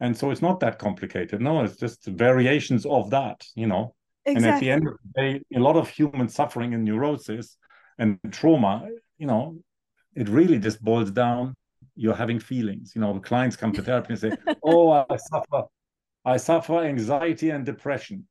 [0.01, 1.41] And so it's not that complicated.
[1.41, 3.95] No, it's just variations of that, you know.
[4.24, 4.47] Exactly.
[4.47, 7.59] And at the end of the day, a lot of human suffering and neurosis
[7.99, 8.89] and trauma,
[9.19, 9.59] you know,
[10.15, 11.55] it really just boils down
[11.97, 12.93] you're having feelings.
[12.95, 15.65] You know, the clients come to therapy and say, "Oh, I suffer,
[16.27, 18.28] I suffer anxiety and depression."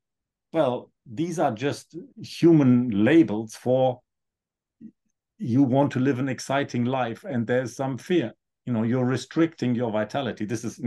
[0.54, 4.02] Well, these are just human labels for
[5.38, 8.34] you want to live an exciting life, and there's some fear.
[8.66, 10.46] You know, you're restricting your vitality.
[10.46, 10.80] This is,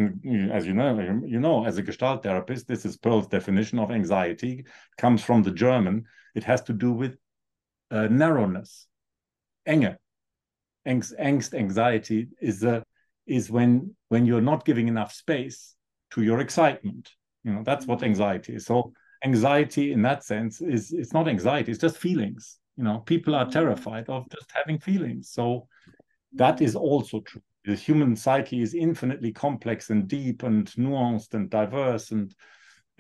[0.53, 4.61] as you know, you know, as a Gestalt therapist, this is Perls' definition of anxiety.
[4.61, 4.67] It
[4.97, 6.05] comes from the German.
[6.35, 7.17] It has to do with
[7.91, 8.87] uh, narrowness,
[9.67, 9.97] enge
[10.87, 12.83] angst, anxiety is a
[13.27, 15.75] is when when you're not giving enough space
[16.13, 17.11] to your excitement.
[17.45, 18.07] You know, that's what mm-hmm.
[18.07, 18.67] anxiety is.
[18.67, 18.93] So
[19.25, 22.59] anxiety in that sense is it's not anxiety, it's just feelings.
[22.77, 23.53] You know, people are mm-hmm.
[23.53, 25.31] terrified of just having feelings.
[25.31, 25.67] So
[26.35, 27.43] that is also true.
[27.65, 32.35] The human psyche is infinitely complex and deep and nuanced and diverse and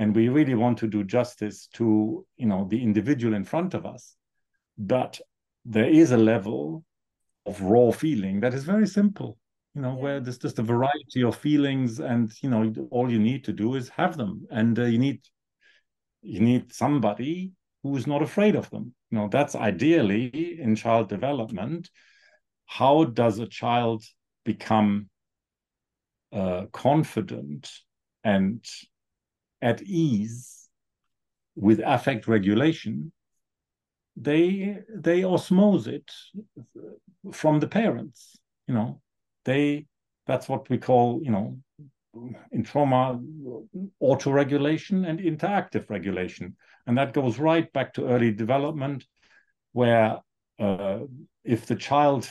[0.00, 3.84] and we really want to do justice to you know the individual in front of
[3.84, 4.16] us
[4.76, 5.20] but
[5.64, 6.84] there is a level
[7.46, 9.38] of raw feeling that is very simple
[9.78, 10.02] you know yeah.
[10.02, 13.76] where there's just a variety of feelings and you know all you need to do
[13.76, 14.44] is have them.
[14.50, 15.20] And uh, you need
[16.20, 17.52] you need somebody
[17.84, 18.92] who's not afraid of them.
[19.10, 21.88] You know that's ideally in child development
[22.66, 24.04] how does a child
[24.44, 25.08] become
[26.32, 27.70] uh, confident
[28.24, 28.62] and
[29.62, 30.68] at ease
[31.54, 33.12] with affect regulation?
[34.16, 36.10] They they osmose it
[37.32, 38.36] from the parents
[38.66, 39.00] you know
[39.44, 39.86] they
[40.26, 41.56] that's what we call you know
[42.52, 43.20] in trauma
[44.00, 46.56] auto-regulation and interactive regulation.
[46.86, 49.04] And that goes right back to early development
[49.72, 50.18] where
[50.58, 51.00] uh,
[51.44, 52.30] if the child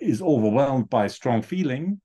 [0.00, 2.00] is overwhelmed by strong feeling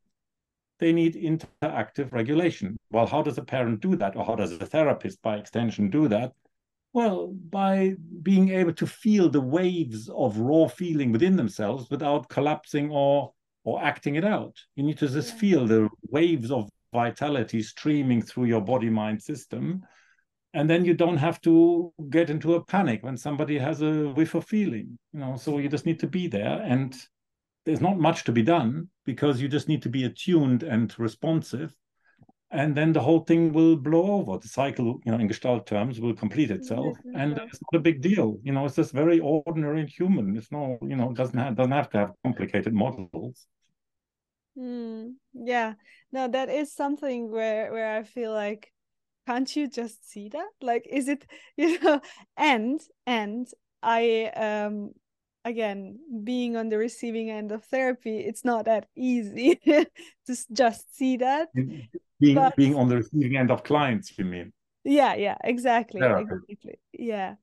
[0.77, 2.77] they need interactive regulation.
[2.91, 4.15] Well how does a parent do that?
[4.15, 6.33] Or how does a therapist by extension do that
[6.95, 7.93] well, by
[8.23, 13.33] being able to feel the waves of raw feeling within themselves without collapsing or
[13.65, 14.55] or acting it out.
[14.75, 19.83] You need to just feel the waves of vitality streaming through your body mind system.
[20.53, 24.33] And then you don't have to get into a panic when somebody has a whiff
[24.33, 24.97] of feeling.
[25.11, 26.61] You know, so you just need to be there.
[26.63, 26.95] And
[27.65, 31.75] there's not much to be done because you just need to be attuned and responsive
[32.51, 34.37] and then the whole thing will blow over.
[34.37, 38.01] The cycle, you know, in Gestalt terms, will complete itself, and it's not a big
[38.01, 38.39] deal.
[38.43, 40.37] You know, it's just very ordinary and human.
[40.37, 43.47] It's no, you know, it doesn't have doesn't have to have complicated models.
[44.57, 45.73] Mm, yeah,
[46.11, 48.71] no, that is something where where I feel like,
[49.27, 50.49] can't you just see that?
[50.61, 51.25] Like, is it
[51.57, 52.01] you know?
[52.37, 53.47] And and
[53.81, 54.91] I um
[55.43, 59.55] again being on the receiving end of therapy it's not that easy
[60.25, 61.49] to just see that
[62.19, 64.51] being but, being on the receiving end of clients you mean
[64.83, 67.35] yeah yeah exactly exactly yeah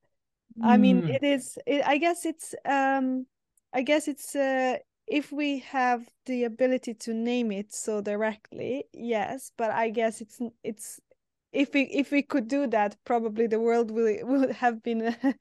[0.59, 0.65] mm.
[0.65, 1.09] i mean hmm.
[1.09, 3.27] it is it, i guess it's um
[3.73, 4.77] i guess it's uh
[5.07, 10.41] if we have the ability to name it so directly yes but i guess it's
[10.63, 11.01] it's
[11.53, 15.35] if we if we could do that probably the world will would have been a,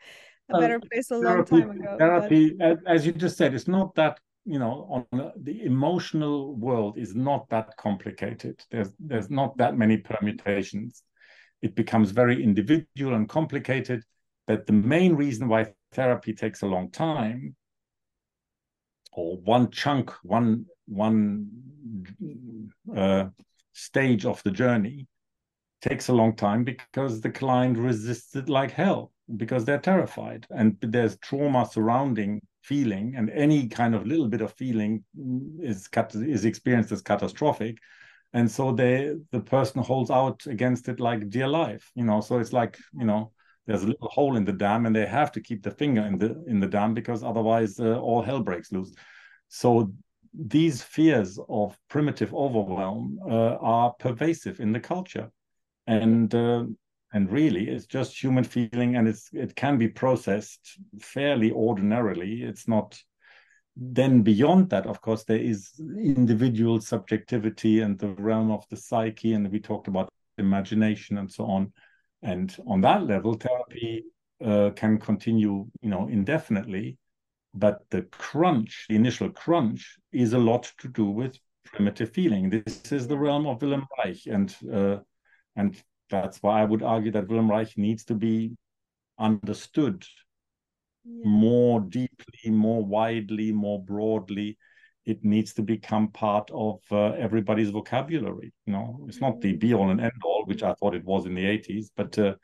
[0.49, 2.79] a better place a long time ago therapy but...
[2.87, 7.49] as you just said it's not that you know on the emotional world is not
[7.49, 8.63] that complicated.
[8.71, 11.03] There's there's not that many permutations.
[11.61, 14.03] It becomes very individual and complicated
[14.47, 17.55] but the main reason why therapy takes a long time
[19.13, 21.47] or one chunk one one
[22.95, 23.25] uh,
[23.73, 25.07] stage of the journey
[25.81, 30.45] takes a long time because the client resists it like hell because they're terrified.
[30.49, 35.03] And there's trauma surrounding feeling and any kind of little bit of feeling
[35.61, 37.77] is is experienced as catastrophic.
[38.33, 42.21] And so they the person holds out against it like dear life you know?
[42.21, 43.31] So it's like you know
[43.67, 46.17] there's a little hole in the dam and they have to keep the finger in
[46.17, 48.93] the in the dam because otherwise uh, all hell breaks loose.
[49.49, 49.93] So
[50.33, 55.29] these fears of primitive overwhelm uh, are pervasive in the culture.
[55.87, 56.65] And uh,
[57.13, 62.43] and really it's just human feeling and it's it can be processed fairly ordinarily.
[62.43, 62.99] It's not
[63.75, 69.33] then beyond that of course there is individual subjectivity and the realm of the psyche
[69.33, 71.71] and we talked about imagination and so on.
[72.23, 74.05] And on that level therapy
[74.43, 76.97] uh, can continue you know indefinitely
[77.53, 82.49] but the crunch the initial crunch is a lot to do with primitive feeling.
[82.49, 84.97] This is the realm of Wilhelm Reich and uh,
[85.55, 85.81] and
[86.11, 88.55] that's why I would argue that Wilhelm Reich needs to be
[89.17, 90.05] understood
[91.03, 91.23] yeah.
[91.25, 94.57] more deeply, more widely, more broadly.
[95.05, 98.53] It needs to become part of uh, everybody's vocabulary.
[98.65, 99.59] You know, it's not the mm-hmm.
[99.59, 102.35] be all and end all, which I thought it was in the 80s, but uh,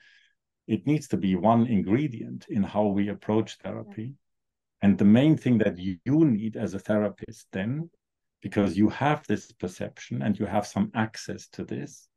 [0.68, 4.16] it needs to be one ingredient in how we approach therapy.
[4.82, 7.90] And the main thing that you need as a therapist then,
[8.42, 12.08] because you have this perception and you have some access to this,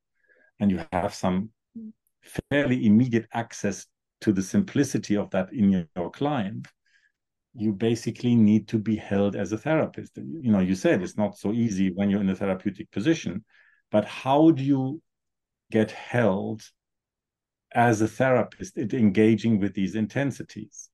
[0.60, 1.50] and you have some
[2.50, 3.86] fairly immediate access
[4.20, 6.68] to the simplicity of that in your client,
[7.54, 10.16] you basically need to be held as a therapist.
[10.16, 13.44] You know, you said it's not so easy when you're in a therapeutic position,
[13.90, 15.02] but how do you
[15.70, 16.62] get held
[17.72, 20.90] as a therapist in engaging with these intensities?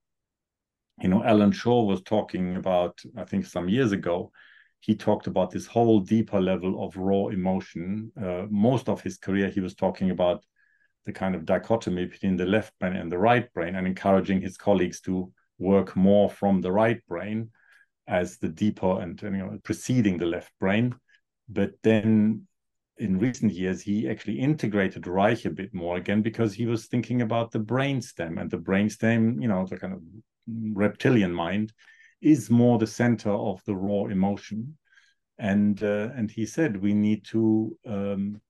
[0.99, 4.31] You know, Allan Schore was talking about, I think some years ago,
[4.79, 8.11] he talked about this whole deeper level of raw emotion.
[8.21, 10.43] Uh, most of his career, he was talking about
[11.05, 14.57] the kind of dichotomy between the left brain and the right brain and encouraging his
[14.57, 17.49] colleagues to work more from the right brain
[18.07, 20.93] as the deeper and you know preceding the left brain
[21.49, 22.45] but then
[22.97, 27.21] in recent years he actually integrated reich a bit more again because he was thinking
[27.21, 30.01] about the brainstem and the brainstem you know the kind of
[30.73, 31.71] reptilian mind
[32.31, 34.77] is more the center of the raw emotion
[35.37, 38.41] and uh, and he said we need to um,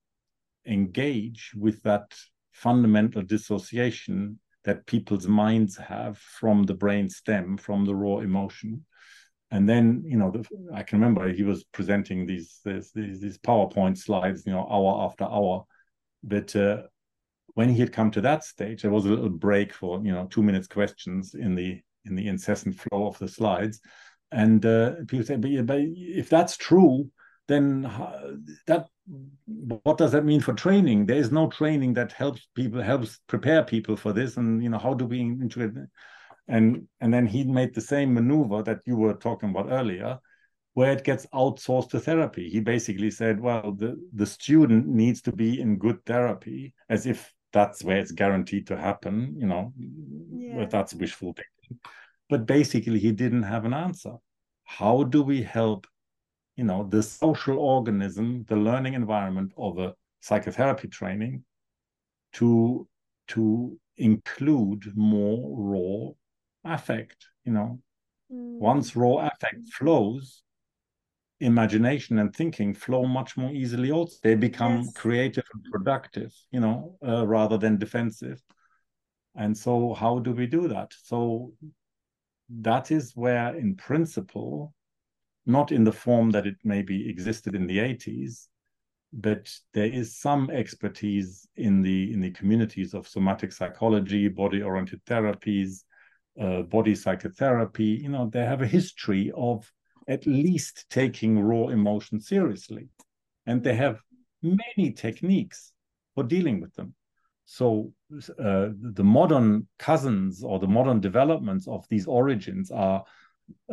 [0.66, 2.14] engage with that
[2.52, 8.84] fundamental dissociation that people's minds have from the brain stem, from the raw emotion.
[9.50, 13.98] And then, you know, the, I can remember he was presenting these, these these PowerPoint
[13.98, 15.64] slides, you know, hour after hour.
[16.22, 16.84] But uh,
[17.54, 20.28] when he had come to that stage, there was a little break for you know
[20.30, 23.80] two minutes questions in the in the incessant flow of the slides,
[24.32, 27.10] and uh, people say, but, but if that's true,
[27.48, 27.84] then
[28.68, 28.88] that
[29.46, 31.06] what does that mean for training?
[31.06, 34.36] There is no training that helps people helps prepare people for this.
[34.38, 35.72] And you know how do we integrate
[36.50, 40.20] and and then he made the same maneuver that you were talking about earlier
[40.74, 42.50] where it gets outsourced to therapy.
[42.50, 47.34] He basically said well the the student needs to be in good therapy as if
[47.54, 49.74] that's where it's guaranteed to happen you know
[50.30, 50.66] yeah.
[50.66, 51.57] that's wishful thinking
[52.30, 54.16] but basically he didn't have an answer
[54.64, 55.88] how do we help
[56.56, 61.44] you know the social organism the learning environment of a psychotherapy training
[62.34, 62.88] to
[63.28, 67.80] to include more raw affect you know
[68.32, 68.60] mm.
[68.60, 70.44] once raw affect flows
[71.40, 74.94] imagination and thinking flow much more easily also they become yes.
[74.94, 78.42] creative and productive you know uh, rather than defensive
[79.38, 81.54] and so how do we do that so
[82.50, 84.74] that is where in principle
[85.48, 88.48] not in the form that it maybe existed in the 80s,
[89.14, 95.86] but there is some expertise in the in the communities of somatic psychology, body-oriented therapies,
[96.40, 98.02] uh, body psychotherapy.
[98.04, 99.72] You know, they have a history of
[100.10, 102.90] at least taking raw emotion seriously,
[103.46, 104.02] and they have
[104.44, 105.72] many techniques
[106.14, 106.94] for dealing with them.
[107.50, 113.06] So uh, the modern cousins or the modern developments of these origins are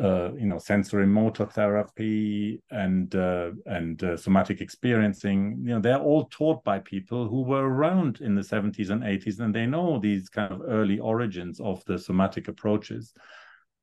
[0.00, 5.58] uh, you know sensorimotor therapy and uh, and uh, somatic experiencing.
[5.64, 9.40] You know they're all taught by people who were around in the 70s and 80s
[9.40, 13.12] and they know these kind of early origins of the somatic approaches.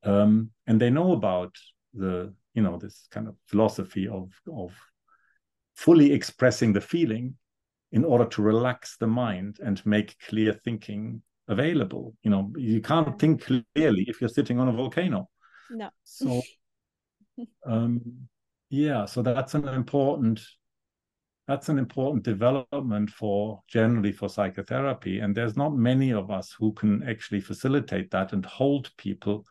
[0.04, 1.54] Um, and they know about
[1.92, 4.72] the you know this kind of philosophy of of
[5.74, 7.34] fully expressing the feeling
[7.92, 12.14] in order to relax the mind and make clear thinking available.
[12.22, 15.28] You know you can't think clearly if you're sitting on a volcano.
[15.70, 15.90] No.
[16.04, 16.42] So,
[17.66, 18.00] um,
[18.70, 20.40] yeah, so that's an important
[21.48, 25.18] that's an important development for generally for psychotherapy.
[25.18, 29.44] And there's not many of us who can actually facilitate that and hold people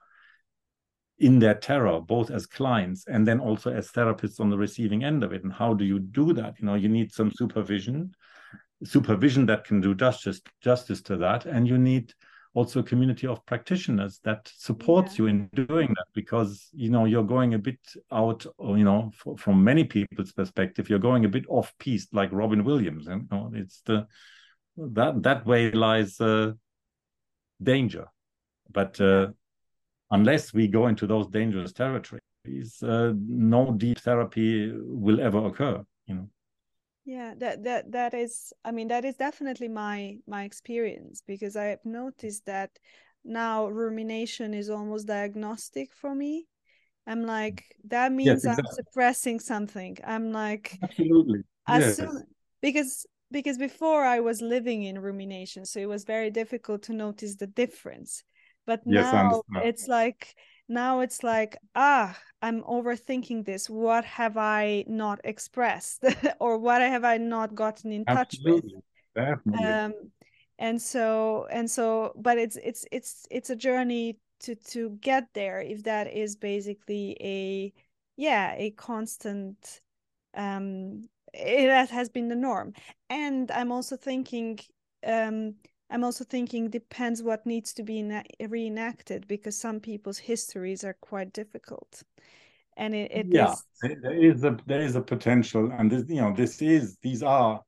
[1.22, 5.23] in their terror both as clients and then also as therapists on the receiving end
[5.23, 5.43] of it.
[5.43, 6.56] And how do you do that?
[6.60, 8.14] You know you need some supervision
[8.84, 11.45] supervision that can do justice justice to that.
[11.45, 12.14] And you need
[12.53, 15.23] also a community of practitioners that supports yeah.
[15.23, 17.80] you in doing that because you know you're going a bit
[18.11, 22.30] out you know for, from many people's perspective you're going a bit off piece like
[22.34, 24.06] robin williams and you know, it's the
[24.77, 26.52] that that way lies uh,
[27.61, 28.07] danger.
[28.72, 29.30] But uh,
[30.12, 36.16] unless we go into those dangerous territories uh, no deep therapy will ever occur you
[36.16, 36.28] know.
[37.06, 41.66] Yeah that that that is i mean that is definitely my my experience because i
[41.66, 42.72] have noticed that
[43.24, 46.48] now rumination is almost diagnostic for me.
[47.08, 48.64] I'm like that means yes, exactly.
[48.70, 49.98] i'm suppressing something.
[50.06, 51.42] I'm like absolutely.
[51.70, 51.98] yes.
[51.98, 52.24] Soon,
[52.62, 57.36] because because before i was living in rumination so it was very difficult to notice
[57.36, 58.24] the difference
[58.66, 60.36] but yes, now it's like
[60.68, 63.70] now it's like ah i'm overthinking this.
[63.70, 66.04] What have i not expressed
[66.40, 68.76] or what have i not gotten in Absolutely.
[69.16, 69.66] touch with?
[69.66, 69.94] Um
[70.60, 75.60] and so and so but it's it's it's it's a journey to to get there
[75.60, 77.74] if that is basically a
[78.16, 79.82] yeah a constant
[80.36, 82.74] um it that has been the norm.
[83.10, 84.60] And i'm also thinking
[85.06, 85.56] um
[85.92, 88.02] i'm also thinking depends what needs to be
[88.48, 92.04] reenacted because some people's histories are quite difficult.
[92.78, 93.98] And it, it yeah is...
[94.02, 97.62] there is a there is a potential and this you know this is these are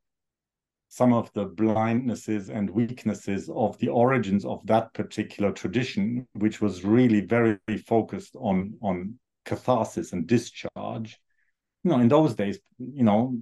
[0.87, 6.85] some of the blindnesses and weaknesses of the origins of that particular tradition which was
[6.85, 11.19] really very focused on on catharsis and discharge.
[11.83, 13.35] You know in those days you know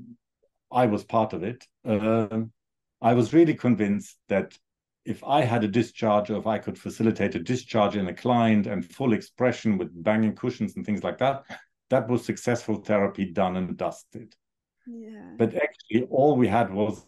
[0.72, 1.64] i was part of it.
[1.86, 2.42] Uh,
[3.02, 4.58] i was really convinced that
[5.06, 8.68] if i had a discharge or if i could facilitate a discharge in a client
[8.68, 11.44] and full expression with banging cushions and things like that
[11.90, 14.36] that was successful therapy done and dusted
[14.88, 15.32] yeah.
[15.38, 17.06] but actually all we had was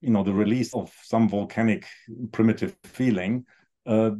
[0.00, 1.86] you know the release of some volcanic
[2.32, 3.44] primitive feeling
[3.86, 4.10] uh,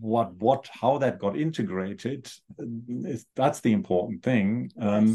[0.00, 2.30] what what how that got integrated
[3.04, 5.06] is that's the important thing um,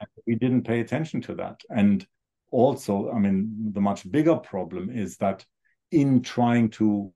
[0.00, 0.08] yes.
[0.26, 2.06] we didn't pay attention to that and
[2.50, 5.44] also i mean the much bigger problem is that
[5.92, 7.12] in trying to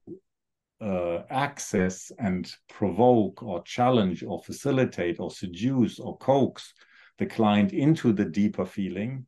[0.80, 6.72] uh, access and provoke or challenge or facilitate or seduce or coax
[7.18, 9.26] the client into the deeper feeling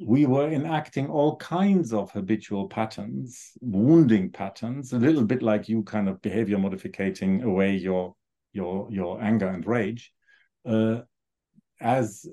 [0.00, 5.82] we were enacting all kinds of habitual patterns, wounding patterns, a little bit like you
[5.82, 8.14] kind of behavior modificating away your
[8.52, 10.12] your your anger and rage.
[10.64, 11.00] Uh,
[11.80, 12.26] as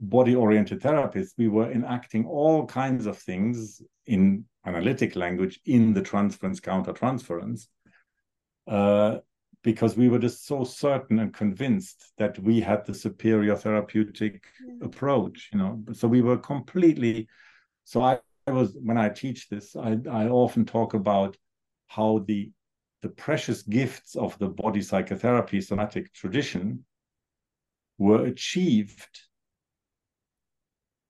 [0.00, 6.60] body-oriented therapists, we were enacting all kinds of things in analytic language in the transference
[6.60, 7.66] countertransference.
[8.66, 9.18] Uh,
[9.62, 14.86] because we were just so certain and convinced that we had the superior therapeutic yeah.
[14.86, 17.28] approach you know so we were completely
[17.84, 21.36] so I, I, was when i teach this I, I often talk about
[21.86, 22.50] how the
[23.02, 26.84] the precious gifts of the body psychotherapy somatic tradition
[27.98, 29.20] were achieved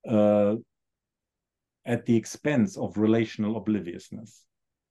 [0.09, 0.55] uh,
[1.85, 4.45] at the expense of relational obliviousness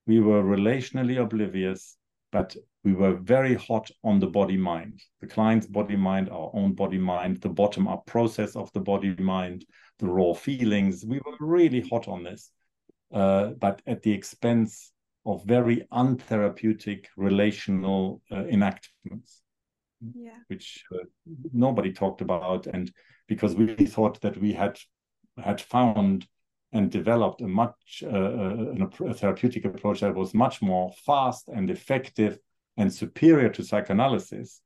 [0.08, 1.98] we were relationally oblivious
[2.32, 6.74] but we were very hot on the body mind, the client's body mind, our own
[6.74, 9.66] body mind, the bottom up process of the body mind,
[10.00, 11.06] the raw feelings.
[11.06, 12.50] We were really hot on this,
[13.14, 14.92] uh, but at the expense
[15.26, 19.42] of very untherapeutic relational uh, enactments,
[20.16, 20.40] yeah.
[20.48, 21.04] which uh,
[21.54, 22.66] nobody talked about.
[22.66, 22.92] And
[23.28, 24.80] because we thought that we had
[25.38, 26.28] had found
[26.74, 31.70] and developed a much uh, uh a therapeutic approach that was much more fast and
[31.70, 32.40] effective
[32.78, 34.62] and superior to psychoanalysis,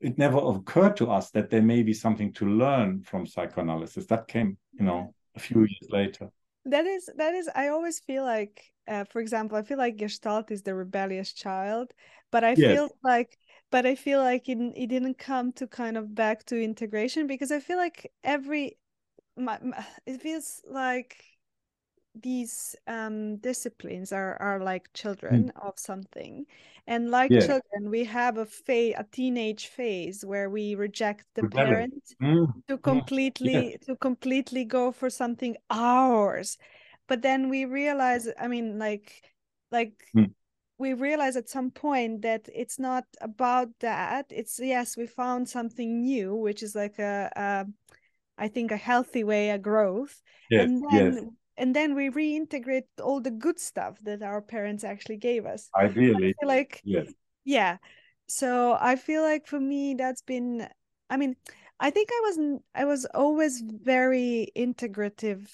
[0.00, 4.06] it never occurred to us that there may be something to learn from psychoanalysis.
[4.06, 6.30] That came, you know, a few years later.
[6.66, 7.48] That is that is.
[7.54, 11.92] I always feel like, uh, for example, I feel like Gestalt is the rebellious child,
[12.30, 12.74] but I yes.
[12.74, 13.36] feel like,
[13.70, 17.50] but I feel like it it didn't come to kind of back to integration because
[17.52, 18.78] I feel like every,
[19.36, 21.16] my, my it feels like
[22.14, 25.66] these um, disciplines are are like children mm.
[25.68, 26.46] of something
[26.86, 27.40] and like yeah.
[27.40, 32.46] children we have a phase a teenage phase where we reject the parent mm.
[32.68, 33.76] to completely yeah.
[33.84, 36.56] to completely go for something ours
[37.08, 39.22] but then we realize i mean like
[39.72, 40.30] like mm.
[40.78, 46.02] we realize at some point that it's not about that it's yes we found something
[46.02, 47.66] new which is like a, a
[48.38, 50.20] I think a healthy way a growth.
[50.50, 51.24] Yes, and then yes.
[51.56, 55.68] and then we reintegrate all the good stuff that our parents actually gave us.
[55.76, 57.12] Ideally like yes.
[57.44, 57.78] Yeah.
[58.26, 60.66] So i feel like for me that's been
[61.10, 61.36] i mean
[61.78, 65.46] i think i was i was always very integrative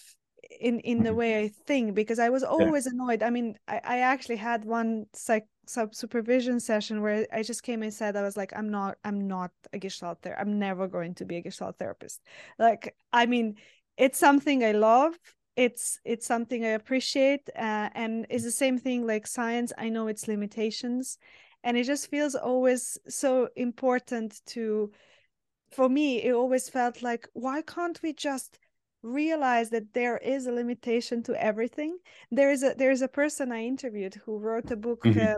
[0.60, 1.18] in in the mm-hmm.
[1.18, 2.92] way i think because i was always yeah.
[2.94, 3.22] annoyed.
[3.22, 7.82] I mean I, I actually had one psych sub supervision session where i just came
[7.82, 11.14] and said i was like i'm not i'm not a gestalt therapist i'm never going
[11.14, 12.20] to be a gestalt therapist
[12.58, 13.54] like i mean
[13.96, 15.14] it's something i love
[15.56, 20.08] it's it's something i appreciate uh, and it's the same thing like science i know
[20.08, 21.18] its limitations
[21.62, 24.90] and it just feels always so important to
[25.70, 28.58] for me it always felt like why can't we just
[29.02, 31.96] realize that there is a limitation to everything
[32.30, 35.20] there is a there is a person i interviewed who wrote a book mm-hmm.
[35.20, 35.34] uh,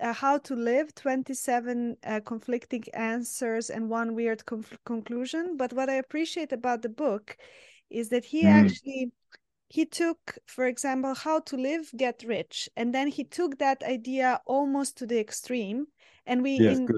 [0.00, 5.56] uh, how to live 27 uh, conflicting answers and one weird conf- conclusion.
[5.56, 7.36] But what i appreciate about the book
[7.90, 8.50] is that he mm.
[8.50, 9.12] actually
[9.68, 14.40] he took for example how to live get rich and then he took that idea
[14.46, 15.86] almost to the extreme
[16.26, 16.88] and we yes, in,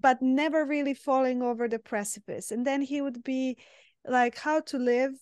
[0.00, 2.50] but never really falling over the precipice.
[2.50, 3.56] And then he would be
[4.06, 5.12] like how to live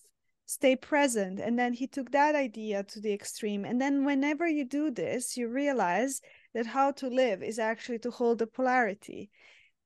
[0.49, 1.41] stay present.
[1.41, 3.65] And then he took that idea to the extreme.
[3.65, 6.21] And then whenever you do this you realize
[6.57, 9.31] that how to live is actually to hold the polarity.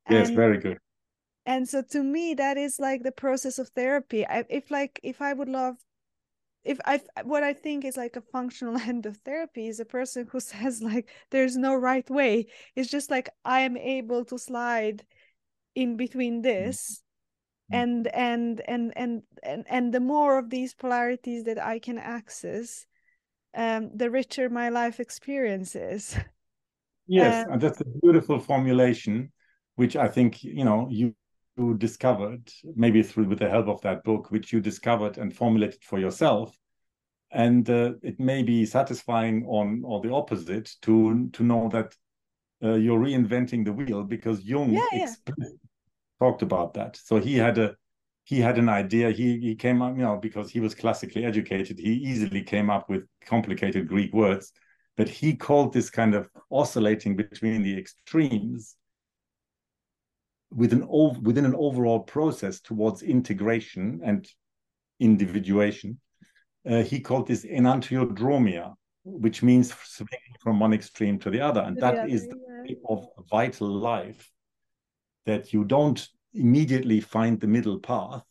[0.09, 0.79] Yes and, very good.
[1.45, 4.25] and so to me that is like the process of therapy.
[4.25, 5.75] I, if like if i would love
[6.63, 10.29] if i what i think is like a functional end of therapy is a person
[10.31, 12.47] who says like there's no right way.
[12.77, 15.05] It's just like i am able to slide
[15.75, 16.43] in between mm-hmm.
[16.43, 17.03] this
[17.73, 22.87] and and and and and and the more of these polarities that i can access
[23.57, 26.17] um the richer my life experience is
[27.11, 29.31] yes um, and that's a beautiful formulation
[29.77, 31.15] which i think you know you
[31.57, 35.83] you discovered maybe through with the help of that book which you discovered and formulated
[35.83, 36.57] for yourself
[37.33, 41.95] and uh, it may be satisfying on or the opposite to to know that
[42.63, 45.15] uh, you're reinventing the wheel because jung yeah, yeah
[46.21, 46.97] talked about that.
[46.97, 47.77] So he had a
[48.25, 49.11] he had an idea.
[49.11, 52.89] He he came up, you know, because he was classically educated, he easily came up
[52.89, 54.53] with complicated Greek words.
[55.01, 58.77] But he called this kind of oscillating between the extremes
[60.51, 60.87] within
[61.23, 64.29] within an overall process towards integration and
[64.99, 65.99] individuation.
[66.69, 68.75] Uh, he called this enantiodromia,
[69.05, 73.07] which means swinging from one extreme to the other, and that yeah, is the of
[73.31, 74.31] vital life
[75.25, 78.23] that you don't immediately find the middle path,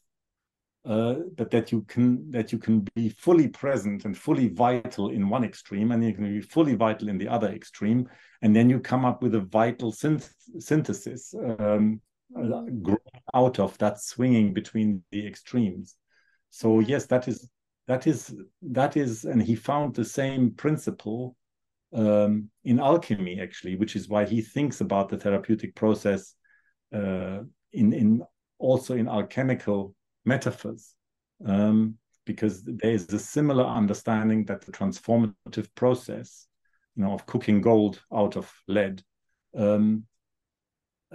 [0.90, 5.30] uh, but that you can that you can be fully present and fully vital in
[5.30, 8.10] one extreme, and you can be fully vital in the other extreme,
[8.42, 12.02] and then you come up with a vital synth- synthesis um,
[12.36, 12.94] mm-hmm.
[13.36, 15.96] out of that swinging between the extremes.
[16.50, 17.48] So yes, that is
[17.86, 18.34] that is
[18.64, 21.36] that is, and he found the same principle
[21.94, 26.34] um, in alchemy actually, which is why he thinks about the therapeutic process
[26.92, 27.42] uh,
[27.74, 28.24] in in
[28.58, 29.94] also in alchemical
[30.36, 30.96] metaphors,
[31.46, 31.96] um,
[32.26, 36.48] because there is a similar understanding that the transformative process,
[36.96, 39.04] you know, of cooking gold out of lead,
[39.56, 40.06] um,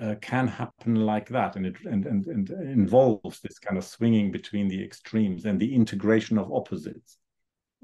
[0.01, 4.33] uh, can happen like that, and it and, and and involves this kind of swinging
[4.33, 7.19] between the extremes and the integration of opposites.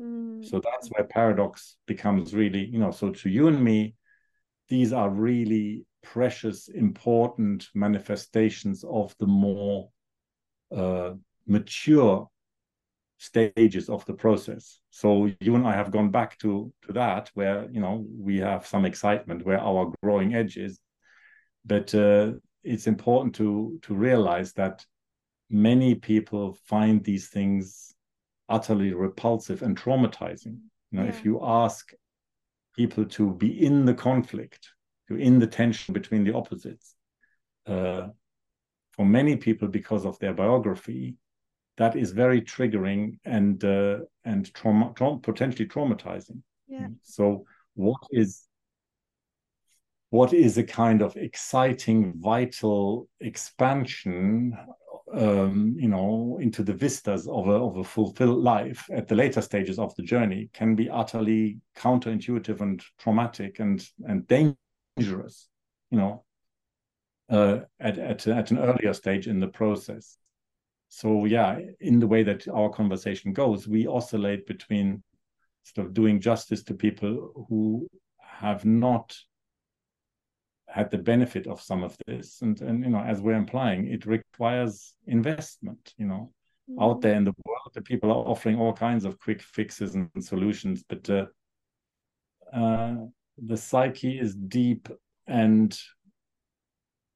[0.00, 0.44] Mm.
[0.44, 3.94] So that's where paradox becomes really, you know, so to you and me,
[4.68, 9.90] these are really precious, important manifestations of the more
[10.74, 11.12] uh,
[11.46, 12.28] mature
[13.18, 14.80] stages of the process.
[14.90, 18.66] So you and I have gone back to to that where you know we have
[18.66, 20.78] some excitement where our growing edge is,
[21.64, 22.32] but uh,
[22.62, 24.84] it's important to to realize that
[25.50, 27.94] many people find these things
[28.48, 30.58] utterly repulsive and traumatizing.
[30.90, 31.10] You know, yeah.
[31.10, 31.92] if you ask
[32.76, 34.70] people to be in the conflict
[35.10, 36.94] you're in the tension between the opposites.
[37.66, 38.08] Uh,
[39.00, 41.16] for many people, because of their biography,
[41.78, 46.42] that is very triggering and uh, and trauma, tra- potentially traumatizing.
[46.68, 46.88] Yeah.
[47.02, 48.42] So, what is
[50.10, 54.54] what is a kind of exciting, vital expansion,
[55.14, 59.40] um, you know, into the vistas of a of a fulfilled life at the later
[59.40, 64.58] stages of the journey can be utterly counterintuitive and traumatic and and dangerous
[65.00, 65.48] dangerous,
[65.90, 66.22] you know,
[67.30, 70.18] uh, at, at, at an earlier stage in the process.
[70.88, 75.02] So yeah, in the way that our conversation goes, we oscillate between
[75.62, 77.88] sort of doing justice to people who
[78.18, 79.16] have not
[80.68, 84.06] had the benefit of some of this and and you know as we're implying it
[84.06, 86.32] requires investment you know
[86.70, 86.80] mm-hmm.
[86.80, 90.08] out there in the world the people are offering all kinds of quick fixes and
[90.20, 91.26] solutions but uh,
[92.52, 92.94] uh,
[93.46, 94.88] the psyche is deep
[95.26, 95.80] and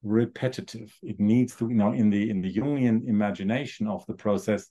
[0.04, 0.94] repetitive.
[1.02, 4.70] It needs to, you know, in the in the Jungian imagination of the process,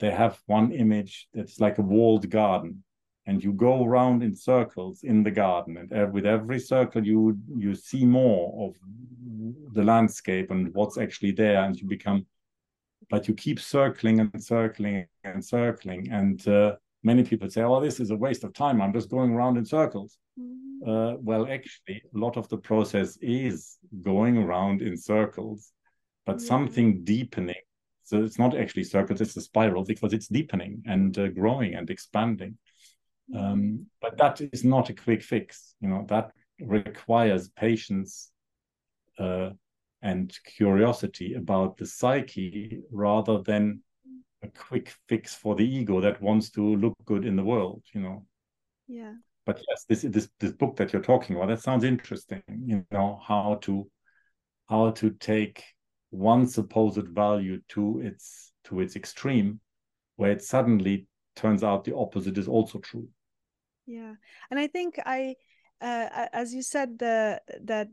[0.00, 2.82] they have one image that's like a walled garden,
[3.26, 7.74] and you go around in circles in the garden, and with every circle you you
[7.74, 8.76] see more of
[9.72, 12.26] the landscape and what's actually there, and you become,
[13.08, 18.00] but you keep circling and circling and circling, and uh, many people say, "Oh, this
[18.00, 18.80] is a waste of time.
[18.80, 20.90] I'm just going around in circles." Mm-hmm.
[20.90, 25.72] Uh, well, actually, a lot of the process is going around in circles,
[26.26, 26.46] but yeah.
[26.46, 27.62] something deepening.
[28.04, 31.90] So it's not actually circles; it's a spiral because it's deepening and uh, growing and
[31.90, 32.56] expanding.
[33.32, 33.44] Mm-hmm.
[33.44, 35.74] Um, but that is not a quick fix.
[35.80, 38.30] You know that requires patience
[39.18, 39.50] uh,
[40.02, 43.82] and curiosity about the psyche rather than
[44.42, 48.00] a quick fix for the ego that wants to look good in the world you
[48.00, 48.24] know?
[48.88, 49.14] Yeah.
[49.46, 53.20] But yes this this this book that you're talking about that sounds interesting you know
[53.26, 53.88] how to
[54.68, 55.64] how to take
[56.10, 59.60] one supposed value to its to its extreme
[60.16, 61.06] where it suddenly
[61.36, 63.08] turns out the opposite is also true.
[63.86, 64.14] Yeah.
[64.50, 65.34] And i think i
[65.80, 67.88] uh, as you said the that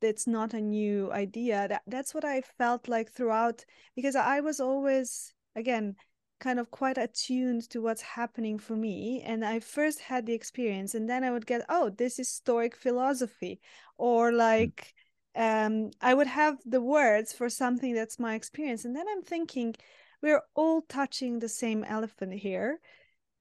[0.00, 3.64] it's not a new idea that that's what i felt like throughout
[3.94, 5.96] because i was always again
[6.38, 9.22] kind of quite attuned to what's happening for me.
[9.24, 12.76] And i first had the experience and then i would get oh this is stoic
[12.76, 13.60] philosophy
[13.98, 14.36] or hmm.
[14.36, 14.94] like
[15.34, 18.84] um i would have the words for something that's my experience.
[18.84, 19.74] And then i'm thinking
[20.22, 22.80] we're all touching the same elephant here.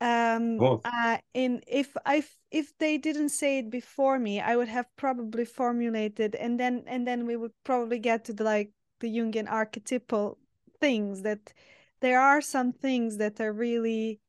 [0.02, 4.88] Um uh, in if i if they didn't say it before me i would have
[4.98, 9.50] probably formulated and then and then we would probably get to the like the jungian
[9.50, 10.38] archetypal
[10.82, 11.54] things that
[12.02, 14.20] there are some things that are really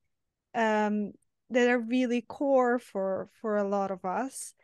[0.55, 1.13] um
[1.51, 4.55] that are really core for for a lot of us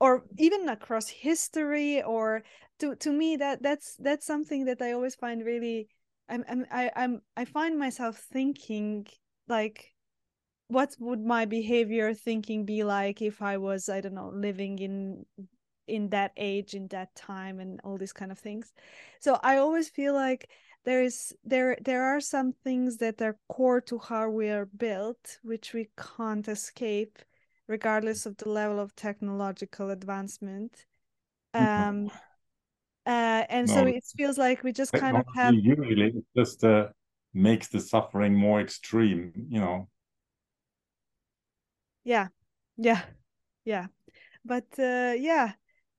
[0.00, 2.42] or even across history or
[2.78, 5.88] to to me that that's that's something that i always find really
[6.28, 9.06] i'm i'm I, i'm i find myself thinking
[9.48, 9.92] like
[10.68, 15.24] what would my behavior thinking be like if i was i don't know living in
[15.86, 18.72] in that age in that time and all these kind of things.
[19.20, 20.48] So i always feel like
[20.84, 25.38] there is there there are some things that are core to how we are built
[25.42, 27.18] which we can't escape
[27.68, 30.86] regardless of the level of technological advancement.
[31.54, 32.12] Um
[33.06, 36.64] uh and no, so it feels like we just kind of have usually it just
[36.64, 36.88] uh,
[37.32, 39.88] makes the suffering more extreme you know?
[42.04, 42.28] Yeah.
[42.76, 43.02] Yeah.
[43.64, 43.88] Yeah.
[44.44, 45.54] But uh yeah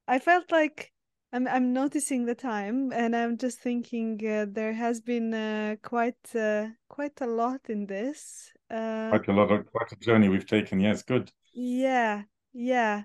[0.10, 0.94] i felt like
[1.36, 6.34] I'm I'm noticing the time, and I'm just thinking uh, there has been uh, quite
[6.34, 8.54] uh, quite a lot in this.
[8.72, 10.80] Uh, quite a lot of quite a journey we've taken.
[10.80, 11.30] Yes, good.
[11.54, 13.04] Yeah, yeah,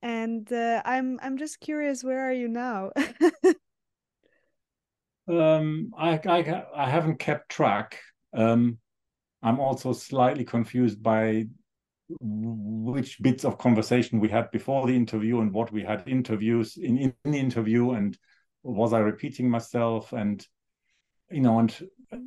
[0.00, 2.04] and uh, I'm I'm just curious.
[2.04, 2.92] Where are you now?
[5.28, 7.98] um, I, I I haven't kept track.
[8.32, 8.78] Um,
[9.42, 11.46] I'm also slightly confused by
[12.08, 16.98] which bits of conversation we had before the interview and what we had interviews in,
[16.98, 18.18] in the interview and
[18.62, 20.46] was I repeating myself and
[21.30, 21.76] you know and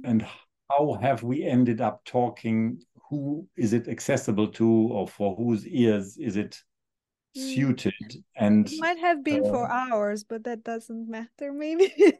[0.03, 0.25] and
[0.69, 2.81] how have we ended up talking?
[3.09, 6.57] Who is it accessible to or for whose ears is it
[7.35, 7.41] hmm.
[7.41, 8.15] suited?
[8.35, 11.93] And it might have been uh, for hours but that doesn't matter maybe.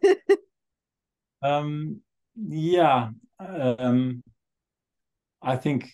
[1.42, 2.02] Um
[2.36, 3.10] yeah
[3.40, 4.22] um
[5.42, 5.90] i think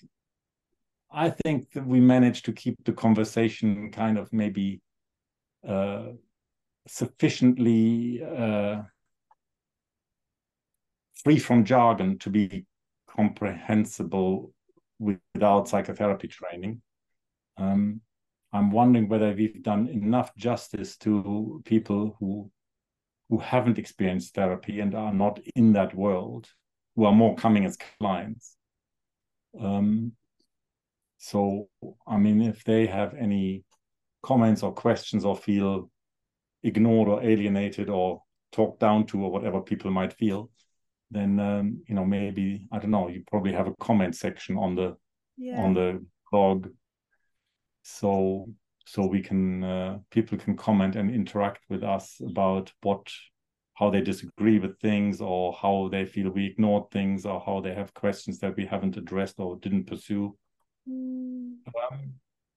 [1.13, 4.81] I think that we managed to keep the conversation kind of maybe
[5.67, 6.05] uh,
[6.87, 8.83] sufficiently uh,
[11.23, 12.65] free from jargon to be
[13.07, 14.53] comprehensible
[14.99, 16.81] without psychotherapy training.
[17.57, 18.01] Um,
[18.53, 22.51] I'm wondering whether we've done enough justice to people who
[23.29, 26.49] who haven't experienced therapy and are not in that world,
[26.97, 28.57] who are more coming as clients.
[29.57, 30.11] Um,
[31.23, 31.69] so,
[32.07, 33.63] I mean, if they have any
[34.23, 35.91] comments or questions or feel
[36.63, 40.49] ignored or alienated or talked down to or whatever people might feel,
[41.11, 43.07] then um, you know maybe I don't know.
[43.07, 44.97] You probably have a comment section on the
[45.37, 45.61] yeah.
[45.61, 46.69] on the blog,
[47.83, 48.49] so
[48.87, 53.11] so we can uh, people can comment and interact with us about what
[53.75, 57.75] how they disagree with things or how they feel we ignored things or how they
[57.75, 60.35] have questions that we haven't addressed or didn't pursue.
[60.87, 61.59] Um,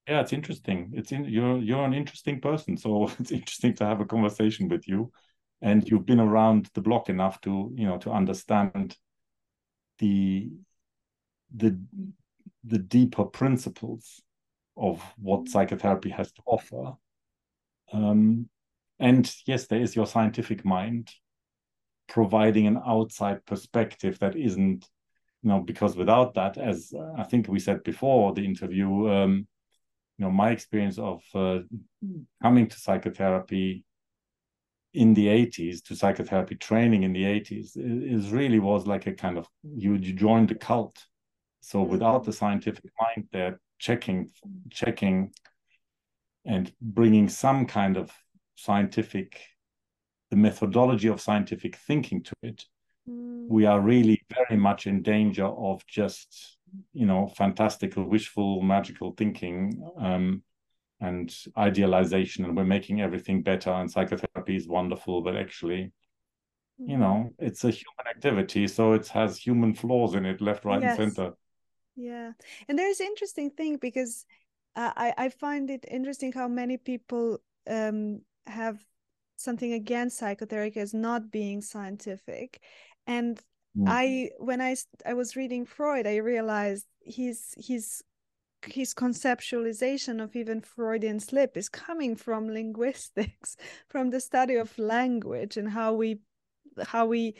[0.07, 0.91] yeah, it's interesting.
[0.93, 4.87] It's in you're you're an interesting person, so it's interesting to have a conversation with
[4.87, 5.11] you,
[5.61, 8.97] and you've been around the block enough to you know to understand
[9.99, 10.49] the
[11.55, 11.79] the
[12.63, 14.21] the deeper principles
[14.77, 15.47] of what mm.
[15.49, 16.93] psychotherapy has to offer.
[17.93, 18.49] Um,
[18.99, 21.11] and yes, there is your scientific mind
[22.07, 24.87] providing an outside perspective that isn't
[25.45, 29.47] you know, because without that, as I think we said before the interview, um,
[30.17, 31.59] you know, my experience of uh,
[32.41, 33.85] coming to psychotherapy
[34.95, 39.37] in the 80s to psychotherapy training in the 80s is really was like a kind
[39.37, 40.97] of you, you joined the cult
[41.59, 41.91] so mm-hmm.
[41.91, 44.29] without the scientific mind there checking
[44.71, 45.33] checking
[46.45, 48.09] and bringing some kind of
[48.55, 49.41] scientific
[50.31, 52.63] the methodology of scientific thinking to it
[53.05, 56.57] we are really very much in danger of just
[56.93, 60.41] you know fantastical wishful magical thinking um,
[61.01, 65.91] and idealization and we're making everything better and psychotherapy is wonderful but actually
[66.77, 67.45] you know mm-hmm.
[67.45, 70.99] it's a human activity so it has human flaws in it left right yes.
[70.99, 71.33] and center
[71.95, 72.31] yeah
[72.67, 74.25] and there's an interesting thing because
[74.75, 77.37] uh, i i find it interesting how many people
[77.69, 78.83] um have
[79.37, 82.61] something against psychotherapy as not being scientific
[83.07, 83.41] and
[83.77, 83.85] mm.
[83.87, 84.75] i when i
[85.05, 88.01] i was reading freud i realized he's he's
[88.65, 95.57] his conceptualization of even freudian slip is coming from linguistics from the study of language
[95.57, 96.19] and how we
[96.83, 97.35] how we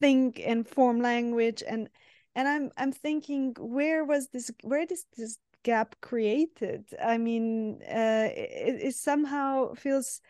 [0.00, 1.88] think and form language and
[2.34, 8.28] and i'm i'm thinking where was this where is this gap created i mean uh
[8.30, 10.20] it, it somehow feels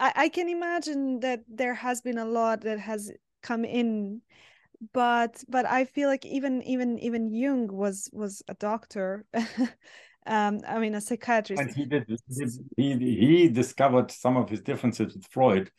[0.00, 4.22] I, I can imagine that there has been a lot that has come in.
[4.92, 9.24] But but i feel like even even even jung was was a doctor
[10.26, 11.60] um i mean a psychiatrist.
[11.60, 12.06] And he did
[12.76, 15.72] he he discovered some of his differences with freud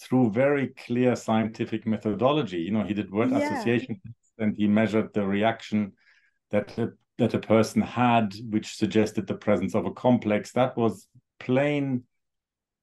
[0.00, 2.58] through very clear scientific methodology.
[2.58, 3.54] You know he did word yeah.
[3.54, 4.00] association
[4.38, 5.92] and he measured the reaction
[6.50, 10.52] that a, that a person had which suggested the presence of a complex.
[10.52, 11.06] That was
[11.38, 12.04] plain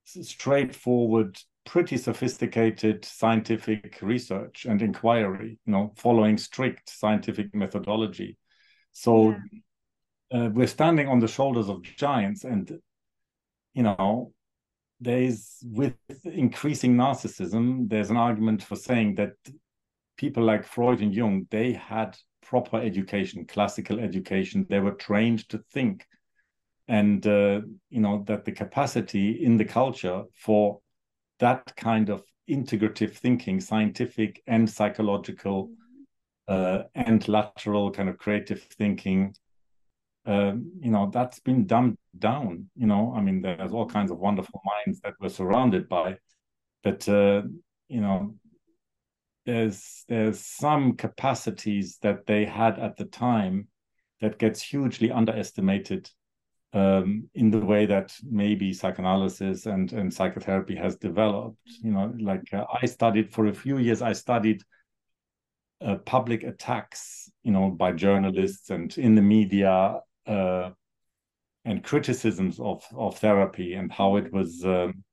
[0.05, 8.37] straightforward pretty sophisticated scientific research and inquiry, you know, following strict scientific methodology.
[8.91, 9.35] So
[10.31, 10.45] yeah.
[10.45, 12.79] uh, we're standing on the shoulders of giants, and
[13.73, 14.33] you know,
[14.99, 19.33] there's with increasing narcissism, there's an argument for saying that
[20.17, 24.65] people like Freud and Jung, they had proper education, classical education.
[24.69, 26.05] They were trained to think,
[26.87, 30.79] and uh, you know that the capacity in the culture for
[31.41, 35.69] that kind of integrative thinking, scientific and psychological
[36.47, 39.35] uh, and lateral kind of creative thinking,
[40.25, 42.69] uh, you know, that's been dumbed down.
[42.75, 46.17] You know, I mean, there's all kinds of wonderful minds that we're surrounded by,
[46.83, 47.41] but uh,
[47.89, 48.35] you know,
[49.45, 53.67] there's there's some capacities that they had at the time
[54.21, 56.09] that gets hugely underestimated
[56.73, 61.59] um, in the way that maybe psychoanalysis and, and psychotherapy has developed.
[61.83, 64.61] You know, like uh, I studied for a few years, I studied
[65.81, 70.69] uh, public attacks, you know, by journalists and in the media uh,
[71.65, 75.03] and criticisms of, of therapy and how it was um,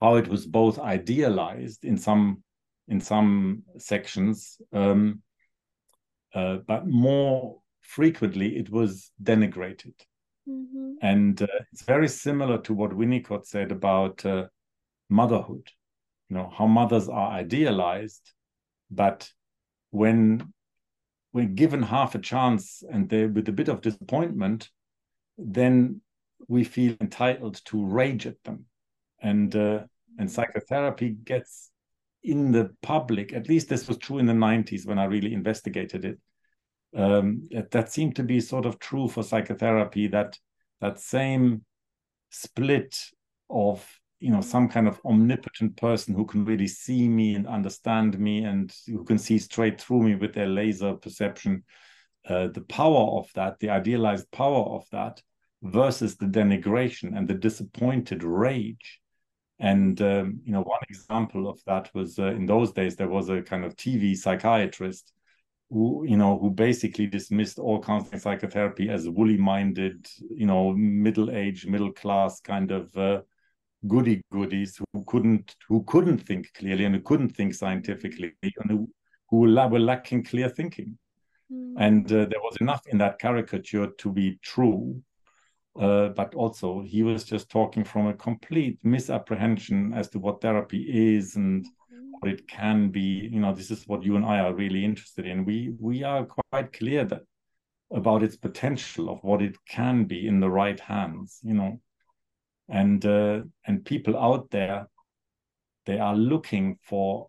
[0.00, 2.42] how it was both idealized in some
[2.88, 5.22] in some sections, um,
[6.34, 9.94] uh, but more frequently it was denigrated
[10.48, 10.94] Mm-hmm.
[11.02, 14.46] And uh, it's very similar to what Winnicott said about uh,
[15.08, 15.68] motherhood.
[16.28, 18.32] You know how mothers are idealized,
[18.90, 19.30] but
[19.90, 20.52] when
[21.32, 24.70] when given half a chance and they with a bit of disappointment,
[25.38, 26.00] then
[26.48, 28.64] we feel entitled to rage at them,
[29.20, 29.80] and uh,
[30.18, 31.70] and psychotherapy gets
[32.24, 33.32] in the public.
[33.32, 36.18] At least this was true in the '90s when I really investigated it
[36.96, 40.38] um, that seemed to be sort of true for psychotherapy that
[40.80, 41.64] that same
[42.30, 42.98] split
[43.48, 43.86] of
[44.20, 48.44] you know some kind of omnipotent person who can really see me and understand me
[48.44, 51.64] and who can see straight through me with their laser perception
[52.28, 55.20] uh, the power of that the idealized power of that
[55.62, 59.00] versus the denigration and the disappointed rage.
[59.58, 63.28] And um, you know one example of that was uh, in those days there was
[63.28, 65.12] a kind of tv psychiatrist
[65.72, 71.30] who you know who basically dismissed all counseling psychotherapy as woolly minded you know middle
[71.30, 73.20] age middle class kind of uh,
[73.86, 78.88] goody goodies who couldn't who couldn't think clearly and who couldn't think scientifically and who,
[79.30, 80.96] who were lacking clear thinking
[81.50, 81.74] mm.
[81.78, 85.02] and uh, there was enough in that caricature to be true
[85.80, 91.16] uh, but also he was just talking from a complete misapprehension as to what therapy
[91.16, 91.66] is and
[92.22, 95.26] what it can be you know this is what you and i are really interested
[95.26, 95.44] in.
[95.44, 97.22] We we are quite clear that
[97.92, 101.80] about its potential of what it can be in the right hands you know.
[102.68, 104.86] And uh, and people out there
[105.84, 107.28] they are looking for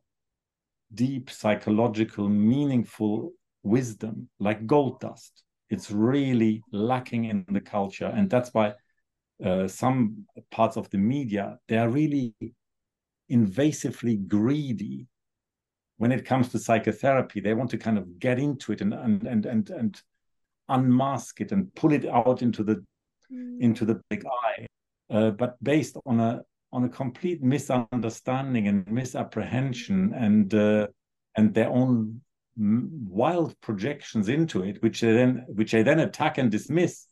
[0.93, 3.31] deep psychological meaningful
[3.63, 5.43] wisdom like gold dust.
[5.69, 8.73] It's really lacking in the culture and that's why
[9.43, 12.35] uh, some parts of the media they are really
[13.31, 15.07] invasively greedy
[15.97, 17.39] when it comes to psychotherapy.
[17.39, 20.01] They want to kind of get into it and and and and, and
[20.69, 22.83] unmask it and pull it out into the
[23.31, 23.61] mm.
[23.61, 24.65] into the big eye,
[25.09, 30.87] uh, but based on a on a complete misunderstanding and misapprehension and uh,
[31.37, 32.21] and their own
[32.57, 37.07] wild projections into it, which they then which they then attack and dismiss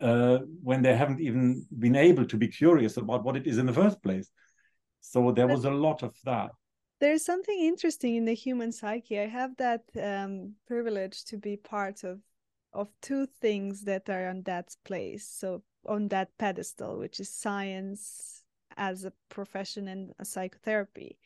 [0.00, 3.66] uh, when they haven't even been able to be curious about what it is in
[3.66, 4.30] the first place.
[5.00, 6.50] So there was a lot of that.
[7.00, 9.20] There's something interesting in the human psyche.
[9.20, 12.20] I have that um, privilege to be part of
[12.72, 15.26] of two things that are on that place.
[15.26, 18.42] So on that pedestal, which is science
[18.76, 21.18] as a profession and a psychotherapy.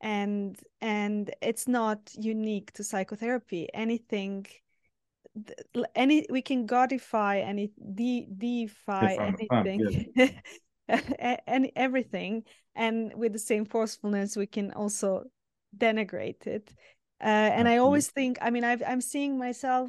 [0.00, 3.68] And and it's not unique to psychotherapy.
[3.72, 4.46] Anything
[5.94, 10.28] any we can godify any de defy anything yeah.
[10.88, 15.24] and everything and with the same forcefulness we can also
[15.76, 16.72] denigrate it.
[17.22, 19.88] Uh, and i always think i mean i i'm seeing myself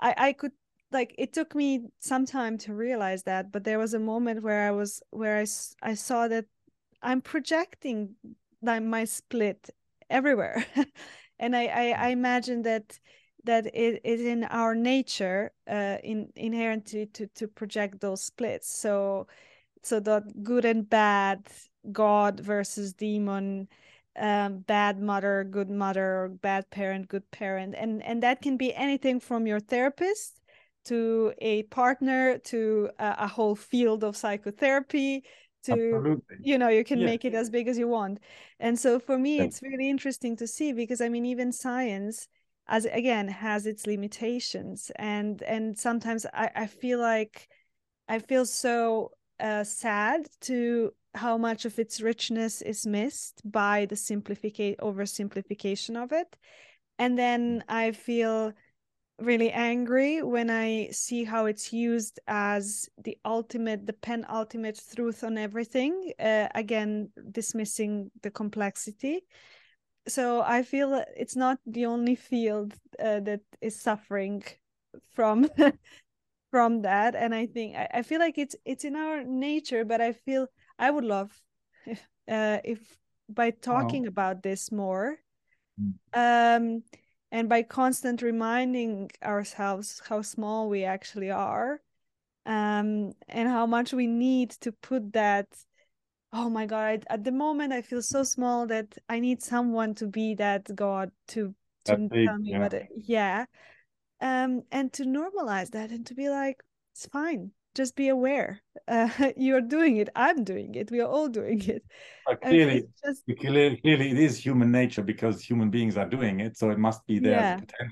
[0.00, 0.52] i i could
[0.92, 4.66] like it took me some time to realize that but there was a moment where
[4.66, 5.46] i was where i,
[5.82, 6.44] I saw that
[7.02, 8.16] i'm projecting
[8.64, 9.70] my split
[10.10, 10.64] everywhere.
[11.40, 13.00] And I, I i imagine that
[13.42, 18.68] that it is in our nature uh in inherently to to project those splits.
[18.68, 19.26] So
[19.86, 21.46] so that good and bad
[21.92, 23.68] god versus demon
[24.16, 28.72] um, bad mother good mother or bad parent good parent and and that can be
[28.74, 30.40] anything from your therapist
[30.84, 35.24] to a partner to a, a whole field of psychotherapy
[35.64, 36.36] to Absolutely.
[36.42, 37.06] you know you can yeah.
[37.06, 38.20] make it as big as you want
[38.60, 39.44] and so for me yeah.
[39.44, 42.28] it's really interesting to see because i mean even science
[42.68, 47.48] as again has its limitations and and sometimes i, I feel like
[48.08, 49.10] i feel so
[49.44, 56.12] uh, sad to how much of its richness is missed by the simplification oversimplification of
[56.12, 56.34] it.
[56.98, 58.52] And then i feel
[59.20, 65.38] really angry when i see how it's used as the ultimate the penultimate truth on
[65.38, 69.20] everything uh, again dismissing the complexity.
[70.08, 74.42] So i feel it's not the only field uh, that is suffering
[75.14, 75.48] from
[76.54, 80.00] from that and i think I, I feel like it's it's in our nature but
[80.00, 80.46] i feel
[80.78, 81.30] I would love
[81.86, 82.80] if, uh, if
[83.28, 85.16] by talking about this more,
[85.80, 85.94] mm.
[86.12, 86.82] um,
[87.32, 91.80] and by constant reminding ourselves how small we actually are,
[92.44, 95.46] um, and how much we need to put that.
[96.32, 97.04] Oh my God!
[97.08, 101.10] At the moment, I feel so small that I need someone to be that God
[101.28, 101.54] to
[101.86, 102.58] to tell me yeah.
[102.58, 102.74] what.
[102.74, 103.46] It, yeah,
[104.24, 106.62] um, and to normalize that and to be like,
[106.92, 107.50] it's fine.
[107.74, 110.08] Just be aware uh, you're doing it.
[110.16, 110.90] I'm doing it.
[110.90, 111.82] We are all doing it.
[112.42, 113.22] Clearly, just...
[113.38, 117.06] clearly, clearly it is human nature because human beings are doing it so it must
[117.06, 117.86] be there yeah.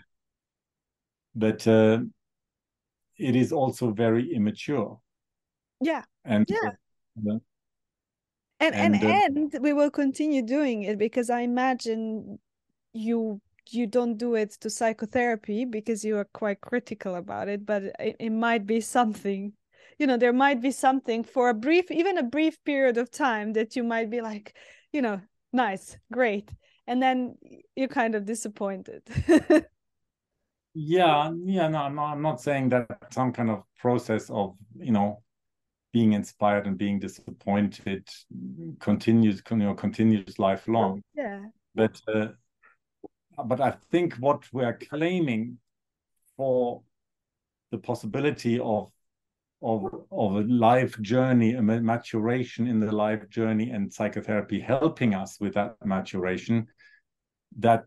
[1.34, 1.98] but uh,
[3.18, 4.98] it is also very immature.
[5.82, 6.02] Yeah.
[6.24, 6.70] And yeah.
[7.28, 7.38] uh,
[8.60, 12.38] and and, and, uh, and we will continue doing it because i imagine
[12.94, 13.40] you
[13.70, 18.16] you don't do it to psychotherapy because you are quite critical about it but it,
[18.18, 19.52] it might be something
[19.98, 23.52] you know there might be something for a brief even a brief period of time
[23.52, 24.56] that you might be like
[24.92, 25.20] you know
[25.52, 26.50] nice great
[26.86, 27.36] and then
[27.76, 29.02] you're kind of disappointed.
[30.74, 34.90] Yeah yeah no I'm, not, I'm not saying that some kind of process of you
[34.90, 35.22] know
[35.92, 38.08] being inspired and being disappointed
[38.80, 41.02] continues you know continues lifelong.
[41.14, 41.44] Yeah.
[41.74, 42.28] But uh,
[43.48, 45.58] but i think what we're claiming
[46.36, 46.82] for
[47.70, 48.90] the possibility of
[49.62, 55.38] of of a life journey, a maturation in the life journey, and psychotherapy helping us
[55.40, 56.66] with that maturation.
[57.58, 57.84] That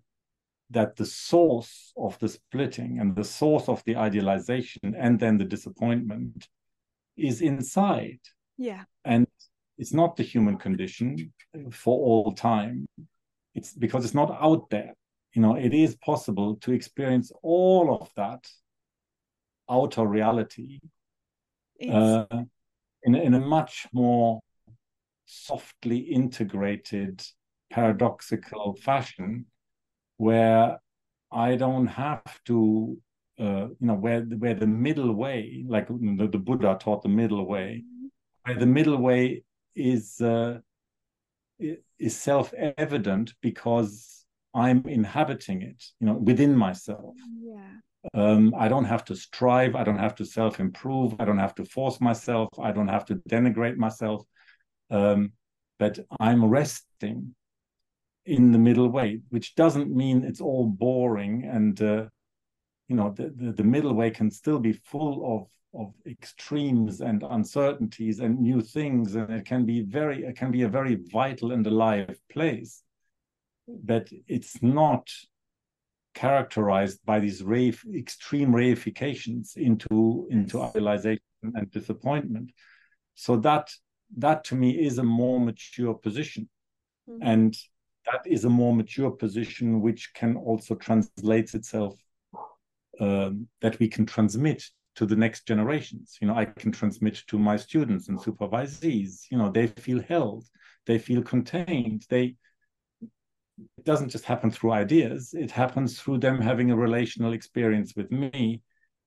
[0.71, 5.45] that the source of the splitting and the source of the idealization and then the
[5.45, 6.47] disappointment
[7.15, 8.19] is inside.
[8.57, 8.83] Yeah.
[9.03, 9.27] And
[9.77, 11.33] it's not the human condition
[11.71, 12.87] for all time.
[13.53, 14.93] It's because it's not out there.
[15.35, 18.47] You know, it is possible to experience all of that
[19.69, 20.79] outer reality
[21.91, 22.25] uh,
[23.03, 24.39] in, in a much more
[25.25, 27.21] softly integrated,
[27.69, 29.47] paradoxical fashion,
[30.15, 30.79] where
[31.33, 32.97] I don't have to,
[33.37, 37.45] uh, you know, where where the middle way, like the, the, Buddha taught the middle
[37.45, 37.83] way,
[38.45, 39.43] where the middle way
[39.75, 40.59] is uh,
[41.59, 44.24] is self evident because
[44.55, 47.15] I'm inhabiting it, you know, within myself.
[47.39, 47.59] Yeah.
[48.13, 49.75] Um, I don't have to strive.
[49.75, 51.15] I don't have to self improve.
[51.19, 52.49] I don't have to force myself.
[52.59, 54.23] I don't have to denigrate myself.
[54.89, 55.33] Um,
[55.77, 57.35] but I'm resting
[58.25, 61.43] in the middle way, which doesn't mean it's all boring.
[61.43, 62.05] And, uh,
[62.87, 67.21] you know, the, the, the middle way can still be full of of extremes and
[67.29, 71.51] uncertainties and new things and it can be very it can be a very vital
[71.51, 72.84] and alive place
[73.67, 75.09] but it's not
[76.13, 82.51] characterized by these rave, extreme reifications into into idealization and disappointment.
[83.15, 83.69] So that
[84.17, 86.49] that to me is a more mature position,
[87.09, 87.21] mm-hmm.
[87.21, 87.55] and
[88.05, 91.95] that is a more mature position which can also translate itself
[92.99, 94.63] um, that we can transmit
[94.95, 96.17] to the next generations.
[96.21, 99.25] You know, I can transmit to my students and supervisees.
[99.29, 100.45] You know, they feel held,
[100.85, 102.35] they feel contained, they
[103.77, 108.11] it doesn't just happen through ideas it happens through them having a relational experience with
[108.11, 108.61] me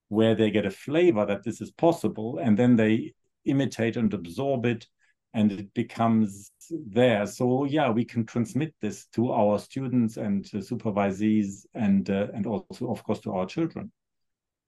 [0.08, 3.12] where they get a flavor that this is possible and then they
[3.44, 4.86] imitate and absorb it
[5.34, 7.26] and it becomes there.
[7.26, 12.90] So yeah we can transmit this to our students and supervisees and uh, and also
[12.90, 13.92] of course to our children.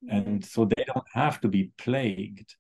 [0.09, 2.55] And so they don't have to be plagued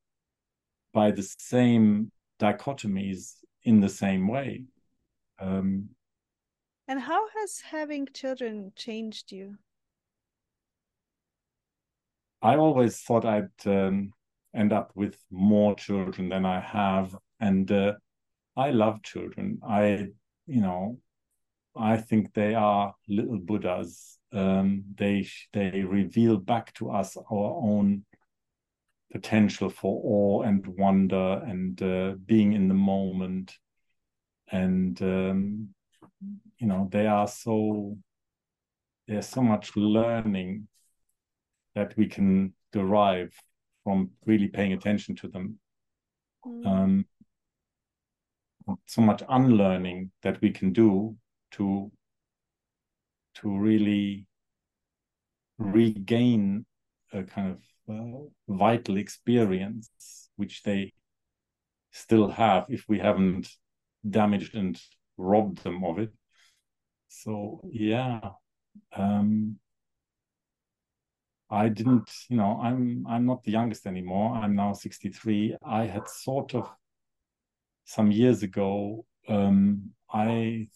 [0.92, 4.65] by the same dichotomies in the same way.
[5.39, 5.90] Um,
[6.91, 9.57] and how has having children changed you?
[12.43, 14.12] I always thought i'd um,
[14.52, 17.93] end up with more children than i have and uh,
[18.57, 19.60] i love children.
[19.62, 20.09] I
[20.47, 20.99] you know
[21.77, 24.19] i think they are little buddhas.
[24.33, 28.05] Um, they they reveal back to us our own
[29.12, 33.57] potential for awe and wonder and uh, being in the moment.
[34.52, 35.75] And um,
[36.58, 37.97] you know they are so
[39.08, 40.68] there's so much learning
[41.74, 43.32] that we can derive
[43.84, 45.58] from really paying attention to them
[46.47, 46.66] mm.
[46.66, 47.05] um,
[48.86, 51.16] so much unlearning that we can do
[51.50, 51.90] to
[53.34, 54.26] to really
[55.58, 56.65] regain
[57.12, 60.92] a kind of uh, vital experience which they
[61.92, 63.49] still have if we haven't
[64.08, 64.81] damaged and
[65.20, 66.12] robbed them of it
[67.08, 68.20] so yeah
[68.97, 69.57] um
[71.50, 76.08] i didn't you know i'm i'm not the youngest anymore i'm now 63 i had
[76.08, 76.70] sort of
[77.84, 80.66] some years ago um i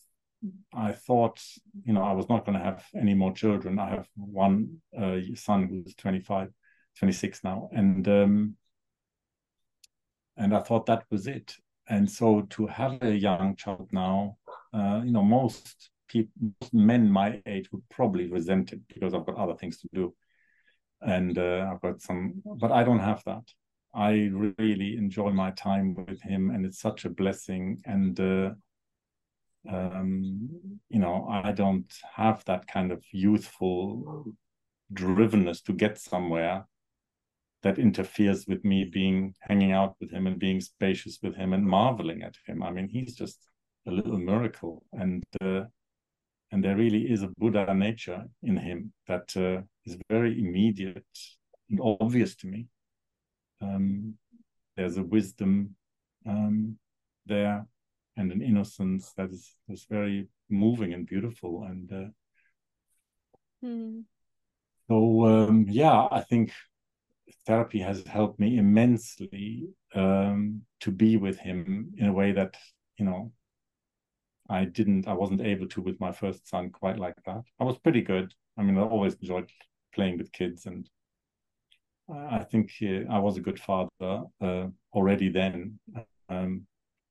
[0.72, 1.42] I thought,
[1.84, 3.78] you know, I was not going to have any more children.
[3.78, 6.50] I have one uh, son who's 25,
[6.98, 8.56] 26 now, and um,
[10.36, 11.56] and I thought that was it.
[11.88, 14.36] And so to have a young child now,
[14.72, 16.32] uh, you know, most people,
[16.72, 20.14] men my age would probably resent it because I've got other things to do,
[21.02, 23.44] and uh, I've got some, but I don't have that.
[23.94, 27.80] I really enjoy my time with him, and it's such a blessing.
[27.84, 28.50] And uh,
[29.70, 30.48] um,
[30.88, 34.24] you know, I don't have that kind of youthful
[34.92, 36.66] drivenness to get somewhere
[37.64, 41.66] that interferes with me being hanging out with him and being spacious with him and
[41.66, 42.62] marveling at him.
[42.62, 43.38] I mean, he's just
[43.86, 45.62] a little miracle, and uh,
[46.52, 51.04] and there really is a Buddha nature in him that uh, is very immediate
[51.70, 52.68] and obvious to me.
[53.60, 54.14] Um,
[54.76, 55.74] there's a wisdom
[56.26, 56.78] um,
[57.26, 57.66] there
[58.16, 64.02] and an innocence that is is very moving and beautiful and uh, mm.
[64.88, 66.52] so um, yeah i think
[67.46, 72.56] therapy has helped me immensely um, to be with him in a way that
[72.98, 73.32] you know
[74.50, 77.42] i didn't i wasn't able to with my first son quite like that.
[77.58, 78.32] I was pretty good.
[78.58, 79.50] I mean i always enjoyed
[79.94, 80.88] playing with kids and
[82.12, 82.70] i think
[83.10, 85.78] i was a good father uh, already then.
[86.28, 86.66] Um,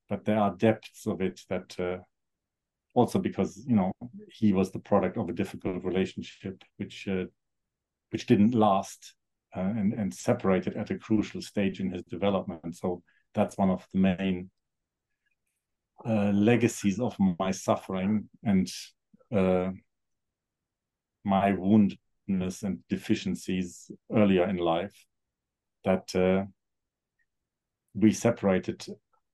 [0.09, 1.97] but there are depths of it that uh,
[2.93, 3.91] also because you know
[4.29, 7.25] he was the product of a difficult relationship which uh,
[8.11, 9.15] which didn't last
[9.55, 13.01] uh, and and separated at a crucial stage in his development so
[13.33, 14.49] that's one of the main
[16.05, 18.69] uh, legacies of my suffering and
[19.33, 19.69] uh,
[21.23, 25.05] my woundedness and deficiencies earlier in life
[25.85, 26.43] that uh,
[27.93, 28.85] we separated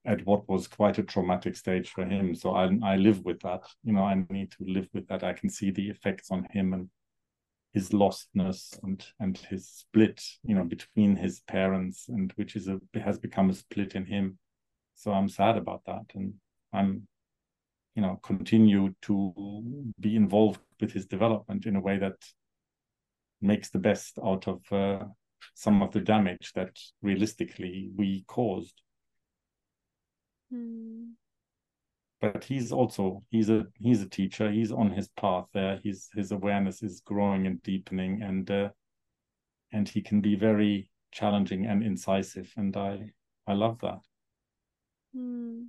[0.06, 2.34] at what was quite a traumatic stage for him.
[2.34, 3.62] So I I live with that.
[3.84, 5.24] You know, I need to live with that.
[5.24, 6.88] I can see the effects on him and
[7.72, 12.80] his lostness and and his split, you know, between his parents and which is a
[12.94, 14.38] has become a split in him.
[14.94, 16.34] So I'm sad about that, and
[16.72, 17.06] I'm,
[17.94, 22.16] you know, continue to be involved with his development in a way that
[23.40, 25.04] makes the best out of uh,
[25.54, 28.82] some of the damage that realistically we caused.
[30.52, 31.12] Hmm.
[32.20, 34.50] But he's also he's a he's a teacher.
[34.50, 35.80] He's on his path there.
[35.82, 38.68] His his awareness is growing and deepening, and uh,
[39.72, 42.52] and he can be very challenging and incisive.
[42.56, 43.10] And I
[43.46, 44.00] I love that.
[45.14, 45.62] Hmm.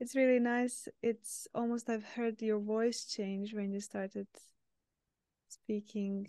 [0.00, 0.86] It's really nice.
[1.02, 4.28] It's almost I've heard your voice change when you started
[5.48, 6.28] speaking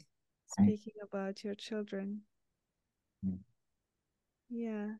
[0.57, 0.63] hmm.
[0.63, 2.21] speaking about your children.
[3.23, 3.39] Mm.
[4.49, 4.95] Yeah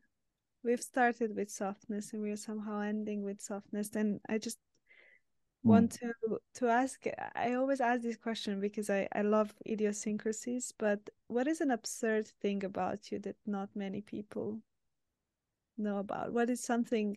[0.62, 3.90] we've started with softness and we're somehow ending with softness.
[3.94, 4.58] And i just
[5.64, 5.70] mm.
[5.70, 6.12] want to
[6.54, 11.60] to ask i always ask this question because i i love idiosyncrasies but what is
[11.60, 14.60] an absurd thing about you that not many people
[15.80, 16.32] know about?
[16.32, 17.16] What is something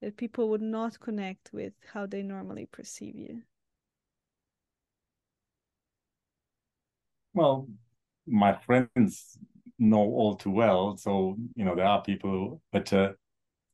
[0.00, 3.42] that people would not connect with how they normally perceive you?
[7.34, 7.68] Well
[8.26, 9.38] my friends
[9.78, 10.96] know all too well.
[10.96, 13.12] So you know there are people, but uh,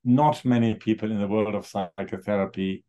[0.04, 2.84] not many people in the world of psychotherapy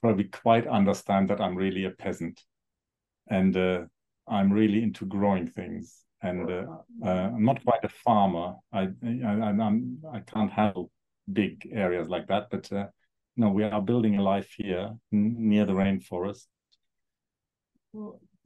[0.00, 2.40] probably quite understand that I'm really a peasant,
[3.28, 3.82] and uh,
[4.28, 6.64] I'm really into growing things, and uh,
[7.04, 8.54] uh, I'm not quite a farmer.
[8.72, 10.90] I I, I'm, I can't handle
[11.32, 12.86] big areas like that, but uh,
[13.36, 16.46] no, we are building a life here near the rainforest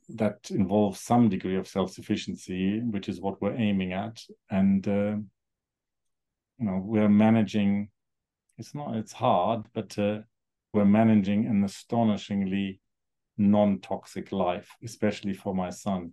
[0.09, 4.21] that involves some degree of self-sufficiency, which is what we're aiming at,
[4.51, 5.17] and uh,
[6.59, 7.89] you know we're managing.
[8.59, 8.97] It's not.
[8.97, 10.21] It's hard, but uh,
[10.73, 12.81] we're managing an astonishingly
[13.39, 16.13] non-toxic life, especially for my son.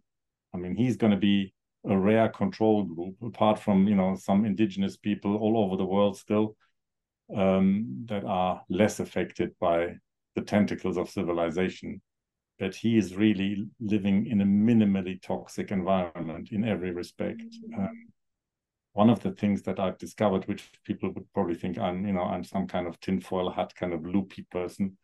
[0.54, 1.54] I mean, he's going to be
[1.86, 6.18] a rare control group, apart from you know some indigenous people all over the world
[6.18, 6.56] still
[7.36, 9.96] um, that are less affected by
[10.36, 12.02] the tentacles of civilization.
[12.60, 17.42] But he is really living in a minimally toxic environment in every respect.
[17.42, 17.80] Mm-hmm.
[17.80, 18.06] Um,
[18.94, 22.22] one of the things that I've discovered, which people would probably think I'm, you know,
[22.24, 24.98] I'm some kind of tinfoil hat kind of loopy person,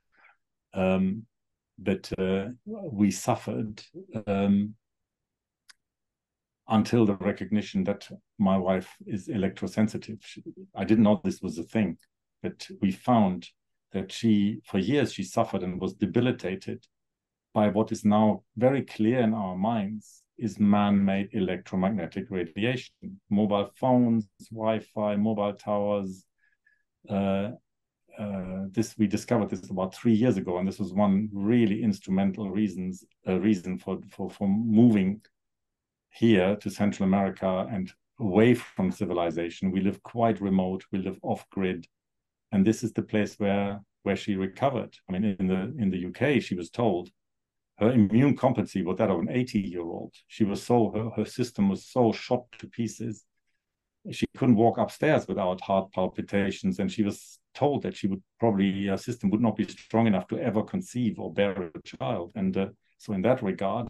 [0.76, 1.26] um,
[1.78, 3.82] but uh, we suffered
[4.28, 4.76] um,
[6.68, 10.20] until the recognition that my wife is electrosensitive.
[10.22, 10.44] She,
[10.76, 11.98] I didn't know this was a thing,
[12.44, 13.50] but we found
[13.92, 16.86] that she, for years, she suffered and was debilitated
[17.54, 22.94] by what is now very clear in our minds is man-made electromagnetic radiation.
[23.30, 26.26] Mobile phones, Wi-Fi, mobile towers.
[27.10, 27.52] Uh,
[28.18, 32.50] uh, this we discovered this about three years ago, and this was one really instrumental
[32.50, 35.22] reasons uh, reason for, for for moving
[36.12, 39.72] here to Central America and away from civilization.
[39.72, 40.84] We live quite remote.
[40.92, 41.88] We live off grid,
[42.52, 44.98] and this is the place where where she recovered.
[45.08, 47.10] I mean, in the in the UK, she was told
[47.80, 50.14] her immune competency was that of an 80 year old.
[50.28, 53.26] She was so her, her system was so shot to pieces.
[54.12, 58.88] She couldn't walk upstairs without heart palpitations, and she was told that she would probably
[58.88, 62.32] her system would not be strong enough to ever conceive or bear a child.
[62.36, 62.68] And uh,
[62.98, 63.88] so, in that regard,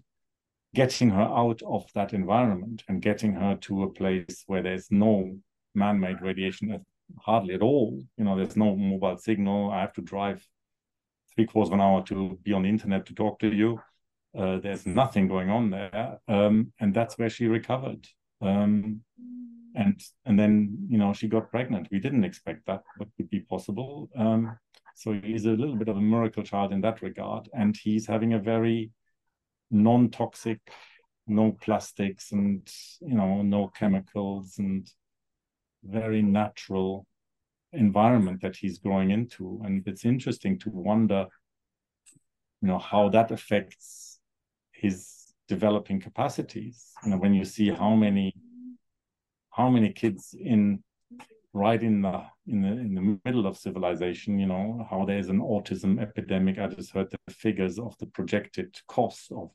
[0.75, 5.37] getting her out of that environment and getting her to a place where there's no
[5.75, 6.83] man-made radiation
[7.19, 8.03] hardly at all.
[8.17, 9.71] You know, there's no mobile signal.
[9.71, 10.45] I have to drive
[11.35, 13.79] three quarters of an hour to be on the internet to talk to you.
[14.37, 18.07] Uh, there's nothing going on there, um, and that's where she recovered.
[18.41, 19.01] Um,
[19.75, 21.87] and and then you know she got pregnant.
[21.91, 24.09] We didn't expect that, but would be possible.
[24.15, 24.57] Um,
[24.95, 28.33] so he's a little bit of a miracle child in that regard, and he's having
[28.33, 28.91] a very
[29.71, 30.59] non-toxic,
[31.27, 32.67] no plastics, and
[33.01, 34.89] you know no chemicals, and
[35.83, 37.07] very natural
[37.73, 39.61] environment that he's growing into.
[39.63, 41.27] And it's interesting to wonder
[42.61, 44.19] you know how that affects
[44.71, 46.91] his developing capacities.
[47.03, 48.35] You know when you see how many
[49.51, 50.83] how many kids in
[51.53, 55.39] right in the in the in the middle of civilization you know how there's an
[55.39, 59.49] autism epidemic i just heard the figures of the projected cost of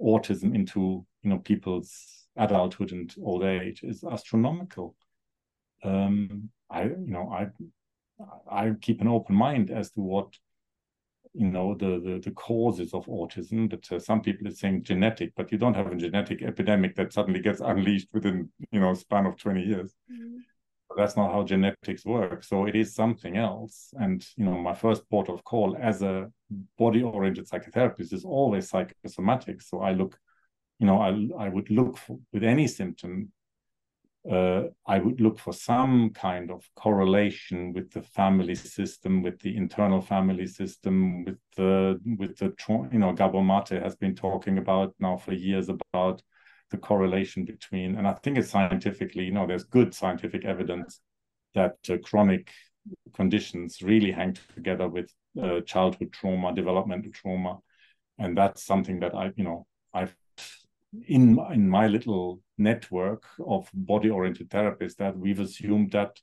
[0.00, 4.94] autism into you know people's adulthood and old age is astronomical.
[5.82, 7.48] Um, I you know I
[8.50, 10.34] I keep an open mind as to what
[11.34, 13.68] you know the the, the causes of autism.
[13.68, 17.12] But uh, some people are saying genetic, but you don't have a genetic epidemic that
[17.12, 19.94] suddenly gets unleashed within you know a span of twenty years.
[20.10, 20.36] Mm-hmm.
[20.96, 22.42] That's not how genetics work.
[22.42, 23.92] So it is something else.
[23.98, 26.30] And you know, my first port of call as a
[26.78, 29.60] body-oriented psychotherapist is always psychosomatic.
[29.60, 30.18] So I look,
[30.78, 33.30] you know, I I would look for, with any symptom
[34.30, 39.56] uh, I would look for some kind of correlation with the family system, with the
[39.56, 42.52] internal family system, with the with the
[42.92, 46.22] you know Gabor Mate has been talking about now for years about
[46.70, 51.00] the correlation between, and I think it's scientifically, you know, there's good scientific evidence
[51.54, 52.50] that uh, chronic
[53.14, 57.58] conditions really hang together with uh, childhood trauma, developmental trauma,
[58.18, 60.16] and that's something that I, you know, I've
[61.06, 66.20] in in my little network of body oriented therapists that we've assumed that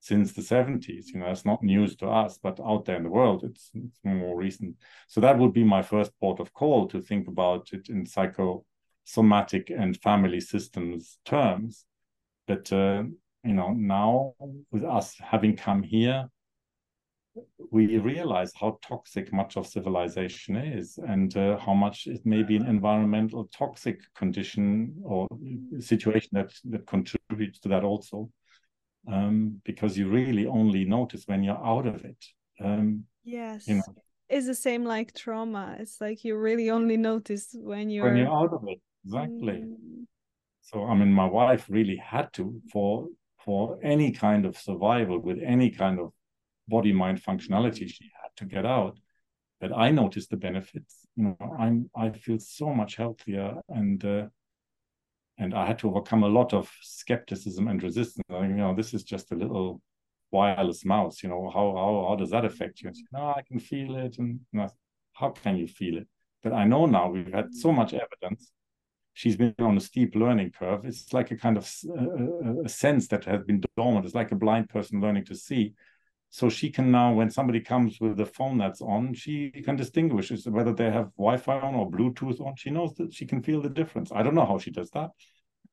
[0.00, 3.10] since the 70s you know it's not news to us but out there in the
[3.10, 4.76] world it's, it's more recent.
[5.08, 9.70] So that would be my first port of call to think about it in psychosomatic
[9.70, 11.84] and family systems terms.
[12.46, 13.04] But uh,
[13.44, 14.34] you know now
[14.70, 16.28] with us having come here
[17.70, 22.56] we realize how toxic much of civilization is and uh, how much it may be
[22.56, 25.26] an environmental toxic condition or
[25.80, 28.30] situation that that contributes to that also
[29.12, 32.24] um, because you really only notice when you're out of it
[32.60, 33.68] um, yes.
[33.68, 33.82] you know.
[34.28, 35.76] It's the same like trauma.
[35.78, 38.80] It's like you really only notice when you're when you're out of it.
[39.04, 39.62] Exactly.
[39.64, 40.06] Mm.
[40.62, 43.06] So I mean, my wife really had to for
[43.44, 46.12] for any kind of survival with any kind of
[46.68, 47.88] body mind functionality.
[47.88, 48.98] She had to get out.
[49.60, 51.06] But I noticed the benefits.
[51.16, 54.04] You know, I'm I feel so much healthier and.
[54.04, 54.26] Uh,
[55.38, 58.24] and I had to overcome a lot of skepticism and resistance.
[58.30, 59.82] I mean, you know, this is just a little
[60.30, 61.22] wireless mouse.
[61.22, 62.88] You know, how how how does that affect you?
[62.88, 64.40] And no, I can feel it, and
[65.12, 66.08] how can you feel it?
[66.42, 68.50] But I know now we've had so much evidence.
[69.14, 70.84] She's been on a steep learning curve.
[70.84, 74.04] It's like a kind of uh, a sense that has been dormant.
[74.04, 75.74] It's like a blind person learning to see.
[76.36, 80.30] So she can now, when somebody comes with the phone that's on, she can distinguish
[80.44, 82.54] whether they have Wi-Fi on or Bluetooth on.
[82.56, 84.12] She knows that she can feel the difference.
[84.12, 85.12] I don't know how she does that,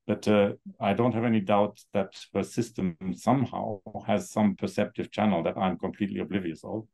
[0.08, 5.44] but uh, I don't have any doubt that her system somehow has some perceptive channel
[5.44, 6.88] that I'm completely oblivious of.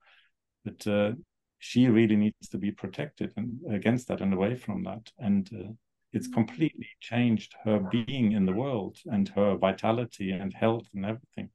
[0.65, 1.11] But uh,
[1.59, 5.11] she really needs to be protected and against that and away from that.
[5.19, 5.73] And uh,
[6.11, 11.51] it's completely changed her being in the world and her vitality and health and everything.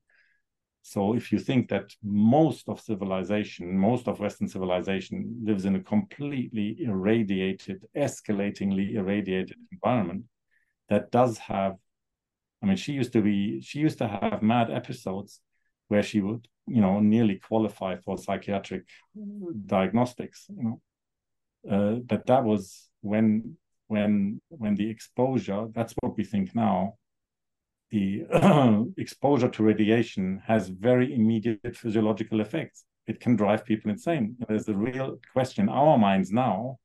[0.86, 5.80] So if you think that most of civilization, most of Western civilization lives in a
[5.80, 10.24] completely irradiated, escalatingly irradiated environment,
[10.90, 11.76] that does have
[12.64, 15.40] I mean, she used to be, she used to have mad episodes
[15.88, 18.84] where she would, you know, nearly qualify for psychiatric
[19.66, 20.80] diagnostics, you know.
[21.70, 26.94] Uh, but that was when, when, when the exposure, that's what we think now,
[27.94, 32.84] the exposure to radiation has very immediate physiological effects.
[33.06, 34.36] It can drive people insane.
[34.48, 36.78] There's a real question in our minds now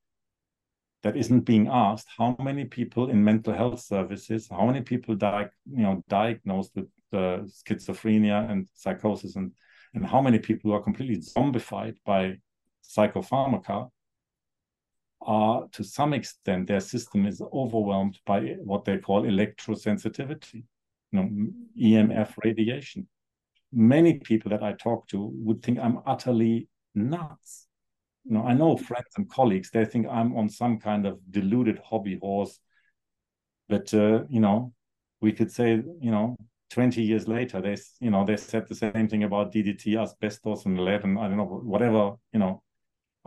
[1.01, 5.47] that isn't being asked how many people in mental health services how many people di-
[5.71, 9.51] you know diagnosed with uh, schizophrenia and psychosis and
[9.93, 12.37] and how many people who are completely zombified by
[12.83, 13.89] psychopharmaca
[15.21, 18.39] are to some extent their system is overwhelmed by
[18.71, 20.63] what they call electrosensitivity
[21.11, 21.29] you know
[21.79, 23.07] emf radiation
[23.71, 27.67] many people that i talk to would think i'm utterly nuts
[28.25, 31.79] you know, I know friends and colleagues, they think I'm on some kind of deluded
[31.83, 32.59] hobby horse.
[33.67, 34.73] But, uh, you know,
[35.21, 36.35] we could say, you know,
[36.69, 40.79] 20 years later, they, you know, they said the same thing about DDT, asbestos, and
[40.79, 42.61] lead, and I don't know, whatever, you know.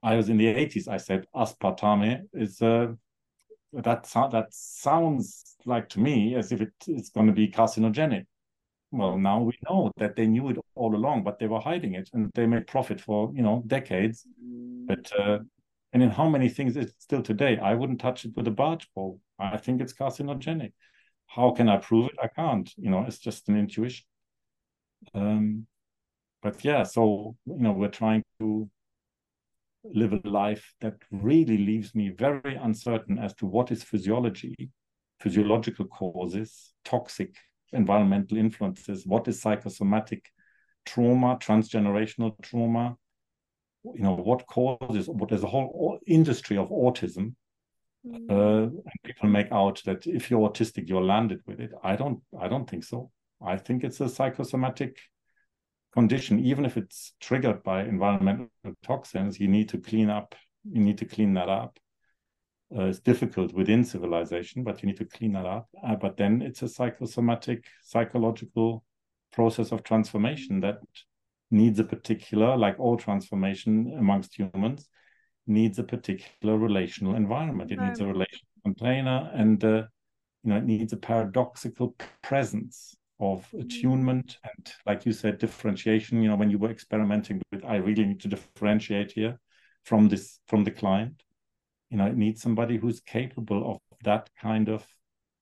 [0.04, 2.92] I was in the 80s, I said aspartame is, uh,
[3.72, 8.26] that, that sounds like to me as if it, it's going to be carcinogenic.
[8.90, 12.10] Well, now we know that they knew it all along, but they were hiding it,
[12.12, 14.26] and they made profit for you know decades.
[14.86, 15.38] But uh,
[15.94, 18.88] and in how many things it's still today, I wouldn't touch it with a barge
[18.94, 19.18] pole.
[19.38, 20.72] I think it's carcinogenic.
[21.26, 22.18] How can I prove it?
[22.22, 22.70] I can't.
[22.76, 24.04] You know, it's just an intuition.
[25.14, 25.66] Um,
[26.42, 28.68] but yeah, so you know, we're trying to
[29.84, 34.70] live a life that really leaves me very uncertain as to what is physiology,
[35.20, 37.34] physiological causes, toxic
[37.72, 40.30] environmental influences, what is psychosomatic
[40.84, 42.96] trauma, transgenerational trauma,
[43.84, 47.34] you know, what causes, what there's a whole industry of autism.
[48.06, 48.30] Mm.
[48.30, 51.70] Uh, and people make out that if you're autistic, you're landed with it.
[51.82, 53.10] I don't, I don't think so.
[53.44, 54.98] I think it's a psychosomatic
[55.92, 58.48] condition, even if it's triggered by environmental
[58.82, 61.78] toxins, you need to clean up, you need to clean that up
[62.76, 65.68] uh, is difficult within civilization, but you need to clean that up.
[65.86, 68.84] Uh, but then it's a psychosomatic, psychological
[69.32, 70.78] process of transformation that
[71.50, 74.88] needs a particular, like all transformation amongst humans,
[75.46, 77.70] needs a particular relational environment.
[77.70, 79.82] It needs a relational container, and uh,
[80.42, 86.22] you know it needs a paradoxical presence of attunement and, like you said, differentiation.
[86.22, 89.38] You know, when you were experimenting with, I really need to differentiate here
[89.84, 91.22] from this from the client
[91.92, 94.84] you know it needs somebody who's capable of that kind of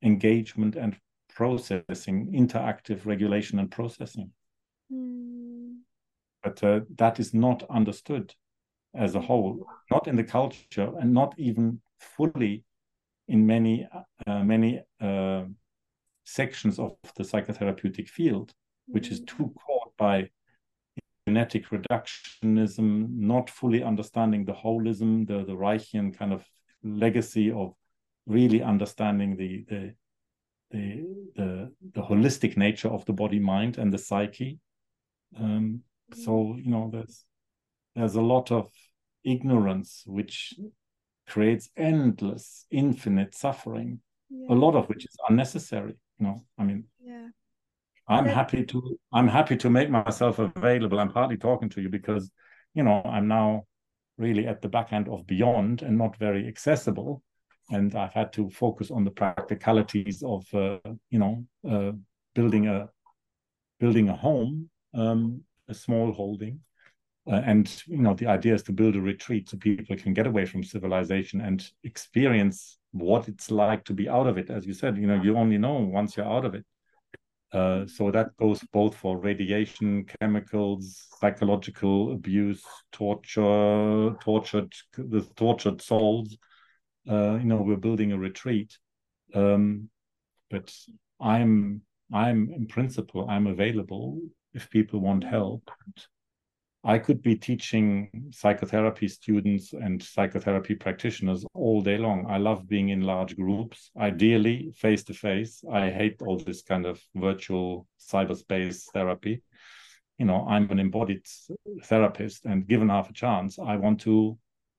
[0.03, 0.97] engagement and
[1.33, 4.31] processing interactive regulation and processing
[4.93, 5.77] mm.
[6.43, 8.35] but uh, that is not understood
[8.95, 12.65] as a whole not in the culture and not even fully
[13.29, 13.89] in many
[14.27, 15.45] uh, many uh,
[16.25, 18.53] sections of the psychotherapeutic field
[18.91, 19.25] which is hmm.
[19.25, 20.29] too caught by
[21.27, 26.45] genetic reductionism, not fully understanding the holism, the, the Reichian kind of
[26.83, 27.75] legacy of
[28.27, 29.95] really understanding the, the
[30.71, 34.61] the the the holistic nature of the body mind and the psyche
[35.39, 35.81] um,
[36.15, 37.25] so you know there's
[37.97, 38.71] there's a lot of
[39.25, 40.55] ignorance which
[41.27, 43.99] creates endless infinite suffering
[44.31, 44.55] yeah.
[44.55, 47.29] a lot of which is unnecessary know i mean yeah
[48.11, 50.99] I'm happy to I'm happy to make myself available.
[50.99, 52.29] I'm partly talking to you because
[52.75, 53.67] you know I'm now
[54.19, 57.23] really at the back end of beyond and not very accessible.
[57.71, 60.79] and I've had to focus on the practicalities of uh,
[61.11, 61.93] you know uh,
[62.35, 62.89] building a
[63.79, 66.61] building a home, um, a small holding,
[67.31, 70.27] uh, and you know the idea is to build a retreat so people can get
[70.27, 74.51] away from civilization and experience what it's like to be out of it.
[74.51, 76.65] As you said, you know you only know once you're out of it.
[77.53, 82.63] Uh, so that goes both for radiation, chemicals, psychological abuse,
[82.93, 86.37] torture, tortured the tortured souls.
[87.09, 88.79] Uh, you know, we're building a retreat,
[89.35, 89.89] um,
[90.49, 90.73] but
[91.21, 94.21] I'm I'm in principle I'm available
[94.55, 95.71] if people want help.
[96.83, 102.25] I could be teaching psychotherapy students and psychotherapy practitioners all day long.
[102.27, 105.63] I love being in large groups, ideally face to face.
[105.71, 109.43] I hate all this kind of virtual cyberspace therapy.
[110.19, 111.27] You know, I'm an embodied
[111.85, 114.39] therapist, and given half a chance, I want to,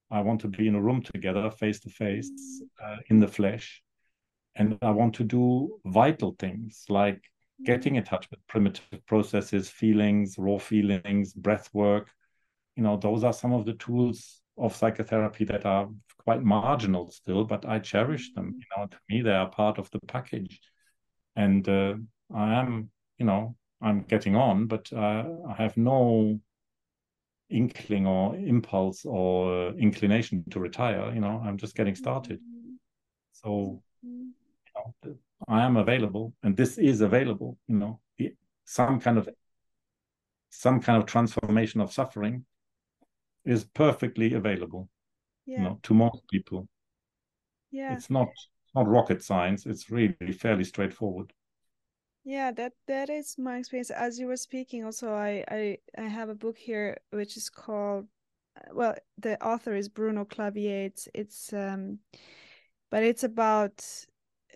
[0.09, 2.31] I want to be in a room together, face to face,
[3.09, 3.81] in the flesh,
[4.55, 7.21] and I want to do vital things like
[7.65, 12.09] getting in touch with primitive processes, feelings, raw feelings, breath work.
[12.75, 15.89] You know, those are some of the tools of psychotherapy that are
[16.23, 18.55] quite marginal still, but I cherish them.
[18.57, 20.59] You know, to me, they are part of the package.
[21.35, 21.95] And uh,
[22.33, 26.39] I am, you know, I'm getting on, but uh, I have no
[27.49, 31.11] inkling or impulse or inclination to retire.
[31.13, 32.39] You know, I'm just getting started.
[33.33, 34.33] So, you
[34.75, 35.15] know,
[35.47, 37.57] I am available, and this is available.
[37.67, 37.99] You know,
[38.65, 39.29] some kind of
[40.49, 42.45] some kind of transformation of suffering
[43.45, 44.89] is perfectly available.
[45.45, 45.57] Yeah.
[45.57, 46.67] You know, to most people.
[47.71, 48.27] Yeah, it's not
[48.75, 49.65] not rocket science.
[49.65, 51.33] It's really fairly straightforward.
[52.23, 53.89] Yeah, that that is my experience.
[53.89, 58.07] As you were speaking, also, I I I have a book here which is called,
[58.71, 60.85] well, the author is Bruno Clavier.
[60.85, 61.99] It's it's um,
[62.91, 63.83] but it's about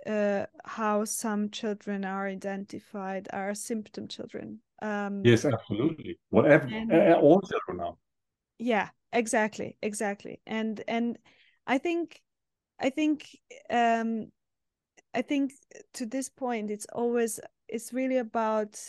[0.06, 4.60] uh, how some children are identified are symptom children.
[4.82, 6.20] Um, yes, absolutely.
[6.30, 7.96] Whatever, and, all children are.
[8.58, 10.42] Yeah, exactly, exactly.
[10.46, 11.18] And and
[11.68, 12.22] I think,
[12.80, 13.28] I think,
[13.70, 14.32] um,
[15.14, 15.54] I think
[15.94, 18.80] to this point, it's always it's really about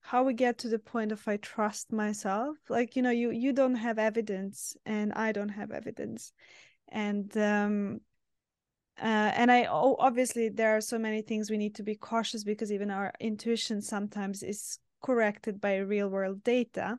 [0.00, 2.56] how we get to the point of I trust myself.
[2.68, 6.32] Like you know, you you don't have evidence, and I don't have evidence,
[6.88, 8.00] and um,
[9.00, 12.72] uh, and i obviously there are so many things we need to be cautious because
[12.72, 16.98] even our intuition sometimes is corrected by real world data.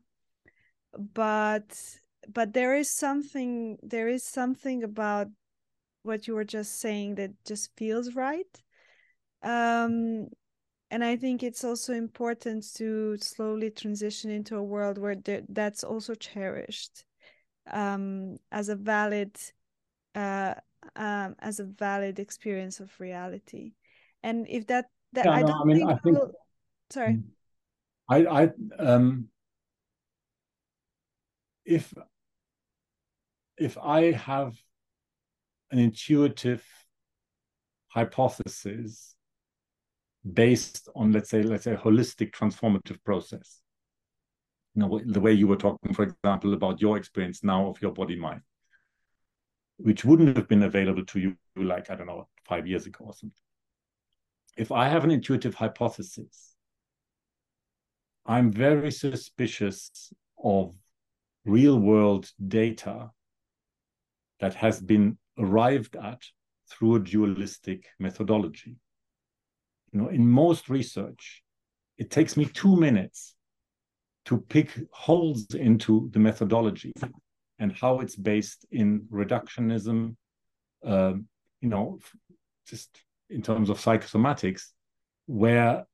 [0.98, 5.28] But but there is something there is something about
[6.04, 8.64] what you were just saying that just feels right.
[9.44, 10.28] Um
[10.90, 15.18] and i think it's also important to slowly transition into a world where
[15.50, 17.04] that's also cherished
[17.72, 19.36] um as a valid
[20.16, 20.54] uh
[20.96, 23.74] um, as a valid experience of reality
[24.24, 26.32] and if that that yeah, i don't I mean, think, I think will...
[26.90, 27.24] sorry mm.
[28.10, 28.50] i i
[28.80, 29.28] um
[31.66, 31.94] if
[33.58, 34.56] if i have
[35.72, 36.64] an intuitive
[37.90, 39.16] hypothesis
[40.34, 43.62] based on let's say let's say holistic transformative process
[44.76, 47.92] you know the way you were talking for example about your experience now of your
[47.92, 48.42] body mind
[49.78, 53.14] which wouldn't have been available to you like, I don't know, five years ago or
[53.14, 53.38] something.
[54.58, 56.56] If I have an intuitive hypothesis,
[58.26, 60.12] I'm very suspicious
[60.44, 60.76] of
[61.46, 63.12] real world data
[64.40, 66.22] that has been arrived at
[66.70, 68.76] through a dualistic methodology.
[69.94, 71.44] You know, in most research,
[71.98, 73.36] it takes me two minutes
[74.26, 76.94] to pick holes into the methodology
[77.60, 80.16] and how it's based in reductionism,
[80.86, 81.14] uh,
[81.62, 82.00] you know,
[82.68, 84.72] just in terms of psychosomatics,
[85.26, 85.86] where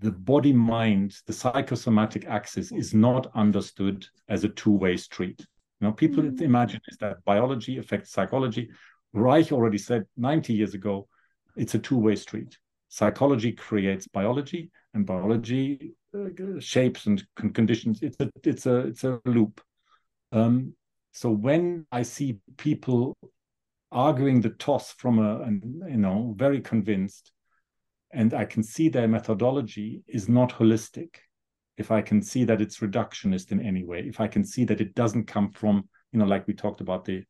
[0.00, 5.40] the body mind, the psychosomatic axis is not understood as a two-way street.
[5.80, 6.42] You know, people mm-hmm.
[6.44, 8.70] imagine is that biology affects psychology.
[9.12, 11.08] Reich already said 90 years ago,
[11.56, 12.58] it's a two-way street.
[12.88, 16.28] Psychology creates biology, and biology uh,
[16.60, 18.00] shapes and conditions.
[18.02, 19.60] It's a it's a it's a loop.
[20.34, 20.74] Um,
[21.12, 23.16] so when I see people
[23.92, 27.30] arguing the toss from a, an, you know, very convinced,
[28.12, 31.14] and I can see their methodology is not holistic.
[31.78, 34.80] If I can see that it's reductionist in any way, if I can see that
[34.80, 37.22] it doesn't come from, you know, like we talked about the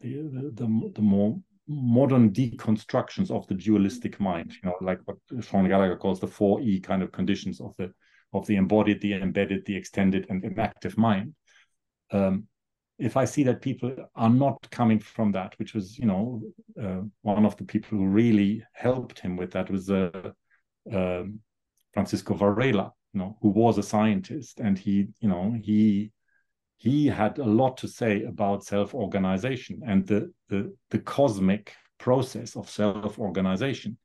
[0.00, 1.38] the the, the more
[1.68, 6.60] modern deconstructions of the dualistic mind, you know, like what Shaun Gallagher calls the four
[6.60, 7.92] E kind of conditions of the
[8.32, 11.34] of the embodied, the embedded, the extended, and, enactive mind
[12.10, 12.46] um,
[12.98, 16.42] if I see that people are not coming from that, which was, you know,
[16.82, 20.32] uh, one of the people who really helped him with that was uh,
[20.92, 21.22] uh,
[21.94, 26.10] Francisco Varela, you know, who was a scientist, and he, you know, he
[26.76, 32.68] he had a lot to say about self-organization and the the, the cosmic process of
[32.68, 33.96] self-organization,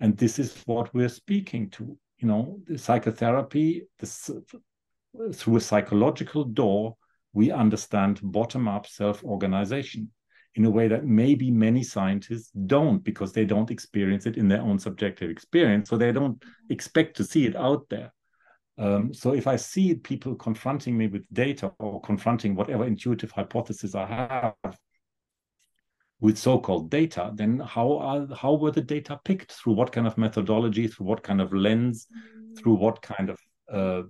[0.00, 1.96] and this is what we're speaking to.
[2.18, 4.30] You know, the psychotherapy, this,
[5.32, 6.96] through a psychological door
[7.32, 10.10] we understand bottom up self organization
[10.56, 14.62] in a way that maybe many scientists don't because they don't experience it in their
[14.62, 15.88] own subjective experience.
[15.88, 18.12] So they don't expect to see it out there.
[18.76, 23.94] Um, so if I see people confronting me with data or confronting whatever intuitive hypothesis
[23.94, 24.78] I have
[26.18, 29.52] with so-called data, then how are how were the data picked?
[29.52, 30.88] Through what kind of methodology?
[30.88, 32.06] Through what kind of lens?
[32.58, 33.38] Through what kind of
[33.70, 34.02] uh,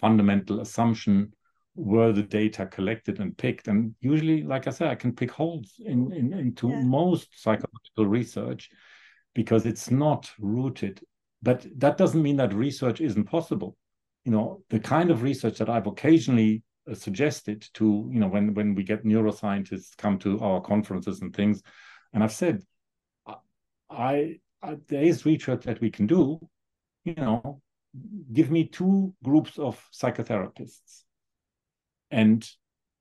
[0.00, 1.34] fundamental assumption?
[1.74, 3.68] Were the data collected and picked.
[3.68, 6.80] And usually like i said i can pick holes in, in into yeah.
[6.82, 8.70] most psychological research
[9.34, 11.00] because it's not rooted.
[11.42, 13.76] But that doesn't mean that research isn't possible.
[14.24, 18.54] You know the kind of research that i've occasionally uh, suggested to you know when
[18.54, 21.62] when we get neuroscientists come to our conferences and things
[22.14, 22.62] and i've said
[23.90, 26.40] I, I there is research that we can do.
[27.04, 27.60] You know
[28.32, 31.03] give me two groups of psychotherapists
[32.10, 32.48] and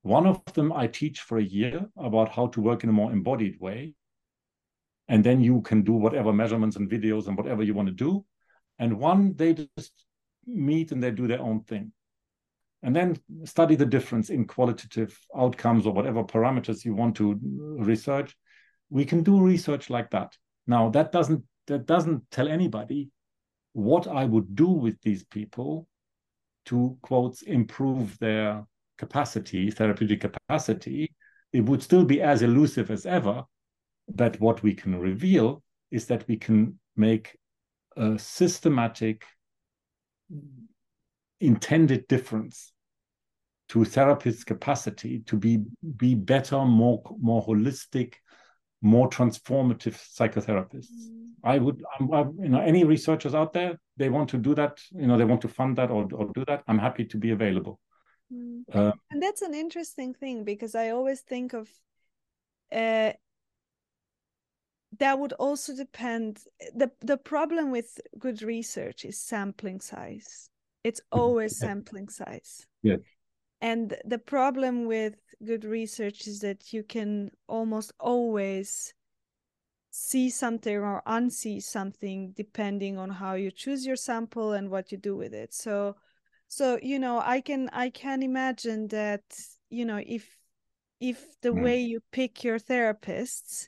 [0.03, 3.11] one of them I teach for a year about how to work in a more
[3.11, 3.95] embodied way.
[5.07, 8.25] And then you can do whatever measurements and videos and whatever you want to do.
[8.79, 9.93] And one, they just
[10.45, 11.93] meet and they do their own thing.
[12.81, 18.35] And then study the difference in qualitative outcomes or whatever parameters you want to research.
[18.89, 20.35] We can do research like that.
[20.67, 23.09] Now that doesn't that doesn't tell anybody
[23.71, 25.87] what I would do with these people
[26.65, 28.65] to quotes improve their
[28.97, 31.13] capacity, therapeutic capacity,
[31.51, 33.43] it would still be as elusive as ever.
[34.07, 37.37] But what we can reveal is that we can make
[37.95, 39.25] a systematic,
[41.39, 42.71] intended difference
[43.69, 45.59] to therapists' capacity to be
[45.97, 48.15] be better, more more holistic,
[48.81, 50.91] more transformative psychotherapists.
[51.09, 51.23] Mm.
[51.43, 55.07] I would, I'm, you know, any researchers out there, they want to do that, you
[55.07, 56.63] know, they want to fund that or, or do that.
[56.67, 57.79] I'm happy to be available.
[58.31, 58.63] Mm.
[58.71, 61.69] Uh, and that's an interesting thing because I always think of
[62.71, 63.13] uh,
[64.99, 66.39] that would also depend
[66.75, 70.49] the the problem with good research is sampling size.
[70.83, 72.67] It's always sampling size.
[72.81, 72.97] Yeah.
[73.61, 78.93] And the problem with good research is that you can almost always
[79.91, 84.97] see something or unsee something depending on how you choose your sample and what you
[84.97, 85.53] do with it.
[85.53, 85.95] So
[86.53, 89.23] so you know i can i can imagine that
[89.69, 90.37] you know if
[90.99, 91.63] if the mm.
[91.63, 93.67] way you pick your therapists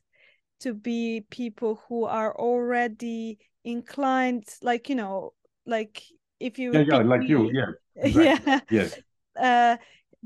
[0.60, 5.34] to be people who are already inclined like you know
[5.66, 6.04] like
[6.40, 8.52] if you yeah, yeah like me, you yeah exactly.
[8.52, 9.00] yeah yes
[9.40, 9.78] uh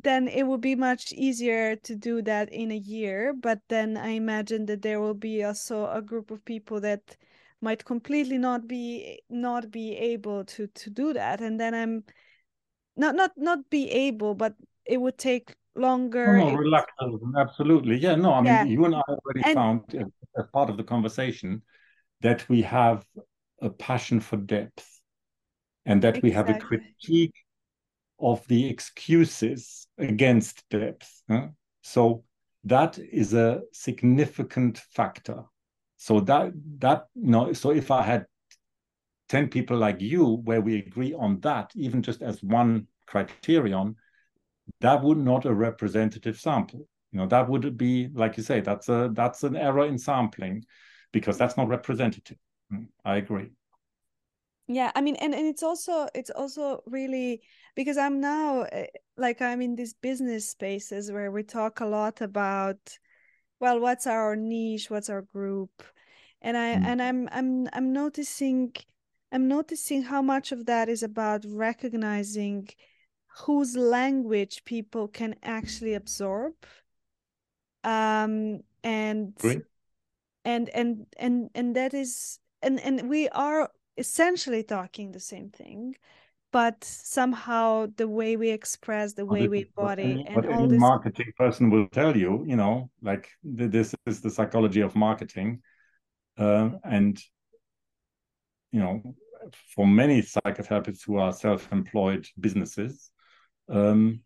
[0.02, 4.10] then it would be much easier to do that in a year but then i
[4.10, 7.16] imagine that there will be also a group of people that
[7.62, 12.04] might completely not be not be able to to do that and then i'm
[13.00, 14.54] not not not be able but
[14.86, 18.64] it would take longer no, no reluctant absolutely yeah no i mean yeah.
[18.64, 20.04] you and i already and, found uh,
[20.40, 21.62] as part of the conversation
[22.22, 23.06] that we have
[23.62, 25.00] a passion for depth
[25.86, 26.30] and that exactly.
[26.30, 27.36] we have a critique
[28.20, 31.48] of the excuses against depth huh?
[31.82, 32.24] so
[32.66, 35.44] that is a significant factor
[35.96, 38.26] so that that you know so if i had
[39.30, 43.96] 10 people like you where we agree on that even just as one criterion
[44.82, 46.88] that would not a representative sample.
[47.12, 50.64] You know that would be like you say that's a that's an error in sampling
[51.12, 52.38] because that's not representative.
[52.70, 53.50] Hmm, i agree.
[54.68, 57.42] Yeah i mean and, and it's also it's also really
[57.76, 58.86] because i'm now eh,
[59.18, 62.78] like i'm in these business spaces where we talk a lot about
[63.60, 65.72] well what's our niche what's our group?
[66.44, 66.86] And i mm.
[66.86, 68.76] and i'm i'm i'm noticing
[69.32, 72.68] I'm noticing how much of that is about recognizing
[73.40, 76.54] whose language people can actually absorb.
[77.84, 79.34] Um, and
[80.46, 85.96] and and and and that is and and we are essentially talking the same thing
[86.52, 91.70] but somehow the way we express the way we embody and all this marketing person
[91.70, 95.62] will tell you you know like this is the psychology of marketing.
[96.38, 97.22] Uh, and
[98.72, 99.02] you know,
[99.76, 103.12] for many psychotherapists who are self-employed businesses,
[103.70, 104.22] um,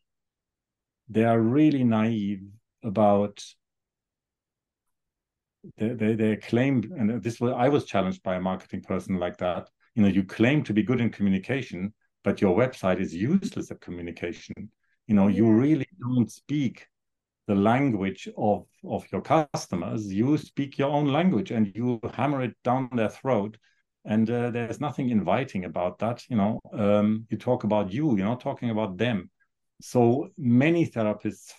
[1.09, 2.43] they are really naive
[2.83, 3.43] about
[5.77, 9.38] they, they they claim and this was i was challenged by a marketing person like
[9.38, 9.69] that.
[9.95, 13.81] You know you claim to be good in communication but your website is useless at
[13.81, 14.55] communication.
[15.07, 16.88] You know you really don't speak
[17.47, 20.11] the language of of your customers.
[20.11, 23.57] You speak your own language and you hammer it down their throat.
[24.05, 26.59] And uh, there's nothing inviting about that you know.
[26.73, 29.30] Um, you talk about you you're not talking about them
[29.86, 31.52] so many therapists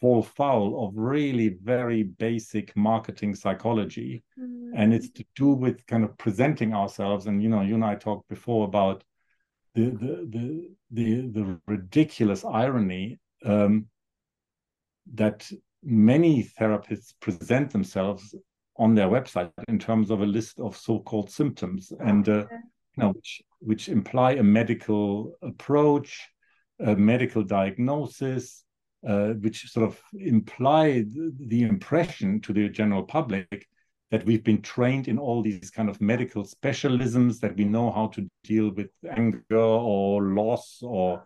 [0.00, 4.24] fall foul of really very basic marketing psychology.
[4.40, 4.72] Mm-hmm.
[4.74, 7.26] and it's to do with kind of presenting ourselves.
[7.26, 9.04] And you know you and i talked before about
[9.74, 10.46] the the the
[10.90, 13.86] the, the ridiculous irony um,
[15.14, 15.50] that
[15.82, 18.34] many therapists present themselves
[18.76, 21.92] on their website in terms of a list of so-called symptoms.
[22.00, 22.46] And uh,
[22.96, 26.10] you know which which imply a medical approach
[26.80, 28.64] a medical diagnosis
[29.06, 33.66] uh, which sort of implied the impression to the general public
[34.10, 38.06] that we've been trained in all these kind of medical specialisms that we know how
[38.08, 41.22] to deal with anger or loss or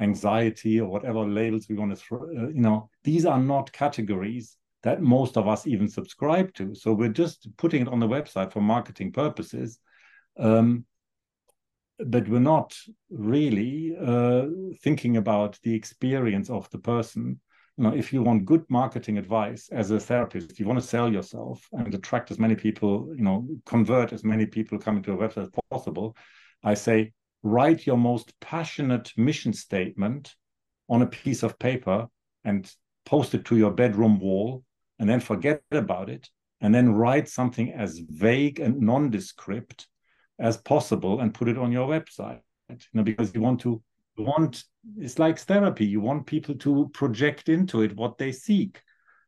[0.00, 4.56] anxiety or whatever labels we want to throw uh, you know these are not categories
[4.84, 6.74] that most of us even subscribe to.
[6.74, 9.80] So we're just putting it on the website for marketing purposes.
[10.38, 10.84] Um,
[11.98, 12.76] but we're not
[13.10, 14.46] really uh,
[14.82, 17.40] thinking about the experience of the person.
[17.76, 21.12] You know if you want good marketing advice as a therapist you want to sell
[21.12, 25.16] yourself and attract as many people you know convert as many people coming to a
[25.16, 26.16] website as possible
[26.62, 27.10] i say
[27.42, 30.36] write your most passionate mission statement
[30.88, 32.06] on a piece of paper
[32.44, 32.72] and
[33.06, 34.62] post it to your bedroom wall
[35.00, 36.28] and then forget about it
[36.60, 39.88] and then write something as vague and nondescript
[40.38, 42.40] as possible and put it on your website.
[42.68, 43.82] You know because you want to
[44.16, 44.64] want
[44.98, 45.86] it's like therapy.
[45.86, 48.80] You want people to project into it what they seek.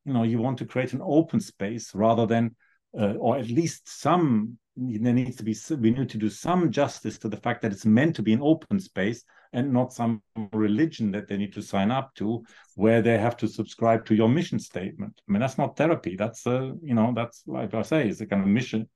[0.05, 2.55] You know you want to create an open space rather than
[2.99, 7.19] uh, or at least some there needs to be we need to do some justice
[7.19, 11.11] to the fact that it's meant to be an open space and not some religion
[11.11, 12.45] that they need to sign up to
[12.75, 15.19] where they have to subscribe to your mission statement.
[15.29, 16.15] I mean that's not therapy.
[16.17, 18.89] That's uh, you know that's like i say it's a kind of mission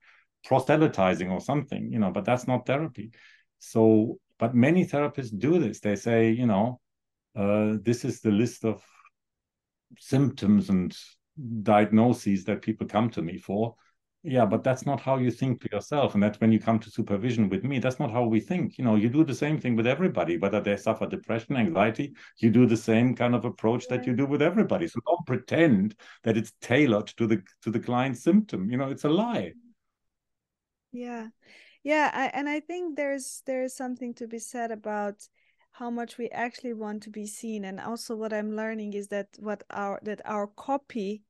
[0.43, 3.11] proselytizing or something you know but that's not therapy.
[3.59, 5.79] So but many therapists do this.
[5.79, 6.81] They say you know
[7.35, 8.83] uh, this is the list of
[9.97, 10.97] symptoms and
[11.63, 13.75] diagnoses that people come to me for.
[14.23, 16.15] Yeah but that's not how you think to yourself.
[16.15, 18.77] And that's when you come to supervision with me that's not how we think.
[18.77, 22.49] You know you do the same thing with everybody whether they suffer depression anxiety you
[22.49, 24.87] do the same kind of approach that you do with everybody.
[24.87, 28.69] So don't pretend that it's tailored to the to the client's symptom.
[28.71, 29.53] You know it's a lie
[30.91, 31.27] yeah
[31.83, 35.27] yeah I, and i think there's there's something to be said about
[35.71, 39.27] how much we actually want to be seen and also what i'm learning is that
[39.39, 41.23] what our that our copy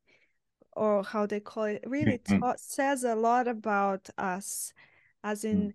[0.73, 2.39] or how they call it really mm-hmm.
[2.39, 4.73] ta- says a lot about us
[5.23, 5.73] as in mm.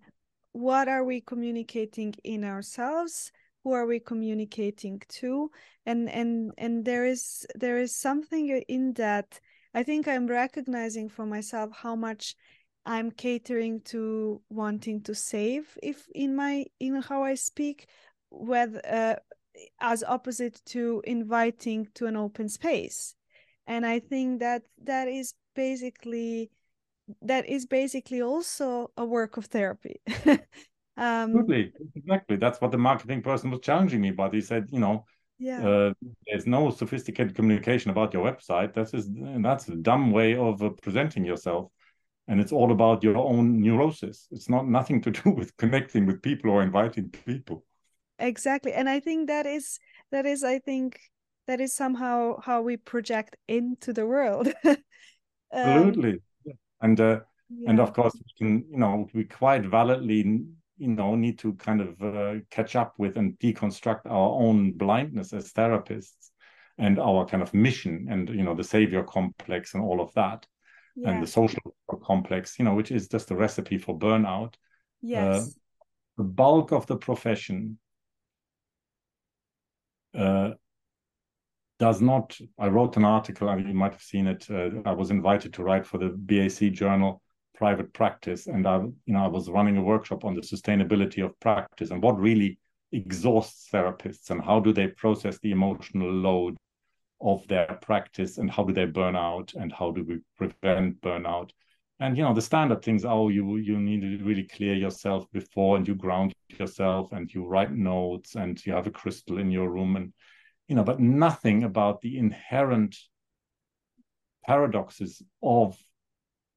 [0.51, 3.31] what are we communicating in ourselves
[3.63, 5.49] who are we communicating to
[5.85, 9.39] and and and there is there is something in that
[9.73, 12.35] i think i'm recognizing for myself how much
[12.87, 17.87] i'm catering to wanting to save if in my in how i speak
[18.31, 19.15] with uh,
[19.79, 23.15] as opposite to inviting to an open space.
[23.65, 26.49] And i think that that is basically
[27.21, 30.01] that is basically also a work of therapy.
[30.99, 31.73] Um Absolutely.
[31.95, 32.37] exactly.
[32.37, 35.05] That's what the marketing person was challenging me but he said you know
[35.37, 35.61] yeah.
[35.67, 35.93] uh,
[36.25, 38.73] there's no sophisticated communication about your website.
[38.73, 39.09] That's just
[39.43, 41.71] that's a dumb way of uh, presenting yourself
[42.27, 44.27] and it's all about your own neurosis.
[44.31, 47.63] It's not nothing to do with connecting with people or inviting people.
[48.19, 48.73] Exactly.
[48.73, 49.79] And i think that is
[50.11, 50.99] that is i think
[51.47, 54.53] that is somehow how we project into the world.
[55.53, 56.19] Um, absolutely.
[56.81, 57.69] And uh, yeah.
[57.69, 60.45] and of course we can you know we quite validly
[60.77, 65.31] you know need to kind of uh, catch up with and deconstruct our own blindness
[65.31, 66.31] as therapists
[66.77, 70.45] and our kind of mission and you know the savior complex and all of that
[70.97, 71.11] yeah.
[71.11, 71.61] and the social
[72.03, 74.57] complex you know which is just a recipe for burnout uh,
[75.01, 75.45] yes uh,
[76.17, 77.77] the bulk of the profession
[80.17, 80.51] uh,
[81.79, 82.37] does not.
[82.57, 84.47] I wrote an article, and you might have seen it.
[84.49, 87.21] Uh, I was invited to write for the BAC journal
[87.55, 91.39] Private Practice, and I, you know, I was running a workshop on the sustainability of
[91.39, 92.57] practice and what really
[92.91, 96.55] exhausts therapists and how do they process the emotional load
[97.21, 101.49] of their practice and how do they burn out and how do we prevent burnout
[101.99, 105.77] and you know the standard things oh you you need to really clear yourself before
[105.77, 109.69] and you ground yourself and you write notes and you have a crystal in your
[109.69, 110.13] room and
[110.67, 112.97] you know, but nothing about the inherent
[114.45, 115.77] paradoxes of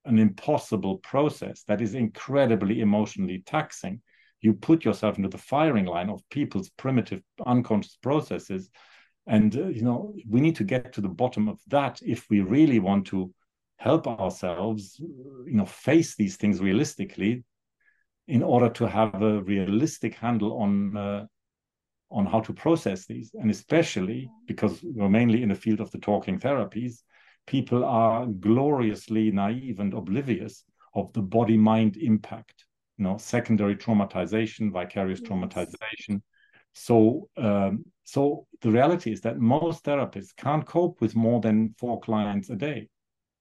[0.04, 4.00] an impossible process that is incredibly emotionally taxing.
[4.40, 8.70] You put yourself into the firing line of people's primitive unconscious processes.
[9.26, 12.40] And, uh, you know, we need to get to the bottom of that if we
[12.40, 13.32] really want to
[13.76, 17.44] help ourselves, you know, face these things realistically
[18.28, 21.26] in order to have a realistic handle on uh,
[22.10, 25.98] on how to process these and especially because we're mainly in the field of the
[25.98, 27.02] talking therapies
[27.46, 32.64] people are gloriously naive and oblivious of the body mind impact
[32.98, 35.30] you know secondary traumatization vicarious yes.
[35.30, 36.20] traumatization
[36.72, 42.00] so um, so the reality is that most therapists can't cope with more than four
[42.00, 42.88] clients a day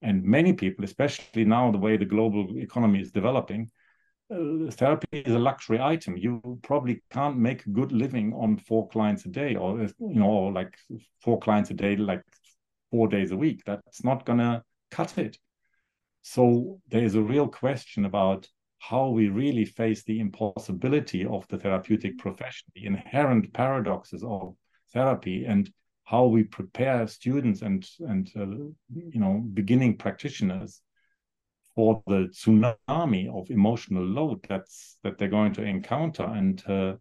[0.02, 3.70] and many people especially now the way the global economy is developing
[4.34, 8.88] uh, therapy is a luxury item you probably can't make a good living on four
[8.90, 10.76] clients a day or you know like
[11.22, 12.24] four clients a day like
[12.92, 13.62] four days a week.
[13.66, 15.38] That's not to cut it.
[16.22, 18.48] So there is a real question about
[18.80, 24.56] how we really face the impossibility of the therapeutic profession, the inherent paradoxes of
[24.94, 25.72] therapy, and
[26.06, 30.82] how we prepare students and and uh, you know beginning practitioners
[31.76, 36.96] for the tsunami of emotional load that's that they're going to encounter and uh,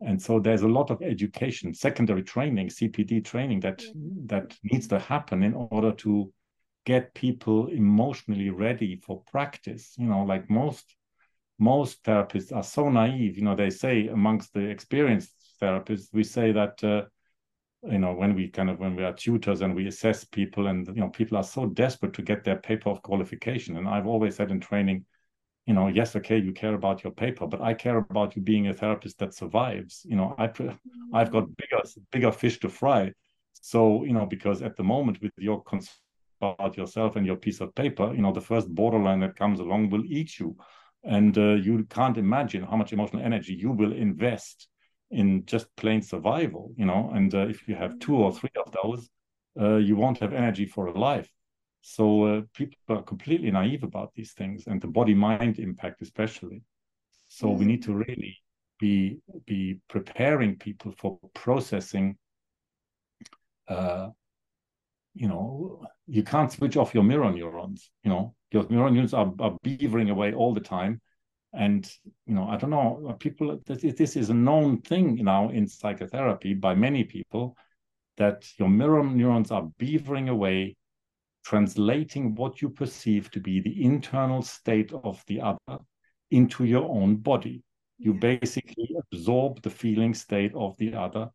[0.00, 4.26] and so there's a lot of education secondary training cpd training that mm-hmm.
[4.26, 6.32] that needs to happen in order to
[6.84, 9.94] get people emotionally ready for practice.
[9.98, 10.96] You know like most
[11.58, 13.36] most therapists are so naive.
[13.36, 17.02] You know they say amongst the experienced therapists we say that uh,
[17.90, 20.86] you know when we kind of when we are tutors and we assess people and
[20.88, 23.76] you know people are so desperate to get their paper of qualification.
[23.76, 25.04] And i've always said in training
[25.66, 28.68] you know yes okay you care about your paper but i care about you being
[28.68, 30.02] a therapist that survives.
[30.04, 30.44] You know i
[31.14, 31.56] i've got mm.
[31.56, 33.12] bigger bigger fish to fry.
[33.52, 35.94] So you know because at the moment with your concern
[36.42, 39.90] about yourself and your piece of paper you know the first borderline that comes along
[39.90, 40.56] will eat you
[41.04, 44.68] and uh, you can't imagine how much emotional energy you will invest
[45.10, 48.36] in just plain survival you know and uh, if you have two or mm.
[48.36, 49.08] three of those
[49.60, 51.30] uh, you won't have energy for a life
[51.82, 56.62] so uh, people are completely naive about these things and the body mind impact, especially.
[57.26, 57.58] So mm.
[57.58, 58.38] we need to really
[58.78, 62.16] be be preparing people for processing.
[63.66, 64.10] Uh,
[65.14, 67.90] you know, you can't switch off your mirror neurons.
[68.04, 71.00] You know, your mirror neurons are, are beavering away all the time.
[71.54, 71.90] And
[72.26, 73.60] you know, I don't know, people.
[73.66, 77.56] This is a known thing now in psychotherapy by many people
[78.16, 80.76] that your mirror neurons are beavering away
[81.44, 85.78] translating what you perceive to be the internal state of the other
[86.30, 87.62] into your own body.
[87.98, 91.30] You basically absorb the feeling state of the other.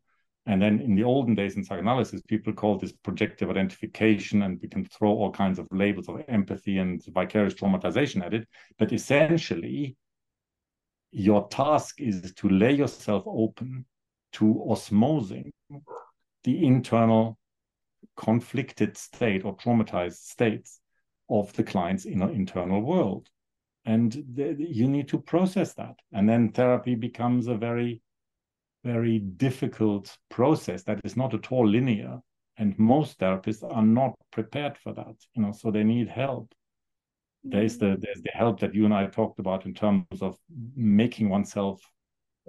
[0.48, 4.68] And then in the olden days in psychoanalysis, people called this projective identification, and we
[4.68, 8.48] can throw all kinds of labels of empathy and vicarious traumatization at it.
[8.78, 9.94] But essentially,
[11.12, 13.84] your task is to lay yourself open
[14.32, 15.50] to osmosing
[16.44, 17.38] the internal
[18.16, 20.80] conflicted state or traumatized states
[21.28, 23.28] of the client's inner internal world.
[23.84, 25.96] And the, you need to process that.
[26.12, 28.00] And then therapy becomes a very,
[28.92, 32.18] very difficult process that is not at all linear.
[32.56, 36.52] And most therapists are not prepared for that, you know, so they need help.
[37.44, 40.36] There's the there's the help that you and I talked about in terms of
[40.74, 41.80] making oneself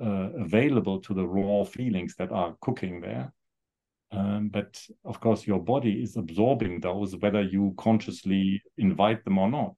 [0.01, 3.31] uh, available to the raw feelings that are cooking there
[4.11, 9.49] um, but of course, your body is absorbing those whether you consciously invite them or
[9.49, 9.75] not.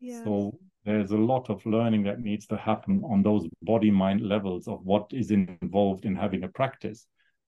[0.00, 0.22] Yeah.
[0.24, 4.68] So there's a lot of learning that needs to happen on those body mind levels
[4.68, 7.06] of what is involved in having a practice.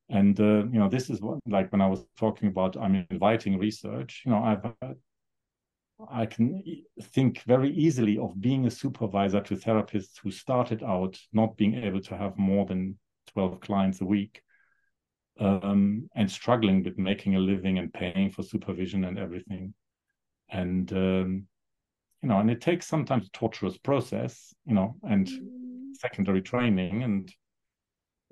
[0.09, 3.59] And uh, you know, this is what like when I was talking about I'm inviting
[3.59, 4.23] research.
[4.25, 4.93] You know, I've
[6.11, 6.63] I can
[7.03, 12.01] think very easily of being a supervisor to therapists who started out not being able
[12.03, 12.99] to have more than
[13.33, 14.43] 12 clients a week
[15.39, 19.75] um, and struggling with making a living and paying for supervision and everything.
[20.49, 21.47] And um,
[22.23, 25.95] you know, and it takes sometimes a torturous process, you know, and mm.
[25.95, 27.33] secondary training and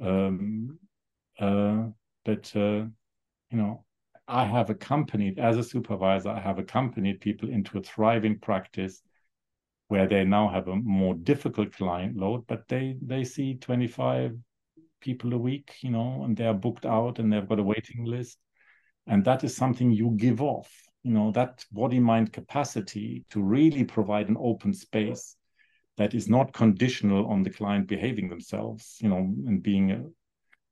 [0.00, 0.78] um,
[1.38, 1.86] uh,
[2.24, 2.84] but uh,
[3.50, 3.84] you know,
[4.26, 9.02] I have accompanied as a supervisor, I have accompanied people into a thriving practice
[9.88, 14.36] where they now have a more difficult client load, but they they see 25
[15.00, 18.04] people a week, you know, and they are booked out and they've got a waiting
[18.04, 18.38] list.
[19.06, 20.70] And that is something you give off,
[21.02, 25.36] you know, that body mind capacity to really provide an open space
[25.96, 30.04] that is not conditional on the client behaving themselves, you know, and being a,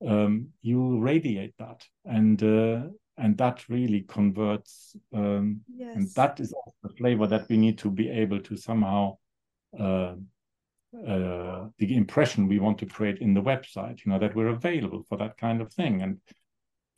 [0.06, 2.82] um, you radiate that and uh,
[3.18, 5.96] and that really converts um, yes.
[5.96, 9.16] and that is the flavor that we need to be able to somehow
[9.78, 10.14] uh,
[11.06, 15.02] uh, the impression we want to create in the website you know that we're available
[15.08, 16.18] for that kind of thing and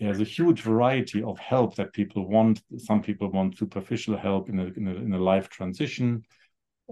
[0.01, 4.59] there's a huge variety of help that people want some people want superficial help in
[4.59, 6.23] a, in a, in a life transition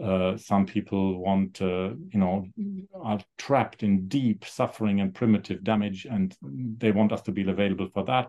[0.02, 2.47] uh, some people want, uh, you know,
[3.02, 7.89] are trapped in deep suffering and primitive damage, and they want us to be available
[7.89, 8.28] for that.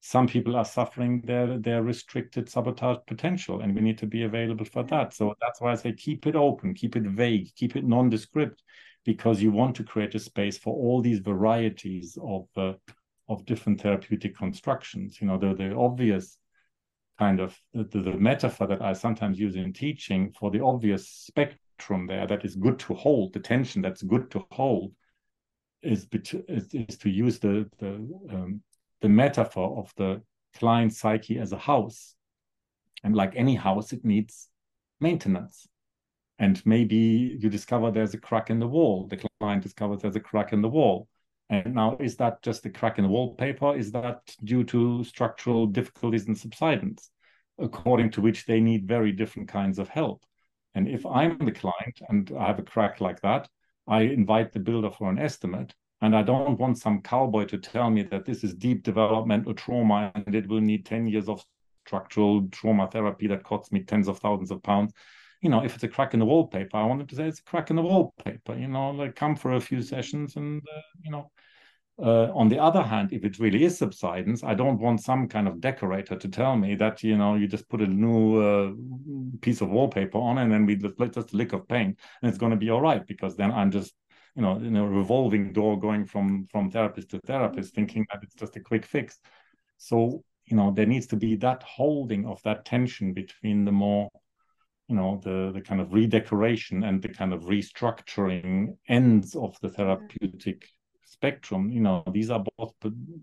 [0.00, 4.64] Some people are suffering their their restricted sabotage potential, and we need to be available
[4.64, 5.12] for that.
[5.12, 8.62] So that's why I say keep it open, keep it vague, keep it nondescript,
[9.04, 12.72] because you want to create a space for all these varieties of uh,
[13.32, 15.20] of different therapeutic constructions.
[15.20, 16.38] You know, the the obvious
[17.18, 22.06] kind of the, the, metaphor that I sometimes use in teaching for the obvious spectrum
[22.06, 24.92] there that is good to hold, the tension that's good to hold,
[25.82, 26.06] is,
[26.48, 27.94] is, is to use the the
[28.30, 28.62] um,
[29.00, 30.22] the metaphor of the
[30.56, 32.14] client psyche as a house,
[33.04, 34.48] and like any house, it needs
[35.00, 35.66] maintenance.
[36.38, 39.06] And maybe you discover there's a crack in the wall.
[39.06, 41.08] The client discovers there's a crack in the wall.
[41.50, 43.76] And now, is that just a crack in the wallpaper?
[43.76, 47.10] Is that due to structural difficulties and subsidence,
[47.58, 50.24] according to which they need very different kinds of help?
[50.74, 53.48] And if I'm the client and I have a crack like that,
[53.86, 55.74] I invite the builder for an estimate.
[56.00, 60.10] And I don't want some cowboy to tell me that this is deep developmental trauma
[60.14, 61.44] and it will need 10 years of
[61.86, 64.92] structural trauma therapy that costs me tens of thousands of pounds
[65.42, 67.44] you know, if it's a crack in the wallpaper, I wanted to say it's a
[67.44, 68.54] crack in the wallpaper.
[68.54, 71.30] You know, like come for a few sessions, and uh, you know.
[72.02, 75.46] Uh, on the other hand, if it really is subsidence, I don't want some kind
[75.46, 78.72] of decorator to tell me that you know you just put a new uh,
[79.42, 82.38] piece of wallpaper on and then we just, just a lick of paint and it's
[82.38, 83.92] going to be all right because then I'm just
[84.34, 88.34] you know in a revolving door going from from therapist to therapist, thinking that it's
[88.34, 89.20] just a quick fix.
[89.76, 94.08] So you know there needs to be that holding of that tension between the more
[94.92, 99.70] you know the the kind of redecoration and the kind of restructuring ends of the
[99.70, 100.68] therapeutic
[101.02, 102.74] spectrum you know these are both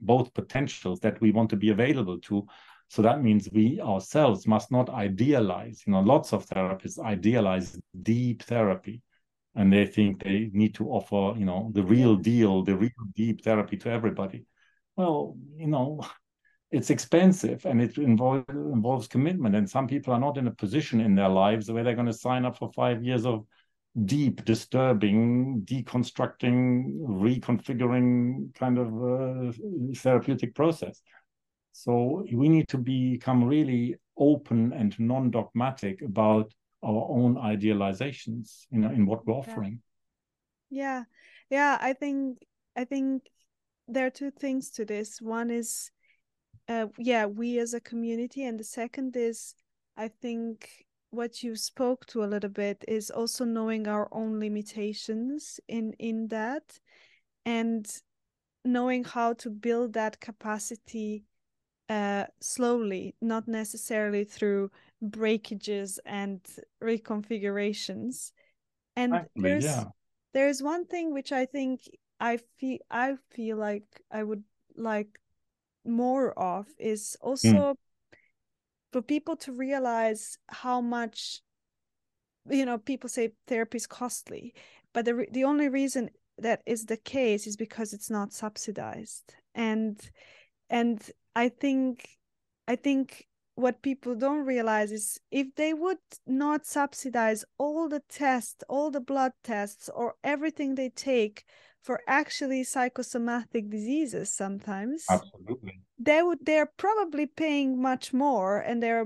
[0.02, 2.46] both potentials that we want to be available to.
[2.88, 8.42] So that means we ourselves must not idealize you know lots of therapists idealize deep
[8.42, 9.04] therapy
[9.54, 13.44] and they think they need to offer you know the real deal the real deep
[13.44, 14.46] therapy to everybody.
[14.96, 16.02] Well you know
[16.72, 19.56] it's expensive and it involves involves commitment.
[19.56, 22.14] And some people are not in a position in their lives where they're going to
[22.14, 23.46] sign up for five years of
[24.06, 29.52] deep disturbing deconstructing reconfiguring kind of uh,
[29.98, 31.02] therapeutic process.
[31.72, 38.90] So we need to become really open and non-dogmatic about our own idealizations you know
[38.90, 39.82] in what we're offering.
[40.70, 41.04] Yeah.
[41.50, 42.46] Yeah i think
[42.78, 43.24] i think
[43.90, 45.22] there are two things to this.
[45.22, 45.92] One is
[46.70, 49.56] uh, yeah we as a community and the second is
[49.98, 55.60] i think what you spoke to a little bit is also knowing our own limitations
[55.68, 56.80] in in that
[57.46, 58.02] and
[58.64, 61.24] knowing how to build that capacity
[61.90, 64.70] uh, slowly not necessarily through
[65.02, 66.40] breakages and
[66.84, 68.32] reconfigurations
[68.96, 69.84] and Actually, there's yeah.
[70.36, 71.82] there's one thing which i think
[72.20, 74.44] i feel i feel like i would
[74.76, 75.20] like
[75.86, 77.28] more of is Hmm.
[77.30, 77.76] also mm.
[78.92, 81.42] for people to realize how much
[82.50, 84.54] you know people say therapy is costly
[84.94, 90.10] but the the only reason that is the case is because it's not subsidized and
[90.70, 92.18] and i think
[92.68, 98.64] i think what people don't realize is if they would not subsidize all the tests
[98.70, 101.44] all the blood tests or everything they take
[101.82, 105.82] for actually psychosomatic diseases sometimes absolutely.
[105.98, 109.06] they would they're probably paying much more and they're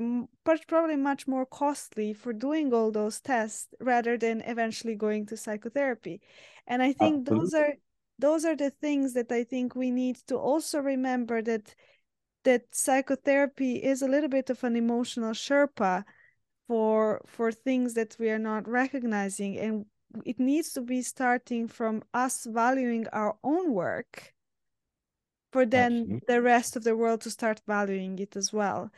[0.67, 6.21] probably much more costly for doing all those tests rather than eventually going to psychotherapy.
[6.67, 7.39] And i think absolutely.
[7.39, 7.73] those are
[8.19, 11.75] those are the things that i think we need to also remember that
[12.43, 16.03] that psychotherapy is a little bit of an emotional sherpa
[16.67, 19.57] for for things that we are not recognizing.
[19.57, 19.85] And
[20.25, 24.33] it needs to be starting from us valuing our own work
[25.51, 26.19] for then Absolutely.
[26.27, 28.91] the rest of the world to start valuing it as well.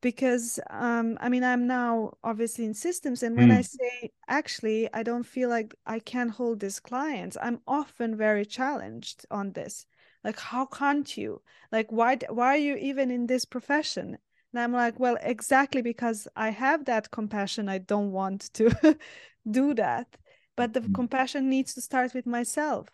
[0.00, 3.56] Because um, i mean i'm now obviously in systems and when mm.
[3.56, 8.44] i say actually i don't feel like i can hold this client i'm often very
[8.44, 9.86] challenged on this.
[10.22, 11.40] Like how can't you?
[11.72, 14.18] Like why why are you even in this profession?
[14.52, 18.70] And i'm like well exactly because i have that compassion i don't want to
[19.50, 20.06] do that
[20.56, 20.94] but the mm.
[20.94, 22.88] compassion needs to start with myself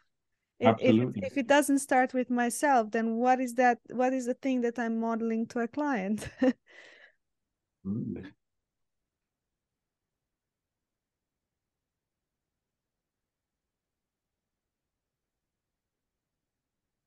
[0.63, 1.23] Absolutely.
[1.23, 3.79] If, if it doesn't start with myself, then what is that?
[3.91, 6.29] What is the thing that I'm modeling to a client?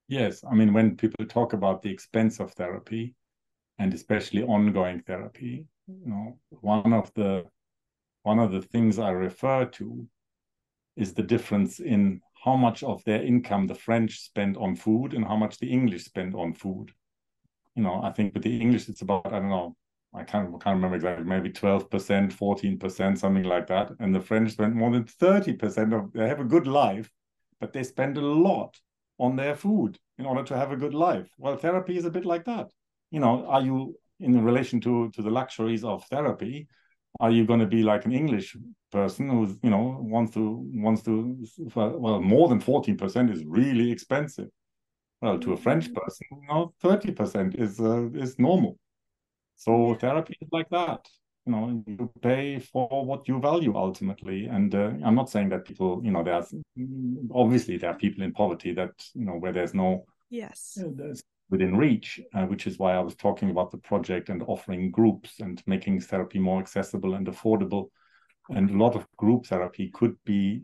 [0.08, 3.16] Yes, I mean, when people talk about the expense of therapy,
[3.80, 7.46] and especially ongoing therapy, you know, one of the
[8.24, 10.08] one of the things I refer to
[10.96, 15.26] is the difference in how much of their income the French spend on food and
[15.26, 16.92] how much the English spend on food.
[17.76, 19.76] You know, I think with the English it's about I don't know,
[20.14, 24.22] I can't can't remember exactly, maybe twelve percent, fourteen percent, something like that, and the
[24.22, 26.12] French spend more than thirty percent of.
[26.14, 27.10] They have a good life,
[27.60, 28.80] but they spend a lot
[29.18, 31.30] on their food in order to have a good life.
[31.38, 32.72] Well, therapy is a bit like that.
[33.10, 36.68] You know, are you in relation to to the luxuries of therapy?
[37.20, 38.58] Are you going to be like an English
[38.92, 40.44] person who's you know wants to
[40.74, 41.38] wants to
[41.76, 44.50] well more than fourteen percent is really expensive.
[45.22, 46.00] Well, to a French mm-hmm.
[46.00, 48.78] person, you know, thirty percent is uh, is normal.
[49.56, 51.08] So therapy is like that
[51.46, 55.66] you know you pay for what you value ultimately and uh, i'm not saying that
[55.66, 56.54] people you know there's
[57.34, 60.80] obviously there are people in poverty that you know where there's no yes
[61.50, 65.40] within reach uh, which is why i was talking about the project and offering groups
[65.40, 67.90] and making therapy more accessible and affordable.
[68.50, 70.64] And a lot of group therapy could be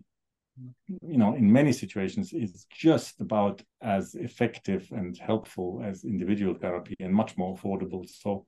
[1.01, 6.95] you know in many situations is just about as effective and helpful as individual therapy
[6.99, 8.07] and much more affordable.
[8.07, 8.45] So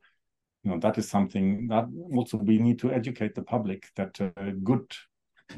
[0.63, 4.51] you know that is something that also we need to educate the public that uh,
[4.63, 4.91] good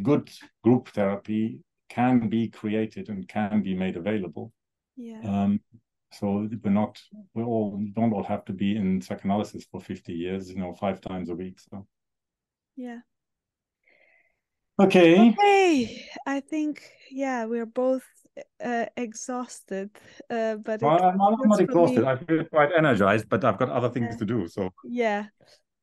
[0.01, 0.29] good
[0.63, 4.51] group therapy can be created and can be made available.
[4.95, 5.21] Yeah.
[5.21, 5.59] Um,
[6.13, 7.01] so we're not
[7.33, 11.01] we all don't all have to be in psychoanalysis for 50 years you know five
[11.01, 11.85] times a week so
[12.75, 12.99] yeah
[14.79, 18.03] okay okay i think yeah we're both
[18.63, 19.89] uh, exhausted,
[20.29, 22.03] uh, but well, I'm, I'm not exhausted.
[22.03, 24.17] I feel quite energized, but I've got other things yeah.
[24.17, 24.47] to do.
[24.47, 25.25] So yeah,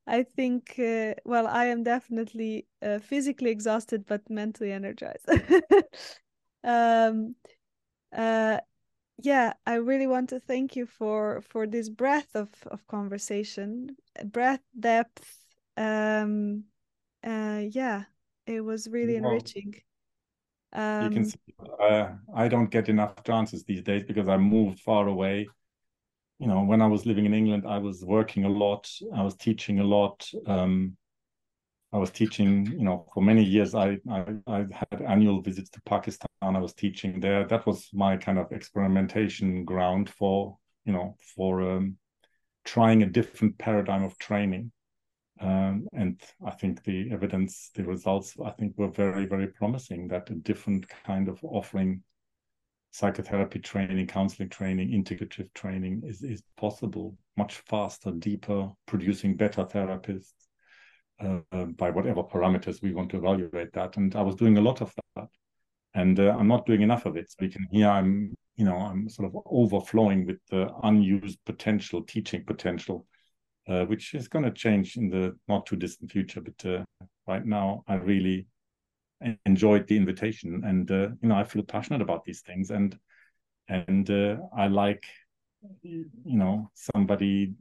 [0.07, 0.75] I think.
[0.79, 5.29] Uh, well, I am definitely uh, physically exhausted, but mentally energized.
[6.65, 7.35] um,
[8.17, 8.59] uh,
[9.23, 14.65] yeah, I really want to thank you for for this breadth of of conversation, breadth,
[14.79, 15.39] depth.
[15.77, 16.65] Um,
[17.25, 18.05] uh, yeah,
[18.47, 19.75] it was really enriching.
[20.73, 21.39] Um, you can see
[21.81, 25.49] uh, I don't get enough chances these days because I moved far away.
[26.39, 28.91] You know, when I was living in England, I was working a lot.
[29.15, 30.29] I was teaching a lot.
[30.47, 30.97] Um,
[31.93, 33.75] I was teaching, you know, for many years.
[33.75, 36.29] I, I, I had annual visits to Pakistan.
[36.43, 37.47] I was teaching there.
[37.47, 41.97] That was my kind of experimentation ground for, you know, for um,
[42.65, 44.71] trying a different paradigm of training.
[45.41, 50.31] Um, and I think the evidence, the results, I think were very, very promising that
[50.31, 52.03] a different kind of offering
[52.93, 60.50] psychotherapy training, counseling training, integrative training is, is possible, much faster, deeper, producing better therapists
[61.21, 63.97] uh, by whatever parameters we want to evaluate that.
[63.97, 65.29] And I was doing a lot of that.
[65.95, 67.31] And uh, I'm not doing enough of it.
[67.31, 72.03] So you can hear I'm, you know, I'm sort of overflowing with the unused potential,
[72.03, 73.07] teaching potential
[73.69, 76.41] uh, which is going to change in the not too distant future.
[76.41, 76.85] But uh,
[77.27, 78.47] right now, I really
[79.47, 82.99] enjoyed the invitation, and uh, you know, I feel passionate about these things, and
[83.69, 84.11] and
[84.57, 85.05] I like
[85.83, 87.53] you know somebody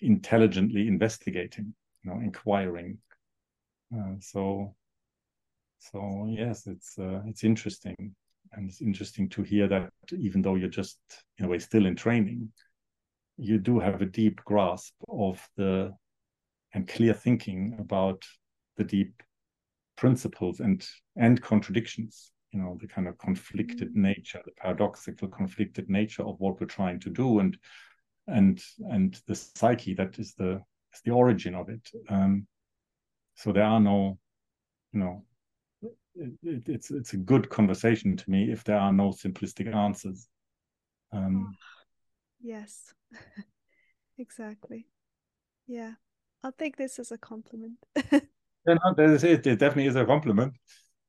[0.00, 2.98] intelligently investigating, you know, inquiring.
[3.94, 4.74] Uh, so
[5.78, 8.14] so yes, it's uh, it's interesting,
[8.52, 10.98] and it's interesting to hear that even though you're just
[11.38, 12.50] in a way still in training
[13.40, 15.92] you do have a deep grasp of the
[16.74, 18.22] and clear thinking about
[18.76, 19.22] the deep
[19.96, 24.02] principles and and contradictions you know the kind of conflicted mm-hmm.
[24.02, 27.56] nature the paradoxical conflicted nature of what we're trying to do and
[28.26, 30.60] and and the psyche that is the
[30.92, 31.90] is the origin of it.
[32.08, 32.46] Um
[33.34, 34.18] so there are no
[34.92, 35.24] you know
[36.14, 40.28] it, it, it's it's a good conversation to me if there are no simplistic answers.
[41.12, 41.56] Um
[42.40, 42.94] yes.
[44.18, 44.86] Exactly.
[45.66, 45.92] Yeah.
[46.44, 47.78] I'll take this as a compliment.
[48.12, 48.20] Yeah,
[48.66, 50.52] no, it, it definitely is a compliment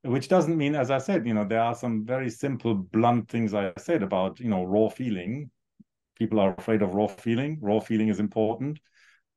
[0.04, 3.54] which doesn't mean as i said you know there are some very simple blunt things
[3.54, 5.50] i said about you know raw feeling.
[6.18, 7.58] People are afraid of raw feeling.
[7.62, 8.80] Raw feeling is important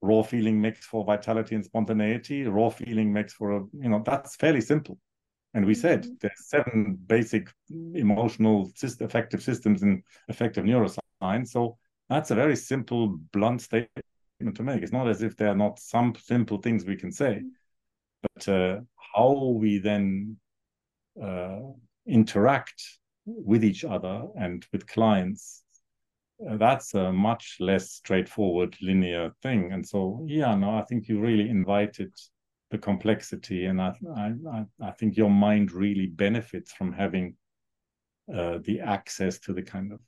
[0.05, 4.37] raw feeling makes for vitality and spontaneity raw feeling makes for a you know that's
[4.37, 4.99] fairly simple
[5.55, 6.15] and we said mm-hmm.
[6.21, 7.49] there's seven basic
[7.95, 14.63] emotional system, affective systems in affective neuroscience so that's a very simple, blunt statement to
[14.63, 14.83] make.
[14.83, 17.43] It's not as if there are not some simple things we can say,
[18.23, 18.81] but uh,
[19.15, 20.37] how we then
[21.23, 21.61] uh,
[22.07, 22.83] interact
[23.27, 25.64] with each other and with clients
[26.41, 29.73] that's a much less straightforward linear thing.
[29.73, 32.13] And so yeah no i think you really invited
[32.71, 33.67] the complexity.
[33.67, 37.37] And i i i think your mind really benefits from having
[38.33, 40.01] uh, the access to the kind of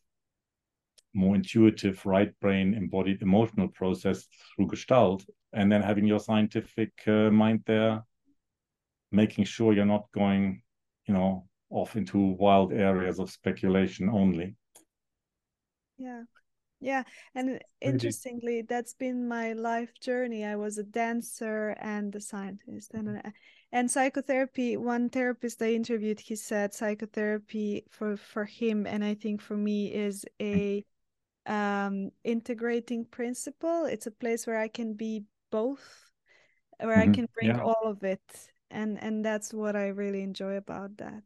[1.17, 7.31] more intuitive right brain embodied emotional process through gestalt and then having your scientific uh,
[7.31, 8.03] mind there
[9.13, 10.63] making sure you're not going
[11.07, 14.55] you know off into wild areas of speculation only
[15.99, 16.23] yeah.
[16.81, 20.45] Yeah and interestingly that's been my life journey.
[20.45, 23.23] I was a dancer and a scientist and
[23.73, 29.41] and psychotherapy one therapist i interviewed he said psychotherapy for for him and i think
[29.41, 30.85] for me is a
[31.47, 33.85] um integrating principle.
[33.85, 36.11] It's a place where i can be both
[36.79, 37.11] where mm-hmm.
[37.11, 37.63] i can bring yeah.
[37.63, 41.23] all of it and and that's what i really enjoy about that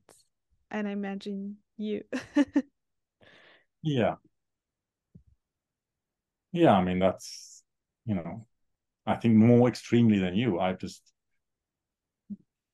[0.71, 2.03] and i imagine you.
[3.83, 4.17] Yeah
[6.53, 7.63] yeah i mean that's
[8.07, 8.47] you know
[9.07, 10.59] i think more extremely than you.
[10.59, 11.03] I just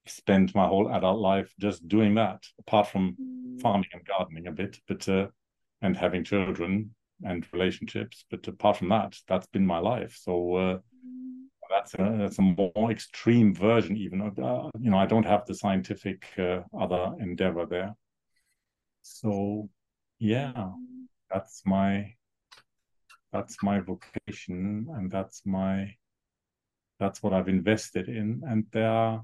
[0.06, 3.60] spent my whole adult life just doing that apart from mm.
[3.60, 5.26] farming and gardening a bit but uh,
[5.82, 10.18] and having children and relationships but apart from that that's been my life.
[10.22, 10.78] So uh,
[11.70, 15.44] that's a, that's a more extreme version even of uh, you know i don't have
[15.46, 17.94] the scientific uh, other endeavor there.
[19.02, 19.68] So
[20.18, 20.70] yeah
[21.30, 22.14] that's my
[23.36, 25.94] that's my vocation and that's my
[26.98, 29.22] that's what i've invested in and there are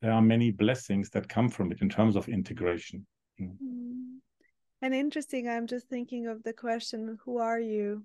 [0.00, 3.06] there are many blessings that come from it in terms of integration
[3.40, 3.54] mm.
[4.82, 8.02] and interesting i'm just thinking of the question who are you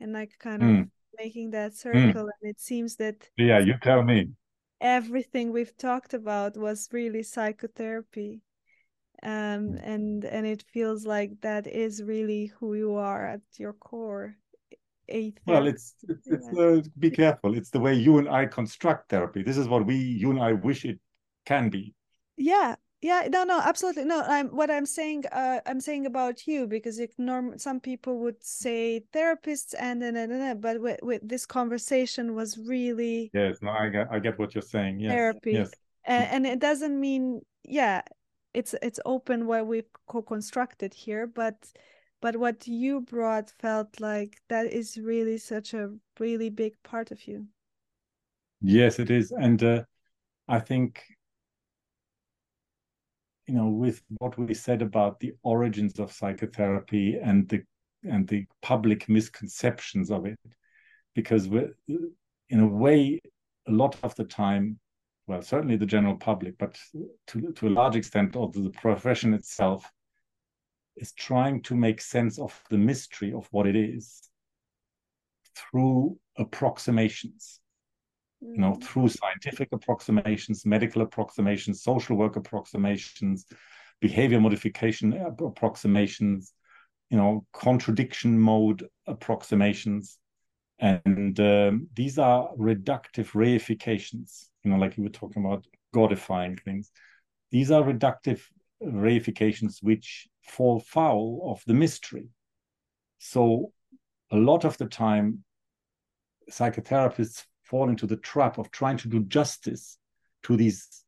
[0.00, 1.76] and like kind of mm making that hmm.
[1.76, 2.30] circle mm.
[2.40, 4.30] and it seems that yeah you tell me
[4.80, 8.40] everything we've talked about was really psychotherapy
[9.22, 9.76] um hmm.
[9.82, 14.36] and and it feels like that is really who you are at your core
[15.10, 17.56] a well it's it's, it's uh, be careful.
[17.56, 19.42] It's the way you and i construct therapy.
[19.42, 20.98] This is what we you and i wish it
[21.46, 21.94] can be.
[22.36, 26.66] Yeah yeah no no absolutely no i'm what i'm saying uh i'm saying about you
[26.66, 31.26] because it norm some people would say therapists and then and, and, but with, with
[31.26, 35.52] this conversation was really yes no i get i get what you're saying yes therapy
[35.52, 35.70] yes.
[36.04, 38.02] and, and it doesn't mean yeah
[38.58, 41.56] it's it's open where we've co-constructed here but
[42.20, 47.28] but what you brought felt like that is really such a really big part of
[47.28, 47.46] you.
[48.60, 49.30] Yes it is.
[49.30, 49.82] And uh,
[50.48, 51.04] i think
[53.46, 57.62] you know with what we said about the origins of psychotherapy and the
[58.04, 60.38] and the public misconceptions of it
[61.14, 61.60] because we
[62.48, 63.20] in a way
[63.66, 64.78] a lot of the time
[65.28, 66.76] well certainly the general public but
[67.26, 69.90] to to a large extent also the profession itself
[70.96, 74.20] is trying to make sense of the mystery of what it is
[75.54, 77.60] through approximations
[78.40, 78.82] you know, mm.
[78.82, 83.46] through scientific approximations, medical approximations, social work approximations,
[84.00, 86.52] behavior modification approximations,
[87.10, 90.18] you know, contradiction mode approximations.
[90.78, 96.90] And um, these are reductive reifications, you know, like you were talking about godifying things.
[97.50, 98.42] These are reductive
[98.82, 102.28] reifications which fall foul of the mystery.
[103.18, 103.72] So
[104.30, 105.42] a lot of the time,
[106.50, 109.98] psychotherapists fall into the trap of trying to do justice
[110.42, 111.04] to these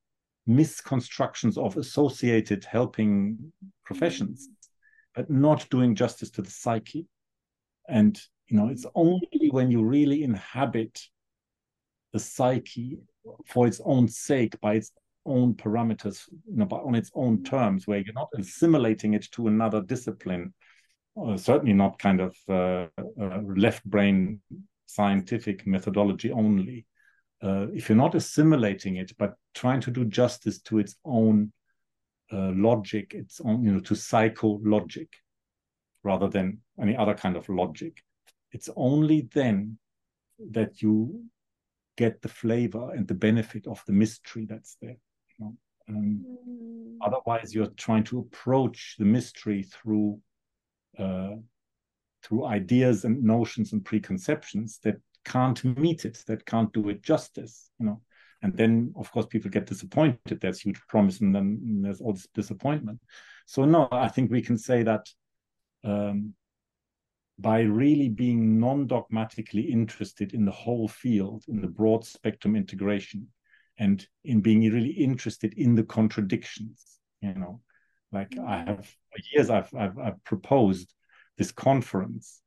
[0.46, 3.52] misconstructions of associated helping
[3.84, 4.48] professions,
[5.14, 7.06] but not doing justice to the psyche.
[7.88, 10.98] And you know, it's only when you really inhabit
[12.12, 12.98] the psyche
[13.46, 14.92] for its own sake, by its
[15.26, 19.80] own parameters, you know, on its own terms, where you're not assimilating it to another
[19.82, 20.52] discipline,
[21.20, 22.86] uh, certainly not kind of uh,
[23.20, 24.40] uh, left brain
[24.86, 26.86] scientific methodology only.
[27.42, 31.52] Uh, if you're not assimilating it, but trying to do justice to its own
[32.32, 35.08] uh, logic, its own, you know, to psychologic,
[36.02, 38.02] rather than any other kind of logic,
[38.52, 39.78] it's only then
[40.50, 41.24] that you
[42.00, 44.96] get the flavor and the benefit of the mystery that's there.
[45.30, 45.54] You know?
[45.88, 46.96] Um, mm.
[47.06, 50.18] Otherwise, you're trying to approach the mystery through
[50.98, 51.36] uh,
[52.22, 57.70] through ideas and notions and preconceptions that can't meet it, that can't do it justice,
[57.78, 58.00] you know.
[58.42, 60.40] And then, of course, people get disappointed.
[60.40, 62.98] There's huge promise, and then there's all this disappointment.
[63.46, 65.04] So, no, I think we can say that
[65.84, 66.34] um,
[67.40, 73.26] by really being non-dogmatically interested in the whole field, in the broad spectrum integration,
[73.78, 77.60] and in being really interested in the contradictions, you know,
[78.12, 78.68] like I mm-hmm.
[78.68, 80.92] have for years I've, I've, I've proposed
[81.38, 82.42] this conference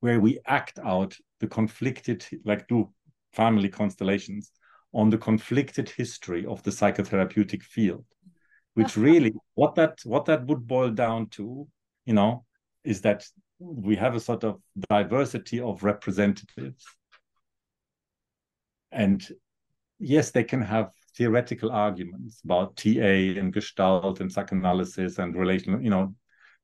[0.00, 2.90] where we act out the conflicted, like do
[3.32, 4.52] family constellations
[4.92, 8.04] on the conflicted history of the psychotherapeutic field,
[8.74, 9.00] which uh-huh.
[9.00, 11.66] really what that what that would boil down to,
[12.06, 12.44] you know,
[12.84, 13.24] is that
[13.60, 16.84] we have a sort of diversity of representatives.
[18.90, 19.26] And
[19.98, 25.90] yes, they can have theoretical arguments about TA and Gestalt and psychoanalysis and relational, you
[25.90, 26.14] know,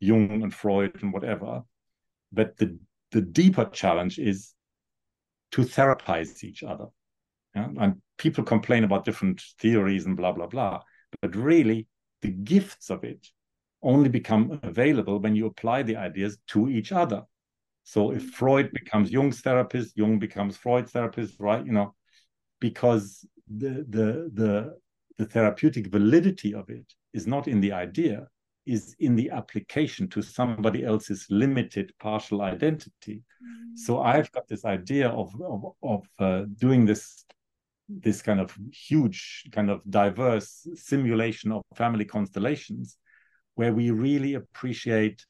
[0.01, 1.63] Jung and Freud and whatever.
[2.33, 2.79] But the
[3.13, 4.55] the deeper challenge is
[5.53, 6.87] to therapize each other.
[7.55, 7.69] Yeah?
[7.79, 10.81] And people complain about different theories and blah blah blah,
[11.21, 11.87] but really
[12.23, 13.29] the gifts of it
[13.83, 17.23] only become available when you apply the ideas to each other.
[17.85, 21.65] So if Freud becomes Jung's therapist, Jung becomes Freud's therapist, right?
[21.65, 21.95] You know,
[22.61, 24.77] because the the the
[25.19, 28.27] the therapeutic validity of it is not in the idea
[28.67, 33.79] is in the application to somebody else's limited partial identity mm.
[33.79, 37.25] so i've got this idea of of, of uh, doing this
[37.89, 42.99] this kind of huge kind of diverse simulation of family constellations
[43.57, 45.27] where we really appreciate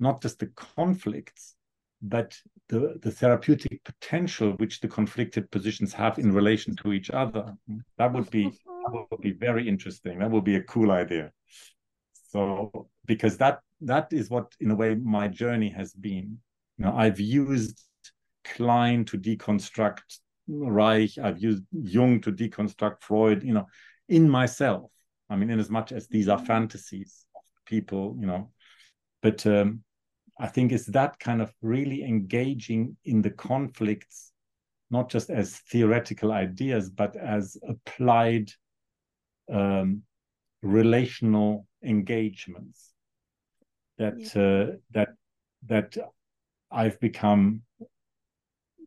[0.00, 1.56] not just the conflicts
[2.02, 2.36] but
[2.68, 7.54] the, the therapeutic potential which the conflicted positions have in relation to each other.
[7.98, 9.02] That would be that mm-hmm.
[9.10, 10.18] would be very interesting.
[10.18, 11.32] That would be a cool idea.
[12.12, 16.38] So because that that is what in a way my journey has been.
[16.78, 17.80] You know, I've used
[18.44, 21.18] Klein to deconstruct Reich.
[21.22, 23.42] I've used Jung to deconstruct Freud.
[23.42, 23.66] You know,
[24.08, 24.90] in myself.
[25.28, 26.46] I mean, in as much as these are mm-hmm.
[26.46, 27.25] fantasies of
[27.66, 28.50] people, you know,
[29.22, 29.82] but um,
[30.38, 34.32] I think it's that kind of really engaging in the conflicts,
[34.90, 38.50] not just as theoretical ideas, but as applied
[39.52, 40.02] um,
[40.62, 42.92] relational engagements
[43.98, 44.42] that yeah.
[44.42, 45.08] uh, that
[45.66, 45.96] that
[46.70, 47.62] I've become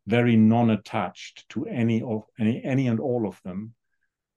[0.05, 3.73] very non-attached to any of any any and all of them,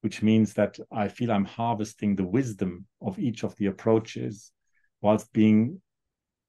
[0.02, 4.52] which means that I feel I'm harvesting the wisdom of each of the approaches
[5.00, 5.80] whilst being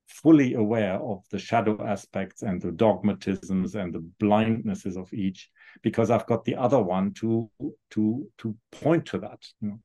[0.07, 5.49] fully aware of the shadow aspects and the dogmatisms and the blindnesses of each
[5.81, 7.49] because i've got the other one to
[7.89, 9.79] to to point to that you know?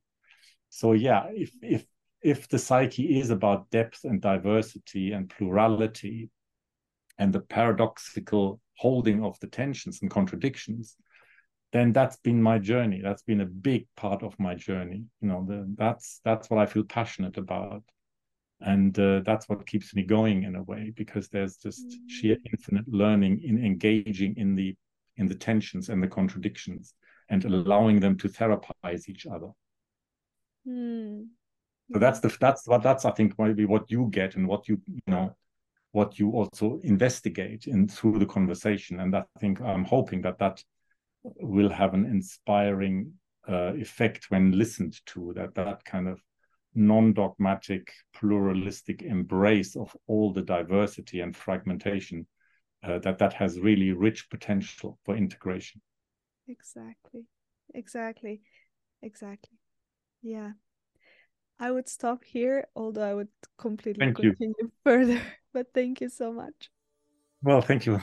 [0.69, 1.85] so yeah if if
[2.21, 6.29] if the psyche is about depth and diversity and plurality
[7.17, 10.95] and the paradoxical holding of the tensions and contradictions
[11.71, 13.01] then that's been my journey.
[13.01, 15.05] That's been a big part of my journey.
[15.21, 17.83] You know the, that's that's what i feel passionate about.
[18.61, 21.95] And uh, that's what keeps me going in a way because there's just mm.
[22.07, 24.75] sheer infinite learning in engaging in the
[25.15, 26.93] in the tensions and the contradictions
[27.29, 29.49] and allowing them to therapize each other.
[30.67, 31.27] Mm.
[31.91, 34.79] so that's the that's what that's i think maybe what you get and what you
[34.87, 35.33] you know
[35.91, 38.99] what you also investigate in through the conversation.
[38.99, 40.61] And i think i'm hoping that that
[41.23, 43.13] will have an inspiring
[43.47, 46.21] uh, effect when listened to that that kind of
[46.75, 52.27] non-dogmatic, pluralistic embrace of all the diversity and fragmentation
[52.83, 55.81] uh, that that has really rich potential for integration.
[56.47, 57.25] Exactly,
[57.73, 58.41] exactly,
[59.01, 59.57] exactly.
[60.21, 60.51] Yeah,
[61.59, 64.71] I would stop here, although I would completely thank continue you.
[64.83, 65.21] further.
[65.53, 66.69] But thank you so much.
[67.41, 67.99] Well, thank you.